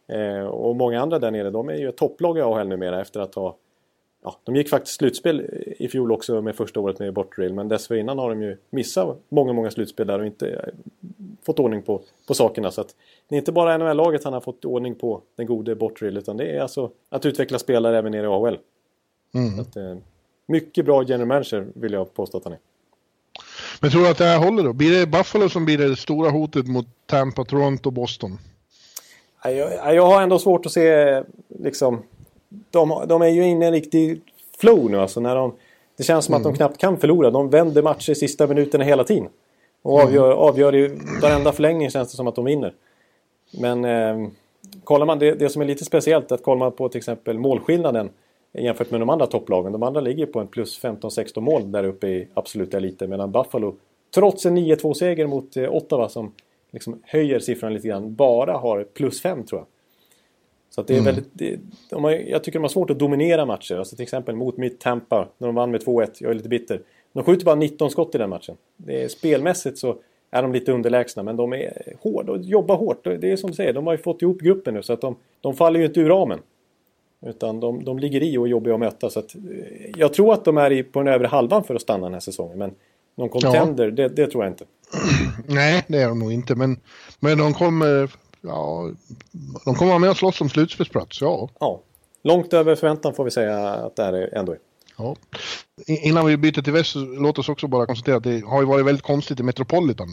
Eh, 0.07 0.45
och 0.45 0.75
många 0.75 1.01
andra 1.01 1.19
där 1.19 1.31
nere, 1.31 1.49
de 1.49 1.69
är 1.69 1.75
ju 1.75 1.89
ett 1.89 1.97
topplag 1.97 2.37
i 2.37 2.41
AHL 2.41 2.67
numera 2.67 3.01
efter 3.01 3.19
att 3.19 3.35
ha 3.35 3.55
ja, 4.25 4.35
de 4.43 4.55
gick 4.55 4.69
faktiskt 4.69 4.97
slutspel 4.97 5.41
i 5.77 5.87
fjol 5.87 6.11
också 6.11 6.41
med 6.41 6.55
första 6.55 6.79
året 6.79 6.99
med 6.99 7.13
Bortrill. 7.13 7.53
Men 7.53 7.67
dessförinnan 7.67 8.19
har 8.19 8.29
de 8.29 8.41
ju 8.41 8.57
missat 8.69 9.17
många, 9.29 9.53
många 9.53 9.71
slutspel 9.71 10.07
där 10.07 10.19
och 10.19 10.25
inte 10.25 10.49
eh, 10.49 10.73
fått 11.45 11.59
ordning 11.59 11.81
på, 11.81 12.01
på 12.27 12.33
sakerna. 12.33 12.71
Så 12.71 12.81
att 12.81 12.95
det 13.27 13.35
är 13.35 13.37
inte 13.37 13.51
bara 13.51 13.77
NHL-laget 13.77 14.23
han 14.23 14.33
har 14.33 14.41
fått 14.41 14.65
ordning 14.65 14.95
på, 14.95 15.21
den 15.35 15.45
gode 15.45 15.75
Bortrill. 15.75 16.17
Utan 16.17 16.37
det 16.37 16.57
är 16.57 16.61
alltså 16.61 16.91
att 17.09 17.25
utveckla 17.25 17.59
spelare 17.59 17.97
även 17.97 18.11
nere 18.11 18.23
i 18.23 18.29
AHL. 18.29 18.57
Mm. 19.33 19.59
Att, 19.59 19.75
eh, 19.75 19.97
mycket 20.45 20.85
bra 20.85 21.03
general 21.03 21.27
manager 21.27 21.67
vill 21.73 21.93
jag 21.93 22.13
påstå 22.13 22.37
att 22.37 22.43
han 22.43 22.53
är. 22.53 22.59
Men 23.81 23.91
tror 23.91 24.01
du 24.01 24.09
att 24.09 24.17
det 24.17 24.25
här 24.25 24.37
håller 24.37 24.63
då? 24.63 24.73
Blir 24.73 24.99
det 24.99 25.07
Buffalo 25.07 25.49
som 25.49 25.65
blir 25.65 25.77
det 25.77 25.95
stora 25.95 26.29
hotet 26.29 26.67
mot 26.67 26.87
Tampa, 27.05 27.43
Toronto, 27.43 27.91
Boston? 27.91 28.39
Jag, 29.43 29.95
jag 29.95 30.05
har 30.05 30.21
ändå 30.21 30.39
svårt 30.39 30.65
att 30.65 30.71
se 30.71 31.21
liksom 31.59 32.03
de, 32.71 33.03
de 33.07 33.21
är 33.21 33.27
ju 33.27 33.47
inne 33.47 33.65
i 33.65 33.67
en 33.67 33.73
riktig 33.73 34.21
flow 34.57 34.91
nu 34.91 34.99
alltså. 34.99 35.19
När 35.19 35.35
de, 35.35 35.55
det 35.97 36.03
känns 36.03 36.25
som 36.25 36.33
mm. 36.33 36.39
att 36.39 36.43
de 36.43 36.49
mm. 36.49 36.57
knappt 36.57 36.77
kan 36.77 36.97
förlora. 36.97 37.31
De 37.31 37.49
vänder 37.49 37.81
matcher 37.81 38.11
i 38.11 38.15
sista 38.15 38.47
minuterna 38.47 38.83
hela 38.83 39.03
tiden. 39.03 39.27
Och 39.81 40.01
mm. 40.01 40.07
avgör, 40.07 40.31
avgör 40.31 40.75
i 40.75 40.99
varenda 41.21 41.51
förlängning 41.51 41.89
känns 41.89 42.11
det 42.11 42.15
som 42.15 42.27
att 42.27 42.35
de 42.35 42.45
vinner. 42.45 42.73
Men 43.59 43.85
eh, 43.85 44.29
kollar 44.83 45.05
man 45.05 45.19
det, 45.19 45.31
det 45.31 45.49
som 45.49 45.61
är 45.61 45.65
lite 45.65 45.85
speciellt 45.85 46.31
att 46.31 46.43
kollar 46.43 46.59
man 46.59 46.71
på 46.71 46.89
till 46.89 46.97
exempel 46.97 47.39
målskillnaden 47.39 48.09
jämfört 48.57 48.91
med 48.91 48.99
de 48.99 49.09
andra 49.09 49.27
topplagen. 49.27 49.71
De 49.71 49.83
andra 49.83 50.01
ligger 50.01 50.25
på 50.25 50.39
en 50.39 50.47
plus 50.47 50.81
15-16 50.81 51.39
mål 51.39 51.71
där 51.71 51.83
uppe 51.83 52.07
i 52.07 52.27
absoluta 52.33 52.77
eliten. 52.77 53.09
Medan 53.09 53.31
Buffalo, 53.31 53.75
trots 54.15 54.45
en 54.45 54.57
9-2-seger 54.57 55.27
mot 55.27 55.57
eh, 55.57 55.73
Ottawa 55.73 56.09
som 56.09 56.31
liksom 56.71 56.99
höjer 57.03 57.39
siffran 57.39 57.73
lite 57.73 57.87
grann, 57.87 58.15
bara 58.15 58.53
har 58.53 58.83
plus 58.83 59.21
5 59.21 59.43
tror 59.43 59.61
jag. 59.61 59.67
Så 60.69 60.81
det 60.81 60.93
är 60.93 60.99
mm. 60.99 61.05
väldigt... 61.05 61.29
Det, 61.33 61.59
de 61.89 62.03
har, 62.03 62.11
jag 62.11 62.43
tycker 62.43 62.59
de 62.59 62.63
har 62.63 62.69
svårt 62.69 62.89
att 62.89 62.99
dominera 62.99 63.45
matcher. 63.45 63.75
Alltså 63.75 63.95
till 63.95 64.03
exempel 64.03 64.35
mot 64.35 64.57
mitt 64.57 64.79
Tampa, 64.79 65.27
när 65.37 65.47
de 65.47 65.55
vann 65.55 65.71
med 65.71 65.83
2-1. 65.83 66.09
Jag 66.19 66.31
är 66.31 66.35
lite 66.35 66.49
bitter. 66.49 66.81
De 67.13 67.23
skjuter 67.23 67.45
bara 67.45 67.55
19 67.55 67.91
skott 67.91 68.15
i 68.15 68.17
den 68.17 68.29
matchen. 68.29 68.57
Det 68.77 69.03
är, 69.03 69.07
spelmässigt 69.07 69.77
så 69.77 69.95
är 70.31 70.41
de 70.41 70.53
lite 70.53 70.71
underlägsna, 70.71 71.23
men 71.23 71.35
de 71.35 71.53
är 71.53 71.93
hårda 72.01 72.31
och 72.31 72.41
jobbar 72.41 72.75
hårt. 72.75 73.03
Det 73.03 73.31
är 73.31 73.35
som 73.35 73.49
du 73.49 73.55
säger, 73.55 73.73
de 73.73 73.87
har 73.87 73.93
ju 73.93 73.97
fått 73.97 74.21
ihop 74.21 74.41
gruppen 74.41 74.73
nu 74.73 74.83
så 74.83 74.93
att 74.93 75.01
de, 75.01 75.15
de 75.41 75.55
faller 75.55 75.79
ju 75.79 75.85
inte 75.85 75.99
ur 75.99 76.09
ramen. 76.09 76.39
Utan 77.25 77.59
de, 77.59 77.83
de 77.83 77.99
ligger 77.99 78.23
i 78.23 78.37
och 78.37 78.45
är 78.45 78.49
jobbiga 78.49 78.73
att 78.73 78.79
möta. 78.79 79.09
Så 79.09 79.19
att, 79.19 79.35
eh, 79.35 79.41
jag 79.95 80.13
tror 80.13 80.33
att 80.33 80.45
de 80.45 80.57
är 80.57 80.71
i, 80.71 80.83
på 80.83 80.99
den 80.99 81.13
övre 81.13 81.27
halvan 81.27 81.63
för 81.63 81.75
att 81.75 81.81
stanna 81.81 82.05
den 82.05 82.13
här 82.13 82.19
säsongen. 82.19 82.57
Men 82.57 82.71
någon 83.15 83.29
contender, 83.29 83.85
ja. 83.85 83.91
det, 83.91 84.07
det, 84.07 84.27
tror 84.27 84.43
jag 84.43 84.53
inte. 84.53 84.65
Nej, 85.47 85.85
det 85.87 86.01
är 86.01 86.07
de 86.07 86.19
nog 86.19 86.31
inte. 86.31 86.55
Men, 86.55 86.79
men 87.19 87.37
de 87.37 87.53
kommer... 87.53 88.11
Ja, 88.41 88.91
de 89.65 89.75
kommer 89.75 89.89
vara 89.89 89.99
med 89.99 90.09
och 90.09 90.17
slåss 90.17 90.41
om 90.41 90.49
slutspelsplats, 90.49 91.21
ja. 91.21 91.49
Ja. 91.59 91.81
Långt 92.23 92.53
över 92.53 92.75
förväntan 92.75 93.13
får 93.13 93.23
vi 93.23 93.31
säga 93.31 93.69
att 93.69 93.95
det 93.95 94.03
är 94.03 94.37
ändå 94.37 94.51
är. 94.51 94.59
Ja. 94.97 95.15
Innan 95.87 96.25
vi 96.25 96.37
byter 96.37 96.61
till 96.61 96.73
väst, 96.73 96.95
låt 96.95 97.39
oss 97.39 97.49
också 97.49 97.67
bara 97.67 97.85
konstatera 97.85 98.15
att 98.15 98.23
det 98.23 98.45
har 98.45 98.61
ju 98.61 98.67
varit 98.67 98.85
väldigt 98.85 99.03
konstigt 99.03 99.39
i 99.39 99.43
Metropolitan. 99.43 100.07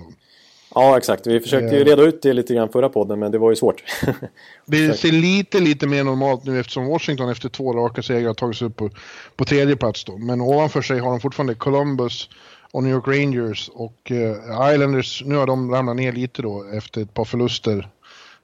Ja, 0.75 0.99
exakt. 0.99 1.27
Vi 1.27 1.41
försökte 1.41 1.77
ju 1.77 1.85
reda 1.85 2.03
ut 2.03 2.23
det 2.23 2.33
lite 2.33 2.55
grann 2.55 2.69
förra 2.69 2.89
podden, 2.89 3.19
men 3.19 3.33
det 3.33 3.39
var 3.39 3.51
ju 3.51 3.57
svårt. 3.57 3.83
det 4.67 4.99
ser 4.99 5.13
lite, 5.13 5.61
lite 5.61 5.87
mer 5.87 6.05
normalt 6.05 6.45
nu 6.45 6.61
eftersom 6.61 6.87
Washington 6.87 7.31
efter 7.31 7.49
två 7.49 7.73
raka 7.73 8.03
segrar 8.03 8.27
har 8.27 8.35
tagit 8.35 8.57
sig 8.57 8.67
upp 8.67 8.77
på, 8.77 8.91
på 9.37 9.45
tredje 9.45 9.77
plats 9.77 10.05
då. 10.05 10.19
Men 10.19 10.41
ovanför 10.41 10.83
sig 10.83 10.99
har 10.99 11.11
de 11.11 11.21
fortfarande 11.21 11.55
Columbus 11.55 12.29
och 12.73 12.83
New 12.83 12.93
York 12.93 13.09
Rangers 13.09 13.69
och 13.69 14.11
uh, 14.11 14.73
Islanders. 14.75 15.23
Nu 15.27 15.35
har 15.35 15.47
de 15.47 15.71
ramlat 15.71 15.97
ner 15.97 16.13
lite 16.13 16.43
då 16.43 16.65
efter 16.73 17.03
ett 17.03 17.15
par 17.15 17.25
förluster. 17.25 17.89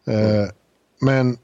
Uh, 0.09 0.15
mm. 0.15 0.51
Men 1.01 1.39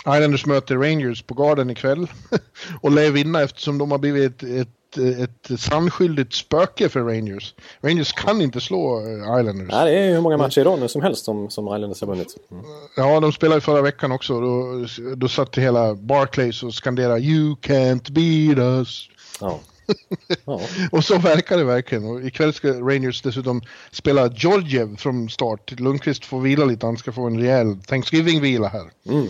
Islanders 0.00 0.46
möter 0.46 0.76
Rangers 0.76 1.22
på 1.22 1.34
Garden 1.34 1.70
ikväll 1.70 2.06
och 2.80 2.92
lär 2.92 3.10
vinna 3.10 3.42
eftersom 3.42 3.78
de 3.78 3.90
har 3.90 3.98
blivit 3.98 4.42
ett, 4.42 4.42
ett 4.42 4.68
ett 4.98 5.60
sannskyldigt 5.60 6.34
spöke 6.34 6.88
för 6.88 7.00
Rangers. 7.00 7.54
Rangers 7.80 8.12
kan 8.12 8.40
inte 8.40 8.60
slå 8.60 9.00
eh, 9.00 9.40
Islanders. 9.40 9.68
Nej, 9.70 9.92
det 9.92 9.98
är 9.98 10.14
hur 10.14 10.20
många 10.20 10.36
matcher 10.36 10.60
i 10.60 10.64
rad 10.64 10.90
som 10.90 11.02
helst 11.02 11.24
som, 11.24 11.50
som 11.50 11.64
Islanders 11.64 12.00
har 12.00 12.08
vunnit. 12.08 12.36
Mm. 12.50 12.64
Ja, 12.96 13.20
de 13.20 13.32
spelade 13.32 13.60
förra 13.60 13.82
veckan 13.82 14.12
också. 14.12 14.40
Då, 14.40 14.86
då 15.16 15.28
satt 15.28 15.58
hela 15.58 15.94
Barclays 15.94 16.62
och 16.62 16.74
skanderade 16.74 17.20
“You 17.20 17.54
can't 17.54 18.12
beat 18.12 18.58
us”. 18.58 19.08
Ja. 19.40 19.60
Ja. 20.44 20.60
och 20.92 21.04
så 21.04 21.18
verkar 21.18 21.56
det 21.56 21.64
verkligen. 21.64 22.04
Och 22.04 22.22
ikväll 22.24 22.52
ska 22.52 22.68
Rangers 22.68 23.22
dessutom 23.22 23.62
spela 23.90 24.32
Georgiev 24.32 24.96
från 24.96 25.30
start. 25.30 25.80
Lundqvist 25.80 26.24
får 26.24 26.40
vila 26.40 26.64
lite, 26.64 26.86
han 26.86 26.96
ska 26.96 27.12
få 27.12 27.26
en 27.26 27.40
rejäl 27.40 27.76
Thanksgiving-vila 27.86 28.68
här. 28.68 28.90
Mm. 29.08 29.28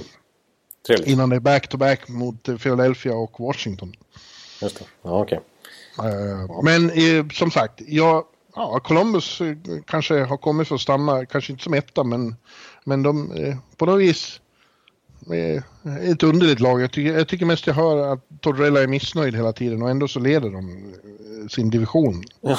Trevligt. 0.87 1.09
Innan 1.09 1.31
det 1.31 1.37
är 1.37 1.41
back-to-back 1.41 2.09
-back 2.09 2.13
mot 2.13 2.45
Philadelphia 2.45 3.15
och 3.15 3.41
Washington. 3.41 3.93
Just 4.63 4.79
det, 4.79 4.85
ja 5.03 5.21
okej. 5.21 5.39
Okay. 5.39 5.49
Uh, 5.99 6.63
men 6.63 6.91
som 7.31 7.51
sagt, 7.51 7.83
jag, 7.87 8.25
ja, 8.55 8.81
Columbus 8.81 9.41
uh, 9.41 9.57
kanske 9.87 10.25
har 10.25 10.37
kommit 10.37 10.69
för 10.69 10.75
att 10.75 10.81
stanna, 10.81 11.27
kanske 11.27 11.53
inte 11.53 11.65
som 11.65 11.75
etta, 11.75 12.05
men, 12.05 12.35
men 12.85 13.03
de 13.03 13.33
på 13.77 13.87
något 13.87 14.01
vis 14.01 14.41
är 15.33 15.63
ett 16.13 16.23
underligt 16.23 16.61
lag. 16.61 16.81
Jag 16.81 16.93
tycker, 16.93 17.15
jag 17.19 17.29
tycker 17.29 17.47
mest 17.47 17.67
jag 17.67 17.75
hör 17.75 18.13
att 18.13 18.21
Torrella 18.41 18.83
är 18.83 18.87
missnöjd 18.87 19.37
hela 19.37 19.53
tiden 19.53 19.83
och 19.83 19.91
ändå 19.91 20.09
så 20.09 20.21
leder 20.21 20.51
de 20.51 20.95
sin 21.49 21.71
division. 21.71 22.25
Ja. 22.41 22.59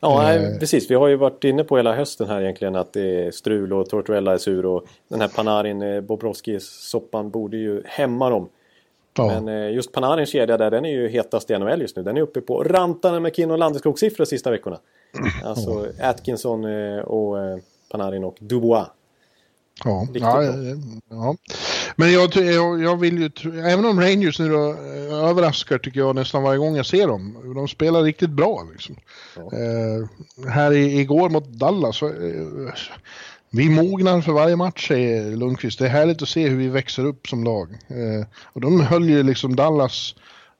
Ja, 0.00 0.22
nej, 0.22 0.58
precis. 0.58 0.90
Vi 0.90 0.94
har 0.94 1.08
ju 1.08 1.16
varit 1.16 1.44
inne 1.44 1.64
på 1.64 1.76
hela 1.76 1.94
hösten 1.94 2.28
här 2.28 2.40
egentligen 2.40 2.76
att 2.76 2.92
det 2.92 3.26
är 3.26 3.30
strul 3.30 3.72
och 3.72 3.88
Tortorella 3.88 4.32
är 4.32 4.38
sur 4.38 4.66
och 4.66 4.86
den 5.08 5.20
här 5.20 5.28
Panarin, 5.28 6.06
Bobrovskis-soppan 6.06 7.30
borde 7.30 7.56
ju 7.56 7.82
hämma 7.86 8.30
dem. 8.30 8.48
Ja. 9.18 9.40
Men 9.40 9.48
eh, 9.48 9.74
just 9.74 9.92
Panarins 9.92 10.30
kedja 10.30 10.56
där, 10.56 10.70
den 10.70 10.84
är 10.84 10.90
ju 10.90 11.08
hetast 11.08 11.50
i 11.50 11.58
NHL 11.58 11.80
just 11.80 11.96
nu. 11.96 12.02
Den 12.02 12.16
är 12.16 12.20
uppe 12.20 12.40
på 12.40 12.62
rantarna 12.62 13.20
med 13.20 13.36
Kinnon 13.36 13.58
Landeskog-siffror 13.58 14.18
de 14.18 14.26
sista 14.26 14.50
veckorna. 14.50 14.78
Alltså 15.44 15.86
Atkinson 16.02 16.64
eh, 16.64 16.98
och 16.98 17.44
eh, 17.44 17.58
Panarin 17.90 18.24
och 18.24 18.36
Dubois. 18.40 18.86
Ja, 19.84 20.06
ja, 20.14 20.42
ja, 21.10 21.36
men 21.96 22.12
jag, 22.12 22.36
jag, 22.36 22.82
jag, 22.82 22.96
vill 22.96 23.18
ju, 23.18 23.60
även 23.60 23.84
om 23.84 24.00
Rangers 24.00 24.38
nu 24.38 24.48
då 24.48 24.74
överraskar 25.14 25.78
tycker 25.78 26.00
jag 26.00 26.14
nästan 26.14 26.42
varje 26.42 26.58
gång 26.58 26.76
jag 26.76 26.86
ser 26.86 27.06
dem. 27.06 27.52
De 27.54 27.68
spelar 27.68 28.02
riktigt 28.02 28.30
bra 28.30 28.66
liksom. 28.72 28.96
Ja. 29.36 29.42
Eh, 29.42 30.50
här 30.50 30.72
i, 30.72 31.00
igår 31.00 31.28
mot 31.28 31.44
Dallas, 31.44 32.02
eh, 32.02 32.08
vi 33.50 33.68
mognar 33.68 34.20
för 34.20 34.32
varje 34.32 34.56
match, 34.56 34.88
säger 34.88 35.36
Lundqvist. 35.36 35.78
Det 35.78 35.84
är 35.84 35.88
härligt 35.88 36.22
att 36.22 36.28
se 36.28 36.48
hur 36.48 36.56
vi 36.56 36.68
växer 36.68 37.04
upp 37.04 37.26
som 37.26 37.44
lag. 37.44 37.68
Eh, 37.88 38.26
och 38.42 38.60
de 38.60 38.80
höll 38.80 39.08
ju 39.10 39.22
liksom 39.22 39.56
Dallas 39.56 40.14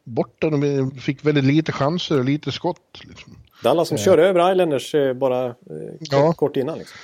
borta. 0.05 0.51
De 0.51 0.91
fick 0.91 1.25
väldigt 1.25 1.45
lite 1.45 1.73
chanser 1.73 2.19
och 2.19 2.25
lite 2.25 2.53
skott. 2.53 3.01
Liksom. 3.09 3.37
Dallas 3.63 3.89
som 3.89 3.97
eh. 3.97 4.03
körde 4.03 4.29
över 4.29 4.53
Islanders 4.53 4.95
eh, 4.95 5.15
bara 5.15 5.47
eh, 5.47 5.53
ja. 6.01 6.33
kort 6.33 6.57
innan. 6.57 6.79
Liksom. 6.79 6.99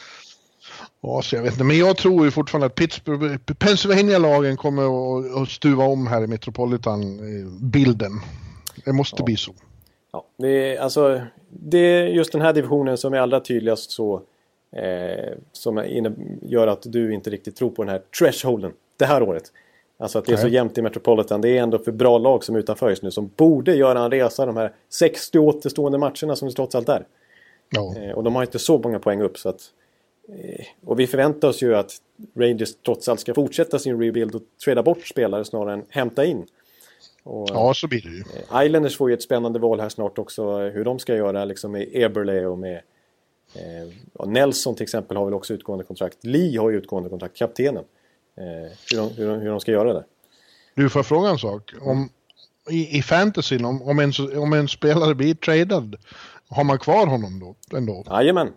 Ja, 1.03 1.23
så 1.23 1.37
jag 1.37 1.43
vet 1.43 1.53
inte. 1.53 1.65
Men 1.65 1.79
jag 1.79 1.97
tror 1.97 2.25
ju 2.25 2.31
fortfarande 2.31 2.67
att 2.67 2.75
Pittsburgh, 2.75 3.37
Pennsylvania-lagen 3.59 4.57
kommer 4.57 5.43
att, 5.43 5.49
stuva 5.49 5.85
om 5.85 6.07
här 6.07 6.25
i 6.25 6.27
Metropolitan-bilden. 6.27 8.13
Det 8.85 8.93
måste 8.93 9.17
ja. 9.19 9.25
bli 9.25 9.37
så. 9.37 9.55
Ja, 10.13 10.25
det 10.39 10.49
är, 10.49 10.81
alltså, 10.81 11.23
det 11.49 11.79
är 11.79 12.07
just 12.07 12.33
den 12.33 12.41
här 12.41 12.53
divisionen 12.53 12.99
som 12.99 13.15
är 13.15 13.19
allra 13.19 13.41
tydligast 13.41 13.91
så 13.91 14.23
Eh, 14.77 15.35
som 15.53 15.85
gör 16.43 16.67
att 16.67 16.83
du 16.83 17.15
inte 17.15 17.31
riktigt 17.31 17.57
tror 17.57 17.71
på 17.71 17.83
den 17.83 17.93
här 17.93 18.03
thresholden 18.19 18.73
det 18.97 19.05
här 19.05 19.23
året. 19.23 19.53
Alltså 19.99 20.19
att 20.19 20.25
det 20.25 20.33
är 20.33 20.37
så 20.37 20.49
jämnt 20.49 20.79
i 20.79 20.83
Metropolitan. 20.83 21.41
Det 21.41 21.49
är 21.49 21.63
ändå 21.63 21.79
för 21.79 21.93
bra 21.93 22.19
lag 22.19 22.45
som 22.45 22.55
är 22.55 22.59
utanför 22.59 22.91
just 22.91 23.03
nu 23.03 23.11
som 23.11 23.31
borde 23.37 23.75
göra 23.75 24.05
en 24.05 24.11
resa 24.11 24.47
de 24.47 24.57
här 24.57 24.73
60 24.89 25.39
återstående 25.39 25.99
matcherna 25.99 26.37
som 26.37 26.49
det 26.49 26.55
trots 26.55 26.75
allt 26.75 26.89
är. 26.89 27.07
Ja. 27.71 27.95
Eh, 27.97 28.11
och 28.11 28.25
de 28.25 28.35
har 28.35 28.43
inte 28.43 28.59
så 28.59 28.79
många 28.79 28.99
poäng 28.99 29.23
upp 29.23 29.39
så 29.39 29.49
att... 29.49 29.61
Eh, 30.29 30.65
och 30.85 31.01
vi 31.01 31.07
förväntar 31.07 31.49
oss 31.49 31.63
ju 31.63 31.77
att 31.77 31.93
Rangers 32.37 32.75
trots 32.75 33.09
allt 33.09 33.21
ska 33.21 33.35
fortsätta 33.35 33.79
sin 33.79 34.01
rebuild 34.01 34.35
och 34.35 34.43
trada 34.65 34.83
bort 34.83 35.07
spelare 35.07 35.45
snarare 35.45 35.75
än 35.75 35.85
hämta 35.89 36.25
in. 36.25 36.47
Och, 37.23 37.49
ja, 37.51 37.75
så 37.75 37.89
blir 37.89 38.03
det 38.03 38.09
ju. 38.09 38.25
Eh, 38.61 38.67
Islanders 38.67 38.97
får 38.97 39.11
ju 39.11 39.15
ett 39.15 39.23
spännande 39.23 39.59
val 39.59 39.81
här 39.81 39.89
snart 39.89 40.19
också 40.19 40.59
hur 40.59 40.85
de 40.85 40.99
ska 40.99 41.17
göra 41.17 41.45
liksom 41.45 41.73
med 41.73 41.89
Eberle 41.93 42.47
och 42.47 42.59
med 42.59 42.81
Eh, 43.55 44.27
Nelson 44.27 44.75
till 44.75 44.83
exempel 44.83 45.17
har 45.17 45.25
väl 45.25 45.35
också 45.35 45.55
utgående 45.55 45.85
kontrakt. 45.85 46.25
Lee 46.25 46.61
har 46.61 46.71
ju 46.71 46.77
utgående 46.77 47.11
kontrakt, 47.11 47.37
kaptenen. 47.37 47.85
Eh, 48.37 48.45
hur, 48.91 48.97
de, 48.97 49.11
hur, 49.11 49.29
de, 49.29 49.41
hur 49.41 49.51
de 49.51 49.61
ska 49.61 49.73
göra 49.73 49.93
det. 49.93 50.05
Du, 50.75 50.91
får 50.91 51.03
fråga 51.03 51.29
en 51.31 51.39
sak? 51.39 51.73
Om, 51.81 52.09
i, 52.71 52.99
I 52.99 53.03
fantasyn, 53.03 53.65
om, 53.65 53.83
om, 53.83 53.99
en, 53.99 54.13
om 54.39 54.53
en 54.53 54.69
spelare 54.69 55.15
blir 55.15 55.35
tradad, 55.35 55.97
har 56.49 56.65
man 56.65 56.79
kvar 56.79 57.07
honom 57.07 57.41
då? 57.41 57.77
Ändå? 57.77 58.05
Jajamän. 58.11 58.53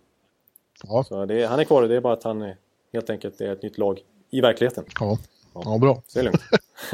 Ja. 0.83 1.03
Så 1.03 1.25
det, 1.25 1.45
han 1.45 1.59
är 1.59 1.63
kvar, 1.63 1.87
det 1.87 1.95
är 1.95 2.01
bara 2.01 2.13
att 2.13 2.23
han 2.23 2.53
helt 2.93 3.09
enkelt 3.09 3.41
är 3.41 3.53
ett 3.53 3.63
nytt 3.63 3.77
lag 3.77 3.99
i 4.31 4.41
verkligheten. 4.41 4.85
Ja, 4.99 5.17
ja. 5.53 5.61
ja 5.65 5.77
bra. 5.77 6.03
Det 6.13 6.19
är 6.19 6.23
lugnt. 6.23 6.41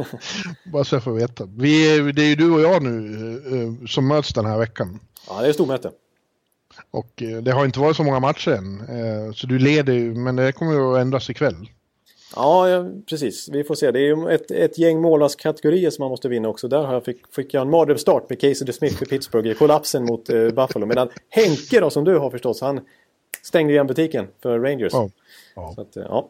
bara 0.74 0.84
så 0.84 0.95
jag 0.95 1.04
får 1.04 1.14
veta. 1.14 1.45
Vi, 1.45 2.12
det 2.12 2.22
är 2.22 2.28
ju 2.28 2.36
du 2.36 2.51
och 2.51 2.62
jag 2.62 2.84
nu 2.84 2.89
uh, 3.51 3.86
som 3.86 4.08
möts 4.08 4.34
den 4.34 4.45
här 4.45 4.58
veckan. 4.58 4.99
Ja, 5.28 5.41
det 5.41 5.47
är 5.47 5.54
stormöte. 5.54 5.91
Och 6.94 7.24
eh, 7.24 7.38
det 7.38 7.52
har 7.52 7.66
inte 7.66 7.80
varit 7.80 7.98
så 7.98 8.04
många 8.04 8.20
matcher 8.20 8.52
än. 8.52 8.80
Eh, 8.80 9.34
så 9.34 9.48
du 9.48 9.60
leder 9.60 9.94
ju, 9.94 10.16
men 10.16 10.36
det 10.36 10.52
kommer 10.52 10.74
ju 10.74 10.94
att 10.94 11.02
ändras 11.02 11.30
ikväll. 11.30 11.70
Ja, 12.36 12.86
precis. 13.10 13.50
Vi 13.52 13.64
får 13.64 13.76
se. 13.76 13.91
Det 13.91 14.00
är 14.00 14.16
ju 14.16 14.30
ett, 14.30 14.52
ett 14.52 14.78
gäng 14.78 15.02
målvaktskategorier 15.02 15.89
som 15.89 16.04
man 16.04 16.10
måste 16.10 16.30
vinna 16.30 16.50
också. 16.50 16.68
Där 16.68 16.84
har 16.84 16.94
jag 16.94 17.06
fick, 17.06 17.34
fick 17.36 17.54
jag 17.54 17.62
en 17.62 17.70
mardrömsstart 17.70 18.30
med 18.30 18.41
Casey 18.41 18.66
DeSmith 18.66 18.98
för 18.98 19.06
Pittsburgh 19.06 19.50
i 19.50 19.54
kollapsen 19.54 20.06
mot 20.06 20.30
uh, 20.30 20.50
Buffalo. 20.50 20.86
Medan 20.86 21.10
Henke 21.30 21.80
då, 21.80 21.89
som 21.89 22.04
du 22.04 22.18
har 22.18 22.30
förstås, 22.30 22.62
han 22.62 22.80
stängde 23.41 23.74
igen 23.74 23.88
butiken 23.88 24.28
för 24.41 24.60
Rangers. 24.60 24.94
Ja. 24.94 25.10
ja. 25.56 25.72
Så 25.76 25.82
att, 25.82 25.96
ja. 25.96 26.30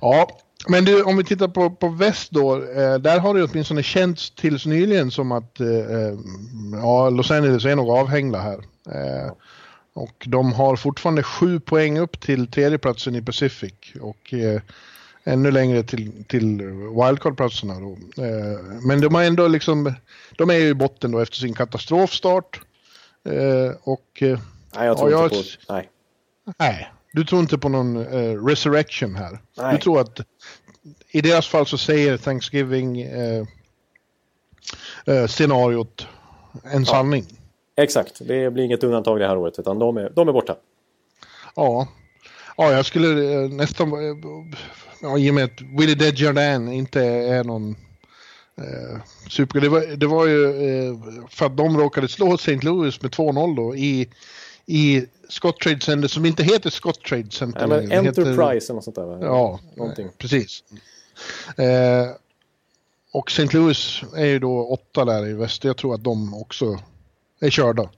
ja, 0.00 0.28
men 0.68 0.84
du, 0.84 1.02
om 1.02 1.16
vi 1.16 1.24
tittar 1.24 1.48
på, 1.48 1.70
på 1.70 1.88
väst 1.88 2.30
då. 2.30 2.56
Eh, 2.56 2.94
där 2.94 3.18
har 3.18 3.34
det 3.34 3.44
åtminstone 3.44 3.82
känts 3.82 4.30
tills 4.34 4.66
nyligen 4.66 5.10
som 5.10 5.32
att 5.32 5.60
eh, 5.60 5.66
ja, 6.82 7.10
Los 7.10 7.30
Angeles 7.30 7.64
är 7.64 7.76
nog 7.76 7.90
avhängda 7.90 8.38
här. 8.38 8.60
Eh, 8.92 9.32
och 9.94 10.24
de 10.26 10.52
har 10.52 10.76
fortfarande 10.76 11.22
sju 11.22 11.60
poäng 11.60 11.98
upp 11.98 12.20
till 12.20 12.46
tredjeplatsen 12.46 13.14
i 13.14 13.22
Pacific 13.22 13.74
och 14.00 14.34
eh, 14.34 14.60
ännu 15.24 15.50
längre 15.50 15.82
till, 15.82 16.24
till 16.24 16.62
wildcard-platserna. 16.72 17.80
Då. 17.80 18.22
Eh, 18.22 18.60
men 18.86 19.00
de 19.00 19.14
har 19.14 19.22
ändå 19.22 19.48
liksom, 19.48 19.94
de 20.38 20.50
är 20.50 20.54
ju 20.54 20.68
i 20.68 20.74
botten 20.74 21.10
då 21.10 21.18
efter 21.18 21.36
sin 21.36 21.54
katastrofstart. 21.54 22.60
Eh, 23.24 23.76
och, 23.82 24.22
eh, 24.22 24.38
nej, 24.74 24.86
jag 24.86 24.98
tror 24.98 25.10
ja, 25.10 25.24
inte 25.24 25.36
på... 25.36 25.72
Nej. 25.72 25.88
Nej, 26.58 26.92
du 27.12 27.24
tror 27.24 27.40
inte 27.40 27.58
på 27.58 27.68
någon 27.68 27.96
uh, 27.96 28.44
resurrection 28.44 29.16
här. 29.16 29.38
Nej. 29.56 29.74
Du 29.74 29.80
tror 29.80 30.00
att 30.00 30.20
i 31.10 31.20
deras 31.20 31.48
fall 31.48 31.66
så 31.66 31.78
säger 31.78 32.16
Thanksgiving 32.16 33.04
uh, 33.04 33.46
eh, 35.06 35.26
scenariot 35.26 36.06
en 36.62 36.86
sanning. 36.86 37.26
Exakt, 37.76 38.18
det 38.28 38.50
blir 38.50 38.64
inget 38.64 38.84
undantag 38.84 39.20
det 39.20 39.26
här 39.26 39.36
året 39.36 39.58
utan 39.58 39.78
de 39.78 39.96
är, 39.96 40.12
de 40.16 40.28
är 40.28 40.32
borta. 40.32 40.56
Ja. 41.56 41.88
ja, 42.56 42.72
jag 42.72 42.86
skulle 42.86 43.34
eh, 43.34 43.48
nästan... 43.50 43.92
eh, 43.92 44.16
Ja, 45.02 45.18
I 45.18 45.30
och 45.30 45.34
med 45.34 45.44
att 45.44 45.60
Willie 45.78 45.94
Desjardins 45.94 46.72
inte 46.72 47.00
är 47.04 47.44
någon 47.44 47.70
eh, 48.58 49.00
super... 49.28 49.60
Det 49.60 49.68
var, 49.68 49.96
det 49.96 50.06
var 50.06 50.26
ju 50.26 50.44
eh, 50.46 50.94
för 51.28 51.46
att 51.46 51.56
de 51.56 51.78
råkade 51.78 52.08
slå 52.08 52.34
St. 52.34 52.54
Louis 52.62 53.02
med 53.02 53.10
2-0 53.10 53.56
då 53.56 53.76
i, 53.76 54.08
i 54.66 55.06
Scott 55.28 55.60
Trade 55.60 55.80
Center 55.80 56.08
som 56.08 56.26
inte 56.26 56.42
heter 56.42 56.70
Scott 56.70 57.04
Trade 57.04 57.30
Center. 57.30 57.60
Ja, 57.60 57.66
men 57.66 57.88
Det 57.88 57.94
heter- 58.02 58.08
Enterprise 58.08 58.66
eller 58.66 58.74
något 58.74 58.84
sånt 58.84 58.96
där 58.96 59.04
va? 59.06 59.18
Ja, 59.22 59.60
Någonting. 59.76 60.08
precis. 60.18 60.64
Eh, 61.56 62.10
och 63.12 63.30
St. 63.30 63.58
Louis 63.58 64.00
är 64.16 64.26
ju 64.26 64.38
då 64.38 64.64
åtta 64.66 65.04
där 65.04 65.26
i 65.28 65.32
väst. 65.32 65.64
Jag 65.64 65.76
tror 65.76 65.94
att 65.94 66.04
de 66.04 66.34
också 66.34 66.78
är 67.40 67.50
körda. 67.50 67.90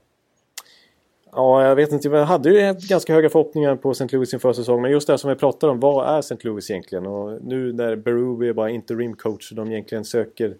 Ja, 1.31 1.63
jag 1.63 1.75
vet 1.75 1.91
inte. 1.91 2.09
Vi 2.09 2.17
hade 2.17 2.49
ju 2.49 2.73
ganska 2.73 3.13
höga 3.13 3.29
förhoppningar 3.29 3.75
på 3.75 3.91
St. 3.91 4.07
Louis 4.11 4.33
inför 4.33 4.53
säsongen. 4.53 4.81
Men 4.81 4.91
just 4.91 5.07
det 5.07 5.17
som 5.17 5.29
vi 5.29 5.35
pratade 5.35 5.71
om. 5.71 5.79
Vad 5.79 6.15
är 6.15 6.19
St. 6.19 6.35
Louis 6.41 6.69
egentligen? 6.71 7.07
Och 7.07 7.43
nu 7.43 7.73
när 7.73 7.95
Berube 7.95 8.47
är 8.47 8.53
bara 8.53 8.69
interim 8.69 9.15
coach 9.15 9.51
och 9.51 9.55
de 9.55 9.71
egentligen 9.71 10.05
söker 10.05 10.57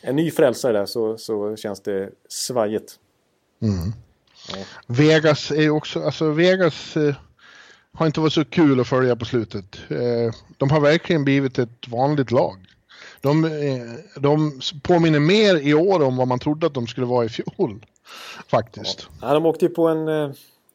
en 0.00 0.16
ny 0.16 0.30
frälsare 0.30 0.72
där 0.72 0.86
så, 0.86 1.18
så 1.18 1.56
känns 1.56 1.80
det 1.80 2.10
svajigt. 2.28 2.98
Vegas 4.86 5.50
är 5.50 5.70
också, 5.70 6.02
alltså 6.02 6.30
Vegas 6.30 6.96
eh, 6.96 7.14
har 7.92 8.06
inte 8.06 8.20
varit 8.20 8.32
så 8.32 8.44
kul 8.44 8.80
att 8.80 8.88
följa 8.88 9.16
på 9.16 9.24
slutet. 9.24 9.78
Eh, 9.88 10.34
de 10.56 10.70
har 10.70 10.80
verkligen 10.80 11.24
blivit 11.24 11.58
ett 11.58 11.88
vanligt 11.88 12.30
lag. 12.30 12.65
De, 13.20 13.44
eh, 13.44 13.50
de 14.20 14.60
påminner 14.82 15.20
mer 15.20 15.56
i 15.68 15.74
år 15.74 16.02
om 16.02 16.16
vad 16.16 16.28
man 16.28 16.38
trodde 16.38 16.66
att 16.66 16.74
de 16.74 16.86
skulle 16.86 17.06
vara 17.06 17.24
i 17.24 17.28
fjol. 17.28 17.86
Faktiskt. 18.48 19.08
Ja, 19.22 19.34
de 19.34 19.46
åkte 19.46 19.64
ju 19.64 19.68
på 19.68 19.88
en 19.88 20.08
eh, 20.08 20.30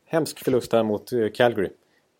hemsk 0.07 0.39
förlust 0.43 0.73
här 0.73 0.83
mot 0.83 1.11
eh, 1.13 1.19
Calgary. 1.33 1.69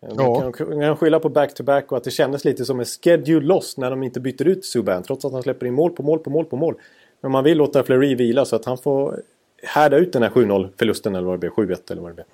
Eh, 0.02 0.08
Ja. 0.16 0.52
kan, 0.52 0.66
kan 0.80 0.96
skylla 0.96 1.20
på 1.20 1.28
back-to-back 1.28 1.92
och 1.92 1.96
att 1.98 2.04
det 2.04 2.10
kändes 2.10 2.44
lite 2.44 2.64
som 2.64 2.80
en 2.80 2.86
schedule 2.86 3.46
loss 3.46 3.76
när 3.76 3.90
de 3.90 4.02
inte 4.02 4.20
byter 4.20 4.46
ut 4.48 4.64
Subban. 4.64 5.02
Trots 5.02 5.24
att 5.24 5.32
han 5.32 5.42
släpper 5.42 5.66
in 5.66 5.74
mål 5.74 5.90
på 5.90 6.02
mål 6.02 6.18
på 6.18 6.30
mål 6.30 6.44
på 6.44 6.56
mål. 6.56 6.74
Men 7.20 7.30
man 7.32 7.44
vill 7.44 7.58
låta 7.58 7.82
Fleury 7.82 8.14
vila 8.14 8.44
så 8.44 8.56
att 8.56 8.64
han 8.64 8.78
får 8.78 9.20
härda 9.62 9.96
ut 9.96 10.12
den 10.12 10.22
här 10.22 10.30
7-0 10.30 10.68
förlusten 10.78 11.14
eller 11.14 11.26
vad 11.26 11.34
det 11.34 11.38
blir. 11.38 11.50
7-1 11.50 11.92
eller 11.92 12.02
vad 12.02 12.10
det 12.10 12.14
blir. 12.14 12.26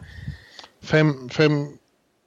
Fem- 0.82 1.28
fem- 1.28 1.66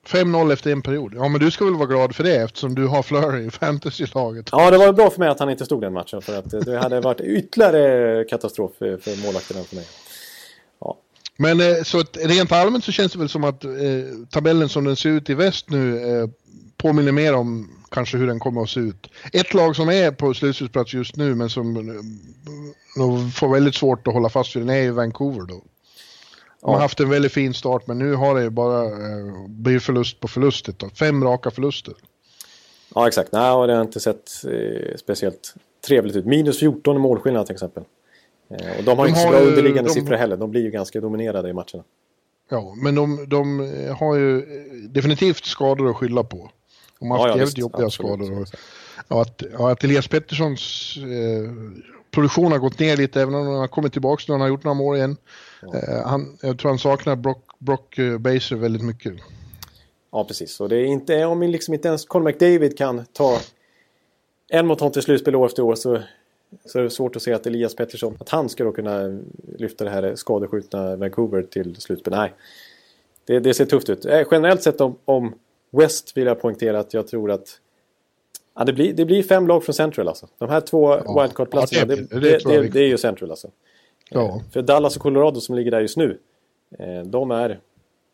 5-0 0.08 0.54
efter 0.54 0.72
en 0.72 0.82
period. 0.82 1.14
Ja, 1.16 1.28
men 1.28 1.42
du 1.42 1.52
ska 1.52 1.66
väl 1.66 1.76
vara 1.76 1.88
glad 1.88 2.16
för 2.16 2.24
det 2.24 2.36
eftersom 2.36 2.76
du 2.76 2.88
har 2.88 3.04
Flurry 3.04 3.46
i 3.46 3.52
fantasy-laget. 3.52 4.50
Ja, 4.52 4.72
det 4.72 4.78
var 4.78 4.94
bra 4.94 5.10
för 5.10 5.20
mig 5.20 5.30
att 5.30 5.40
han 5.40 5.50
inte 5.50 5.66
stod 5.66 5.82
den 5.82 5.94
matchen. 5.94 6.22
För 6.22 6.38
att 6.38 6.66
det 6.66 6.78
hade 6.78 7.02
varit 7.02 7.22
ytterligare 7.22 8.24
katastrof 8.24 8.72
för, 8.80 8.98
för 8.98 9.26
målvakten 9.26 9.58
än 9.58 9.64
för 9.64 9.76
mig. 9.76 9.86
Men 11.42 11.62
eh, 11.62 11.84
så 11.84 12.00
att 12.00 12.18
rent 12.18 12.52
allmänt 12.52 12.84
så 12.84 12.92
känns 12.92 13.12
det 13.12 13.20
väl 13.20 13.30
som 13.30 13.44
att 13.44 13.64
eh, 13.64 13.72
tabellen 14.30 14.70
som 14.70 14.84
den 14.84 14.96
ser 14.96 15.10
ut 15.10 15.30
i 15.30 15.34
väst 15.34 15.70
nu 15.70 15.98
eh, 15.98 16.30
påminner 16.78 17.12
mer 17.12 17.34
om 17.34 17.70
kanske 17.92 18.18
hur 18.18 18.28
den 18.28 18.40
kommer 18.40 18.62
att 18.62 18.70
se 18.70 18.80
ut. 18.80 19.08
Ett 19.34 19.54
lag 19.54 19.76
som 19.76 19.90
är 19.90 20.12
på 20.12 20.34
slutspelsplats 20.34 20.94
just 20.94 21.16
nu 21.16 21.36
men 21.36 21.50
som 21.50 21.76
får 23.36 23.54
väldigt 23.54 23.76
svårt 23.76 24.08
att 24.08 24.14
hålla 24.14 24.30
fast 24.30 24.56
vid 24.56 24.62
den 24.64 24.70
är 24.70 24.82
ju 24.82 24.92
Vancouver 24.92 25.42
då. 25.42 25.64
De 26.62 26.70
har 26.70 26.80
haft 26.80 27.00
en 27.00 27.10
väldigt 27.10 27.32
fin 27.32 27.54
start 27.54 27.88
men 27.88 28.00
nu 28.00 28.14
har 28.16 28.36
det 28.36 28.42
ju 28.44 28.50
bara 28.50 28.84
eh, 28.86 29.48
blivit 29.48 29.84
förlust 29.84 30.20
på 30.20 30.28
förlustet 30.28 30.80
då. 30.80 30.90
Fem 30.90 31.24
raka 31.24 31.52
förluster. 31.52 31.94
Ja, 32.96 33.08
exakt. 33.08 33.32
Nej, 33.32 33.52
och 33.52 33.68
det 33.68 33.74
har 33.74 33.82
inte 33.82 34.00
sett 34.00 34.30
eh, 34.46 34.96
speciellt 34.98 35.54
trevligt 35.88 36.16
ut. 36.16 36.26
Minus 36.26 36.60
14 36.60 36.96
i 36.96 37.00
målskillnad 37.00 37.46
till 37.46 37.54
exempel. 37.56 37.84
Eh, 38.50 38.78
och 38.78 38.84
de 38.84 38.98
har 38.98 39.06
De 39.06 39.10
inte 39.10 39.22
så 39.22 39.30
bra 39.30 39.42
ju- 39.42 39.48
underliggande 39.48 39.90
de- 39.90 39.94
siffror 39.94 40.16
heller. 40.16 40.38
De 40.38 40.52
blir 40.52 40.62
ju 40.62 40.72
ganska 40.72 41.02
dominerade 41.02 41.50
i 41.50 41.54
matcherna. 41.54 41.84
Ja, 42.50 42.74
men 42.84 42.96
de, 42.96 43.26
de 43.30 43.60
har 44.00 44.16
ju 44.16 44.38
eh, 44.40 44.44
definitivt 44.90 45.46
skador 45.46 45.90
att 45.90 45.96
skylla 45.96 46.24
på. 46.24 46.50
De 47.00 47.12
har 47.12 47.18
haft 47.18 47.26
Ja, 47.28 47.28
ja, 47.28 47.38
jävligt 47.38 47.48
visst. 47.48 47.58
jobbiga 47.58 47.86
Absolut. 47.86 48.12
skador. 48.26 48.42
Och, 48.42 48.48
ja, 49.08 49.22
att, 49.22 49.44
ja, 49.58 49.72
att 49.72 49.84
Elias 49.84 50.08
Petterssons 50.08 50.96
eh, 50.98 51.52
produktion 52.12 52.52
har 52.52 52.60
gått 52.60 52.80
ner 52.80 52.98
lite, 52.98 53.22
även 53.22 53.36
om 53.36 53.48
han 53.48 53.56
har 53.56 53.68
kommit 53.68 53.92
tillbaka 53.94 54.24
nu, 54.28 54.34
han 54.34 54.42
har 54.42 54.48
gjort 54.48 54.64
några 54.64 54.74
mål 54.76 54.98
igen. 54.98 55.18
Eh, 55.64 56.06
han, 56.08 56.38
jag 56.42 56.60
tror 56.60 56.70
han 56.70 56.80
saknar 56.80 57.16
Brock, 57.16 57.44
Brock 57.60 57.98
eh, 57.98 58.18
Baser 58.18 58.56
väldigt 58.56 58.82
mycket. 58.84 59.14
Ja, 60.12 60.24
precis. 60.24 60.60
Och 60.60 60.70
det 60.70 60.76
är 60.76 60.86
inte, 60.86 61.26
om 61.26 61.42
liksom 61.42 61.74
inte 61.74 61.88
ens 61.88 62.06
Conor 62.06 62.26
McDavid 62.26 62.78
kan 62.78 63.06
ta 63.14 63.40
en 64.50 64.68
mot 64.68 64.80
honom 64.80 64.94
till 64.94 65.02
slutspel 65.02 65.36
år 65.36 65.46
efter 65.46 65.64
år 65.64 65.76
så, 65.76 66.02
så 66.66 66.80
är 66.80 66.84
det 66.84 66.90
svårt 66.90 67.16
att 67.16 67.22
se 67.22 67.34
att 67.34 67.46
Elias 67.48 67.76
Pettersson, 67.76 68.18
att 68.20 68.30
han 68.30 68.50
ska 68.50 68.64
då 68.64 68.72
kunna 68.72 69.20
lyfta 69.58 69.84
det 69.84 69.90
här 69.90 70.16
skadeskjutna 70.16 70.96
Vancouver 70.96 71.44
till 71.44 71.76
slutspel. 71.76 72.14
Nej, 72.14 72.34
det, 73.26 73.40
det 73.40 73.54
ser 73.54 73.66
tufft 73.66 73.90
ut. 73.90 74.06
Eh, 74.06 74.28
generellt 74.32 74.64
sett 74.64 74.82
om, 74.82 74.96
om 75.06 75.34
West 75.72 76.18
vill 76.18 76.26
jag 76.28 76.42
poängtera 76.42 76.80
att 76.80 76.94
jag 76.94 77.08
tror 77.08 77.32
att 77.32 77.60
ja, 78.56 78.64
det, 78.64 78.74
blir, 78.74 78.94
det 78.94 79.06
blir 79.06 79.24
fem 79.24 79.48
lag 79.48 79.64
från 79.64 79.74
Central 79.74 80.08
alltså. 80.08 80.28
De 80.38 80.50
här 80.50 80.62
två 80.62 80.96
wildcard-platserna, 81.22 81.80
ja, 81.80 81.86
det, 82.20 82.40
det- 82.44 82.70
det 82.70 82.80
är 82.80 82.88
ju 82.88 82.98
Central 82.98 83.30
alltså. 83.32 83.50
Ja, 84.14 84.42
För 84.52 84.62
Dallas 84.62 84.96
och 84.96 85.02
Colorado 85.02 85.42
som 85.42 85.56
ligger 85.56 85.72
där 85.72 85.82
just 85.82 85.98
nu, 85.98 86.20
eh, 86.80 87.02
de, 87.02 87.32
är, 87.32 87.60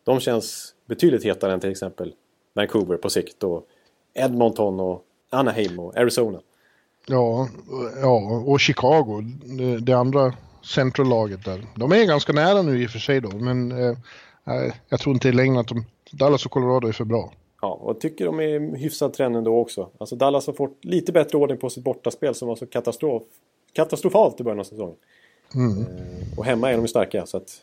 de 0.03 0.19
känns 0.19 0.73
betydligt 0.85 1.25
hetare 1.25 1.53
än 1.53 1.59
till 1.59 1.71
exempel 1.71 2.13
Vancouver 2.53 2.97
på 2.97 3.09
sikt 3.09 3.43
och 3.43 3.67
Edmonton 4.13 4.79
och 4.79 5.03
Anaheim 5.29 5.79
och 5.79 5.97
Arizona. 5.97 6.39
ja, 7.07 7.49
ja 8.01 8.43
och 8.45 8.59
Chicago, 8.59 9.21
det, 9.57 9.77
det 9.79 9.93
andra 9.93 10.33
centrallaget 10.63 11.45
där. 11.45 11.63
De 11.75 11.91
är 11.91 12.05
ganska 12.05 12.33
nära 12.33 12.61
nu 12.61 12.83
i 12.83 12.87
och 12.87 12.91
för 12.91 12.99
sig 12.99 13.21
då, 13.21 13.29
men 13.29 13.71
eh, 13.71 13.97
nej, 14.43 14.73
jag 14.89 14.99
tror 14.99 15.13
inte 15.13 15.29
i 15.29 15.31
längden 15.31 15.59
att 15.59 15.67
de, 15.67 15.85
Dallas 16.11 16.45
och 16.45 16.51
Colorado 16.51 16.87
är 16.87 16.91
för 16.91 17.05
bra. 17.05 17.31
Ja, 17.61 17.79
och 17.81 17.99
tycker 17.99 18.25
de 18.25 18.39
är 18.39 18.77
hyfsad 18.77 19.13
trend 19.13 19.35
ändå 19.35 19.57
också. 19.57 19.89
Alltså 19.97 20.15
Dallas 20.15 20.47
har 20.47 20.53
fått 20.53 20.85
lite 20.85 21.11
bättre 21.11 21.37
ordning 21.37 21.57
på 21.57 21.69
sitt 21.69 21.83
bortaspel 21.83 22.35
som 22.35 22.47
var 22.47 22.55
så 22.55 22.65
katastrof, 22.65 23.23
katastrofalt 23.73 24.39
i 24.39 24.43
början 24.43 24.59
av 24.59 24.63
säsongen. 24.63 24.95
Eh, 25.55 26.37
och 26.37 26.45
hemma 26.45 26.69
är 26.69 26.73
de 26.73 26.81
ju 26.81 26.87
starka 26.87 27.25
så 27.25 27.37
att... 27.37 27.61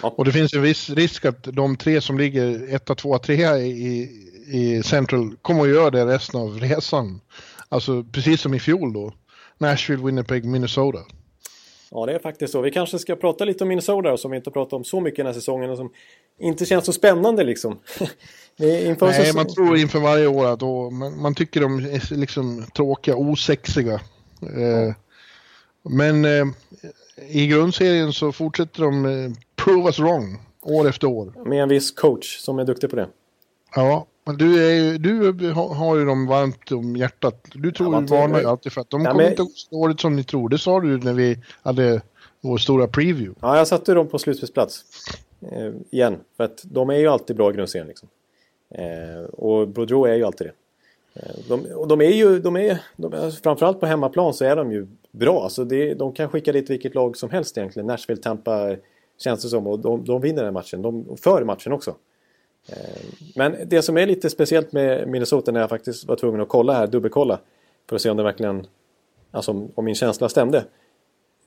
Och 0.00 0.24
det 0.24 0.32
finns 0.32 0.54
en 0.54 0.62
viss 0.62 0.90
risk 0.90 1.24
att 1.24 1.42
de 1.42 1.76
tre 1.76 2.00
som 2.00 2.18
ligger 2.18 2.74
etta, 2.74 2.94
tvåa, 2.94 3.18
trea 3.18 3.58
i, 3.58 4.10
i 4.46 4.82
Central 4.82 5.36
kommer 5.42 5.62
att 5.62 5.68
göra 5.68 5.90
det 5.90 6.06
resten 6.06 6.40
av 6.40 6.60
resan. 6.60 7.20
Alltså 7.68 8.04
precis 8.12 8.40
som 8.40 8.54
i 8.54 8.60
fjol 8.60 8.92
då. 8.92 9.12
Nashville, 9.58 10.04
Winnipeg, 10.04 10.44
Minnesota. 10.44 10.98
Ja, 11.90 12.06
det 12.06 12.12
är 12.12 12.18
faktiskt 12.18 12.52
så. 12.52 12.60
Vi 12.60 12.70
kanske 12.70 12.98
ska 12.98 13.16
prata 13.16 13.44
lite 13.44 13.64
om 13.64 13.68
Minnesota 13.68 14.16
som 14.16 14.30
vi 14.30 14.36
inte 14.36 14.50
pratat 14.50 14.72
om 14.72 14.84
så 14.84 15.00
mycket 15.00 15.16
den 15.16 15.26
här 15.26 15.32
säsongen 15.32 15.70
och 15.70 15.76
som 15.76 15.90
inte 16.38 16.66
känns 16.66 16.84
så 16.84 16.92
spännande 16.92 17.44
liksom. 17.44 17.78
Nej, 18.56 19.32
man 19.34 19.54
tror 19.54 19.76
inför 19.76 19.98
varje 19.98 20.26
år 20.26 20.46
att 20.46 20.60
då, 20.60 20.90
man, 20.90 21.22
man 21.22 21.34
tycker 21.34 21.60
de 21.60 21.78
är 21.78 22.14
liksom 22.14 22.66
tråkiga, 22.74 23.16
osexiga. 23.16 24.00
Eh, 24.42 24.94
men 25.88 26.24
eh, 26.24 26.46
i 27.28 27.46
grundserien 27.46 28.12
så 28.12 28.32
fortsätter 28.32 28.82
de 28.82 29.04
eh, 29.04 29.30
prove 29.56 29.86
us 29.86 29.98
wrong 29.98 30.38
år 30.62 30.88
efter 30.88 31.06
år. 31.06 31.32
Med 31.44 31.62
en 31.62 31.68
viss 31.68 31.90
coach 31.90 32.38
som 32.38 32.58
är 32.58 32.64
duktig 32.64 32.90
på 32.90 32.96
det. 32.96 33.08
Ja, 33.74 34.06
men 34.24 34.36
du, 34.36 34.66
är 34.66 34.70
ju, 34.74 34.98
du 34.98 35.50
har- 35.52 35.96
ju 35.96 36.04
dem 36.04 36.26
varmt 36.26 36.72
om 36.72 36.96
hjärtat. 36.96 37.44
Du 37.52 37.72
tror 37.72 37.94
Ja, 37.94 38.00
ju, 38.00 38.06
varnar 38.06 38.40
ju 38.40 38.46
alltid 38.46 38.72
för 38.72 38.80
att 38.80 38.90
de 38.90 39.02
Ja, 39.04 39.10
kommer 39.10 39.22
men- 39.22 39.32
inte 39.32 39.42
gå 39.42 39.48
så 39.54 39.70
dåligt 39.70 40.00
som 40.00 40.16
ni 40.16 40.24
tror. 40.24 40.48
Det 40.48 40.58
sa 40.58 40.80
du 40.80 40.98
när 40.98 41.12
vi 41.12 41.38
hade 41.62 42.02
vår 42.40 42.58
stora 42.58 42.86
preview. 42.88 43.34
Ja, 43.40 43.56
jag 43.58 43.68
satte 43.68 43.94
dem 43.94 44.08
på 44.08 44.18
slutspelsplats. 44.18 44.84
Eh, 45.52 45.72
igen. 45.90 46.16
För 46.36 46.44
att 46.44 46.60
de 46.64 46.90
är 46.90 46.94
ju 46.96 47.06
alltid 47.08 47.36
bra 47.36 47.50
i 47.50 47.54
grundserien. 47.54 47.88
Liksom. 47.88 48.08
Eh, 48.74 49.24
och 49.24 49.68
Boudreau 49.68 50.04
är 50.04 50.14
ju 50.14 50.24
alltid 50.24 50.46
det. 50.46 50.52
Eh, 51.18 51.34
de, 51.48 51.66
och 51.74 51.88
de 51.88 52.00
är 52.00 52.10
ju, 52.10 52.38
de 52.38 52.56
är, 52.56 52.82
de 52.96 53.12
är, 53.12 53.30
framförallt 53.30 53.80
på 53.80 53.86
hemmaplan 53.86 54.34
så 54.34 54.44
är 54.44 54.56
de 54.56 54.72
ju 54.72 54.86
bra. 55.10 55.42
Alltså 55.42 55.64
det, 55.64 55.94
de 55.94 56.12
kan 56.12 56.28
skicka 56.28 56.52
dit 56.52 56.70
vilket 56.70 56.94
lag 56.94 57.16
som 57.16 57.30
helst 57.30 57.58
egentligen. 57.58 57.86
Nashville, 57.86 58.22
Tampa 58.22 58.76
känns 59.18 59.42
det 59.42 59.48
som. 59.48 59.66
Och 59.66 59.78
de, 59.78 60.04
de 60.04 60.20
vinner 60.20 60.44
den 60.44 60.54
matchen. 60.54 60.82
De 60.82 61.16
för 61.16 61.44
matchen 61.44 61.72
också. 61.72 61.94
Eh, 62.68 62.76
men 63.36 63.56
det 63.66 63.82
som 63.82 63.96
är 63.96 64.06
lite 64.06 64.30
speciellt 64.30 64.72
med 64.72 65.08
Minnesota 65.08 65.52
när 65.52 65.60
jag 65.60 65.68
faktiskt 65.68 66.04
var 66.04 66.16
tvungen 66.16 66.40
att 66.40 66.48
kolla 66.48 66.72
här, 66.72 66.86
dubbelkolla. 66.86 67.40
För 67.88 67.96
att 67.96 68.02
se 68.02 68.10
om 68.10 68.16
det 68.16 68.22
verkligen, 68.22 68.66
alltså 69.30 69.50
om, 69.50 69.72
om 69.74 69.84
min 69.84 69.94
känsla 69.94 70.28
stämde. 70.28 70.64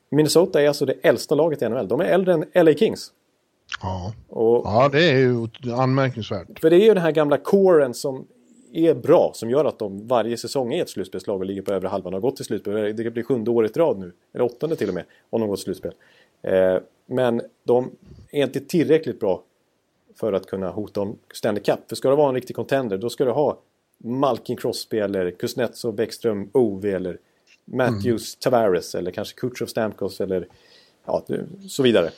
Minnesota 0.09 0.61
är 0.61 0.67
alltså 0.67 0.85
det 0.85 0.93
äldsta 1.01 1.35
laget 1.35 1.61
i 1.61 1.69
NHL. 1.69 1.87
De 1.87 2.01
är 2.01 2.05
äldre 2.05 2.33
än 2.33 2.65
LA 2.65 2.73
Kings. 2.73 3.11
Ja. 3.81 4.13
Och, 4.29 4.61
ja, 4.65 4.89
det 4.91 5.09
är 5.09 5.17
ju 5.17 5.47
anmärkningsvärt. 5.73 6.59
För 6.59 6.69
det 6.69 6.75
är 6.75 6.85
ju 6.85 6.93
den 6.93 7.03
här 7.03 7.11
gamla 7.11 7.37
coren 7.37 7.93
som 7.93 8.27
är 8.73 8.93
bra. 8.93 9.31
Som 9.35 9.49
gör 9.49 9.65
att 9.65 9.79
de 9.79 10.07
varje 10.07 10.37
säsong 10.37 10.73
är 10.73 10.81
ett 10.81 10.89
slutspelslag 10.89 11.39
och 11.39 11.45
ligger 11.45 11.61
på 11.61 11.73
övre 11.73 11.87
halvan 11.87 12.13
och 12.13 12.21
har 12.21 12.29
gått 12.29 12.35
till 12.35 12.45
slutspel. 12.45 12.95
Det 12.95 13.11
blir 13.11 13.23
sjunde 13.23 13.51
året 13.51 13.77
i 13.77 13.79
rad 13.79 13.99
nu. 13.99 14.11
Eller 14.33 14.45
åttonde 14.45 14.75
till 14.75 14.87
och 14.87 14.95
med. 14.95 15.03
Om 15.29 15.41
de 15.41 15.49
går 15.49 15.55
till 15.55 15.63
slutspel. 15.63 15.93
Eh, 16.41 16.77
men 17.05 17.41
de 17.63 17.91
är 18.31 18.43
inte 18.43 18.59
tillräckligt 18.59 19.19
bra 19.19 19.43
för 20.15 20.33
att 20.33 20.45
kunna 20.45 20.69
hota 20.69 21.01
om 21.01 21.17
Stanley 21.33 21.63
Cup. 21.63 21.79
För 21.89 21.95
ska 21.95 22.09
det 22.09 22.15
vara 22.15 22.29
en 22.29 22.35
riktig 22.35 22.55
contender 22.55 22.97
då 22.97 23.09
ska 23.09 23.25
du 23.25 23.31
ha 23.31 23.59
Malkin 23.97 24.57
Crosby 24.57 24.99
eller 24.99 25.31
Kuznetsov, 25.31 25.95
Bäckström, 25.95 26.49
Ove 26.53 26.91
eller 26.91 27.17
Matthews, 27.65 28.35
Tavares 28.35 28.95
eller 28.95 29.11
kanske 29.11 29.39
Kutjov, 29.39 29.67
Stamkos 29.67 30.21
eller 30.21 30.47
ja, 31.05 31.25
så 31.69 31.83
vidare. 31.83 32.09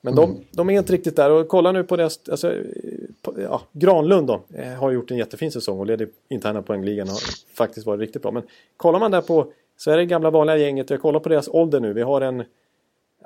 Men 0.00 0.14
de, 0.14 0.30
mm. 0.30 0.44
de, 0.50 0.70
är 0.70 0.78
inte 0.78 0.92
riktigt 0.92 1.16
där 1.16 1.30
och 1.30 1.48
kolla 1.48 1.72
nu 1.72 1.84
på 1.84 1.96
deras, 1.96 2.28
alltså, 2.28 2.54
på, 3.22 3.40
ja, 3.40 3.62
Granlund 3.72 4.26
då, 4.26 4.40
eh, 4.54 4.72
har 4.72 4.90
gjort 4.90 5.10
en 5.10 5.16
jättefin 5.16 5.52
säsong 5.52 5.78
och 5.78 5.86
leder 5.86 6.08
interna 6.28 6.62
poängligan 6.62 7.06
och 7.06 7.12
har 7.12 7.54
faktiskt 7.54 7.86
varit 7.86 8.00
riktigt 8.00 8.22
bra. 8.22 8.30
Men 8.30 8.42
kollar 8.76 8.98
man 8.98 9.10
där 9.10 9.20
på, 9.20 9.52
så 9.76 9.90
är 9.90 9.96
det 9.96 10.04
gamla 10.04 10.30
vanliga 10.30 10.56
gänget, 10.56 10.90
jag 10.90 11.02
kollar 11.02 11.20
på 11.20 11.28
deras 11.28 11.48
ålder 11.48 11.80
nu, 11.80 11.92
vi 11.92 12.02
har 12.02 12.20
en, 12.20 12.44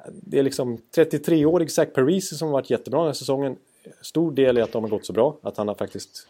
det 0.09 0.39
är 0.39 0.43
liksom 0.43 0.79
33-årig 0.97 1.71
Zach 1.71 1.89
Parisi 1.95 2.37
som 2.37 2.49
har 2.49 2.53
varit 2.53 2.71
jättebra 2.71 2.99
den 2.99 3.07
här 3.07 3.13
säsongen. 3.13 3.57
Stor 4.03 4.33
del 4.33 4.59
i 4.59 4.63
att 4.63 4.73
de 4.73 4.83
har 4.85 4.91
gått 4.91 5.07
så 5.07 5.13
bra, 5.13 5.37
att 5.43 5.57
han 5.57 5.69
har 5.69 5.75
faktiskt 5.75 6.29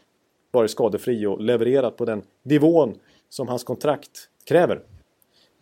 varit 0.51 0.71
skadefri 0.71 1.27
och 1.27 1.41
levererat 1.41 1.97
på 1.97 2.05
den 2.05 2.23
nivån 2.43 2.95
som 3.29 3.49
hans 3.49 3.65
kontrakt 3.65 4.29
kräver. 4.45 4.81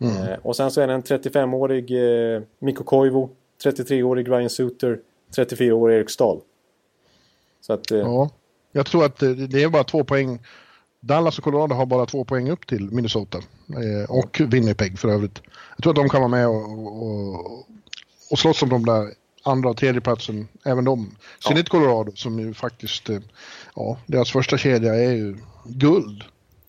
Mm. 0.01 0.27
Eh, 0.27 0.39
och 0.41 0.55
sen 0.55 0.71
så 0.71 0.81
är 0.81 0.87
det 0.87 0.93
en 0.93 1.03
35-årig 1.03 1.91
eh, 2.35 2.41
Mikko 2.59 2.83
Koivu 2.83 3.27
33-årig 3.63 4.29
Ryan 4.29 4.49
Suter, 4.49 4.99
34-årig 5.37 5.97
Erik 5.97 6.09
Stahl. 6.09 6.41
Så 7.61 7.73
att... 7.73 7.91
Eh... 7.91 7.97
Ja, 7.97 8.29
jag 8.71 8.85
tror 8.85 9.05
att 9.05 9.19
det 9.19 9.63
är 9.63 9.69
bara 9.69 9.83
två 9.83 10.03
poäng. 10.03 10.39
Dallas 10.99 11.37
och 11.37 11.43
Colorado 11.43 11.75
har 11.75 11.85
bara 11.85 12.05
två 12.05 12.23
poäng 12.25 12.49
upp 12.49 12.67
till 12.67 12.91
Minnesota. 12.91 13.37
Eh, 13.69 14.11
och 14.11 14.41
Winnipeg 14.47 14.99
för 14.99 15.09
övrigt. 15.09 15.41
Jag 15.75 15.83
tror 15.83 15.91
att 15.91 15.95
de 15.95 16.09
kan 16.09 16.21
vara 16.21 16.31
med 16.31 16.47
och, 16.47 17.03
och, 17.03 17.65
och 18.31 18.39
slåss 18.39 18.63
om 18.63 18.69
de 18.69 18.85
där 18.85 19.13
andra 19.43 19.69
och 19.69 19.77
tredje 19.77 20.01
platsen, 20.01 20.47
även 20.65 20.85
de. 20.85 21.15
Sen 21.47 21.57
ja. 21.57 21.63
Colorado 21.63 22.11
som 22.15 22.39
ju 22.39 22.53
faktiskt, 22.53 23.09
eh, 23.09 23.19
ja, 23.75 23.97
deras 24.05 24.31
första 24.31 24.57
kedja 24.57 24.95
är 24.95 25.11
ju 25.11 25.37
guld. 25.65 26.23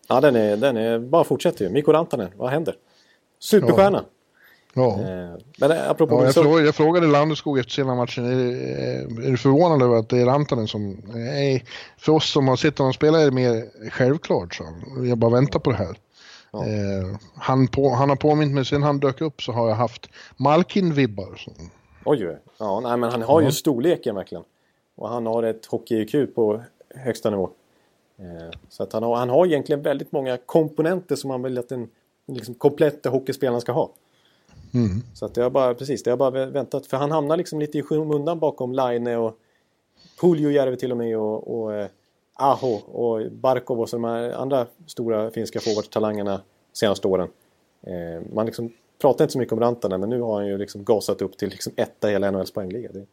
Ja, 0.09 0.21
den 0.21 0.37
är, 0.37 0.57
den 0.57 0.77
är, 0.77 0.99
bara 0.99 1.25
fortsätter 1.25 1.65
ju. 1.65 1.71
Mikko 1.71 1.93
Rantanen, 1.93 2.31
vad 2.37 2.51
händer? 2.51 2.77
Superstjärna. 3.39 4.05
Ja. 4.07 4.14
Ja. 4.75 5.01
Eh, 5.01 5.37
men 5.59 5.72
apropå... 5.72 6.14
Ja, 6.14 6.25
jag, 6.25 6.35
frågade, 6.35 6.64
jag 6.64 6.75
frågade 6.75 7.07
Landeskog 7.07 7.59
efter 7.59 7.72
sena 7.72 7.95
matchen, 7.95 8.25
är, 8.25 9.27
är, 9.27 9.31
du 9.31 9.37
förvånad 9.37 9.83
över 9.83 9.97
att 9.97 10.09
det 10.09 10.18
är 10.18 10.27
Rantanen 10.27 10.68
som... 10.68 11.03
Nej, 11.14 11.64
för 11.99 12.12
oss 12.12 12.31
som 12.31 12.49
har 12.49 12.57
sett 12.57 12.79
honom 12.79 12.93
spela 12.93 13.20
är 13.20 13.25
det 13.25 13.31
mer 13.31 13.64
självklart, 13.91 14.55
så 14.55 14.64
Jag 15.05 15.18
bara 15.18 15.31
väntar 15.31 15.61
på 15.61 15.70
det 15.70 15.77
här. 15.77 15.99
Ja. 16.53 16.66
Eh, 16.66 17.16
han, 17.35 17.68
på, 17.68 17.91
han 17.91 18.09
har 18.09 18.16
påmint 18.16 18.55
mig, 18.55 18.64
sen 18.64 18.83
han 18.83 19.01
dök 19.01 19.20
upp 19.20 19.43
så 19.43 19.53
har 19.53 19.68
jag 19.68 19.77
haft 19.77 20.09
Malkin-vibbar. 20.37 21.47
Oj, 22.05 22.37
ja, 22.59 22.81
nej, 22.81 22.97
men 22.97 23.11
han 23.11 23.22
har 23.22 23.41
ju 23.41 23.53
storleken 23.53 24.14
verkligen. 24.14 24.45
Och 24.97 25.09
han 25.09 25.27
har 25.27 25.43
ett 25.43 25.66
hockey-IQ 25.66 26.35
på 26.35 26.62
högsta 26.95 27.31
nivå. 27.31 27.51
Eh, 28.18 28.59
så 28.68 28.83
att 28.83 28.93
han, 28.93 29.03
har, 29.03 29.16
han 29.16 29.31
har 29.31 29.47
egentligen 29.47 29.83
väldigt 29.83 30.12
många 30.12 30.37
komponenter 30.37 31.16
som 31.16 31.29
man 31.29 31.43
vill 31.43 31.59
att 31.59 31.72
en 31.72 31.89
liksom, 32.27 32.55
komplett 32.55 33.07
hockeyspelare 33.07 33.61
ska 33.61 33.72
ha. 33.72 33.91
Mm. 34.75 35.03
Så 35.14 35.27
att 35.27 35.35
det 35.35 35.43
har 35.43 35.51
bara, 35.51 35.75
precis, 35.75 36.03
det 36.03 36.11
har 36.11 36.16
bara 36.16 36.47
väntat. 36.47 36.87
För 36.87 36.97
han 36.97 37.11
hamnar 37.11 37.37
liksom 37.37 37.61
lite 37.61 37.79
i 37.79 37.83
skymundan 37.83 38.39
bakom 38.39 38.72
Line 38.72 39.07
och 39.07 39.39
Puljujärvi 40.20 40.77
till 40.77 40.91
och 40.91 40.97
med 40.97 41.18
och, 41.18 41.61
och 41.61 41.75
eh, 41.75 41.89
Aho 42.35 42.72
och 42.75 43.33
Barkov 43.33 43.81
och 43.81 43.89
så 43.89 43.97
de 43.97 44.05
här 44.05 44.31
andra 44.31 44.66
stora 44.87 45.31
finska 45.31 45.61
forwardstalangerna 45.61 46.41
senaste 46.72 47.09
åren. 47.09 47.29
Eh, 47.87 48.35
man 48.35 48.47
liksom 48.47 48.72
pratar 49.01 49.25
inte 49.25 49.33
så 49.33 49.39
mycket 49.39 49.53
om 49.53 49.61
Rantanen 49.61 50.01
men 50.01 50.11
nu 50.11 50.20
har 50.20 50.35
han 50.35 50.47
ju 50.47 50.59
liksom 50.59 50.85
gasat 50.85 51.22
upp 51.22 51.39
till 51.39 51.49
liksom 51.49 51.72
etta 51.77 52.09
i 52.09 52.12
hela 52.12 52.31
NHLs 52.31 52.51
poängliga. 52.51 52.93
Det... 52.93 53.07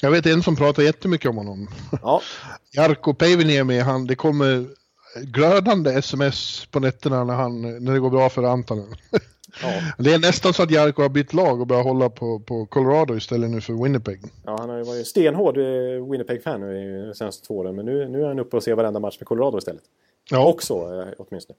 Jag 0.00 0.10
vet 0.10 0.26
en 0.26 0.42
som 0.42 0.56
pratar 0.56 0.82
jättemycket 0.82 1.30
om 1.30 1.36
honom. 1.36 1.68
Ja. 2.02 2.20
Jarkko 2.72 3.14
Päiviniemi, 3.14 3.78
han, 3.80 4.06
det 4.06 4.14
kommer 4.14 4.66
glödande 5.16 5.90
sms 5.90 6.66
på 6.66 6.80
nätterna 6.80 7.24
när, 7.24 7.34
han, 7.34 7.84
när 7.84 7.92
det 7.92 7.98
går 7.98 8.10
bra 8.10 8.28
för 8.28 8.42
Rantanen. 8.42 8.94
Ja. 9.62 9.68
Det 9.98 10.14
är 10.14 10.18
nästan 10.18 10.52
så 10.52 10.62
att 10.62 10.70
Jarko 10.70 11.02
har 11.02 11.08
bytt 11.08 11.32
lag 11.32 11.60
och 11.60 11.66
börjar 11.66 11.82
hålla 11.82 12.10
på, 12.10 12.40
på 12.40 12.66
Colorado 12.66 13.16
istället 13.16 13.50
nu 13.50 13.60
för 13.60 13.82
Winnipeg. 13.82 14.20
Ja, 14.44 14.56
han 14.60 14.68
har 14.68 14.76
ju 14.76 14.82
varit 14.82 15.06
stenhård 15.06 15.58
eh, 15.58 15.64
Winnipeg-fan 16.10 16.60
nu 16.60 17.06
de 17.06 17.14
senaste 17.14 17.46
två 17.46 17.56
åren. 17.56 17.76
Men 17.76 17.86
nu, 17.86 18.08
nu 18.08 18.22
är 18.22 18.26
han 18.26 18.38
uppe 18.38 18.56
och 18.56 18.62
ser 18.62 18.74
varenda 18.74 19.00
match 19.00 19.16
med 19.20 19.26
Colorado 19.26 19.58
istället. 19.58 19.82
Ja. 20.30 20.46
Också 20.46 20.74
eh, 20.74 21.14
åtminstone. 21.18 21.56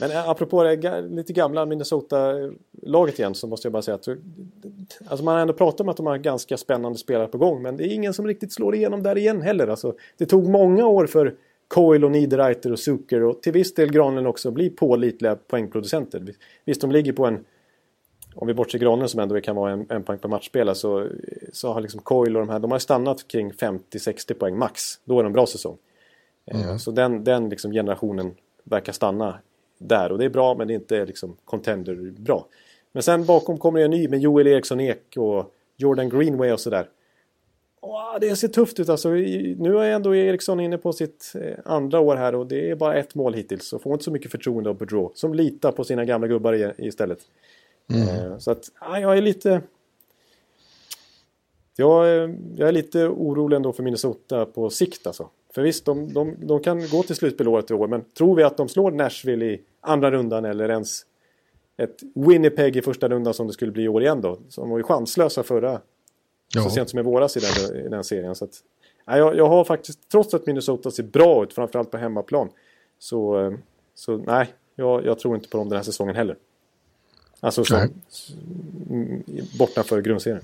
Men 0.00 0.10
eh, 0.10 0.28
apropå 0.28 0.62
det 0.62 1.00
lite 1.00 1.32
gamla 1.32 1.66
Minnesota-laget 1.66 3.18
igen 3.18 3.34
så 3.34 3.46
måste 3.46 3.66
jag 3.66 3.72
bara 3.72 3.82
säga 3.82 3.94
att 3.94 4.08
alltså 5.06 5.24
man 5.24 5.34
har 5.34 5.40
ändå 5.42 5.52
pratat 5.52 5.80
om 5.80 5.88
att 5.88 5.96
de 5.96 6.06
har 6.06 6.18
ganska 6.18 6.56
spännande 6.56 6.98
spelare 6.98 7.26
på 7.26 7.38
gång 7.38 7.62
men 7.62 7.76
det 7.76 7.84
är 7.84 7.92
ingen 7.94 8.14
som 8.14 8.26
riktigt 8.26 8.52
slår 8.52 8.74
igenom 8.74 9.02
där 9.02 9.18
igen 9.18 9.42
heller. 9.42 9.68
Alltså, 9.68 9.94
det 10.16 10.26
tog 10.26 10.48
många 10.48 10.86
år 10.86 11.06
för 11.06 11.34
Coil 11.68 12.04
och 12.04 12.10
Niederreiter 12.10 12.72
och 12.72 12.78
Zucker 12.78 13.22
och 13.22 13.42
till 13.42 13.52
viss 13.52 13.74
del 13.74 13.92
Granlund 13.92 14.26
också 14.26 14.50
blir 14.50 14.70
pålitliga 14.70 15.36
poängproducenter. 15.36 16.22
Visst, 16.64 16.80
de 16.80 16.92
ligger 16.92 17.12
på 17.12 17.26
en... 17.26 17.44
Om 18.34 18.46
vi 18.46 18.54
bortser 18.54 18.78
Granlund 18.78 19.10
som 19.10 19.20
ändå 19.20 19.40
kan 19.40 19.56
vara 19.56 19.72
en, 19.72 19.86
en 19.88 20.02
poäng 20.02 20.18
per 20.18 20.28
matchspelare 20.28 20.74
så, 20.74 21.08
så 21.52 21.72
har 21.72 21.80
liksom 21.80 22.00
Coil 22.00 22.36
och 22.36 22.46
de 22.46 22.52
här, 22.52 22.58
de 22.58 22.70
har 22.70 22.78
stannat 22.78 23.28
kring 23.28 23.52
50-60 23.52 24.34
poäng 24.34 24.58
max. 24.58 25.00
Då 25.04 25.18
är 25.18 25.22
det 25.22 25.28
en 25.28 25.32
bra 25.32 25.46
säsong. 25.46 25.76
Mm. 26.46 26.78
Så 26.78 26.90
den, 26.90 27.24
den 27.24 27.48
liksom 27.48 27.72
generationen 27.72 28.34
verkar 28.64 28.92
stanna 28.92 29.38
där 29.78 30.12
och 30.12 30.18
det 30.18 30.24
är 30.24 30.30
bra 30.30 30.54
men 30.54 30.68
det 30.68 30.72
är 30.72 30.74
inte 30.74 31.06
liksom 31.06 31.36
contender 31.44 31.94
bra. 32.18 32.46
Men 32.92 33.02
sen 33.02 33.24
bakom 33.24 33.58
kommer 33.58 33.80
en 33.80 33.90
ny 33.90 34.08
med 34.08 34.20
Joel 34.20 34.46
Eriksson 34.46 34.80
Ek 34.80 35.16
och 35.16 35.54
Jordan 35.76 36.08
Greenway 36.08 36.52
och 36.52 36.60
sådär. 36.60 36.88
Åh, 37.88 38.16
det 38.20 38.36
ser 38.36 38.48
tufft 38.48 38.80
ut 38.80 38.88
alltså. 38.88 39.08
Nu 39.08 39.78
är 39.78 39.90
ändå 39.90 40.14
Eriksson 40.14 40.60
inne 40.60 40.78
på 40.78 40.92
sitt 40.92 41.32
eh, 41.34 41.54
andra 41.64 42.00
år 42.00 42.16
här 42.16 42.34
och 42.34 42.46
det 42.46 42.70
är 42.70 42.76
bara 42.76 42.94
ett 42.94 43.14
mål 43.14 43.34
hittills. 43.34 43.72
Och 43.72 43.82
får 43.82 43.92
inte 43.92 44.04
så 44.04 44.10
mycket 44.10 44.30
förtroende 44.30 44.70
av 44.70 44.76
Boudreau. 44.76 45.10
Som 45.14 45.34
litar 45.34 45.72
på 45.72 45.84
sina 45.84 46.04
gamla 46.04 46.26
gubbar 46.26 46.74
istället. 46.80 47.18
Mm. 47.90 48.08
Eh, 48.08 48.38
så 48.38 48.50
att, 48.50 48.70
ja, 48.80 49.00
jag 49.00 49.18
är 49.18 49.22
lite... 49.22 49.60
Jag, 51.76 52.06
jag 52.56 52.68
är 52.68 52.72
lite 52.72 53.08
orolig 53.08 53.56
ändå 53.56 53.72
för 53.72 53.82
Minnesota 53.82 54.46
på 54.46 54.70
sikt 54.70 55.06
alltså. 55.06 55.28
För 55.54 55.62
visst, 55.62 55.84
de, 55.84 56.12
de, 56.12 56.34
de 56.40 56.60
kan 56.60 56.88
gå 56.88 57.02
till 57.02 57.16
slutspel 57.16 57.48
året 57.48 57.70
i 57.70 57.74
år. 57.74 57.88
Men 57.88 58.04
tror 58.04 58.36
vi 58.36 58.42
att 58.42 58.56
de 58.56 58.68
slår 58.68 58.90
Nashville 58.90 59.44
i 59.46 59.60
andra 59.80 60.10
rundan 60.10 60.44
eller 60.44 60.68
ens 60.68 61.02
ett 61.76 62.02
Winnipeg 62.14 62.76
i 62.76 62.82
första 62.82 63.08
rundan 63.08 63.34
som 63.34 63.46
det 63.46 63.52
skulle 63.52 63.72
bli 63.72 63.82
i 63.82 63.88
år 63.88 64.02
igen 64.02 64.20
då. 64.20 64.38
Som 64.48 64.70
var 64.70 64.78
ju 64.78 64.82
chanslösa 64.82 65.42
förra 65.42 65.80
Ja. 66.54 66.62
Så 66.62 66.70
sent 66.70 66.90
som 66.90 66.98
i 66.98 67.02
våras 67.02 67.36
i 67.36 67.40
den, 67.40 67.86
i 67.86 67.88
den 67.88 68.04
serien. 68.04 68.34
Så 68.34 68.44
att, 68.44 68.62
nej, 69.06 69.18
jag, 69.18 69.36
jag 69.36 69.48
har 69.48 69.64
faktiskt, 69.64 70.08
trots 70.08 70.34
att 70.34 70.46
Minnesota 70.46 70.90
ser 70.90 71.02
bra 71.02 71.44
ut, 71.44 71.52
framförallt 71.52 71.90
på 71.90 71.96
hemmaplan. 71.96 72.48
Så, 72.98 73.46
eh, 73.46 73.52
så 73.94 74.16
nej, 74.16 74.54
jag, 74.74 75.04
jag 75.04 75.18
tror 75.18 75.36
inte 75.36 75.48
på 75.48 75.58
dem 75.58 75.68
den 75.68 75.76
här 75.76 75.84
säsongen 75.84 76.16
heller. 76.16 76.36
Alltså 77.40 77.64
som, 77.64 77.88
bortanför 79.58 80.02
grundserien. 80.02 80.42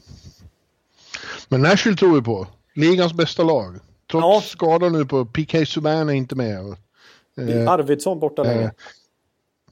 Men 1.48 1.62
Nashville 1.62 1.96
tror 1.96 2.14
vi 2.14 2.22
på. 2.22 2.46
Ligans 2.74 3.12
bästa 3.12 3.42
lag. 3.42 3.78
Trots 4.10 4.26
ja. 4.26 4.40
skador 4.40 4.90
nu 4.90 5.06
på 5.06 5.24
PK 5.24 5.66
Subban 5.66 6.08
är 6.08 6.12
inte 6.12 6.34
med. 6.34 6.76
Eh, 7.36 7.70
Arvidsson 7.70 8.18
borta 8.20 8.42
länge. 8.42 8.72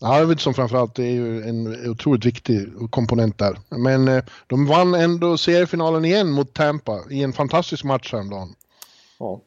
Arvidsson 0.01 0.55
framförallt 0.55 0.99
är 0.99 1.03
ju 1.03 1.43
en 1.43 1.91
otroligt 1.91 2.25
viktig 2.25 2.69
komponent 2.91 3.39
där. 3.39 3.59
Men 3.69 4.09
eh, 4.09 4.25
de 4.47 4.67
vann 4.67 4.95
ändå 4.95 5.39
seriefinalen 5.39 6.05
igen 6.05 6.31
mot 6.31 6.55
Tampa 6.55 7.01
i 7.11 7.23
en 7.23 7.33
fantastisk 7.33 7.85
match 7.85 8.13
häromdagen. 8.13 8.55
Ja. 9.19 9.41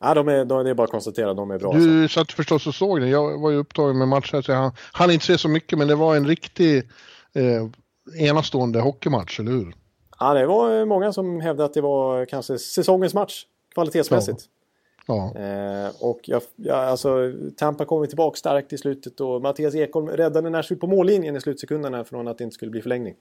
Ja, 0.00 0.14
de 0.14 0.28
är, 0.28 0.44
de, 0.44 0.64
det 0.64 0.70
är 0.70 0.74
bara 0.74 0.84
att 0.84 0.90
konstatera 0.90 1.30
att 1.30 1.36
de 1.36 1.50
är 1.50 1.58
bra. 1.58 1.72
Du 1.72 2.02
alltså. 2.02 2.20
satt 2.20 2.32
förstås 2.32 2.66
och 2.66 2.74
såg 2.74 3.00
den. 3.00 3.10
Jag 3.10 3.38
var 3.38 3.50
ju 3.50 3.56
upptagen 3.56 3.98
med 3.98 4.08
matchen 4.08 4.42
så 4.42 4.52
jag 4.52 4.72
hann 4.92 5.10
inte 5.10 5.24
se 5.24 5.38
så 5.38 5.48
mycket 5.48 5.78
men 5.78 5.88
det 5.88 5.94
var 5.94 6.16
en 6.16 6.26
riktig 6.26 6.78
eh, 7.32 7.66
enastående 8.28 8.80
hockeymatch, 8.80 9.40
eller 9.40 9.50
hur? 9.50 9.74
Ja, 10.18 10.34
det 10.34 10.46
var 10.46 10.84
många 10.84 11.12
som 11.12 11.40
hävdade 11.40 11.64
att 11.64 11.74
det 11.74 11.80
var 11.80 12.26
kanske 12.26 12.58
säsongens 12.58 13.14
match 13.14 13.44
kvalitetsmässigt. 13.74 14.40
Ja. 14.40 14.55
Ja. 15.06 15.34
Eh, 15.36 15.90
och 16.00 16.20
jag, 16.22 16.42
jag, 16.56 16.76
alltså, 16.76 17.32
Tampa 17.56 17.84
kommer 17.84 18.06
tillbaka 18.06 18.36
starkt 18.36 18.72
i 18.72 18.78
slutet 18.78 19.20
och 19.20 19.42
Mattias 19.42 19.74
Ekholm 19.74 20.08
räddade 20.08 20.50
Nashville 20.50 20.80
på 20.80 20.86
mållinjen 20.86 21.36
i 21.36 21.40
slutsekunderna 21.40 22.04
från 22.04 22.28
att 22.28 22.38
det 22.38 22.44
inte 22.44 22.54
skulle 22.54 22.70
bli 22.70 22.82
förlängning. 22.82 23.14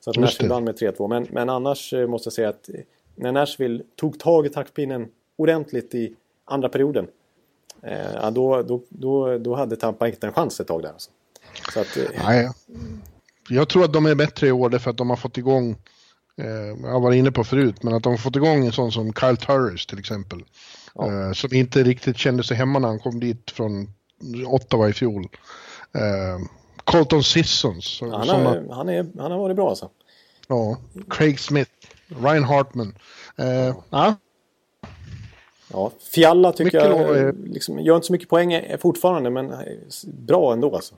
Så 0.00 0.10
att 0.10 0.16
Nashville 0.16 0.50
vann 0.50 0.64
med 0.64 0.78
3-2. 0.78 1.08
Men, 1.08 1.26
men 1.30 1.48
annars 1.48 1.92
eh, 1.92 2.06
måste 2.06 2.26
jag 2.26 2.32
säga 2.32 2.48
att 2.48 2.68
eh, 2.68 2.74
när 3.14 3.32
Nashville 3.32 3.84
tog 3.96 4.18
tag 4.18 4.46
i 4.46 4.48
taktpinnen 4.48 5.08
ordentligt 5.36 5.94
i 5.94 6.14
andra 6.44 6.68
perioden. 6.68 7.06
Eh, 7.82 8.30
då, 8.30 8.62
då, 8.62 8.82
då, 8.88 9.38
då 9.38 9.54
hade 9.54 9.76
Tampa 9.76 10.08
inte 10.08 10.26
en 10.26 10.32
chans 10.32 10.60
ett 10.60 10.66
tag 10.66 10.82
där. 10.82 10.88
Alltså. 10.88 11.10
Så 11.74 11.80
att, 11.80 11.96
eh, 11.96 12.04
Nej, 12.24 12.50
jag 13.48 13.68
tror 13.68 13.84
att 13.84 13.92
de 13.92 14.06
är 14.06 14.14
bättre 14.14 14.46
i 14.46 14.52
år 14.52 14.70
därför 14.70 14.90
att 14.90 14.96
de 14.96 15.10
har 15.10 15.16
fått 15.16 15.38
igång 15.38 15.70
eh, 16.36 16.46
jag 16.82 17.00
var 17.00 17.12
inne 17.12 17.32
på 17.32 17.44
förut, 17.44 17.82
men 17.82 17.94
att 17.94 18.02
de 18.02 18.12
har 18.12 18.18
fått 18.18 18.36
igång 18.36 18.66
en 18.66 18.72
sån 18.72 18.92
som 18.92 19.12
Kyle 19.12 19.36
Turris 19.36 19.86
till 19.86 19.98
exempel. 19.98 20.44
Ja. 20.98 21.26
Eh, 21.26 21.32
som 21.32 21.54
inte 21.54 21.82
riktigt 21.82 22.16
kände 22.18 22.44
sig 22.44 22.56
hemma 22.56 22.78
när 22.78 22.88
han 22.88 22.98
kom 22.98 23.20
dit 23.20 23.50
från 23.50 23.88
Ottawa 24.46 24.88
i 24.88 24.92
fjol. 24.92 25.28
Eh, 25.94 26.46
Colton 26.84 27.24
Sissons. 27.24 28.00
Han, 28.00 28.28
har, 28.28 28.74
han, 28.74 28.88
är, 28.88 29.06
han 29.18 29.30
har 29.30 29.38
varit 29.38 29.56
bra 29.56 29.68
alltså. 29.68 29.90
Ja, 30.48 30.78
Craig 31.10 31.40
Smith, 31.40 31.70
Ryan 32.22 32.44
Hartman. 32.44 32.94
Eh, 33.36 33.74
ja. 33.90 34.14
ja. 35.72 35.90
Fialla 36.12 36.52
tycker 36.52 36.64
mycket 36.64 37.16
jag 37.18 37.34
liksom, 37.46 37.78
gör 37.78 37.94
inte 37.96 38.06
så 38.06 38.12
mycket 38.12 38.28
poäng 38.28 38.62
fortfarande 38.78 39.30
men 39.30 39.52
bra 40.04 40.52
ändå 40.52 40.74
alltså. 40.74 40.94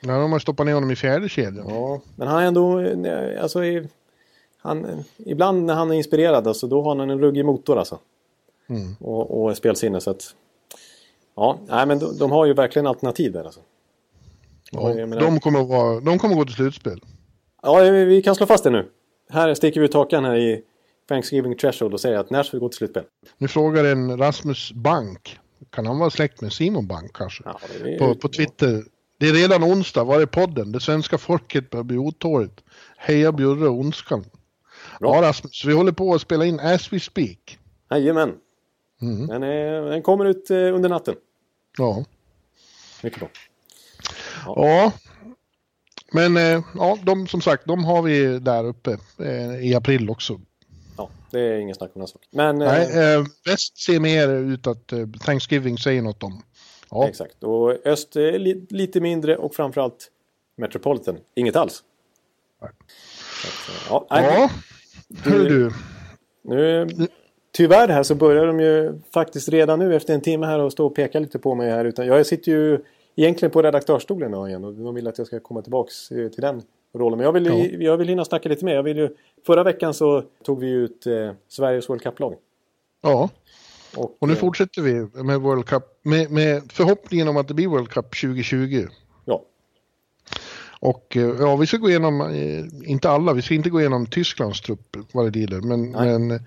Ja, 0.00 0.18
de 0.18 0.32
har 0.32 0.38
stoppat 0.38 0.66
ner 0.66 0.74
honom 0.74 0.90
i 0.90 0.96
fjärde 0.96 1.28
kedjan. 1.28 1.66
Ja, 1.68 2.00
men 2.16 2.28
han 2.28 2.42
är 2.42 2.46
ändå... 2.46 2.80
eh, 2.80 3.42
Alltså, 3.42 3.60
han, 4.58 5.04
ibland 5.18 5.64
när 5.64 5.74
han 5.74 5.90
är 5.90 5.94
inspirerad, 5.94 6.48
alltså, 6.48 6.66
då 6.66 6.82
har 6.82 6.96
han 6.96 7.10
en 7.10 7.20
ruggig 7.20 7.44
motor 7.44 7.78
alltså. 7.78 7.98
Mm. 8.68 8.94
Och, 9.00 9.44
och 9.44 9.56
spelsinne 9.56 10.00
så 10.00 10.10
att... 10.10 10.34
Ja, 11.36 11.58
nej, 11.68 11.86
men 11.86 11.98
de, 11.98 12.18
de 12.18 12.30
har 12.30 12.46
ju 12.46 12.52
verkligen 12.54 12.86
alternativ 12.86 13.32
där 13.32 13.44
alltså. 13.44 13.60
Ja, 14.70 14.94
menar- 14.94 15.20
de, 15.20 15.40
kommer 15.40 15.64
vara, 15.64 16.00
de 16.00 16.18
kommer 16.18 16.34
gå 16.34 16.44
till 16.44 16.54
slutspel. 16.54 17.00
Ja, 17.62 17.80
vi 17.90 18.22
kan 18.22 18.34
slå 18.34 18.46
fast 18.46 18.64
det 18.64 18.70
nu. 18.70 18.88
Här 19.30 19.54
sticker 19.54 19.80
vi 19.80 19.86
ut 19.86 19.94
hakan 19.94 20.24
här 20.24 20.34
i 20.36 20.62
Thanksgiving 21.08 21.56
Threshold 21.56 21.94
och 21.94 22.00
säger 22.00 22.18
att 22.18 22.30
Nashville 22.30 22.60
går 22.60 22.68
till 22.68 22.76
slutspel. 22.78 23.04
Nu 23.38 23.48
frågar 23.48 23.84
en 23.84 24.18
Rasmus 24.18 24.72
Bank. 24.72 25.38
Kan 25.70 25.86
han 25.86 25.98
vara 25.98 26.10
släkt 26.10 26.40
med 26.40 26.52
Simon 26.52 26.86
Bank 26.86 27.12
kanske? 27.16 27.42
Ja, 27.46 27.60
är- 27.84 27.98
På, 27.98 28.14
på 28.14 28.28
Twitter. 28.28 28.84
Det 29.18 29.28
är 29.28 29.32
redan 29.32 29.64
onsdag, 29.64 30.04
var 30.04 30.20
är 30.20 30.26
podden? 30.26 30.72
Det 30.72 30.80
svenska 30.80 31.18
folket 31.18 31.70
börjar 31.70 31.84
bli 31.84 31.96
otåligt. 31.98 32.60
Heja 32.96 33.32
Bjurre 33.32 33.68
och 33.68 33.78
Ondskan. 33.80 34.24
Bra. 35.00 35.14
Ja 35.16 35.22
Rasmus, 35.22 35.64
vi 35.64 35.72
håller 35.72 35.92
på 35.92 36.14
att 36.14 36.20
spela 36.20 36.44
in 36.44 36.60
as 36.60 36.92
we 36.92 37.00
speak. 37.00 37.58
Jajamän. 37.90 38.34
Mm. 39.02 39.26
Den, 39.26 39.42
är, 39.42 39.82
den 39.82 40.02
kommer 40.02 40.24
ut 40.24 40.50
eh, 40.50 40.56
under 40.56 40.88
natten. 40.88 41.14
Ja. 41.78 42.04
Mycket 43.02 43.18
bra. 43.18 43.28
Ja. 44.46 44.92
Men 46.12 46.36
eh, 46.36 46.64
ja, 46.74 46.98
de 47.02 47.26
som 47.26 47.40
sagt, 47.40 47.66
de 47.66 47.84
har 47.84 48.02
vi 48.02 48.38
där 48.38 48.64
uppe 48.64 48.98
eh, 49.18 49.66
i 49.66 49.74
april 49.74 50.10
också. 50.10 50.40
Ja, 50.96 51.10
det 51.30 51.40
är 51.40 51.58
ingen 51.58 51.74
snack 51.74 51.90
om 51.94 52.00
den 52.00 52.08
saken. 52.08 52.28
Men 52.30 52.62
eh, 52.62 52.68
Nej, 52.68 53.14
eh, 53.14 53.24
väst 53.44 53.78
ser 53.78 54.00
mer 54.00 54.28
ut 54.28 54.66
att 54.66 54.92
eh, 54.92 55.06
Thanksgiving 55.24 55.78
säger 55.78 56.02
något 56.02 56.22
om. 56.22 56.42
Ja, 56.90 57.08
exakt. 57.08 57.44
Och 57.44 57.86
öst 57.86 58.16
är 58.16 58.38
li, 58.38 58.66
lite 58.70 59.00
mindre 59.00 59.36
och 59.36 59.54
framförallt 59.54 60.10
Metropolitan. 60.56 61.18
Inget 61.34 61.56
alls. 61.56 61.82
Nej. 62.62 62.70
Så 63.44 63.72
eh, 63.72 63.78
ja, 63.88 64.06
nej, 64.10 64.24
ja. 64.24 64.50
hör 65.30 65.48
du. 65.48 65.72
Nu, 66.42 66.86
tyvärr 67.56 67.88
här 67.88 68.02
så 68.02 68.14
börjar 68.14 68.46
de 68.46 68.60
ju 68.60 69.00
faktiskt 69.14 69.48
redan 69.48 69.78
nu 69.78 69.96
efter 69.96 70.14
en 70.14 70.20
timme 70.20 70.46
här 70.46 70.58
och 70.58 70.72
stå 70.72 70.86
och 70.86 70.94
peka 70.94 71.18
lite 71.18 71.38
på 71.38 71.54
mig 71.54 71.70
här. 71.70 71.84
Utan 71.84 72.06
jag 72.06 72.26
sitter 72.26 72.52
ju 72.52 72.78
egentligen 73.16 73.50
på 73.50 73.62
redaktörsstolen 73.62 74.30
idag 74.30 74.48
igen 74.48 74.64
och 74.64 74.74
de 74.74 74.94
vill 74.94 75.06
att 75.08 75.18
jag 75.18 75.26
ska 75.26 75.40
komma 75.40 75.62
tillbaks 75.62 76.10
eh, 76.10 76.28
till 76.28 76.40
den 76.42 76.62
rollen. 76.94 77.18
Men 77.18 77.24
jag 77.24 77.32
vill, 77.32 77.46
Ja. 77.46 77.54
jag 77.84 77.96
vill 77.96 78.08
hinna 78.08 78.24
snacka 78.24 78.48
lite 78.48 78.64
mer. 78.64 78.74
Jag 78.74 78.82
vill 78.82 78.96
ju, 78.96 79.08
förra 79.46 79.62
veckan 79.62 79.94
så 79.94 80.22
tog 80.44 80.60
vi 80.60 80.70
ut 80.70 81.06
eh, 81.06 81.30
Sveriges 81.48 81.88
World 81.88 82.02
Cup-lag. 82.02 82.34
Ja, 83.02 83.30
Och, 83.96 84.16
och 84.18 84.28
nu 84.28 84.34
eh, 84.34 84.38
fortsätter 84.38 84.82
vi 84.82 85.22
med 85.22 85.40
World 85.40 85.66
Cup. 85.66 85.84
Med, 86.02 86.30
med 86.30 86.72
förhoppningen 86.72 87.28
om 87.28 87.36
att 87.36 87.48
det 87.48 87.54
blir 87.54 87.66
World 87.68 87.88
Cup 87.88 88.20
2020. 88.20 88.86
Ja, 89.24 89.42
Och 90.80 91.16
eh, 91.16 91.34
ja, 91.40 91.56
vi 91.56 91.66
ska 91.66 91.76
gå 91.76 91.88
igenom, 91.88 92.34
inte 92.84 93.10
alla, 93.10 93.32
vi 93.32 93.42
ska 93.42 93.54
inte 93.54 93.70
gå 93.70 93.80
igenom 93.80 94.06
Tysklands 94.06 94.60
trupp 94.60 94.96
vad 95.12 95.24
det 95.26 95.38
lider, 95.38 95.60
men, 95.60 95.90
men 95.90 96.40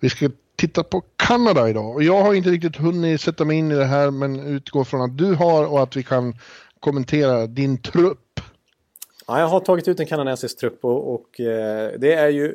vi 0.00 0.08
ska 0.08 0.30
titta 0.56 0.82
på 0.82 1.02
Kanada 1.16 1.68
idag. 1.68 1.94
Och 1.94 2.02
jag 2.02 2.22
har 2.22 2.34
inte 2.34 2.50
riktigt 2.50 2.76
hunnit 2.76 3.20
sätta 3.20 3.44
mig 3.44 3.58
in 3.58 3.70
i 3.70 3.74
det 3.74 3.84
här, 3.84 4.10
men 4.10 4.40
utgår 4.40 4.84
från 4.84 5.00
att 5.00 5.18
du 5.18 5.34
har 5.34 5.66
och 5.66 5.82
att 5.82 5.96
vi 5.96 6.02
kan 6.02 6.34
kommentera 6.80 7.46
din 7.46 7.82
trupp. 7.82 8.40
Ja, 9.26 9.40
jag 9.40 9.46
har 9.46 9.60
tagit 9.60 9.88
ut 9.88 10.00
en 10.00 10.06
kanadensisk 10.06 10.58
trupp 10.58 10.78
och, 10.84 11.14
och 11.14 11.40
eh, 11.40 11.92
det 11.98 12.14
är 12.14 12.28
ju 12.28 12.54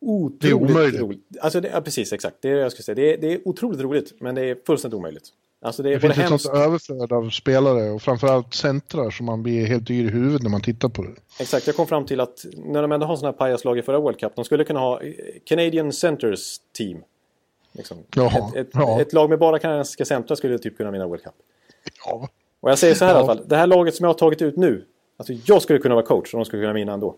otroligt 0.00 0.40
Det 0.40 0.48
är 0.48 0.54
omöjligt. 0.54 1.00
roligt. 1.00 1.20
Alltså, 1.40 1.60
det, 1.60 1.68
ja, 1.68 1.80
precis 1.80 2.12
exakt. 2.12 2.36
Det 2.40 2.50
är 2.50 2.54
det 2.54 2.60
jag 2.60 2.72
skulle 2.72 2.84
säga. 2.84 2.94
Det 2.94 3.14
är, 3.14 3.18
det 3.18 3.32
är 3.32 3.48
otroligt 3.48 3.80
roligt, 3.80 4.14
men 4.20 4.34
det 4.34 4.40
är 4.44 4.56
fullständigt 4.66 4.98
omöjligt. 4.98 5.24
Alltså 5.62 5.82
det 5.82 5.88
är 5.88 5.94
Det 5.94 6.00
finns 6.00 6.18
ett 6.18 6.40
sånt 6.40 6.56
överflöd 6.56 7.12
av 7.12 7.30
spelare 7.30 7.90
och 7.90 8.02
framförallt 8.02 8.54
centrar 8.54 9.10
som 9.10 9.26
man 9.26 9.42
blir 9.42 9.66
helt 9.66 9.90
yr 9.90 10.04
i 10.04 10.08
huvudet 10.10 10.42
när 10.42 10.50
man 10.50 10.60
tittar 10.60 10.88
på 10.88 11.02
det. 11.02 11.14
Exakt, 11.40 11.66
jag 11.66 11.76
kom 11.76 11.86
fram 11.86 12.06
till 12.06 12.20
att 12.20 12.44
när 12.56 12.82
de 12.82 12.92
ändå 12.92 13.06
har 13.06 13.16
sådana 13.16 13.32
här 13.32 13.38
pajaslag 13.38 13.78
i 13.78 13.82
förra 13.82 13.98
World 14.00 14.18
Cup, 14.18 14.32
de 14.36 14.44
skulle 14.44 14.64
kunna 14.64 14.80
ha 14.80 15.02
eh, 15.02 15.12
Canadian 15.44 15.92
Centers 15.92 16.58
Team. 16.78 16.98
Liksom. 17.78 17.98
Jaha, 18.14 18.48
ett, 18.48 18.56
ett, 18.56 18.68
ja. 18.72 19.00
ett 19.00 19.12
lag 19.12 19.30
med 19.30 19.38
bara 19.38 19.58
kanadensiska 19.58 20.04
centra 20.04 20.36
skulle 20.36 20.58
typ 20.58 20.76
kunna 20.76 20.90
vinna 20.90 21.06
World 21.06 21.22
Cup. 21.22 21.34
Ja, 22.04 22.28
Och 22.60 22.70
jag 22.70 22.78
säger 22.78 22.94
så 22.94 23.04
här 23.04 23.12
Ja. 23.12 23.18
i 23.18 23.22
alla 23.22 23.34
fall, 23.34 23.48
det 23.48 23.56
här 23.56 23.66
laget 23.66 23.94
som 23.94 24.04
jag 24.04 24.08
har 24.08 24.18
tagit 24.18 24.42
ut 24.42 24.56
nu, 24.56 24.84
alltså 25.16 25.32
jag 25.46 25.62
skulle 25.62 25.78
kunna 25.78 25.94
vara 25.94 26.06
coach 26.06 26.34
och 26.34 26.38
de 26.38 26.44
skulle 26.44 26.62
kunna 26.62 26.72
vinna 26.72 26.92
ändå. 26.92 27.16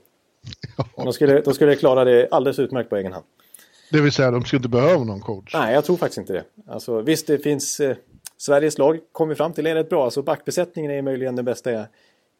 De 0.96 1.12
skulle, 1.12 1.40
de 1.40 1.54
skulle 1.54 1.76
klara 1.76 2.04
det 2.04 2.28
alldeles 2.30 2.58
utmärkt 2.58 2.90
på 2.90 2.96
egen 2.96 3.12
hand. 3.12 3.24
det 3.92 4.00
vill 4.00 4.12
säga 4.12 4.30
de 4.30 4.44
skulle 4.44 4.58
inte 4.58 4.68
behöva 4.68 5.04
någon 5.04 5.20
coach. 5.20 5.54
Nej, 5.54 5.74
jag 5.74 5.84
tror 5.84 5.96
faktiskt 5.96 6.18
inte 6.18 6.32
det. 6.32 6.44
Alltså, 6.66 7.00
visst, 7.00 7.26
det 7.26 7.38
finns... 7.38 7.80
Eh, 7.80 7.96
Sveriges 8.36 8.78
lag 8.78 9.00
kom 9.12 9.28
vi 9.28 9.34
fram 9.34 9.52
till 9.52 9.66
är 9.66 9.74
rätt 9.74 9.88
bra. 9.88 10.04
Alltså, 10.04 10.22
backbesättningen 10.22 10.90
är 10.90 11.02
möjligen 11.02 11.36
den 11.36 11.44
bästa 11.44 11.86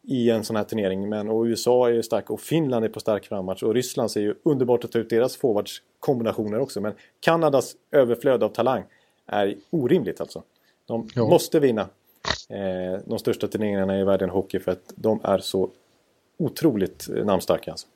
i 0.03 0.29
en 0.29 0.43
sån 0.43 0.55
här 0.55 0.63
turnering. 0.63 1.09
Men, 1.09 1.29
och 1.29 1.43
USA 1.43 1.87
är 1.87 1.93
ju 1.93 2.03
stark 2.03 2.29
och 2.29 2.41
Finland 2.41 2.85
är 2.85 2.89
på 2.89 2.99
stark 2.99 3.25
frammarsch. 3.25 3.63
Och 3.63 3.73
Ryssland 3.73 4.11
ser 4.11 4.21
ju 4.21 4.35
underbart 4.43 4.83
att 4.85 4.91
ta 4.91 4.99
ut 4.99 5.09
deras 5.09 5.35
forwardskombinationer 5.37 6.59
också. 6.59 6.81
Men 6.81 6.93
Kanadas 7.19 7.75
överflöd 7.91 8.43
av 8.43 8.49
talang 8.49 8.83
är 9.27 9.55
orimligt 9.69 10.21
alltså. 10.21 10.43
De 10.85 11.07
Ja. 11.15 11.27
måste 11.27 11.59
vinna 11.59 11.81
eh, 12.49 12.99
de 13.05 13.19
största 13.19 13.47
turneringarna 13.47 13.99
i 13.99 14.03
världen 14.03 14.29
hockey 14.29 14.59
för 14.59 14.71
att 14.71 14.93
de 14.95 15.19
är 15.23 15.37
så 15.37 15.69
otroligt 16.37 17.09
eh, 17.15 17.25
namnstarka. 17.25 17.71
Alltså. 17.71 17.87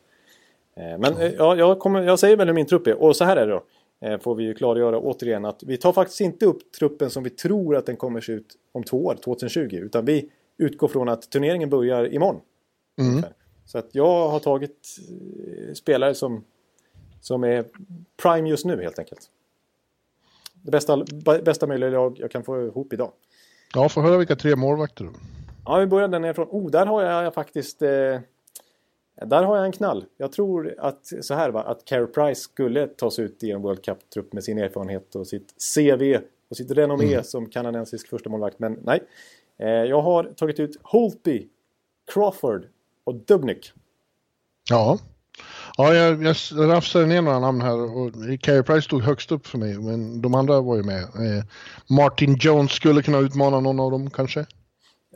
Eh, 0.75 0.97
Men 0.97 1.17
eh, 1.17 1.31
ja, 1.37 1.55
jag, 1.55 1.79
kommer, 1.79 2.01
jag 2.01 2.19
säger 2.19 2.37
väl 2.37 2.47
hur 2.47 2.53
min 2.55 2.65
trupp 2.65 2.87
är. 2.87 3.01
Och 3.03 3.15
så 3.15 3.23
här 3.25 3.37
är 3.37 3.47
det 3.47 3.53
då. 3.53 3.63
Eh, 4.07 4.19
Får 4.19 4.35
vi 4.35 4.43
ju 4.43 4.53
klargöra 4.53 4.99
återigen 4.99 5.45
att 5.45 5.63
vi 5.63 5.77
tar 5.77 5.93
faktiskt 5.93 6.21
inte 6.21 6.45
upp 6.45 6.71
truppen 6.71 7.09
som 7.09 7.23
vi 7.23 7.29
tror 7.29 7.75
att 7.75 7.85
den 7.85 7.95
kommer 7.97 8.21
se 8.21 8.31
ut 8.31 8.47
om 8.71 8.83
två 8.83 9.05
år, 9.05 9.15
2020. 9.23 9.69
Utan 9.75 10.05
vi 10.05 10.29
utgår 10.57 10.87
från 10.87 11.09
att 11.09 11.29
turneringen 11.29 11.69
börjar 11.69 12.13
imorgon. 12.13 12.41
Mm. 12.99 13.23
Så 13.65 13.77
att 13.77 13.89
jag 13.91 14.29
har 14.29 14.39
tagit 14.39 14.97
eh, 15.09 15.73
spelare 15.73 16.15
som, 16.15 16.43
som 17.21 17.43
är 17.43 17.65
prime 18.17 18.49
just 18.49 18.65
nu 18.65 18.81
helt 18.81 18.99
enkelt. 18.99 19.29
Det 20.53 20.71
bästa, 20.71 21.05
bästa 21.45 21.67
möjliga 21.67 21.89
lag 21.89 22.19
jag 22.19 22.31
kan 22.31 22.43
få 22.43 22.65
ihop 22.65 22.93
idag. 22.93 23.11
Ja, 23.73 23.89
får 23.89 24.01
höra 24.01 24.17
vilka 24.17 24.35
tre 24.35 24.55
målvakter 24.55 25.03
du 25.03 25.11
Ja, 25.65 25.77
vi 25.77 25.85
börjar 25.85 26.07
där 26.07 26.19
nerifrån. 26.19 26.47
Oh, 26.51 26.71
där 26.71 26.85
har 26.85 27.03
jag 27.03 27.33
faktiskt... 27.33 27.81
Eh, 27.81 28.19
där 29.25 29.43
har 29.43 29.57
jag 29.57 29.65
en 29.65 29.71
knall. 29.71 30.05
Jag 30.17 30.31
tror 30.31 30.75
att 30.77 31.13
så 31.21 31.33
här 31.33 31.49
va, 31.49 31.63
att 31.63 31.85
Carey 31.85 32.07
Price 32.07 32.41
skulle 32.41 32.87
tas 32.87 33.19
ut 33.19 33.43
i 33.43 33.51
en 33.51 33.61
World 33.61 33.83
Cup-trupp 33.83 34.33
med 34.33 34.43
sin 34.43 34.57
erfarenhet 34.57 35.15
och 35.15 35.27
sitt 35.27 35.53
CV 35.75 36.17
och 36.49 36.57
sitt 36.57 36.71
renommé 36.71 37.23
som 37.23 37.49
kanadensisk 37.49 38.07
första 38.09 38.29
målvakt. 38.29 38.59
Men 38.59 38.79
nej. 38.83 39.03
Eh, 39.59 39.67
jag 39.67 40.01
har 40.01 40.23
tagit 40.23 40.59
ut 40.59 40.77
Holtby, 40.83 41.47
Crawford 42.13 42.65
och 43.03 43.15
Dubnik. 43.15 43.71
Ja. 44.69 44.99
Ja, 45.77 45.93
jag, 45.93 46.23
jag 46.23 46.35
rafsade 46.69 47.05
ner 47.05 47.21
några 47.21 47.39
namn 47.39 47.61
här 47.61 47.97
och 47.97 48.11
Carey 48.41 48.63
Price 48.63 48.81
stod 48.81 49.01
högst 49.01 49.31
upp 49.31 49.47
för 49.47 49.57
mig, 49.57 49.79
men 49.79 50.21
de 50.21 50.35
andra 50.35 50.61
var 50.61 50.75
ju 50.75 50.83
med. 50.83 51.01
Eh, 51.03 51.43
Martin 51.89 52.37
Jones 52.39 52.71
skulle 52.71 53.01
kunna 53.01 53.17
utmana 53.19 53.59
någon 53.59 53.79
av 53.79 53.91
dem 53.91 54.09
kanske. 54.09 54.45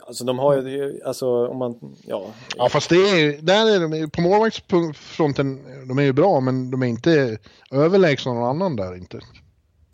Alltså 0.06 0.24
de 0.24 0.38
har 0.38 0.62
ju, 0.62 1.00
alltså 1.04 1.46
om 1.46 1.56
man, 1.56 1.96
ja. 2.06 2.26
Ja, 2.56 2.68
fast 2.68 2.90
det 2.90 2.96
är, 2.96 3.42
där 3.42 3.74
är 3.74 3.88
de, 3.88 4.10
på 4.10 4.20
målvaktsfronten, 4.20 5.64
de 5.88 5.98
är 5.98 6.02
ju 6.02 6.12
bra, 6.12 6.40
men 6.40 6.70
de 6.70 6.82
är 6.82 6.86
inte 6.86 7.38
överlägsna 7.70 8.32
någon 8.32 8.48
annan 8.48 8.76
där 8.76 8.96
inte. 8.96 9.20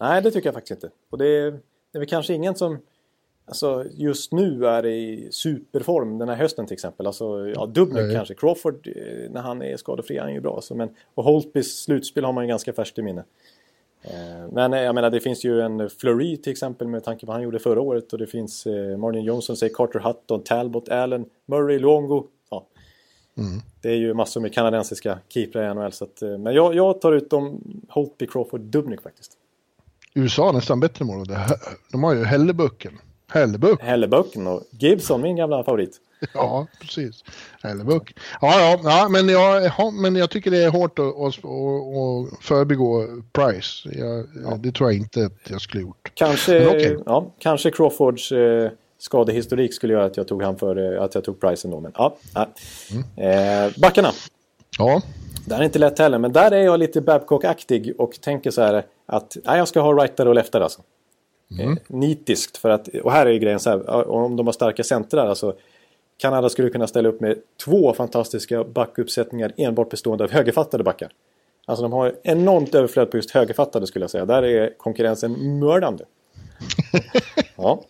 Nej, 0.00 0.22
det 0.22 0.30
tycker 0.30 0.46
jag 0.46 0.54
faktiskt 0.54 0.82
inte. 0.82 0.94
Och 1.10 1.18
det 1.18 1.26
är, 1.26 1.50
det 1.92 1.94
är 1.94 1.98
väl 1.98 2.08
kanske 2.08 2.34
ingen 2.34 2.54
som 2.54 2.78
alltså, 3.46 3.84
just 3.94 4.32
nu 4.32 4.66
är 4.66 4.86
i 4.86 5.28
superform 5.30 6.18
den 6.18 6.28
här 6.28 6.36
hösten 6.36 6.66
till 6.66 6.74
exempel. 6.74 7.06
Alltså, 7.06 7.48
ja, 7.48 7.66
Dubnik 7.66 8.02
Nej. 8.02 8.14
kanske. 8.14 8.34
Crawford, 8.34 8.88
eh, 8.96 9.30
när 9.30 9.40
han 9.40 9.62
är 9.62 9.76
skadefri, 9.76 10.16
är 10.16 10.22
han 10.22 10.34
ju 10.34 10.40
bra. 10.40 10.60
Så, 10.62 10.74
men, 10.74 10.88
och 11.14 11.24
Holtbys 11.24 11.82
slutspel 11.82 12.24
har 12.24 12.32
man 12.32 12.44
ju 12.44 12.48
ganska 12.48 12.72
färskt 12.72 12.98
i 12.98 13.02
minne. 13.02 13.24
Eh, 14.02 14.48
Men 14.52 14.72
eh, 14.72 14.80
jag 14.80 14.94
menar, 14.94 15.10
det 15.10 15.20
finns 15.20 15.44
ju 15.44 15.60
en 15.60 15.90
Fleury 15.90 16.36
till 16.36 16.52
exempel 16.52 16.88
med 16.88 17.04
tanke 17.04 17.20
på 17.20 17.26
vad 17.26 17.36
han 17.36 17.42
gjorde 17.42 17.58
förra 17.58 17.80
året. 17.80 18.12
Och 18.12 18.18
det 18.18 18.26
finns 18.26 18.66
eh, 18.66 18.96
Martin 18.96 19.22
Johnson, 19.22 19.56
säger 19.56 19.74
Carter 19.74 19.98
Hutton, 20.00 20.42
Talbot, 20.42 20.88
Allen, 20.88 21.26
Murray, 21.46 21.78
Luongo. 21.78 22.26
Ja. 22.50 22.66
Det 23.80 23.88
är 23.88 23.96
ju 23.96 24.14
massor 24.14 24.40
med 24.40 24.54
kanadensiska 24.54 25.18
keeprar 25.28 25.70
i 25.70 25.74
NHL. 25.74 25.92
Så 25.92 26.04
att, 26.04 26.22
men 26.22 26.54
jag, 26.54 26.74
jag 26.74 27.00
tar 27.00 27.12
ut 27.12 27.30
dem 27.30 27.60
Holtby, 27.88 28.26
Crawford, 28.26 28.60
Dubnik 28.60 29.00
faktiskt. 29.02 29.32
USA 30.14 30.52
nästan 30.52 30.80
bättre 30.80 31.04
mål. 31.04 31.26
De 31.92 32.04
har 32.04 32.14
ju 32.14 32.24
Hellebucken. 32.24 32.98
Hellebuck. 33.32 33.82
Hellebucken 33.82 34.46
och 34.46 34.62
Gibson, 34.70 35.22
min 35.22 35.36
gamla 35.36 35.64
favorit. 35.64 36.00
Ja, 36.34 36.66
precis. 36.80 37.24
Hellebuck. 37.62 38.14
Ja, 38.40 38.60
ja, 38.60 38.80
ja, 38.84 39.08
men 39.08 39.28
jag, 39.28 39.64
ja, 39.78 39.90
men 39.90 40.16
jag 40.16 40.30
tycker 40.30 40.50
det 40.50 40.64
är 40.64 40.70
hårt 40.70 40.98
att, 40.98 41.06
att, 41.06 41.38
att, 41.38 42.44
förbigå 42.44 43.06
Price. 43.32 43.88
Jag, 43.92 44.26
Det 44.60 44.72
tror 44.72 44.90
jag 44.90 44.98
inte 45.00 45.24
att 45.26 45.50
jag 45.50 45.60
skulle 45.60 45.82
gjort. 45.82 46.12
Kanske, 46.14 46.66
okej. 46.66 46.98
ja, 47.06 47.26
kanske 47.38 47.70
Crawfords 47.70 48.32
eh, 48.32 48.70
skadehistorik 48.98 49.74
skulle 49.74 49.92
göra 49.92 50.04
att 50.04 50.16
jag 50.16 50.28
tog 50.28 50.42
han 50.42 50.58
för 50.58 50.96
att 50.96 51.14
jag 51.14 51.24
tog 51.24 51.40
Price 51.40 51.66
ändå. 51.68 51.80
Men 51.80 51.92
ja, 51.94 52.16
ja. 52.34 52.48
Mm. 52.92 53.66
Eh, 53.66 53.72
backarna. 53.78 54.12
Ja, 54.78 55.02
Det 55.46 55.54
är 55.54 55.62
inte 55.62 55.78
lätt 55.78 55.98
heller, 55.98 56.18
men 56.18 56.32
där 56.32 56.50
är 56.50 56.64
jag 56.64 56.78
lite 56.78 57.00
Babcock-aktig 57.00 57.94
och 57.98 58.20
tänker 58.20 58.50
så 58.50 58.62
här 58.62 58.84
att 59.06 59.36
nej, 59.44 59.58
jag 59.58 59.68
ska 59.68 59.80
ha 59.80 59.92
rightare 59.92 60.28
och 60.28 60.34
leftare 60.34 60.62
alltså. 60.64 60.82
Mm. 61.50 61.72
Eh, 61.72 61.78
nitiskt, 61.86 62.56
för 62.56 62.70
att, 62.70 62.88
och 62.88 63.12
här 63.12 63.26
är 63.26 63.30
ju 63.30 63.38
grejen 63.38 63.60
så 63.60 63.70
här, 63.70 64.08
om 64.08 64.36
de 64.36 64.46
har 64.46 64.52
starka 64.52 64.84
centrar, 64.84 65.26
alltså 65.26 65.54
Kanada 66.18 66.48
skulle 66.48 66.70
kunna 66.70 66.86
ställa 66.86 67.08
upp 67.08 67.20
med 67.20 67.38
två 67.64 67.92
fantastiska 67.92 68.64
backuppsättningar 68.64 69.52
enbart 69.56 69.90
bestående 69.90 70.24
av 70.24 70.30
högerfattade 70.30 70.84
backar. 70.84 71.10
Alltså 71.66 71.82
de 71.82 71.92
har 71.92 72.14
enormt 72.22 72.74
överflöd 72.74 73.10
på 73.10 73.16
just 73.16 73.30
högerfattade 73.30 73.86
skulle 73.86 74.02
jag 74.02 74.10
säga. 74.10 74.24
Där 74.24 74.42
är 74.42 74.78
konkurrensen 74.78 75.58
mördande. 75.58 76.04
ja. 77.56 77.82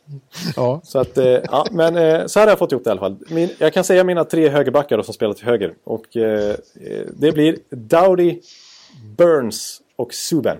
Ja. 0.56 0.80
Så 0.84 0.98
att, 0.98 1.18
eh, 1.18 1.26
ja, 1.26 1.66
men 1.70 1.96
eh, 1.96 2.26
så 2.26 2.38
här 2.38 2.46
har 2.46 2.52
jag 2.52 2.58
fått 2.58 2.72
ihop 2.72 2.84
det 2.84 2.88
i 2.88 2.90
alla 2.90 3.00
fall. 3.00 3.16
Min, 3.28 3.48
jag 3.58 3.72
kan 3.72 3.84
säga 3.84 4.04
mina 4.04 4.24
tre 4.24 4.48
högerbackar 4.48 4.96
då, 4.96 5.02
som 5.02 5.14
spelar 5.14 5.34
till 5.34 5.44
höger. 5.44 5.74
Och 5.84 6.16
eh, 6.16 6.50
eh, 6.50 7.06
det 7.16 7.32
blir 7.32 7.56
Dowdy, 7.70 8.40
Burns 9.16 9.82
och 9.96 10.14
Subban. 10.14 10.56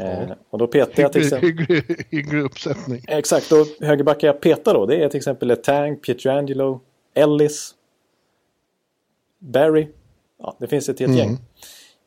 Eh, 0.00 0.30
och 0.50 0.58
då 0.58 0.66
petar 0.66 1.02
jag 1.02 1.12
till 1.12 1.22
exempel... 1.22 1.48
hygglig, 1.48 2.06
hygglig 2.10 2.42
uppsättning. 2.42 3.04
Exakt, 3.08 3.52
och 3.52 3.66
högerbackar 3.80 4.28
jag 4.28 4.40
petar 4.40 4.74
då. 4.74 4.86
Det 4.86 5.02
är 5.02 5.08
till 5.08 5.18
exempel 5.18 5.48
Letang, 5.48 5.96
Pietrangelo, 5.96 6.80
Ellis, 7.14 7.74
Barry. 9.38 9.88
Ja, 10.38 10.56
det 10.60 10.66
finns 10.66 10.88
ett 10.88 11.00
helt 11.00 11.16
gäng. 11.16 11.38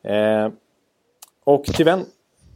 Eh, 0.02 0.52
och 1.44 1.64
till, 1.64 1.84
vän, 1.84 2.04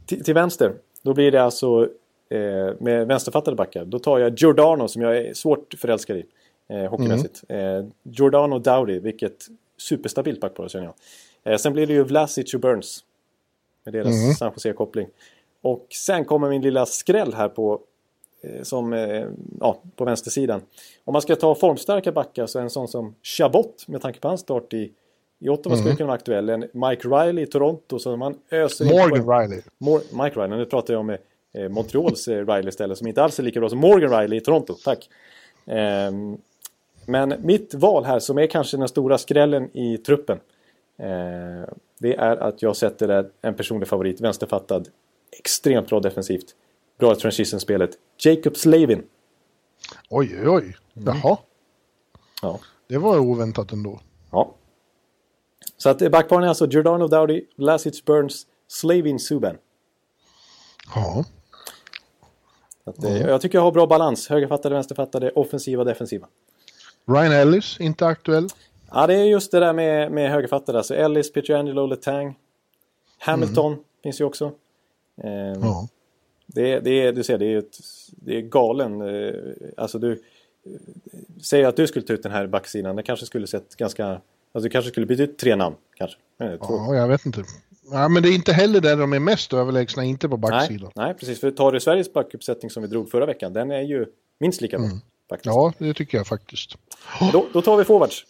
till, 0.05 0.23
till 0.23 0.33
vänster, 0.33 0.73
då 1.01 1.13
blir 1.13 1.31
det 1.31 1.43
alltså 1.43 1.89
eh, 2.29 2.73
med 2.79 3.07
vänsterfattade 3.07 3.55
backar. 3.55 3.85
Då 3.85 3.99
tar 3.99 4.19
jag 4.19 4.39
Giordano 4.39 4.87
som 4.87 5.01
jag 5.01 5.17
är 5.17 5.33
svårt 5.33 5.73
förälskad 5.77 6.17
i. 6.17 6.25
Eh, 6.69 6.89
hockeymässigt. 6.89 7.43
Eh, 7.49 7.85
Giordano 8.03 8.59
Dowdy, 8.59 8.99
vilket 8.99 9.47
superstabilt 9.77 10.39
backpar 10.39 10.67
känner 10.67 10.85
jag. 10.85 11.53
Eh, 11.53 11.57
sen 11.57 11.73
blir 11.73 11.87
det 11.87 11.93
ju 11.93 12.03
Vlasic 12.03 12.53
och 12.53 12.59
Burns. 12.59 13.03
Med 13.85 13.93
deras 13.93 14.37
San 14.37 14.51
Jose-koppling. 14.55 15.07
Och 15.61 15.87
sen 15.89 16.25
kommer 16.25 16.49
min 16.49 16.61
lilla 16.61 16.85
skräll 16.85 17.33
här 17.33 17.49
på 17.49 17.79
eh, 18.41 18.61
som, 18.63 18.93
eh, 18.93 19.25
ja, 19.59 19.81
på 19.95 20.05
vänstersidan. 20.05 20.61
Om 21.05 21.13
man 21.13 21.21
ska 21.21 21.35
ta 21.35 21.55
formstarka 21.55 22.11
backar 22.11 22.45
så 22.45 22.59
är 22.59 22.63
en 22.63 22.69
sån 22.69 22.87
som 22.87 23.15
Chabot 23.23 23.87
med 23.87 24.01
tanke 24.01 24.19
på 24.19 24.27
hans 24.27 24.41
start 24.41 24.73
i, 24.73 24.91
i 25.39 25.49
Ottawa 25.49 25.77
skulle 25.77 25.95
kunna 25.95 26.07
vara 26.07 26.15
aktuell. 26.15 26.49
En 26.49 26.59
Mike 26.73 27.07
Riley 27.07 27.43
i 27.43 27.47
Toronto 27.47 27.99
så 27.99 28.17
man 28.17 28.37
öser 28.51 28.85
in 28.85 28.91
Morgan 28.91 29.25
poäng. 29.25 29.41
Riley. 29.41 29.61
Mor- 29.77 30.23
Mike 30.23 30.39
Riley, 30.39 30.57
nu 30.57 30.65
pratar 30.65 30.93
jag 30.93 30.99
om 31.01 31.09
eh, 31.53 31.69
Montreals 31.69 32.27
eh, 32.27 32.45
Riley 32.45 32.69
istället 32.69 32.97
som 32.97 33.07
inte 33.07 33.23
alls 33.23 33.39
är 33.39 33.43
lika 33.43 33.59
bra 33.59 33.69
som 33.69 33.79
Morgan 33.79 34.21
Riley 34.21 34.37
i 34.37 34.41
Toronto. 34.41 34.73
Tack! 34.83 35.09
Ehm, 35.65 36.37
men 37.05 37.33
mitt 37.43 37.73
val 37.73 38.05
här 38.05 38.19
som 38.19 38.37
är 38.37 38.47
kanske 38.47 38.77
den 38.77 38.87
stora 38.87 39.17
skrällen 39.17 39.69
i 39.77 39.97
truppen. 39.97 40.39
Eh, 40.97 41.69
det 41.99 42.15
är 42.15 42.37
att 42.37 42.61
jag 42.61 42.75
sätter 42.75 43.07
där 43.07 43.29
en 43.41 43.55
personlig 43.55 43.87
favorit, 43.87 44.21
vänsterfattad. 44.21 44.89
Extremt 45.39 45.87
bra 45.89 45.99
defensivt. 45.99 46.55
Bra 46.99 47.13
i 47.13 47.15
transition-spelet. 47.15 47.89
Jacob 48.17 48.57
Slavin. 48.57 49.03
Oj, 50.09 50.39
oj, 50.39 50.49
oj. 50.49 50.75
Jaha, 50.93 51.37
Ja. 52.41 52.59
det 52.87 52.97
var 52.97 53.17
oväntat 53.19 53.71
ändå. 53.71 53.99
ja. 54.31 54.55
Så 55.77 55.89
att 55.89 56.11
backparen 56.11 56.43
är 56.43 56.47
alltså 56.47 56.67
Giordano 56.67 57.07
Dowdy, 57.07 57.45
Vlasic 57.55 58.05
Burns, 58.05 58.47
Slavin 58.67 59.19
Subban. 59.19 59.57
Ja, 60.95 61.25
att, 62.83 63.03
eh, 63.03 63.17
Jag 63.21 63.41
tycker 63.41 63.57
jag 63.57 63.63
har 63.63 63.71
bra 63.71 63.87
balans. 63.87 64.27
Högerfattade, 64.29 64.75
vänsterfattade, 64.75 65.31
offensiva, 65.31 65.83
defensiva. 65.83 66.27
Ryan 67.07 67.31
Ellis, 67.31 67.79
inte 67.79 68.07
aktuell. 68.07 68.47
Ja, 68.95 69.07
det 69.07 69.13
är 69.13 69.23
just 69.23 69.51
det 69.51 69.59
där 69.59 69.73
med, 69.73 70.11
med 70.11 70.31
högerfattade. 70.31 70.77
Alltså 70.77 70.95
Ellis, 70.95 71.31
Pietrangelo, 71.33 71.85
Letang. 71.87 72.35
Hamilton 73.17 73.77
finns 74.03 74.21
ju 74.21 74.25
också. 74.25 74.51
Eh, 75.23 75.29
Ja. 75.61 75.87
det, 76.47 76.73
är- 76.73 76.81
det 76.81 77.11
du 77.11 77.23
ser, 77.23 77.37
det 77.37 77.45
är, 77.45 77.57
ett, 77.57 77.77
det 78.11 78.37
är 78.37 78.41
galen. 78.41 79.01
Eh, 79.01 79.33
alltså 79.77 79.99
du... 79.99 80.11
Eh, 80.11 80.17
säg 81.41 81.65
att 81.65 81.75
du 81.75 81.87
skulle 81.87 82.05
ta 82.05 82.13
ut 82.13 82.23
den 82.23 82.31
här 82.31 82.47
backsidan. 82.47 82.95
Det 82.95 83.03
kanske 83.03 83.25
skulle 83.25 83.47
sett 83.47 83.75
ganska... 83.75 84.05
Alltså 84.07 84.63
du 84.63 84.69
kanske 84.69 84.91
skulle 84.91 85.05
byta 85.05 85.23
ut 85.23 85.37
tre 85.37 85.55
namn. 85.55 85.75
Kanske. 85.97 86.17
Eh, 86.41 86.51
ja, 86.59 86.95
jag 86.95 87.07
vet 87.07 87.25
inte. 87.25 87.43
Ja, 87.91 88.07
men 88.09 88.23
det 88.23 88.29
är 88.29 88.35
inte 88.35 88.53
heller 88.53 88.81
där 88.81 88.97
de 88.97 89.13
är 89.13 89.19
mest 89.19 89.53
överlägsna, 89.53 90.03
inte 90.03 90.29
på 90.29 90.37
nej, 90.37 90.51
backsidan. 90.51 90.91
nej, 90.95 91.13
precis. 91.13 91.39
För 91.39 91.51
tar 91.51 91.71
du 91.71 91.79
Sveriges 91.79 92.13
backuppsättning 92.13 92.69
som 92.71 92.83
vi 92.83 92.89
drog 92.89 93.09
förra 93.11 93.25
veckan. 93.25 93.53
Den 93.53 93.71
är 93.71 93.81
ju 93.81 94.05
minst 94.39 94.61
lika 94.61 94.77
bra. 94.77 94.87
Faktiskt. 95.29 95.45
Ja, 95.45 95.73
det 95.77 95.93
tycker 95.93 96.17
jag 96.17 96.27
faktiskt. 96.27 96.75
Då, 97.31 97.45
då 97.53 97.61
tar 97.61 97.77
vi 97.77 97.83
forwards. 97.83 98.25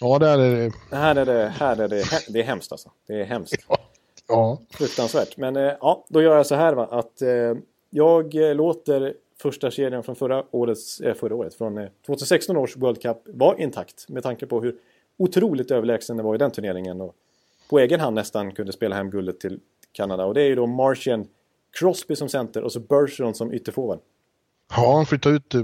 Ja, 0.00 0.18
där 0.18 0.38
är 0.38 0.56
det. 0.56 0.96
Här 0.96 1.16
är 1.16 1.26
det, 1.26 1.48
här 1.48 1.76
är 1.76 1.88
det, 1.88 2.04
det 2.28 2.40
är 2.40 2.44
hemskt 2.44 2.72
alltså. 2.72 2.90
Det 3.06 3.20
är 3.20 3.24
hemskt. 3.24 3.66
Ja, 4.28 4.58
Fruktansvärt. 4.70 5.36
Men 5.36 5.56
eh, 5.56 5.72
ja, 5.80 6.04
då 6.08 6.22
gör 6.22 6.36
jag 6.36 6.46
så 6.46 6.54
här 6.54 6.72
va. 6.72 6.88
Att 6.90 7.22
eh, 7.22 7.54
jag 7.90 8.34
eh, 8.34 8.54
låter 8.54 9.14
första 9.42 9.70
serien 9.70 10.02
från 10.02 10.16
förra 10.16 10.44
årets, 10.50 11.00
eh, 11.00 11.14
förra 11.14 11.34
året, 11.34 11.54
från 11.54 11.78
eh, 11.78 11.88
2016 12.06 12.56
års 12.56 12.76
World 12.76 13.02
Cup 13.02 13.16
vara 13.26 13.58
intakt. 13.58 14.08
Med 14.08 14.22
tanke 14.22 14.46
på 14.46 14.60
hur 14.60 14.76
otroligt 15.16 15.70
överlägsen 15.70 16.16
det 16.16 16.22
var 16.22 16.34
i 16.34 16.38
den 16.38 16.50
turneringen. 16.50 17.00
Och 17.00 17.14
på 17.70 17.78
egen 17.78 18.00
hand 18.00 18.14
nästan 18.14 18.52
kunde 18.52 18.72
spela 18.72 18.96
hem 18.96 19.10
guldet 19.10 19.40
till 19.40 19.60
Kanada. 19.92 20.24
Och 20.24 20.34
det 20.34 20.42
är 20.42 20.46
ju 20.46 20.54
då 20.54 20.66
Martian 20.66 21.26
Crosby 21.78 22.16
som 22.16 22.28
center 22.28 22.62
och 22.62 22.72
så 22.72 22.80
Bergeron 22.80 23.34
som 23.34 23.52
ytterforward. 23.52 23.98
ja 24.76 24.96
han 24.96 25.06
flyttade 25.06 25.36
ut 25.36 25.54
uh, 25.54 25.62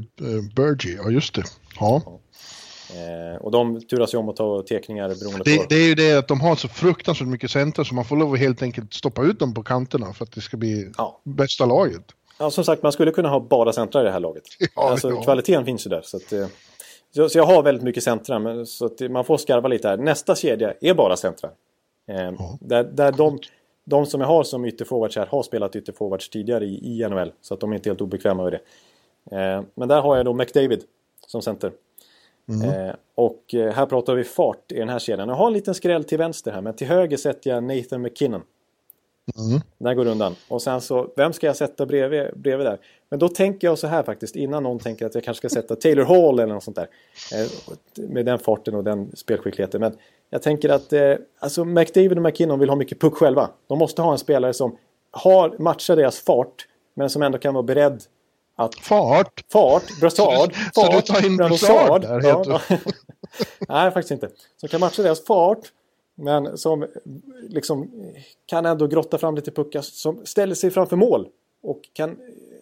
Bergie, 0.56 0.96
ja 0.96 1.10
just 1.10 1.34
det. 1.34 1.44
Ja. 1.80 2.20
Eh, 2.90 3.36
och 3.40 3.50
de 3.50 3.80
turas 3.80 4.14
ju 4.14 4.18
om 4.18 4.28
att 4.28 4.36
ta 4.36 4.62
teckningar 4.62 5.08
beroende 5.08 5.38
på... 5.38 5.44
Det, 5.44 5.68
det 5.68 5.74
är 5.74 5.88
ju 5.88 5.94
det 5.94 6.12
att 6.18 6.28
de 6.28 6.40
har 6.40 6.56
så 6.56 6.68
fruktansvärt 6.68 7.28
mycket 7.28 7.50
center 7.50 7.84
så 7.84 7.94
man 7.94 8.04
får 8.04 8.16
lov 8.16 8.32
att 8.32 8.38
helt 8.38 8.62
enkelt 8.62 8.94
stoppa 8.94 9.22
ut 9.22 9.38
dem 9.38 9.54
på 9.54 9.62
kanterna 9.62 10.12
för 10.12 10.24
att 10.24 10.32
det 10.32 10.40
ska 10.40 10.56
bli 10.56 10.92
Ja. 10.98 11.20
bästa 11.24 11.66
laget. 11.66 12.02
Ja, 12.38 12.50
som 12.50 12.64
sagt, 12.64 12.82
man 12.82 12.92
skulle 12.92 13.10
kunna 13.10 13.28
ha 13.28 13.40
bara 13.40 13.72
centrar 13.72 14.02
i 14.02 14.04
det 14.04 14.10
här 14.10 14.20
laget. 14.20 14.42
Ja, 14.76 14.90
alltså, 14.90 15.10
ja. 15.10 15.22
Kvaliteten 15.22 15.64
finns 15.64 15.86
ju 15.86 15.90
där. 15.90 16.02
Så, 16.04 16.16
att, 16.16 16.32
eh, 16.32 16.46
så, 17.14 17.28
så 17.28 17.38
jag 17.38 17.44
har 17.46 17.62
väldigt 17.62 17.84
mycket 17.84 18.02
centra, 18.02 18.38
men, 18.38 18.66
så 18.66 18.86
att 18.86 19.00
man 19.10 19.24
får 19.24 19.36
skarva 19.36 19.68
lite 19.68 19.88
här. 19.88 19.96
Nästa 19.96 20.36
kedja 20.36 20.74
är 20.80 20.94
bara 20.94 21.16
centrar. 21.16 21.50
Eh, 22.08 22.32
där, 22.60 22.84
där 22.84 23.12
de, 23.12 23.38
de 23.84 24.06
som 24.06 24.20
jag 24.20 24.28
har 24.28 24.44
som 24.44 24.64
ytterforwards 24.64 25.16
här 25.16 25.26
har 25.26 25.42
spelat 25.42 25.76
ytterforwards 25.76 26.28
tidigare 26.28 26.64
i, 26.64 27.00
i 27.02 27.08
NHL. 27.08 27.32
Så 27.40 27.54
att 27.54 27.60
de 27.60 27.72
är 27.72 27.76
inte 27.76 27.90
helt 27.90 28.00
obekväma 28.00 28.42
med 28.44 28.52
det. 28.52 28.60
Eh, 29.36 29.62
men 29.74 29.88
där 29.88 30.00
har 30.00 30.16
jag 30.16 30.24
då 30.24 30.32
McDavid 30.34 30.82
som 31.26 31.42
center. 31.42 31.72
Eh, 32.64 32.94
och 33.14 33.54
eh, 33.54 33.72
här 33.72 33.86
pratar 33.86 34.14
vi 34.14 34.24
fart 34.24 34.72
i 34.72 34.78
den 34.78 34.88
här 34.88 34.98
kedjan. 34.98 35.28
Jag 35.28 35.36
har 35.36 35.46
en 35.46 35.52
liten 35.52 35.74
skräll 35.74 36.04
till 36.04 36.18
vänster 36.18 36.52
här, 36.52 36.60
men 36.60 36.74
till 36.74 36.86
höger 36.86 37.16
sätter 37.16 37.50
jag 37.50 37.64
Nathan 37.64 38.02
McKinnon. 38.02 38.42
Där 39.78 39.94
går 39.94 40.06
undan. 40.06 40.34
Och 40.48 40.62
sen 40.62 40.80
så, 40.80 41.12
vem 41.16 41.32
ska 41.32 41.46
jag 41.46 41.56
sätta 41.56 41.86
bredvid, 41.86 42.26
bredvid 42.36 42.66
där? 42.66 42.78
Men 43.08 43.18
då 43.18 43.28
tänker 43.28 43.66
jag 43.66 43.78
så 43.78 43.86
här 43.86 44.02
faktiskt, 44.02 44.36
innan 44.36 44.62
någon 44.62 44.78
tänker 44.78 45.06
att 45.06 45.14
jag 45.14 45.24
kanske 45.24 45.48
ska 45.48 45.60
sätta 45.60 45.76
Taylor 45.76 46.04
Hall 46.04 46.38
eller 46.38 46.54
något 46.54 46.64
sånt 46.64 46.76
där. 46.76 46.88
Eh, 47.34 47.48
med 48.08 48.26
den 48.26 48.38
farten 48.38 48.74
och 48.74 48.84
den 48.84 49.16
spelskickligheten. 49.16 49.80
Men 49.80 49.96
jag 50.30 50.42
tänker 50.42 50.68
att 50.68 50.92
eh, 50.92 51.14
alltså 51.38 51.64
McDavid 51.64 52.16
och 52.16 52.22
McKinnon 52.22 52.58
vill 52.58 52.68
ha 52.68 52.76
mycket 52.76 53.00
puck 53.00 53.14
själva. 53.14 53.50
De 53.66 53.78
måste 53.78 54.02
ha 54.02 54.12
en 54.12 54.18
spelare 54.18 54.52
som 54.52 54.76
har 55.10 55.54
matchar 55.58 55.96
deras 55.96 56.20
fart, 56.20 56.66
men 56.94 57.10
som 57.10 57.22
ändå 57.22 57.38
kan 57.38 57.54
vara 57.54 57.62
beredd 57.62 58.02
att 58.58 58.74
Fart! 58.74 59.44
Fart, 59.52 60.00
brassard, 60.00 60.54
Så 60.74 60.86
du 60.86 60.92
fart, 60.92 61.06
tar 61.06 61.26
in 61.26 61.36
brassard. 61.36 62.02
där, 62.02 62.20
Ja, 62.22 62.38
heter 62.38 62.62
ja. 62.68 62.78
Nej, 63.68 63.90
faktiskt 63.90 64.10
inte. 64.10 64.30
Som 64.56 64.68
kan 64.68 64.80
matcha 64.80 65.02
deras 65.02 65.24
fart, 65.24 65.58
men 66.14 66.58
som 66.58 66.86
liksom 67.48 67.90
kan 68.46 68.66
ändå 68.66 68.86
grotta 68.86 69.18
fram 69.18 69.34
lite 69.34 69.50
puckar, 69.50 69.80
som 69.82 70.26
ställer 70.26 70.54
sig 70.54 70.70
framför 70.70 70.96
mål 70.96 71.28
och 71.62 71.80
kan 71.92 72.16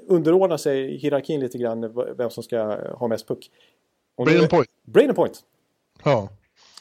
underordna 0.09 0.59
sig 0.59 0.94
i 0.94 0.98
hierarkin 0.98 1.40
lite 1.40 1.59
grann, 1.59 1.93
vem 2.16 2.31
som 2.31 2.43
ska 2.43 2.59
ha 2.97 3.09
mest 3.09 3.28
puck. 3.28 3.51
Och 4.16 4.27
nu- 4.27 4.32
Braden 4.32 4.48
Point. 4.48 4.68
Braden 4.85 5.14
Point. 5.14 5.40
Ja. 6.05 6.28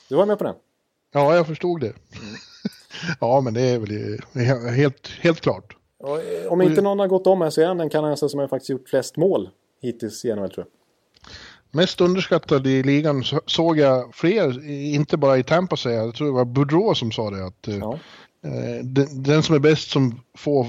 Du 0.09 0.15
var 0.15 0.25
med 0.25 0.37
på 0.37 0.43
den? 0.43 0.55
ja, 1.13 1.35
jag 1.35 1.47
förstod 1.47 1.81
det. 1.81 1.93
ja, 3.19 3.41
men 3.41 3.53
det 3.53 3.61
är 3.61 3.79
väl 3.79 4.19
helt, 4.75 5.07
helt 5.07 5.41
klart. 5.41 5.75
Eh, 6.07 6.51
om 6.51 6.61
inte 6.61 6.81
någon 6.81 6.99
har 6.99 7.07
gått 7.07 7.27
om 7.27 7.41
här 7.41 7.49
så 7.49 7.61
är 7.61 7.65
han 7.65 7.77
den 7.77 7.89
kanadensare 7.89 8.29
som 8.29 8.39
har 8.39 8.47
faktiskt 8.47 8.69
gjort 8.69 8.89
flest 8.89 9.17
mål 9.17 9.49
hittills 9.81 10.25
i 10.25 10.35
NHL 10.35 10.49
tror 10.49 10.65
jag. 10.65 10.67
Mest 11.71 12.01
underskattad 12.01 12.67
i 12.67 12.83
ligan 12.83 13.23
så- 13.23 13.41
såg 13.45 13.77
jag 13.77 14.15
fler, 14.15 14.69
inte 14.69 15.17
bara 15.17 15.37
i 15.37 15.43
Tampa 15.43 15.77
säger 15.77 15.97
jag, 16.01 16.15
tror 16.15 16.27
det 16.27 16.33
var 16.33 16.45
Boudreau 16.45 16.95
som 16.95 17.11
sa 17.11 17.29
det 17.29 17.45
att 17.45 17.67
eh, 17.67 17.77
Ja. 17.77 17.99
eh, 18.45 18.83
den, 18.85 19.23
den 19.23 19.43
som 19.43 19.55
är 19.55 19.59
bäst 19.59 19.91
som 19.91 20.21
får 20.37 20.67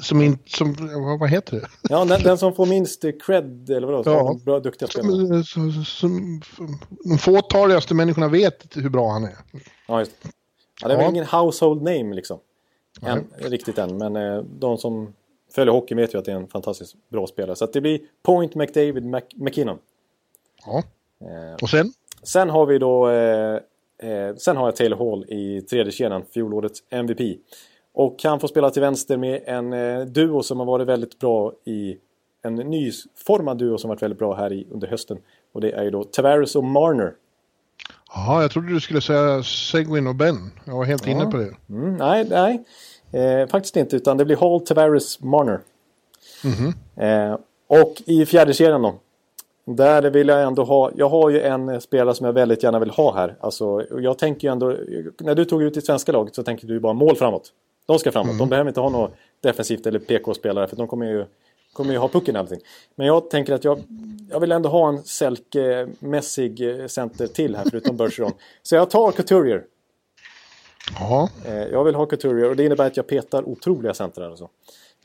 som 0.00 0.22
inte, 0.22 0.50
som, 0.50 0.76
vad, 1.20 1.30
heter 1.30 1.60
det? 1.60 1.66
Ja, 1.82 2.04
den, 2.04 2.22
den 2.22 2.38
som 2.38 2.54
får 2.54 2.66
minst 2.76 3.04
cred, 3.26 3.70
eller 3.70 3.86
vadå? 3.86 4.02
Ja. 4.10 4.36
Bra, 4.44 4.60
duktiga 4.60 4.88
spelare. 4.88 5.44
Som, 5.44 5.72
som, 5.72 5.84
som, 5.84 6.40
de 7.04 7.18
fåtaligaste 7.18 7.94
människorna 7.94 8.28
vet 8.28 8.76
hur 8.76 8.88
bra 8.88 9.10
han 9.12 9.24
är. 9.24 9.36
Ja, 9.88 9.98
just 9.98 10.22
det. 10.22 10.28
Ja, 10.82 10.88
det 10.88 10.94
är 10.94 10.98
väl 10.98 11.04
Ja. 11.04 11.10
ingen 11.10 11.26
household 11.26 11.82
name 11.82 12.14
liksom. 12.14 12.38
Än, 13.02 13.26
riktigt 13.38 13.78
än. 13.78 13.96
Men 13.96 14.16
eh, 14.16 14.42
de 14.42 14.78
som 14.78 15.12
följer 15.54 15.72
hockey 15.72 15.94
vet 15.94 16.14
ju 16.14 16.18
att 16.18 16.24
det 16.24 16.32
är 16.32 16.36
en 16.36 16.48
fantastiskt 16.48 16.96
bra 17.08 17.26
spelare. 17.26 17.56
Så 17.56 17.66
det 17.66 17.80
blir 17.80 18.00
Point, 18.22 18.54
McDavid, 18.54 19.04
Mc, 19.04 19.24
McKinnon. 19.34 19.78
Ja. 20.66 20.82
Eh, 21.20 21.54
Och 21.62 21.68
sen? 21.68 21.92
sen 22.22 22.50
har 22.50 22.66
vi 22.66 22.78
då... 22.78 23.10
Eh, 23.10 23.60
sen 24.36 24.56
har 24.56 24.66
jag 24.66 24.76
Taylor 24.76 24.96
Hall 24.96 25.24
i 25.28 25.60
tredje 25.60 25.92
kedjan, 25.92 26.24
fjolårets 26.34 26.82
MVP. 26.90 27.38
Och 27.92 28.16
han 28.24 28.40
får 28.40 28.48
spela 28.48 28.70
till 28.70 28.82
vänster 28.82 29.16
med 29.16 29.42
en 29.46 29.70
duo 30.12 30.42
som 30.42 30.58
har 30.58 30.66
varit 30.66 30.88
väldigt 30.88 31.18
bra 31.18 31.52
i 31.64 31.96
en 32.42 32.54
nyformad 32.54 33.58
duo 33.58 33.78
som 33.78 33.88
varit 33.88 34.02
väldigt 34.02 34.18
bra 34.18 34.34
här 34.34 34.52
i, 34.52 34.66
under 34.70 34.88
hösten. 34.88 35.18
Och 35.52 35.60
det 35.60 35.72
är 35.72 35.82
ju 35.82 35.90
då 35.90 36.04
Tavares 36.04 36.56
och 36.56 36.64
Marner. 36.64 37.14
Jaha, 38.14 38.42
jag 38.42 38.50
trodde 38.50 38.68
du 38.68 38.80
skulle 38.80 39.00
säga 39.00 39.42
Segwin 39.42 40.06
och 40.06 40.14
Ben. 40.14 40.50
Jag 40.64 40.76
var 40.76 40.84
helt 40.84 41.06
ja. 41.06 41.12
inne 41.12 41.26
på 41.26 41.36
det. 41.36 41.50
Mm, 41.68 41.96
nej, 41.96 42.26
nej. 42.30 42.64
Eh, 43.12 43.46
faktiskt 43.46 43.76
inte, 43.76 43.96
utan 43.96 44.16
det 44.16 44.24
blir 44.24 44.36
Hall, 44.36 44.60
Tavares, 44.60 45.20
Marner. 45.20 45.60
Mm 46.44 46.56
-hmm. 46.56 47.32
eh, 47.32 47.38
och 47.66 48.02
i 48.06 48.26
fjärde 48.26 48.54
serien 48.54 48.82
då. 48.82 48.94
Där 49.64 50.02
vill 50.02 50.28
jag 50.28 50.42
ändå 50.42 50.64
ha, 50.64 50.90
jag 50.96 51.08
har 51.08 51.30
ju 51.30 51.40
en 51.40 51.80
spelare 51.80 52.14
som 52.14 52.26
jag 52.26 52.32
väldigt 52.32 52.62
gärna 52.62 52.78
vill 52.78 52.90
ha 52.90 53.14
här. 53.14 53.36
Alltså, 53.40 53.86
jag 54.00 54.18
tänker 54.18 54.48
ju 54.48 54.52
ändå, 54.52 54.76
när 55.20 55.34
du 55.34 55.44
tog 55.44 55.62
ut 55.62 55.74
ditt 55.74 55.86
svenska 55.86 56.12
laget 56.12 56.34
så 56.34 56.42
tänker 56.42 56.66
du 56.66 56.80
bara 56.80 56.92
mål 56.92 57.16
framåt. 57.16 57.52
De 57.86 57.98
ska 57.98 58.12
framåt, 58.12 58.28
mm. 58.28 58.38
de 58.38 58.48
behöver 58.48 58.68
inte 58.70 58.80
ha 58.80 58.88
något 58.88 59.12
defensivt 59.40 59.86
eller 59.86 59.98
PK-spelare 59.98 60.66
för 60.66 60.76
de 60.76 60.88
kommer 60.88 61.06
ju, 61.06 61.24
kommer 61.72 61.92
ju 61.92 61.98
ha 61.98 62.08
pucken 62.08 62.36
och 62.36 62.40
allting. 62.40 62.60
Men 62.94 63.06
jag 63.06 63.30
tänker 63.30 63.54
att 63.54 63.64
jag, 63.64 63.78
jag 64.30 64.40
vill 64.40 64.52
ändå 64.52 64.68
ha 64.68 64.88
en 64.88 64.98
Selke-mässig 65.04 66.86
center 66.90 67.26
till 67.26 67.56
här 67.56 67.64
förutom 67.70 67.96
Bergeron. 67.96 68.32
Så 68.62 68.74
jag 68.74 68.90
tar 68.90 69.12
Couturier. 69.12 69.64
Ja. 70.98 71.28
Eh, 71.44 71.54
jag 71.54 71.84
vill 71.84 71.94
ha 71.94 72.06
Couturier 72.06 72.50
och 72.50 72.56
det 72.56 72.64
innebär 72.64 72.86
att 72.86 72.96
jag 72.96 73.06
petar 73.06 73.48
otroliga 73.48 73.94
centrar. 73.94 74.30
Alltså. 74.30 74.48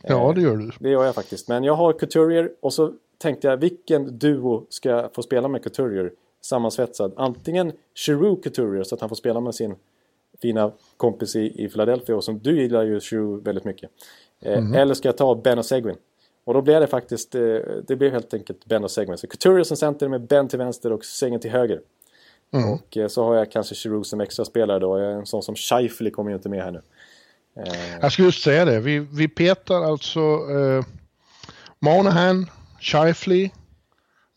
Ja, 0.03 0.33
det 0.35 0.41
gör 0.41 0.57
du. 0.57 0.71
Det 0.79 0.89
gör 0.89 1.05
jag 1.05 1.15
faktiskt. 1.15 1.47
Men 1.47 1.63
jag 1.63 1.73
har 1.73 1.93
Couturier 1.93 2.51
och 2.61 2.73
så 2.73 2.93
tänkte 3.17 3.47
jag 3.47 3.57
vilken 3.57 4.17
duo 4.17 4.65
ska 4.69 4.89
jag 4.89 5.13
få 5.13 5.21
spela 5.21 5.47
med 5.47 5.63
Couturier 5.63 6.11
sammansvetsad? 6.41 7.13
Antingen 7.15 7.71
Giroux 7.95 8.43
Couturier 8.43 8.83
så 8.83 8.95
att 8.95 9.01
han 9.01 9.09
får 9.09 9.15
spela 9.15 9.39
med 9.39 9.55
sin 9.55 9.75
fina 10.41 10.71
kompis 10.97 11.35
i, 11.35 11.63
i 11.63 11.69
Philadelphia 11.69 12.15
och 12.15 12.23
som 12.23 12.39
du 12.39 12.61
gillar 12.61 12.83
ju 12.83 12.99
Giroux 12.99 13.47
väldigt 13.47 13.65
mycket. 13.65 13.89
Mm. 14.41 14.73
Eller 14.73 14.93
ska 14.93 15.07
jag 15.07 15.17
ta 15.17 15.35
Ben 15.35 15.57
och 15.57 15.65
Seguin? 15.65 15.95
Och 16.43 16.53
då 16.53 16.61
blev 16.61 16.81
det 16.81 16.87
faktiskt, 16.87 17.35
eh, 17.35 17.41
det 17.87 17.95
blev 17.95 18.11
helt 18.11 18.33
enkelt 18.33 18.65
Ben 18.65 18.83
och 18.83 18.91
Seguin. 18.91 19.17
Så 19.17 19.27
Couturier 19.27 19.63
som 19.63 19.77
center 19.77 20.07
med 20.07 20.21
Ben 20.21 20.47
till 20.47 20.59
vänster 20.59 20.91
och 20.91 21.05
Seguin 21.05 21.39
till 21.39 21.51
höger. 21.51 21.81
Mm. 22.53 22.69
Och 22.69 22.97
eh, 22.97 23.07
så 23.07 23.23
har 23.23 23.35
jag 23.35 23.51
kanske 23.51 23.75
Giroux 23.75 24.09
som 24.09 24.21
extra 24.21 24.45
spelare 24.45 24.79
då. 24.79 24.95
En 24.95 25.25
sån 25.25 25.43
som 25.43 25.55
Scheifele 25.55 26.09
kommer 26.09 26.31
ju 26.31 26.35
inte 26.35 26.49
med 26.49 26.63
här 26.63 26.71
nu. 26.71 26.81
Jag 28.01 28.11
skulle 28.11 28.25
just 28.27 28.43
säga 28.43 28.65
det. 28.65 28.79
Vi, 28.79 28.99
vi 28.99 29.27
petar 29.27 29.81
alltså 29.83 30.19
eh, 30.19 30.85
Monahan, 31.79 32.49
Shifley. 32.79 33.49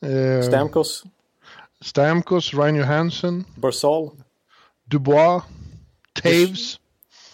Eh, 0.03 0.49
Stamkos. 0.49 1.05
Stamkos, 1.81 2.55
Ryan 2.55 2.77
Johansson. 2.77 3.45
Barsal. 3.57 4.11
Dubois. 4.85 5.43
Taves. 6.23 6.79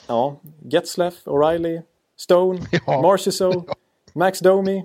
Ja, 0.07 0.41
Getzlaff, 0.71 1.15
O'Reilly, 1.27 1.83
Stone, 2.17 2.61
ja. 2.87 3.01
Marchessault, 3.03 3.69
Max 4.15 4.39
Domi. 4.41 4.85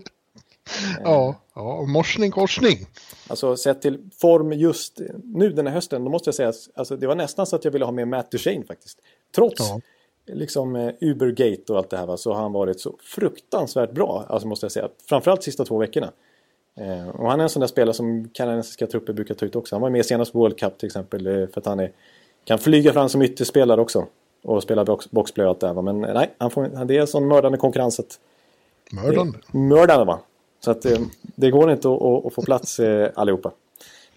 Ja, 1.04 1.36
ja, 1.56 1.82
morsning 1.88 2.32
korsning. 2.32 2.88
Alltså 3.30 3.58
sett 3.58 3.82
till 3.82 4.00
form 4.18 4.54
just 4.54 5.02
nu 5.24 5.50
den 5.50 5.68
här 5.68 5.74
hösten, 5.74 6.04
då 6.04 6.12
måste 6.12 6.28
jag 6.28 6.36
säga 6.36 6.50
att 6.50 6.70
alltså, 6.76 6.96
det 6.96 7.08
var 7.08 7.16
nästan 7.16 7.46
så 7.46 7.56
att 7.56 7.66
jag 7.66 7.72
ville 7.72 7.86
ha 7.86 7.92
med 7.92 8.08
Matt 8.08 8.32
Duchene 8.32 8.66
faktiskt. 8.66 9.02
Trots 9.36 9.60
ja. 9.60 9.82
liksom 10.26 10.76
eh, 10.76 10.94
Ubergate 11.02 11.74
och 11.74 11.78
allt 11.78 11.90
det 11.90 11.98
här 11.98 12.06
va, 12.06 12.18
så 12.18 12.34
har 12.34 12.42
han 12.42 12.54
varit 12.54 12.80
så 12.80 12.96
fruktansvärt 13.04 13.92
bra, 13.92 14.26
alltså 14.30 14.48
måste 14.48 14.66
jag 14.66 14.72
säga. 14.72 14.90
Framförallt 15.10 15.44
sista 15.44 15.66
två 15.66 15.78
veckorna. 15.78 16.12
Eh, 16.80 17.10
och 17.10 17.30
han 17.30 17.40
är 17.40 17.44
en 17.44 17.50
sån 17.50 17.60
där 17.60 17.68
spelare 17.68 17.94
som 17.94 18.30
kanadensiska 18.30 18.88
trupper 18.88 19.14
brukar 19.14 19.36
ta 19.36 19.46
ut 19.46 19.56
också. 19.56 19.76
Han 19.76 19.82
var 19.82 19.90
med 19.90 20.06
senast 20.06 20.32
på 20.32 20.40
World 20.40 20.60
Cup 20.60 20.78
till 20.78 20.88
exempel 20.88 21.28
eh, 21.28 21.34
för 21.34 21.62
att 21.62 21.66
han 21.66 21.80
är, 21.80 21.92
kan 22.46 22.60
flyga 22.60 22.94
fram 22.94 23.10
som 23.10 23.22
ytterspelare 23.22 23.82
också. 23.82 24.06
Och 24.44 24.64
spela 24.64 24.86
box, 24.86 25.12
boxplay 25.12 25.46
och 25.46 25.50
allt 25.50 25.60
det 25.60 25.68
här. 25.68 25.82
Men 25.82 26.04
eh, 26.04 26.14
nej, 26.14 26.34
han 26.38 26.52
får, 26.52 26.86
det 26.86 26.98
är 26.98 27.02
en 27.02 27.08
sån 27.08 27.28
mördande 27.28 27.58
konkurrens 27.58 28.00
att... 28.00 28.20
Mördande? 28.92 29.38
mördande 29.52 30.06
va. 30.06 30.20
Så 30.60 30.72
att 30.72 30.86
eh, 30.86 31.00
det 31.36 31.52
går 31.52 31.72
inte 31.72 31.90
att, 31.90 32.26
att, 32.26 32.34
få 32.34 32.42
plats 32.42 32.80
eh, 32.80 33.10
allihopa. 33.16 33.52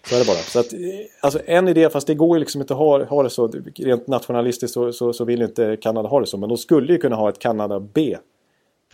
Så 0.09 0.15
är 0.15 0.19
det 0.19 0.25
bara. 0.25 0.37
Så 0.37 0.59
att, 0.59 0.73
alltså 1.21 1.39
en 1.45 1.67
idé, 1.67 1.89
fast 1.89 2.07
det 2.07 2.15
går 2.15 2.37
ju 2.37 2.39
liksom 2.39 2.61
inte 2.61 2.73
att 2.73 2.77
ha, 2.77 3.03
ha 3.03 3.23
det 3.23 3.29
så. 3.29 3.47
Rent 3.75 4.07
nationalistiskt 4.07 4.73
så, 4.73 4.93
så, 4.93 5.13
så 5.13 5.25
vill 5.25 5.41
inte 5.41 5.77
Kanada 5.81 6.09
ha 6.09 6.19
det 6.19 6.27
så. 6.27 6.37
Men 6.37 6.49
de 6.49 6.57
skulle 6.57 6.93
ju 6.93 6.99
kunna 6.99 7.15
ha 7.15 7.29
ett 7.29 7.39
Kanada 7.39 7.79
B. 7.79 8.17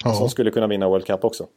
Ja. 0.04 0.14
Som 0.14 0.30
skulle 0.30 0.52
kunna 0.52 0.68
vinna 0.68 0.90
World 0.90 1.06
Cup 1.06 1.26
också. 1.26 1.48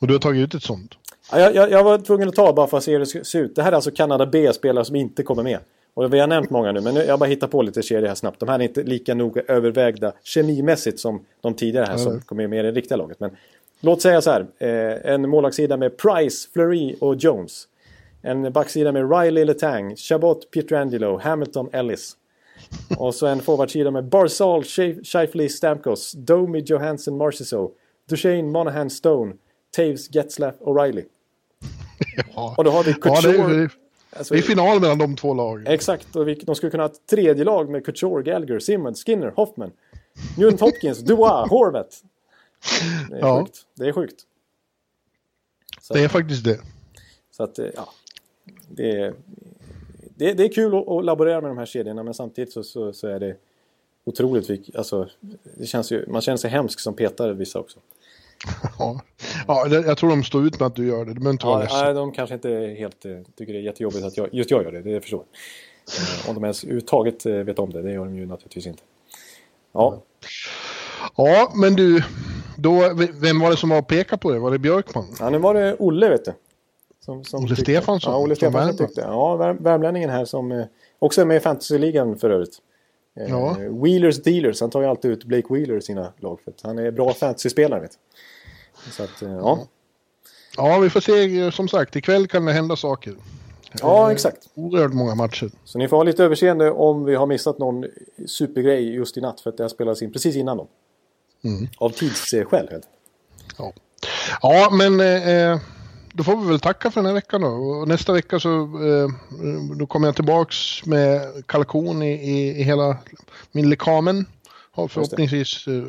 Och 0.00 0.06
du 0.06 0.14
har 0.14 0.18
tagit 0.18 0.42
ut 0.42 0.54
ett 0.54 0.62
sånt? 0.62 0.94
Ja, 1.32 1.38
jag, 1.38 1.54
jag, 1.54 1.70
jag 1.70 1.84
var 1.84 1.98
tvungen 1.98 2.28
att 2.28 2.34
ta 2.34 2.52
bara 2.52 2.66
för 2.66 2.76
att 2.76 2.84
se 2.84 2.92
hur 2.92 2.98
det 2.98 3.06
ser 3.06 3.38
ut. 3.38 3.54
Det 3.54 3.62
här 3.62 3.72
är 3.72 3.76
alltså 3.76 3.90
Kanada 3.90 4.26
B-spelare 4.26 4.84
som 4.84 4.96
inte 4.96 5.22
kommer 5.22 5.42
med. 5.42 5.58
Och 5.94 6.14
vi 6.14 6.18
har 6.18 6.26
nämnt 6.26 6.50
många 6.50 6.72
nu, 6.72 6.80
men 6.80 6.96
jag 6.96 7.18
bara 7.18 7.28
hittar 7.28 7.46
på 7.46 7.62
lite 7.62 7.82
serier 7.82 8.08
här 8.08 8.14
snabbt. 8.14 8.40
De 8.40 8.48
här 8.48 8.58
är 8.58 8.62
inte 8.62 8.82
lika 8.82 9.14
noga 9.14 9.42
övervägda 9.48 10.12
kemimässigt 10.22 11.00
som 11.00 11.24
de 11.40 11.54
tidigare 11.54 11.84
här 11.84 11.94
mm. 11.94 12.04
som 12.04 12.20
kommer 12.20 12.48
med 12.48 12.58
i 12.58 12.62
det 12.62 12.70
riktiga 12.72 12.96
laget. 12.96 13.20
Men 13.20 13.30
låt 13.82 14.02
säga 14.02 14.20
så 14.20 14.30
här. 14.30 14.46
Eh, 14.58 15.12
en 15.12 15.28
målvaktssida 15.28 15.76
med 15.76 15.96
Price, 15.96 16.48
Fleury 16.52 16.96
och 17.00 17.16
Jones. 17.16 17.68
En 18.22 18.52
backsida 18.52 18.92
med 18.92 19.10
Riley 19.10 19.44
Letang, 19.44 19.96
Chabot, 19.96 20.50
Pietrangelo, 20.50 21.18
Hamilton, 21.18 21.68
Ellis. 21.72 22.16
Och 22.98 23.14
så 23.14 23.26
en 23.26 23.40
forwardsida 23.40 23.90
med 23.90 24.04
Barzal, 24.04 24.64
Scheifele, 24.64 25.48
Stamkos, 25.48 26.12
Domi, 26.12 26.58
Johansson, 26.66 27.16
Marchessault, 27.16 27.72
Duchene, 28.08 28.42
Monahan, 28.42 28.90
Stone, 28.90 29.34
Taves, 29.76 30.14
Getzlaff, 30.14 30.54
O'Reilly. 30.60 31.04
Ja. 32.34 32.54
Och 32.58 32.64
då 32.64 32.70
har 32.70 32.84
vi 32.84 32.92
Couture. 32.92 33.36
Ja, 33.36 33.48
det, 33.48 33.54
är, 33.54 33.70
alltså, 34.16 34.34
det 34.34 34.40
är 34.40 34.42
final 34.42 34.80
mellan 34.80 34.98
de 34.98 35.16
två 35.16 35.34
lagen. 35.34 35.66
Exakt, 35.66 36.16
och 36.16 36.28
vi, 36.28 36.34
de 36.34 36.54
skulle 36.54 36.70
kunna 36.70 36.82
ha 36.82 36.90
ett 36.90 37.06
tredje 37.10 37.44
lag 37.44 37.70
med 37.70 37.84
Couture, 37.84 38.22
Gallagher, 38.22 38.58
Simmons, 38.58 39.04
Skinner, 39.04 39.32
Hoffman, 39.36 39.70
Newton 40.38 40.58
Hopkins, 40.58 40.98
Dubois, 40.98 41.50
Horvat. 41.50 42.02
Det 43.10 43.16
är 43.16 43.20
ja. 43.20 43.40
sjukt. 43.40 43.66
Det 43.74 43.88
är 43.88 43.92
sjukt. 43.92 44.26
Så, 45.80 45.94
det 45.94 46.04
är 46.04 46.08
faktiskt 46.08 46.44
det. 46.44 46.60
Så 47.30 47.42
att, 47.42 47.58
ja. 47.76 47.88
Det 48.68 48.90
är, 48.90 49.14
det, 50.16 50.32
det 50.32 50.44
är 50.44 50.52
kul 50.52 50.74
att, 50.74 51.04
laborera 51.04 51.40
med 51.40 51.50
de 51.50 51.58
här 51.58 51.66
kedjorna 51.66 52.02
men 52.02 52.14
samtidigt 52.14 52.52
så, 52.52 52.62
så, 52.62 52.92
så 52.92 53.08
är 53.08 53.20
det 53.20 53.36
otroligt... 54.04 54.76
Alltså, 54.76 55.08
det 55.58 55.66
känns 55.66 55.92
ju, 55.92 56.06
man 56.08 56.22
känner 56.22 56.36
sig 56.36 56.50
hemsk 56.50 56.80
som 56.80 56.94
petare 56.94 57.32
vissa 57.32 57.58
också. 57.58 57.78
Ja. 58.78 59.00
ja, 59.46 59.68
jag 59.68 59.98
tror 59.98 60.10
de 60.10 60.24
står 60.24 60.46
ut 60.46 60.60
med 60.60 60.66
att 60.66 60.74
du 60.74 60.86
gör 60.86 61.04
det. 61.04 61.14
Du 61.14 61.30
inte 61.30 61.46
ja, 61.46 61.66
Nej, 61.70 61.94
de 61.94 62.12
kanske 62.12 62.34
inte 62.34 62.74
helt 62.78 63.04
eh, 63.04 63.18
tycker 63.36 63.52
det 63.52 63.58
är 63.58 63.62
jättejobbigt 63.62 64.04
att 64.04 64.16
jag, 64.16 64.28
just 64.32 64.50
jag 64.50 64.62
gör 64.62 64.72
det, 64.72 64.82
det 64.82 65.00
förstår 65.00 65.24
jag. 65.30 66.28
Om 66.28 66.34
de 66.34 66.44
ens 66.44 66.64
överhuvudtaget 66.64 67.26
eh, 67.26 67.32
vet 67.32 67.58
om 67.58 67.72
det, 67.72 67.82
det 67.82 67.92
gör 67.92 68.04
de 68.04 68.16
ju 68.16 68.26
naturligtvis 68.26 68.66
inte. 68.66 68.82
Ja. 69.72 70.02
Ja, 71.16 71.52
men 71.54 71.74
du, 71.74 72.02
då, 72.62 72.90
vem 73.12 73.40
var 73.40 73.50
det 73.50 73.56
som 73.56 73.68
var 73.68 73.78
och 73.78 73.88
pekade 73.88 74.20
på 74.20 74.30
det? 74.30 74.38
Var 74.38 74.50
det 74.50 74.58
Björkman? 74.58 75.06
Ja, 75.20 75.30
nu 75.30 75.38
var 75.38 75.54
det 75.54 75.76
Olle, 75.78 76.08
vet 76.08 76.24
du. 76.24 76.32
Som, 77.04 77.24
som 77.24 77.44
Olle 77.44 77.56
Stefansson? 77.56 78.12
Ja, 78.12 78.18
Olle 78.18 78.36
Stefansson 78.36 78.86
tyckte. 78.86 79.00
Ja, 79.00 79.36
värmlänningen 79.60 80.10
här 80.10 80.24
som 80.24 80.52
eh, 80.52 80.64
också 80.98 81.20
är 81.20 81.24
med 81.24 81.36
i 81.36 81.40
fantasyligan 81.40 82.18
för 82.18 82.30
övrigt. 82.30 82.58
Ja. 83.28 83.56
Wheelers 83.82 84.22
Dealers, 84.22 84.60
han 84.60 84.70
tar 84.70 84.80
ju 84.80 84.86
alltid 84.86 85.10
ut 85.10 85.24
Blake 85.24 85.54
Wheeler 85.54 85.76
i 85.76 85.82
sina 85.82 86.12
lag. 86.20 86.40
För 86.44 86.54
han 86.62 86.78
är 86.78 86.90
bra 86.90 87.12
fantasyspelare. 87.12 87.80
Vet 87.80 87.90
du. 88.84 88.90
Så 88.90 89.02
att, 89.02 89.22
eh, 89.22 89.32
ja. 89.32 89.58
Ja, 90.56 90.78
vi 90.78 90.90
får 90.90 91.00
se. 91.00 91.52
Som 91.52 91.68
sagt, 91.68 91.96
ikväll 91.96 92.26
kan 92.26 92.44
det 92.44 92.52
hända 92.52 92.76
saker. 92.76 93.14
Ja, 93.80 94.06
eh, 94.06 94.12
exakt. 94.12 94.48
Oerhört 94.54 94.92
många 94.92 95.14
matcher. 95.14 95.50
Så 95.64 95.78
ni 95.78 95.88
får 95.88 95.96
ha 95.96 96.04
lite 96.04 96.24
överseende 96.24 96.70
om 96.70 97.04
vi 97.04 97.14
har 97.14 97.26
missat 97.26 97.58
någon 97.58 97.86
supergrej 98.26 98.94
just 98.94 99.16
i 99.16 99.20
natt. 99.20 99.40
För 99.40 99.50
att 99.50 99.56
det 99.56 99.64
här 99.64 99.68
spelades 99.68 100.02
in 100.02 100.12
precis 100.12 100.36
innan 100.36 100.56
då. 100.56 100.68
Mm. 101.44 101.68
Av 101.78 101.90
tidsskäl 101.90 102.82
Ja. 103.58 103.72
ja, 104.42 104.70
men 104.72 105.00
eh, 105.00 105.60
då 106.12 106.24
får 106.24 106.36
vi 106.36 106.48
väl 106.48 106.60
tacka 106.60 106.90
för 106.90 107.00
den 107.00 107.06
här 107.06 107.14
veckan 107.14 107.40
då. 107.40 107.48
Och 107.48 107.88
nästa 107.88 108.12
vecka 108.12 108.40
så 108.40 108.48
eh, 108.60 109.08
då 109.78 109.86
kommer 109.86 110.08
jag 110.08 110.16
tillbaks 110.16 110.86
med 110.86 111.20
kalkon 111.46 112.02
i, 112.02 112.12
i, 112.12 112.60
i 112.60 112.62
hela 112.62 112.96
min 113.52 113.70
lekamen. 113.70 114.26
Har 114.72 114.88
förhoppningsvis 114.88 115.66
eh, 115.66 115.82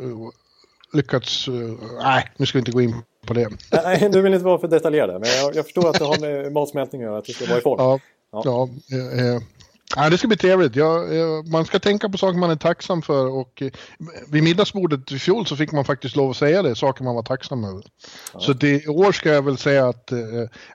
lyckats... 0.93 1.47
Uh, 1.47 1.79
nej, 2.01 2.31
nu 2.37 2.45
ska 2.45 2.57
vi 2.57 2.59
inte 2.59 2.71
gå 2.71 2.81
in 2.81 2.95
på 3.25 3.33
det. 3.33 3.49
Nej, 3.71 4.09
du 4.11 4.21
vill 4.21 4.33
inte 4.33 4.45
vara 4.45 4.59
för 4.59 4.67
detaljerad. 4.67 5.21
Men 5.21 5.29
jag, 5.29 5.55
jag 5.55 5.65
förstår 5.65 5.89
att 5.89 5.99
det 5.99 6.05
har 6.05 6.19
med 6.19 6.51
matsmältning 6.51 7.01
att 7.01 7.05
göra, 7.05 7.17
att 7.17 7.25
du 7.25 7.33
ska 7.33 7.45
vara 7.45 7.57
i 7.57 7.61
form. 7.61 7.75
Ja, 7.79 7.99
ja. 8.31 8.41
ja 8.45 8.69
eh, 8.97 9.41
eh, 9.97 10.09
det 10.09 10.17
ska 10.17 10.27
bli 10.27 10.37
trevligt. 10.37 10.75
Ja, 10.75 11.03
man 11.51 11.65
ska 11.65 11.79
tänka 11.79 12.09
på 12.09 12.17
saker 12.17 12.39
man 12.39 12.49
är 12.49 12.55
tacksam 12.55 13.01
för 13.01 13.27
och 13.27 13.61
eh, 13.61 13.71
vid 14.31 14.43
middagsbordet 14.43 15.11
i 15.11 15.19
fjol 15.19 15.45
så 15.45 15.55
fick 15.55 15.71
man 15.71 15.85
faktiskt 15.85 16.15
lov 16.15 16.29
att 16.29 16.37
säga 16.37 16.61
det, 16.61 16.75
saker 16.75 17.03
man 17.03 17.15
var 17.15 17.23
tacksam 17.23 17.63
över. 17.63 17.83
Ja. 18.33 18.39
Så 18.39 18.53
det, 18.53 18.85
i 18.85 18.87
år 18.87 19.11
ska 19.11 19.29
jag 19.29 19.45
väl 19.45 19.57
säga 19.57 19.87
att 19.87 20.11
eh, 20.11 20.19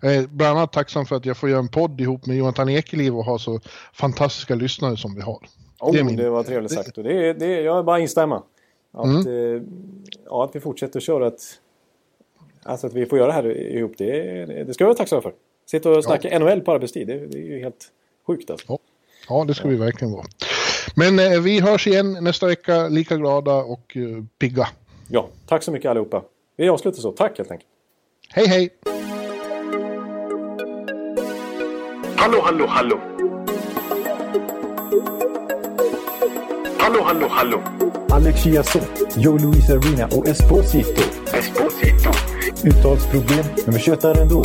jag 0.02 0.14
är 0.14 0.26
bland 0.26 0.58
annat 0.58 0.72
tacksam 0.72 1.06
för 1.06 1.16
att 1.16 1.26
jag 1.26 1.36
får 1.36 1.48
göra 1.48 1.60
en 1.60 1.68
podd 1.68 2.00
ihop 2.00 2.26
med 2.26 2.36
Jonathan 2.36 2.68
Ekeliv 2.68 3.16
och 3.16 3.24
ha 3.24 3.38
så 3.38 3.60
fantastiska 3.92 4.54
lyssnare 4.54 4.96
som 4.96 5.14
vi 5.14 5.20
har. 5.20 5.48
Oh, 5.80 5.92
det, 5.92 6.16
det 6.16 6.30
var 6.30 6.42
trevligt 6.42 6.72
sagt 6.72 6.98
och 6.98 7.04
det, 7.04 7.32
det, 7.32 7.60
jag 7.60 7.84
bara 7.84 7.98
instämma. 7.98 8.42
Att, 8.92 9.26
mm. 9.26 9.56
eh, 9.56 9.62
ja, 10.24 10.44
att 10.44 10.56
vi 10.56 10.60
fortsätter 10.60 10.98
att 10.98 11.04
köra 11.04 11.26
ett... 11.26 11.42
Alltså 12.62 12.86
att 12.86 12.92
vi 12.92 13.06
får 13.06 13.18
göra 13.18 13.26
det 13.26 13.32
här 13.32 13.56
ihop, 13.56 13.92
det, 13.98 14.44
det 14.64 14.74
ska 14.74 14.84
vi 14.84 14.86
vara 14.86 14.96
tacksamma 14.96 15.22
för. 15.22 15.32
Sitta 15.66 15.90
och 15.90 16.04
snacka 16.04 16.28
ja. 16.30 16.38
NHL 16.38 16.60
på 16.60 16.72
arbetstid, 16.72 17.06
det, 17.06 17.26
det, 17.26 17.38
är 17.38 17.42
ju 17.42 17.58
helt 17.58 17.92
sjukt 18.26 18.50
alltså. 18.50 18.66
Ja, 18.68 18.78
ja 19.28 19.44
det 19.44 19.54
ska 19.54 19.64
ja. 19.64 19.70
vi 19.70 19.76
verkligen 19.76 20.12
vara. 20.12 20.26
Men 20.94 21.18
eh, 21.18 21.40
vi 21.40 21.60
hörs 21.60 21.86
igen 21.86 22.18
nästa 22.20 22.46
vecka, 22.46 22.88
lika 22.88 23.16
glada 23.16 23.54
och 23.54 23.96
eh, 23.96 24.24
pigga. 24.38 24.68
Ja, 25.08 25.28
tack 25.46 25.62
så 25.62 25.72
mycket 25.72 25.90
allihopa. 25.90 26.22
Vi 26.56 26.68
avslutar 26.68 27.00
så. 27.00 27.12
Tack 27.12 27.38
helt 27.38 27.50
enkelt. 27.50 27.70
Hej 28.30 28.48
hej! 28.48 28.70
Hallå, 32.16 32.40
hallå, 32.44 32.66
hallå! 32.66 33.00
Hallå, 36.78 37.02
hallå, 37.02 37.28
hallå! 37.30 37.62
Alex 38.10 38.42
Chiazot, 38.42 39.16
Joe 39.16 39.38
Luis 39.38 39.70
Arena 39.70 40.06
och 40.06 40.28
Esposito. 40.28 41.02
Esposito. 41.32 42.10
Uttalsproblem, 42.64 43.44
men 43.64 43.74
vi 43.74 43.80
tjötar 43.80 44.20
ändå. 44.20 44.44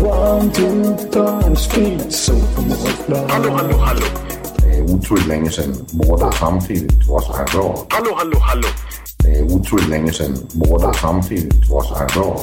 One, 0.00 0.52
two, 0.52 0.96
times 1.10 1.60
speed, 1.60 2.12
so 2.12 2.32
Hallå, 3.28 3.50
hallå, 3.50 3.76
hallå! 3.78 4.06
Det 4.56 4.78
er 4.78 4.82
utroligt 4.82 5.28
længe 5.28 5.50
siden 5.50 5.88
mor, 5.92 6.16
der 6.16 6.30
samtidig 6.30 7.06
trods 7.06 7.26
har 7.26 7.46
råd. 7.54 7.86
Hallå, 7.90 8.14
hallå, 8.16 8.38
hallå! 8.38 8.68
Det 9.22 9.40
er 9.40 9.54
utroligt 9.54 9.88
længe 9.90 10.12
siden 10.12 10.36
mor, 10.54 10.78
der 10.78 10.92
samtidig 10.92 11.68
trods 11.68 11.88
har 11.88 12.06
råd. 12.16 12.38